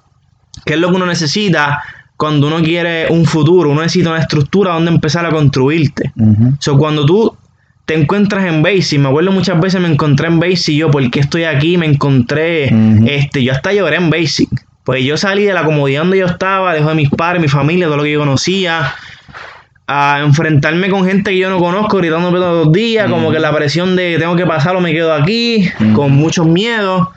que 0.66 0.74
es 0.74 0.80
lo 0.80 0.90
que 0.90 0.96
uno 0.96 1.06
necesita 1.06 1.82
cuando 2.18 2.48
uno 2.48 2.62
quiere 2.62 3.08
un 3.10 3.26
futuro, 3.26 3.70
uno 3.70 3.82
necesita 3.82 4.10
una 4.10 4.20
estructura 4.20 4.74
donde 4.74 4.92
empezar 4.92 5.26
a 5.26 5.30
construirte. 5.30 6.12
Ujú. 6.18 6.54
So, 6.60 6.78
cuando 6.78 7.06
tú 7.06 7.36
te 7.86 7.94
encuentras 7.96 8.46
en 8.46 8.62
Basic, 8.62 9.00
me 9.00 9.08
acuerdo 9.10 9.32
muchas 9.32 9.60
veces 9.60 9.80
me 9.82 9.88
encontré 9.88 10.28
en 10.28 10.40
Basic, 10.40 10.76
yo, 10.76 10.92
¿por 10.92 11.10
qué 11.12 11.22
estoy 11.22 11.46
aquí? 11.46 11.78
Me 11.78 11.86
encontré, 11.86 12.70
este, 13.08 13.44
yo 13.44 13.54
hasta 13.54 13.72
lloré 13.74 13.96
en 13.98 14.10
Basic. 14.10 14.50
Pues 14.84 15.04
yo 15.04 15.18
salí 15.18 15.44
de 15.44 15.54
la 15.54 15.64
comodidad 15.64 16.02
donde 16.02 16.18
yo 16.18 16.26
estaba, 16.26 16.74
dejé 16.74 16.88
de 16.88 16.96
mis 16.96 17.10
padres, 17.10 17.42
mi 17.42 17.48
familia, 17.48 17.86
todo 17.88 17.98
lo 17.98 18.04
que 18.04 18.12
yo 18.12 18.20
conocía, 18.20 18.94
a 19.92 20.20
enfrentarme 20.20 20.88
con 20.88 21.04
gente 21.04 21.32
que 21.32 21.40
yo 21.40 21.50
no 21.50 21.58
conozco, 21.58 21.98
gritándome 21.98 22.38
todos 22.38 22.66
los 22.68 22.74
días, 22.74 23.10
como 23.10 23.32
que 23.32 23.40
la 23.40 23.52
presión 23.52 23.96
de 23.96 24.18
tengo 24.20 24.36
que 24.36 24.46
pasarlo, 24.46 24.82
me 24.82 24.92
quedo 24.94 25.12
aquí, 25.12 25.68
con 25.96 26.12
muchos 26.12 26.46
miedos. 26.46 27.08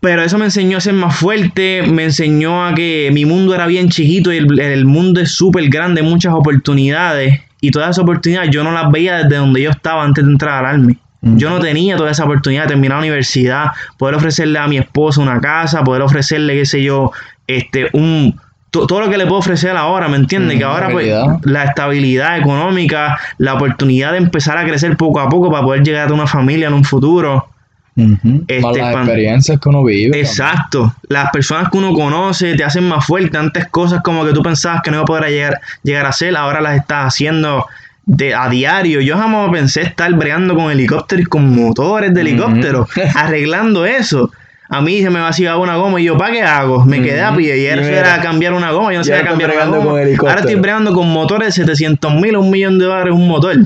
Pero 0.00 0.22
eso 0.22 0.36
me 0.36 0.44
enseñó 0.44 0.76
a 0.76 0.80
ser 0.82 0.92
más 0.92 1.16
fuerte, 1.16 1.82
me 1.90 2.04
enseñó 2.04 2.66
a 2.66 2.74
que 2.74 3.08
mi 3.14 3.24
mundo 3.24 3.54
era 3.54 3.66
bien 3.66 3.88
chiquito 3.88 4.30
y 4.30 4.36
el, 4.36 4.60
el 4.60 4.84
mundo 4.84 5.22
es 5.22 5.32
súper 5.32 5.70
grande, 5.70 6.02
muchas 6.02 6.34
oportunidades. 6.34 7.40
Y 7.62 7.70
todas 7.70 7.90
esas 7.90 8.02
oportunidades 8.02 8.50
yo 8.50 8.62
no 8.62 8.72
las 8.72 8.90
veía 8.92 9.16
desde 9.16 9.36
donde 9.36 9.62
yo 9.62 9.70
estaba 9.70 10.04
antes 10.04 10.22
de 10.22 10.32
entrar 10.32 10.62
al 10.62 10.74
Army. 10.74 10.98
Yo 11.22 11.48
no 11.48 11.60
tenía 11.60 11.96
toda 11.96 12.10
esa 12.10 12.24
oportunidad 12.24 12.64
de 12.64 12.68
terminar 12.68 12.96
la 12.96 13.04
universidad, 13.04 13.68
poder 13.96 14.16
ofrecerle 14.16 14.58
a 14.58 14.66
mi 14.68 14.76
esposa 14.76 15.22
una 15.22 15.40
casa, 15.40 15.82
poder 15.82 16.02
ofrecerle, 16.02 16.54
qué 16.54 16.66
sé 16.66 16.82
yo, 16.82 17.12
este, 17.46 17.88
un 17.94 18.38
todo 18.70 19.00
lo 19.00 19.10
que 19.10 19.18
le 19.18 19.24
puedo 19.24 19.38
ofrecer 19.38 19.76
ahora, 19.76 20.08
¿me 20.08 20.16
entiendes? 20.16 20.58
que 20.58 20.64
ahora 20.64 20.90
pues 20.90 21.12
la 21.42 21.64
estabilidad 21.64 22.38
económica, 22.38 23.18
la 23.38 23.54
oportunidad 23.54 24.12
de 24.12 24.18
empezar 24.18 24.56
a 24.58 24.64
crecer 24.64 24.96
poco 24.96 25.20
a 25.20 25.28
poco 25.28 25.50
para 25.50 25.64
poder 25.64 25.82
llegar 25.82 26.08
a 26.08 26.14
una 26.14 26.26
familia 26.26 26.68
en 26.68 26.74
un 26.74 26.84
futuro. 26.84 27.48
Este, 27.96 28.60
las 28.60 28.76
experiencias 28.76 29.60
que 29.60 29.68
uno 29.68 29.84
vive. 29.84 30.18
Exacto. 30.18 30.94
Las 31.08 31.30
personas 31.30 31.68
que 31.70 31.78
uno 31.78 31.92
conoce 31.92 32.54
te 32.54 32.64
hacen 32.64 32.88
más 32.88 33.04
fuerte. 33.04 33.36
Antes 33.36 33.66
cosas 33.68 34.00
como 34.02 34.24
que 34.24 34.32
tú 34.32 34.42
pensabas 34.42 34.82
que 34.82 34.90
no 34.90 34.98
iba 34.98 35.02
a 35.02 35.06
poder 35.06 35.30
llegar, 35.30 35.60
llegar 35.82 36.06
a 36.06 36.10
hacer, 36.10 36.36
ahora 36.36 36.60
las 36.60 36.78
estás 36.78 37.06
haciendo 37.06 37.66
de, 38.06 38.34
a 38.34 38.48
diario. 38.48 39.00
Yo 39.00 39.18
jamás 39.18 39.50
pensé 39.50 39.82
estar 39.82 40.12
breando 40.14 40.54
con 40.54 40.70
helicópteros 40.70 41.26
y 41.26 41.28
con 41.28 41.54
motores 41.54 42.14
de 42.14 42.20
helicóptero, 42.20 42.86
arreglando 43.14 43.84
eso. 43.84 44.30
A 44.72 44.80
mí 44.80 45.02
se 45.02 45.10
me 45.10 45.20
vacía 45.20 45.56
una 45.56 45.76
goma 45.76 46.00
y 46.00 46.04
yo, 46.04 46.16
¿para 46.16 46.32
qué 46.32 46.42
hago? 46.42 46.84
Me 46.84 47.02
quedé 47.02 47.20
a 47.22 47.34
pie 47.34 47.58
y 47.58 47.66
eso 47.66 47.80
mira, 47.82 47.98
era 48.00 48.22
cambiar 48.22 48.52
una 48.54 48.70
goma. 48.70 48.92
Yo 48.92 48.98
no 48.98 49.04
sabía 49.04 49.24
cambiar 49.30 49.50
una 49.50 49.64
goma. 49.78 49.90
con. 50.16 50.28
Ahora 50.28 50.40
estoy 50.40 50.54
bregando 50.62 50.92
con 50.94 51.08
motores 51.12 51.46
de 51.48 51.52
700 51.52 52.14
mil 52.14 52.34
a 52.36 52.38
un 52.38 52.50
millón 52.50 52.78
de 52.78 52.84
dólares 52.84 53.12
un 53.12 53.26
motor. 53.26 53.56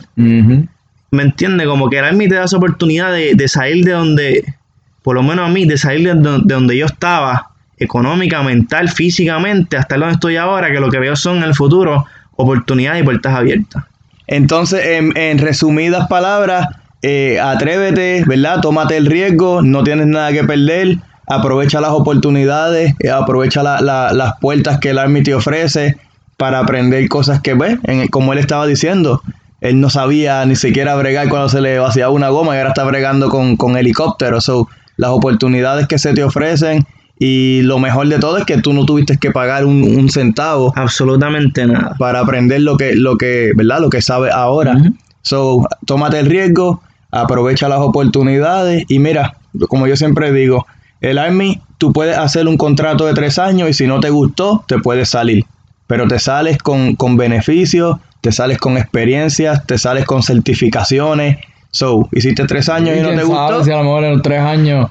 ¿Me 1.10 1.22
entiendes? 1.22 1.66
Como 1.66 1.90
que 1.90 1.98
el 1.98 2.04
Army 2.06 2.26
te 2.28 2.34
da 2.36 2.44
esa 2.44 2.56
oportunidad 2.56 3.12
de, 3.12 3.34
de 3.34 3.48
salir 3.48 3.84
de 3.84 3.92
donde 3.92 4.54
por 5.02 5.14
lo 5.14 5.22
menos 5.22 5.46
a 5.48 5.52
mí, 5.52 5.66
de 5.66 5.76
salir 5.76 6.08
de, 6.08 6.14
don- 6.14 6.46
de 6.46 6.54
donde 6.54 6.76
yo 6.78 6.86
estaba, 6.86 7.50
económica, 7.76 8.42
mental, 8.42 8.88
físicamente, 8.88 9.76
hasta 9.76 9.96
donde 9.98 10.14
estoy 10.14 10.36
ahora, 10.36 10.72
que 10.72 10.80
lo 10.80 10.88
que 10.90 10.98
veo 10.98 11.14
son 11.16 11.36
en 11.38 11.42
el 11.44 11.54
futuro 11.54 12.06
oportunidades 12.36 13.02
y 13.02 13.04
puertas 13.04 13.34
abiertas. 13.34 13.84
Entonces, 14.26 14.80
en, 14.86 15.14
en 15.16 15.38
resumidas 15.38 16.08
palabras, 16.08 16.66
eh, 17.06 17.38
atrévete, 17.40 18.24
¿verdad? 18.26 18.60
Tómate 18.62 18.96
el 18.96 19.06
riesgo, 19.06 19.60
no 19.62 19.84
tienes 19.84 20.06
nada 20.06 20.32
que 20.32 20.42
perder, 20.44 20.98
aprovecha 21.26 21.80
las 21.80 21.90
oportunidades, 21.90 22.94
eh, 23.00 23.10
aprovecha 23.10 23.62
la- 23.62 23.80
la- 23.82 24.12
las 24.12 24.34
puertas 24.40 24.78
que 24.78 24.90
el 24.90 24.98
Army 24.98 25.22
te 25.22 25.34
ofrece 25.34 25.96
para 26.38 26.60
aprender 26.60 27.06
cosas 27.08 27.40
que 27.40 27.54
ves, 27.54 27.78
en- 27.84 28.08
como 28.08 28.32
él 28.32 28.38
estaba 28.38 28.66
diciendo. 28.66 29.22
Él 29.60 29.80
no 29.80 29.90
sabía 29.90 30.44
ni 30.46 30.56
siquiera 30.56 30.94
bregar 30.94 31.28
cuando 31.28 31.48
se 31.48 31.60
le 31.60 31.78
vaciaba 31.78 32.12
una 32.12 32.28
goma 32.30 32.54
y 32.54 32.58
ahora 32.58 32.70
está 32.70 32.84
bregando 32.84 33.28
con, 33.28 33.56
con 33.56 33.76
helicópteros. 33.76 34.44
So, 34.44 34.68
las 34.96 35.10
oportunidades 35.10 35.86
que 35.88 35.98
se 35.98 36.12
te 36.14 36.22
ofrecen 36.24 36.86
y 37.18 37.60
lo 37.62 37.78
mejor 37.78 38.08
de 38.08 38.18
todo 38.18 38.38
es 38.38 38.44
que 38.44 38.58
tú 38.58 38.72
no 38.72 38.84
tuviste 38.86 39.16
que 39.18 39.30
pagar 39.30 39.64
un, 39.64 39.82
un 39.82 40.08
centavo 40.10 40.72
Absolutamente 40.76 41.66
nada. 41.66 41.94
para 41.98 42.20
aprender 42.20 42.60
lo 42.62 42.76
que, 42.76 42.94
lo 42.96 43.16
que, 43.16 43.52
¿verdad? 43.54 43.80
Lo 43.80 43.90
que 43.90 44.00
sabe 44.02 44.30
ahora. 44.32 44.74
So, 45.22 45.66
tómate 45.86 46.18
el 46.20 46.26
riesgo, 46.26 46.82
aprovecha 47.22 47.68
las 47.68 47.80
oportunidades 47.80 48.84
y 48.88 48.98
mira, 48.98 49.36
como 49.68 49.86
yo 49.86 49.96
siempre 49.96 50.32
digo, 50.32 50.66
el 51.00 51.18
Army, 51.18 51.60
tú 51.78 51.92
puedes 51.92 52.16
hacer 52.16 52.48
un 52.48 52.56
contrato 52.56 53.06
de 53.06 53.14
tres 53.14 53.38
años 53.38 53.68
y 53.68 53.74
si 53.74 53.86
no 53.86 54.00
te 54.00 54.10
gustó, 54.10 54.64
te 54.66 54.78
puedes 54.78 55.10
salir. 55.10 55.44
Pero 55.86 56.08
te 56.08 56.18
sales 56.18 56.58
con, 56.58 56.96
con 56.96 57.16
beneficios, 57.16 57.98
te 58.20 58.32
sales 58.32 58.58
con 58.58 58.78
experiencias, 58.78 59.66
te 59.66 59.76
sales 59.76 60.06
con 60.06 60.22
certificaciones. 60.22 61.38
So, 61.70 62.08
hiciste 62.12 62.46
tres 62.46 62.68
años 62.68 62.96
y, 62.96 63.00
no 63.00 63.10
te 63.10 63.16
sabe 63.16 63.26
gustó. 63.26 63.64
si 63.64 63.70
a 63.70 63.76
lo 63.76 63.84
mejor 63.84 64.04
en 64.04 64.12
los 64.12 64.22
tres 64.22 64.40
años 64.40 64.90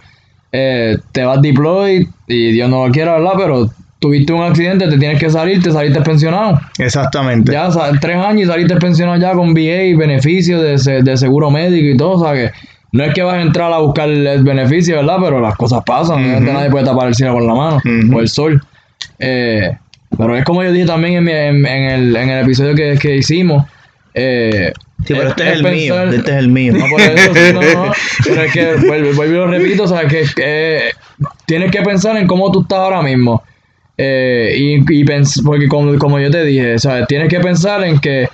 eh, 0.51 0.97
te 1.11 1.23
vas 1.25 1.41
deploy 1.41 2.07
y 2.27 2.51
Dios 2.51 2.69
no 2.69 2.85
lo 2.85 2.91
quiera, 2.91 3.13
¿verdad? 3.13 3.33
Pero 3.37 3.69
tuviste 4.03 4.33
un 4.33 4.43
accidente, 4.43 4.87
te 4.89 4.97
tienes 4.97 5.17
que 5.17 5.29
salir, 5.29 5.63
te 5.63 5.71
saliste 5.71 6.01
pensionado. 6.01 6.59
Exactamente. 6.77 7.53
Ya, 7.53 7.69
tres 8.01 8.17
años 8.17 8.43
y 8.43 8.45
saliste 8.47 8.75
pensionado 8.75 9.17
ya 9.17 9.31
con 9.31 9.53
VA 9.53 9.83
y 9.85 9.93
beneficios 9.95 10.61
de, 10.85 11.01
de 11.01 11.15
seguro 11.17 11.49
médico 11.49 11.87
y 11.87 11.95
todo, 11.95 12.11
o 12.11 12.23
sea 12.23 12.33
que 12.33 12.51
no 12.91 13.05
es 13.05 13.13
que 13.13 13.23
vas 13.23 13.35
a 13.35 13.41
entrar 13.41 13.71
a 13.71 13.77
buscar 13.77 14.09
el 14.09 14.43
beneficio, 14.43 14.97
¿verdad? 14.97 15.17
Pero 15.23 15.39
las 15.39 15.55
cosas 15.55 15.81
pasan, 15.85 16.43
nadie 16.45 16.69
puede 16.69 16.83
tapar 16.85 17.07
el 17.07 17.15
cielo 17.15 17.33
con 17.33 17.47
la 17.47 17.53
mano 17.55 17.81
o 18.13 18.19
el 18.19 18.27
sol. 18.27 18.61
Eh, 19.19 19.71
pero 20.17 20.35
es 20.37 20.43
como 20.43 20.61
yo 20.63 20.71
dije 20.73 20.85
también 20.85 21.15
en, 21.15 21.23
mi- 21.23 21.31
en- 21.31 21.65
en 21.65 21.83
el, 21.91 22.15
en 22.15 22.29
el 22.29 22.43
episodio 22.43 22.75
que, 22.75 22.97
que 23.01 23.15
hicimos. 23.15 23.63
Eh, 24.13 24.73
Sí, 25.05 25.13
pero 25.17 25.29
este 25.31 25.43
es, 25.51 25.55
el 25.57 25.63
mío. 25.63 26.01
Este 26.03 26.31
es 26.31 26.37
el 26.37 26.47
mío. 26.47 26.73
no, 26.77 26.85
por 26.87 27.01
eso, 27.01 27.33
sí, 27.33 27.39
no, 27.53 27.59
no. 27.61 27.91
Pero 28.23 28.41
es 28.43 28.53
que, 28.53 28.73
vuelvo, 28.87 29.09
vuelvo 29.15 29.33
y 29.33 29.37
lo 29.37 29.47
repito, 29.47 29.83
o 29.83 29.87
sea, 29.87 30.07
que 30.07 30.23
eh, 30.37 30.91
tienes 31.45 31.71
que 31.71 31.81
pensar 31.81 32.15
en 32.15 32.25
cómo 32.25 32.49
tú 32.53 32.61
estás 32.61 32.79
ahora 32.79 33.01
mismo. 33.01 33.43
Eh, 33.97 34.55
y, 34.57 34.73
y 35.01 35.05
pens- 35.05 35.41
porque 35.45 35.67
como, 35.67 35.97
como 35.99 36.19
yo 36.19 36.31
te 36.31 36.43
dije, 36.43 36.79
sea, 36.79 37.05
tienes 37.05 37.29
que 37.29 37.39
pensar 37.39 37.83
en 37.83 37.99
que 37.99 38.27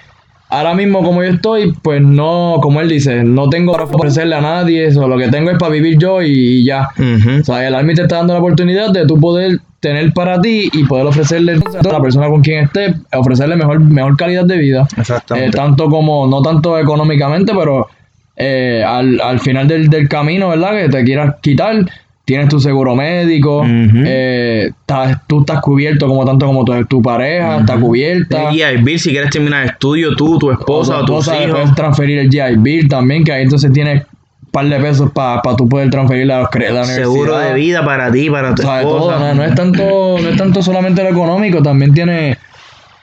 ahora 0.49 0.74
mismo 0.74 1.03
como 1.03 1.22
yo 1.24 1.30
estoy, 1.32 1.74
pues 1.84 2.01
no, 2.01 2.60
como 2.62 2.80
él 2.82 2.89
dice, 2.89 3.24
no 3.24 3.49
tengo 3.49 3.74
para 3.74 3.84
ofrecerle 3.84 4.36
a 4.36 4.41
nadie, 4.41 4.86
eso, 4.86 5.07
lo 5.07 5.18
que 5.18 5.28
tengo 5.28 5.51
es 5.51 5.57
para 5.57 5.72
vivir 5.72 5.97
yo 5.99 6.22
y, 6.22 6.32
y 6.32 6.66
ya. 6.66 6.89
Ujú. 6.97 7.41
O 7.41 7.43
sea, 7.43 7.68
el 7.68 7.76
Army 7.76 7.93
te 7.93 8.03
está 8.03 8.18
dando 8.18 8.34
la 8.34 8.39
oportunidad 8.39 8.91
de 8.91 9.05
tú 9.05 9.20
poder 9.20 9.60
tener 9.82 10.12
para 10.14 10.41
ti 10.41 10.70
y 10.74 10.84
poder 10.86 11.05
ofrecerle 11.05 11.53
a 11.53 11.88
la 11.91 12.01
persona 12.01 12.28
con 12.28 12.41
quien 12.41 12.66
esté, 12.66 12.95
ofrecerle 13.14 13.55
mejor, 13.55 13.80
mejor 13.80 14.18
calidad 14.18 14.45
de 14.45 14.57
vida. 14.57 14.88
Exactamente. 14.97 15.49
Eh, 15.49 15.51
tanto 15.51 15.89
como, 15.89 16.26
no 16.28 16.41
tanto 16.41 16.78
económicamente, 16.80 17.53
pero 17.57 17.88
eh, 18.36 18.84
al, 18.86 19.20
al 19.22 19.39
final 19.39 19.68
del, 19.68 19.89
del 19.89 20.07
camino, 20.10 20.49
¿verdad? 20.49 20.72
Que 20.82 20.89
te 20.89 21.03
quieras 21.03 21.36
quitar, 21.41 21.86
tienes 22.30 22.47
tu 22.47 22.59
seguro 22.59 22.95
médico, 22.95 23.63
eh, 23.65 24.69
estás- 24.82 25.17
tú 25.25 25.39
estás 25.39 25.59
cubierto 25.61 26.07
como 26.07 26.23
tanto 26.25 26.45
como 26.45 26.63
tu, 26.63 26.86
tu 26.86 27.01
pareja, 27.01 27.57
está 27.57 27.75
cubierta. 27.80 28.51
El 28.51 28.84
bill, 28.84 28.99
si 28.99 29.09
quieres 29.09 29.32
terminar 29.32 29.63
el 29.63 29.69
estudio, 29.71 30.15
tú, 30.15 30.38
tu 30.38 30.51
esposa 30.51 30.97
o, 30.99 31.05
tu 31.05 31.15
tus 31.15 31.27
esposa, 31.27 31.43
hijos. 31.43 31.59
Puedes 31.59 31.75
transferir 31.75 32.19
el 32.19 32.30
GI 32.30 32.57
Bill 32.57 32.88
también, 32.88 33.23
que 33.23 33.32
ahí 33.32 33.41
entonces 33.41 33.73
tienes 33.73 34.03
un 34.03 34.51
par 34.51 34.67
de 34.69 34.80
pesos 34.80 35.11
para 35.11 35.41
tú 35.57 35.67
poder 35.67 35.89
transferir 35.89 36.32
a 36.32 36.41
la 36.41 36.49
universidad. 36.51 36.86
Seguro 36.86 37.38
de 37.39 37.53
vida 37.55 37.84
para 37.84 38.11
ti, 38.11 38.30
para 38.30 38.53
tu 38.53 38.61
O 38.61 38.65
sea, 38.65 38.82
esposa. 38.82 39.15
todo, 39.15 39.19
no, 39.19 39.34
no 39.34 39.43
es 39.43 39.55
tanto, 39.55 40.17
no 40.21 40.30
es 40.30 40.38
tanto 40.38 40.61
solamente 40.61 41.01
lo 41.03 41.09
económico, 41.09 41.63
también 41.63 41.93
tiene 41.95 42.38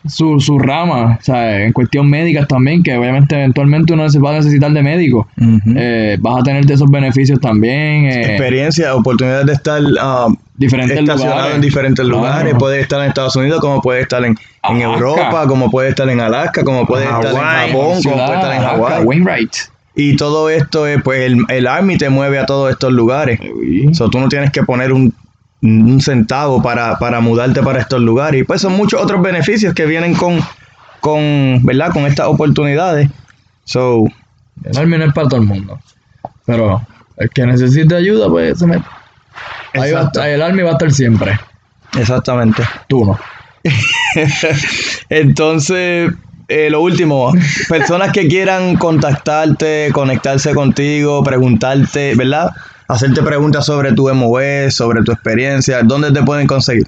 su, 0.09 0.41
su 0.41 0.59
rama, 0.59 1.19
o 1.21 1.25
sea, 1.25 1.63
en 1.65 1.73
cuestión 1.73 2.09
médicas 2.09 2.47
también, 2.49 2.83
que 2.83 2.97
obviamente 2.97 3.35
eventualmente 3.35 3.93
uno 3.93 4.09
se 4.09 4.19
va 4.19 4.31
a 4.31 4.35
necesitar 4.35 4.73
de 4.73 4.83
médico. 4.83 5.29
Eh, 5.77 6.17
vas 6.21 6.41
a 6.41 6.43
tener 6.43 6.65
de 6.65 6.75
esos 6.75 6.91
beneficios 6.91 7.41
también, 7.41 8.07
eh, 8.07 8.35
Experiencia, 8.37 8.95
oportunidades 8.95 9.47
de 9.47 9.53
estar 9.53 9.81
ah, 10.01 10.29
diferentes 10.57 10.99
estacionado 10.99 11.37
lugares. 11.37 11.55
en 11.57 11.61
diferentes 11.61 12.05
Claro. 12.05 12.19
lugares. 12.19 12.55
Puede 12.59 12.81
estar 12.81 13.01
en 13.03 13.09
Estados 13.09 13.37
Unidos, 13.37 13.61
como 13.61 13.81
puede 13.83 14.01
estar 14.03 14.25
en, 14.25 14.37
en. 14.69 14.81
Europa, 14.81 15.47
como 15.47 15.71
puede 15.71 15.91
estar 15.91 16.09
en 16.09 16.21
Alaska, 16.21 16.63
como 16.65 16.87
puede 16.87 17.05
estar 17.05 17.25
en 17.25 17.37
Japón, 17.37 17.73
como 17.73 18.01
Ciudad, 18.01 18.27
puede 18.27 18.39
estar 18.39 18.55
en 18.55 18.63
Hawái. 18.63 19.05
Wainwright. 19.05 19.53
Y 19.99 20.17
todo 20.17 20.51
esto, 20.51 20.87
es, 20.87 21.01
pues 21.03 21.21
el, 21.23 21.39
el 21.49 21.67
Army 21.67 21.97
te 21.97 22.11
mueve 22.11 22.39
a 22.39 22.45
todos 22.45 22.71
estos 22.71 22.93
lugares. 22.93 23.41
So, 23.93 24.11
tú 24.11 24.19
no 24.21 24.29
tienes 24.29 24.51
que 24.51 24.63
poner 24.63 24.93
un, 24.93 25.15
un 25.63 26.01
centavo 26.01 26.63
para, 26.63 26.99
para 26.99 27.21
mudarte 27.21 27.63
para 27.63 27.81
estos 27.81 28.01
lugares. 28.01 28.43
Y 28.43 28.45
pues 28.45 28.61
son 28.61 28.73
muchos 28.73 29.01
otros 29.03 29.23
beneficios 29.23 29.75
que 29.75 29.87
vienen 29.87 30.15
con, 30.15 30.41
con, 31.01 31.61
¿verdad? 31.63 31.91
con 31.93 32.07
estas 32.07 32.27
oportunidades. 32.27 33.11
So, 33.65 34.05
El 34.65 34.79
Army 34.79 34.99
no 34.99 35.07
es 35.07 35.13
para 35.13 35.29
todo 35.29 35.41
el 35.41 35.47
mundo, 35.47 35.81
pero 36.45 36.87
el 37.17 37.31
que 37.31 37.47
necesite 37.47 37.95
ayuda, 37.97 38.29
pues 38.29 38.59
se 38.59 38.67
mete. 38.67 38.85
Ahí 39.75 39.93
va, 39.93 40.11
el 40.25 40.43
Army 40.43 40.63
va 40.63 40.71
a 40.71 40.73
estar 40.73 40.93
siempre, 40.93 41.39
exactamente. 41.99 42.63
tú 42.89 43.05
no. 43.05 43.19
Entonces, 45.09 46.13
eh, 46.49 46.71
lo 46.71 46.81
último, 46.81 47.33
personas 47.69 48.13
que 48.13 48.29
quieran 48.29 48.77
contactarte, 48.77 49.91
conectarse 49.93 50.55
contigo, 50.55 51.25
preguntarte, 51.25 52.15
¿verdad? 52.15 52.51
Hacerte 52.89 53.23
preguntas 53.23 53.67
sobre 53.67 53.93
tu 53.93 54.13
MOE, 54.15 54.71
sobre 54.71 55.03
tu 55.03 55.13
experiencia, 55.13 55.83
¿dónde 55.83 56.13
te 56.13 56.23
pueden 56.23 56.47
conseguir? 56.47 56.87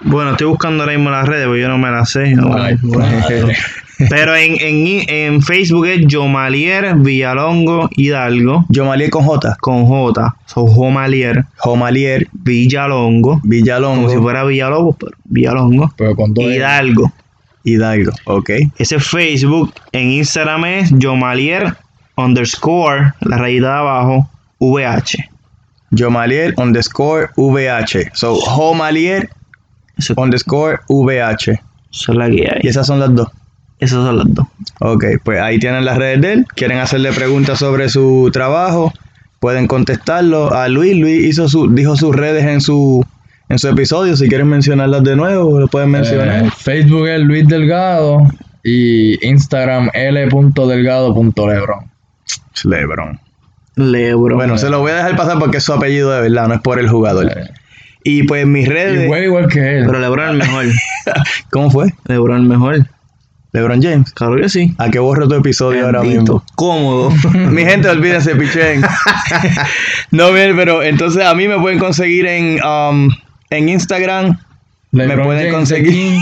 Bueno, 0.00 0.32
estoy 0.32 0.48
buscando 0.48 0.82
ahora 0.82 0.96
mismo 0.96 1.10
las 1.10 1.26
redes, 1.26 1.46
porque 1.46 1.62
yo 1.62 1.68
no 1.68 1.78
me 1.78 1.90
las 1.90 2.10
sé. 2.10 2.34
Ay, 2.52 2.76
madre. 2.82 3.56
Pero 4.10 4.34
en, 4.34 4.56
en, 4.60 5.08
en 5.08 5.42
Facebook 5.42 5.86
es 5.86 6.04
Jomalier 6.12 6.96
Villalongo 6.96 7.88
Hidalgo 7.92 8.64
Yomalier 8.68 9.08
con 9.08 9.22
J, 9.22 9.56
con 9.60 9.86
J. 9.86 10.36
So, 10.46 10.66
Jomalier 10.66 11.44
Jomalier, 11.58 12.26
Villalongo. 12.32 13.40
Villalongo, 13.44 14.02
Como 14.02 14.10
si 14.10 14.16
fuera 14.16 14.44
Villalobos, 14.44 14.96
pero 14.98 15.12
Villalongo. 15.24 15.92
Pero 15.96 16.16
con 16.16 16.34
todo 16.34 16.50
Hidalgo. 16.50 17.12
Hidalgo, 17.62 18.12
ok. 18.24 18.50
Ese 18.76 18.96
es 18.96 19.06
Facebook. 19.06 19.72
En 19.92 20.10
Instagram 20.10 20.64
es 20.64 20.92
Jomalier 21.00 21.76
underscore, 22.16 23.12
la 23.20 23.38
rayita 23.38 23.66
de 23.66 23.78
abajo, 23.78 24.30
VH. 24.58 25.30
Yomalier 25.90 26.54
underscore 26.56 27.28
VH. 27.36 28.10
So, 28.14 28.34
Jomalier 28.36 29.28
Eso, 29.96 30.14
underscore 30.16 30.80
VH. 30.88 31.52
eso 31.92 32.12
es 32.12 32.18
la 32.18 32.28
que 32.28 32.48
hay. 32.50 32.60
Y 32.62 32.68
esas 32.68 32.86
son 32.86 32.98
las 33.00 33.14
dos. 33.14 33.28
Esas 33.78 34.04
son 34.04 34.16
las 34.18 34.26
dos. 34.34 34.46
Ok, 34.80 35.04
pues 35.22 35.40
ahí 35.40 35.58
tienen 35.58 35.84
las 35.84 35.96
redes 35.98 36.20
de 36.20 36.32
él. 36.32 36.46
Quieren 36.54 36.78
hacerle 36.78 37.12
preguntas 37.12 37.58
sobre 37.58 37.88
su 37.88 38.30
trabajo, 38.32 38.92
pueden 39.40 39.66
contestarlo. 39.66 40.52
A 40.52 40.68
Luis, 40.68 40.96
Luis 40.96 41.24
hizo 41.26 41.48
su, 41.48 41.68
dijo 41.72 41.96
sus 41.96 42.14
redes 42.14 42.44
en 42.44 42.60
su, 42.60 43.04
en 43.48 43.58
su 43.58 43.68
episodio. 43.68 44.16
Si 44.16 44.28
quieren 44.28 44.48
mencionarlas 44.48 45.04
de 45.04 45.16
nuevo, 45.16 45.60
lo 45.60 45.68
pueden 45.68 45.90
mencionar. 45.90 46.44
Eh, 46.46 46.50
Facebook 46.56 47.06
es 47.08 47.20
Luis 47.20 47.46
Delgado 47.46 48.26
y 48.62 49.24
Instagram 49.26 49.90
l.delgado.lebron. 49.92 51.90
Lebron. 52.64 53.20
Lebron. 53.76 54.36
Bueno, 54.38 54.58
se 54.58 54.70
lo 54.70 54.80
voy 54.80 54.92
a 54.92 54.96
dejar 54.96 55.16
pasar 55.16 55.38
porque 55.38 55.56
es 55.58 55.64
su 55.64 55.72
apellido 55.72 56.10
de 56.12 56.20
verdad, 56.22 56.48
no 56.48 56.54
es 56.54 56.60
por 56.60 56.78
el 56.78 56.88
jugador. 56.88 57.32
Y 58.02 58.24
pues 58.24 58.46
mis 58.46 58.66
y 58.66 58.70
redes. 58.70 59.06
juega 59.08 59.24
igual 59.24 59.48
que 59.48 59.78
él. 59.78 59.84
Pero 59.86 59.98
Lebron 59.98 60.24
es 60.26 60.30
el 60.32 60.36
mejor. 60.38 60.66
¿Cómo 61.50 61.70
fue? 61.70 61.92
Lebron 62.06 62.36
es 62.36 62.42
el 62.42 62.48
mejor. 62.48 62.86
LeBron 63.52 63.80
James. 63.80 64.10
Claro 64.12 64.34
que 64.36 64.48
sí. 64.48 64.74
¿A 64.78 64.90
qué 64.90 64.98
borro 64.98 65.28
tu 65.28 65.36
episodio 65.36 65.86
ahora 65.86 66.02
mismo? 66.02 66.42
Cómodo. 66.56 67.12
Mi 67.34 67.62
gente, 67.64 67.88
olvídense, 67.88 68.34
pichén. 68.34 68.82
no, 70.10 70.32
bien, 70.32 70.56
pero 70.56 70.82
entonces 70.82 71.24
a 71.24 71.34
mí 71.36 71.46
me 71.46 71.56
pueden 71.60 71.78
conseguir 71.78 72.26
en, 72.26 72.58
um, 72.64 73.10
en 73.50 73.68
Instagram. 73.68 74.36
me 74.90 75.06
LeBron 75.06 75.26
pueden 75.26 75.42
James 75.52 75.54
conseguir. 75.54 76.18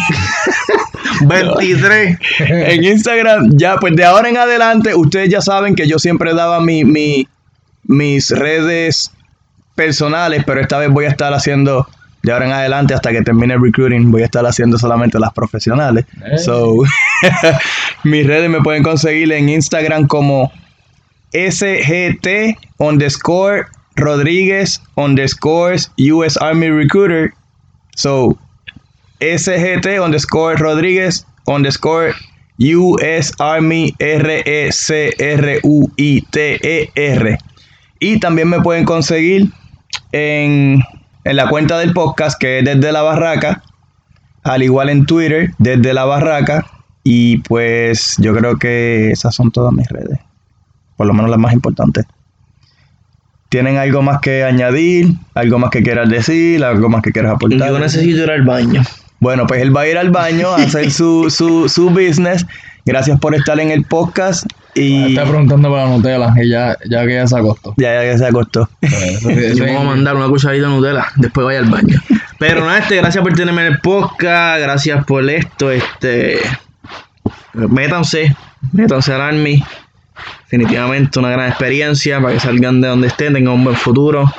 23. 1.23 2.19
en 2.41 2.85
Instagram, 2.85 3.51
ya, 3.57 3.77
pues 3.77 3.95
de 3.97 4.05
ahora 4.05 4.29
en 4.29 4.37
adelante, 4.37 4.95
ustedes 4.95 5.31
ya 5.31 5.41
saben 5.41 5.75
que 5.75 5.87
yo 5.89 5.99
siempre 5.99 6.35
daba 6.35 6.61
mi, 6.61 6.85
mi- 6.85 7.27
mis 7.93 8.31
redes 8.31 9.13
personales, 9.75 10.43
pero 10.45 10.61
esta 10.61 10.79
vez 10.79 10.91
voy 10.91 11.05
a 11.05 11.09
estar 11.09 11.33
haciendo, 11.33 11.87
de 12.23 12.33
ahora 12.33 12.47
en 12.47 12.53
adelante, 12.53 12.95
hasta 12.95 13.11
que 13.11 13.23
termine 13.23 13.55
el 13.55 13.63
recruiting, 13.63 14.11
voy 14.11 14.23
a 14.23 14.27
estar 14.27 14.45
haciendo 14.47 14.79
solamente 14.79 15.19
las 15.19 15.33
profesionales. 15.33 16.05
Eh. 16.25 16.39
So, 16.39 16.79
mis 18.05 18.27
redes 18.27 18.51
me 18.51 18.61
pueden 18.61 18.83
conseguir 18.83 19.33
en 19.33 19.49
Instagram 19.49 20.07
como 20.07 20.53
SGT 21.33 22.59
underscore 22.79 23.67
Rodríguez 23.97 24.81
underscores 24.97 25.91
US 25.99 26.37
Army 26.39 26.71
Recruiter. 26.71 27.33
So, 27.95 28.39
SGT 29.21 30.01
underscore 30.03 30.57
Rodríguez 30.57 31.27
underscore 31.47 32.15
US 32.59 33.33
Army 33.39 33.95
R 33.99 34.43
E 34.45 34.73
C 34.73 35.13
R 35.19 35.61
U 35.63 35.91
I 35.97 36.21
T 36.31 36.59
E 36.63 36.91
R. 36.95 37.39
Y 38.03 38.19
también 38.19 38.49
me 38.49 38.61
pueden 38.61 38.85
conseguir 38.85 39.53
en, 40.11 40.83
en 41.23 41.37
la 41.37 41.49
cuenta 41.49 41.79
del 41.79 41.93
podcast 41.93 42.37
que 42.37 42.59
es 42.59 42.65
desde 42.65 42.91
la 42.91 43.03
barraca. 43.03 43.63
Al 44.43 44.65
igual 44.65 44.89
en 44.89 45.07
Twitter, 45.07 45.53
desde 45.59 45.95
la 45.95 46.05
barraca. 46.05 46.67
Y 47.05 47.39
pues 47.39 48.17
yo 48.19 48.35
creo 48.35 48.59
que 48.59 49.13
esas 49.13 49.37
son 49.37 49.53
todas 49.53 49.73
mis 49.73 49.89
redes. 49.89 50.19
Por 50.97 51.07
lo 51.07 51.15
menos 51.15 51.31
las 51.31 51.39
más 51.39 51.53
importantes. 51.53 52.05
¿Tienen 53.51 53.77
algo 53.77 54.03
más 54.03 54.19
que 54.21 54.43
añadir? 54.43 55.15
¿Algo 55.35 55.61
más 55.61 55.71
que 55.71 55.85
quieras 55.85 56.09
decir? 56.09 56.65
¿Algo 56.65 56.89
más 56.89 57.03
que 57.03 57.13
quieras 57.13 57.37
aportar? 57.37 57.69
Yo 57.69 57.79
necesito 57.79 58.25
ir 58.25 58.31
al 58.33 58.43
baño. 58.43 58.83
Bueno, 59.21 59.47
pues 59.47 59.63
él 59.63 59.77
va 59.77 59.83
a 59.83 59.87
ir 59.87 59.97
al 59.97 60.11
baño 60.11 60.49
a 60.49 60.57
hacer 60.57 60.91
su, 60.91 61.31
su, 61.31 61.69
su 61.69 61.91
business. 61.91 62.45
Gracias 62.85 63.21
por 63.21 63.37
estar 63.37 63.61
en 63.61 63.71
el 63.71 63.85
podcast. 63.85 64.45
Y 64.75 65.11
Está 65.11 65.25
preguntando 65.25 65.71
para 65.71 65.85
la 65.85 65.91
Nutella 65.97 66.33
y 66.43 66.49
ya, 66.49 66.77
ya 66.89 67.05
que 67.07 67.15
ya 67.15 67.27
se 67.27 67.39
acostó. 67.39 67.75
ya, 67.77 67.95
ya 68.05 68.13
que 68.13 68.19
se 68.19 68.27
acostó. 68.27 68.69
Eso- 68.81 69.29
eso 69.31 69.57
Yo 69.59 69.65
es- 69.65 69.71
puedo 69.73 69.85
mandar 69.85 70.17
una 70.17 70.29
cucharita 70.29 70.67
de 70.69 70.75
Nutella, 70.75 71.07
después 71.17 71.45
vaya 71.45 71.59
al 71.59 71.67
baño. 71.67 72.01
Pero 72.39 72.65
nada, 72.65 72.79
este, 72.79 72.97
gracias 72.97 73.23
por 73.23 73.35
tenerme 73.35 73.67
en 73.67 73.73
el 73.75 73.79
podcast, 73.81 74.61
gracias 74.63 75.05
por 75.05 75.29
esto, 75.29 75.71
este. 75.71 76.39
Métanse, 77.53 78.35
métanse 78.73 79.13
al 79.13 79.21
Army. 79.21 79.63
Definitivamente 80.45 81.19
una 81.19 81.31
gran 81.31 81.49
experiencia 81.49 82.21
para 82.21 82.35
que 82.35 82.41
salgan 82.41 82.81
de 82.81 82.89
donde 82.89 83.07
estén, 83.09 83.35
tengan 83.35 83.55
un 83.55 83.65
buen 83.65 83.77
futuro. 83.77 84.33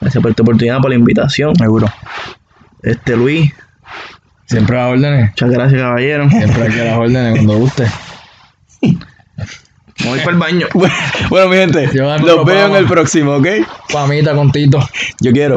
Gracias 0.00 0.20
por 0.22 0.30
esta 0.30 0.42
oportunidad, 0.42 0.80
por 0.80 0.90
la 0.90 0.96
invitación. 0.96 1.54
Seguro. 1.56 1.88
Este 2.82 3.16
Luis, 3.16 3.52
Siempre 4.46 4.76
a 4.78 4.84
las 4.84 4.92
órdenes. 4.92 5.30
muchas 5.30 5.50
gracias, 5.50 5.80
caballero. 5.80 6.28
Siempre 6.30 6.62
aquí 6.64 6.78
a 6.80 6.84
las 6.84 6.98
órdenes 6.98 7.32
cuando 7.34 7.56
guste. 7.58 7.86
Voy 10.04 10.18
para 10.18 10.32
el 10.32 10.38
baño. 10.38 10.66
Bueno, 11.30 11.48
mi 11.48 11.56
gente, 11.56 11.88
los 11.94 12.44
veo 12.44 12.66
en 12.66 12.76
el 12.76 12.86
próximo, 12.86 13.36
¿ok? 13.36 13.46
Pamita 13.92 14.34
con 14.34 14.50
Tito. 14.52 14.78
Yo 15.20 15.32
quiero. 15.32 15.56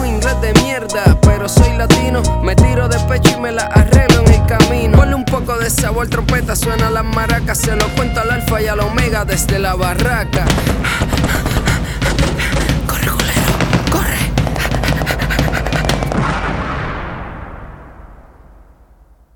de 0.41 0.53
mierda, 0.61 1.17
pero 1.21 1.47
soy 1.47 1.77
latino, 1.77 2.21
me 2.43 2.55
tiro 2.55 2.87
de 2.87 2.99
pecho 3.01 3.37
y 3.37 3.41
me 3.41 3.51
la 3.51 3.63
arreglo 3.63 4.21
en 4.25 4.33
el 4.33 4.45
camino. 4.45 4.97
Ponle 4.97 5.15
un 5.15 5.25
poco 5.25 5.57
de 5.57 5.69
sabor, 5.69 6.07
trompeta, 6.07 6.55
suena 6.55 6.89
las 6.89 7.05
maracas, 7.05 7.59
se 7.59 7.75
lo 7.75 7.87
cuento 7.95 8.21
al 8.21 8.31
alfa 8.31 8.61
y 8.61 8.67
al 8.67 8.79
omega 8.79 9.23
desde 9.23 9.59
la 9.59 9.75
barraca. 9.75 10.45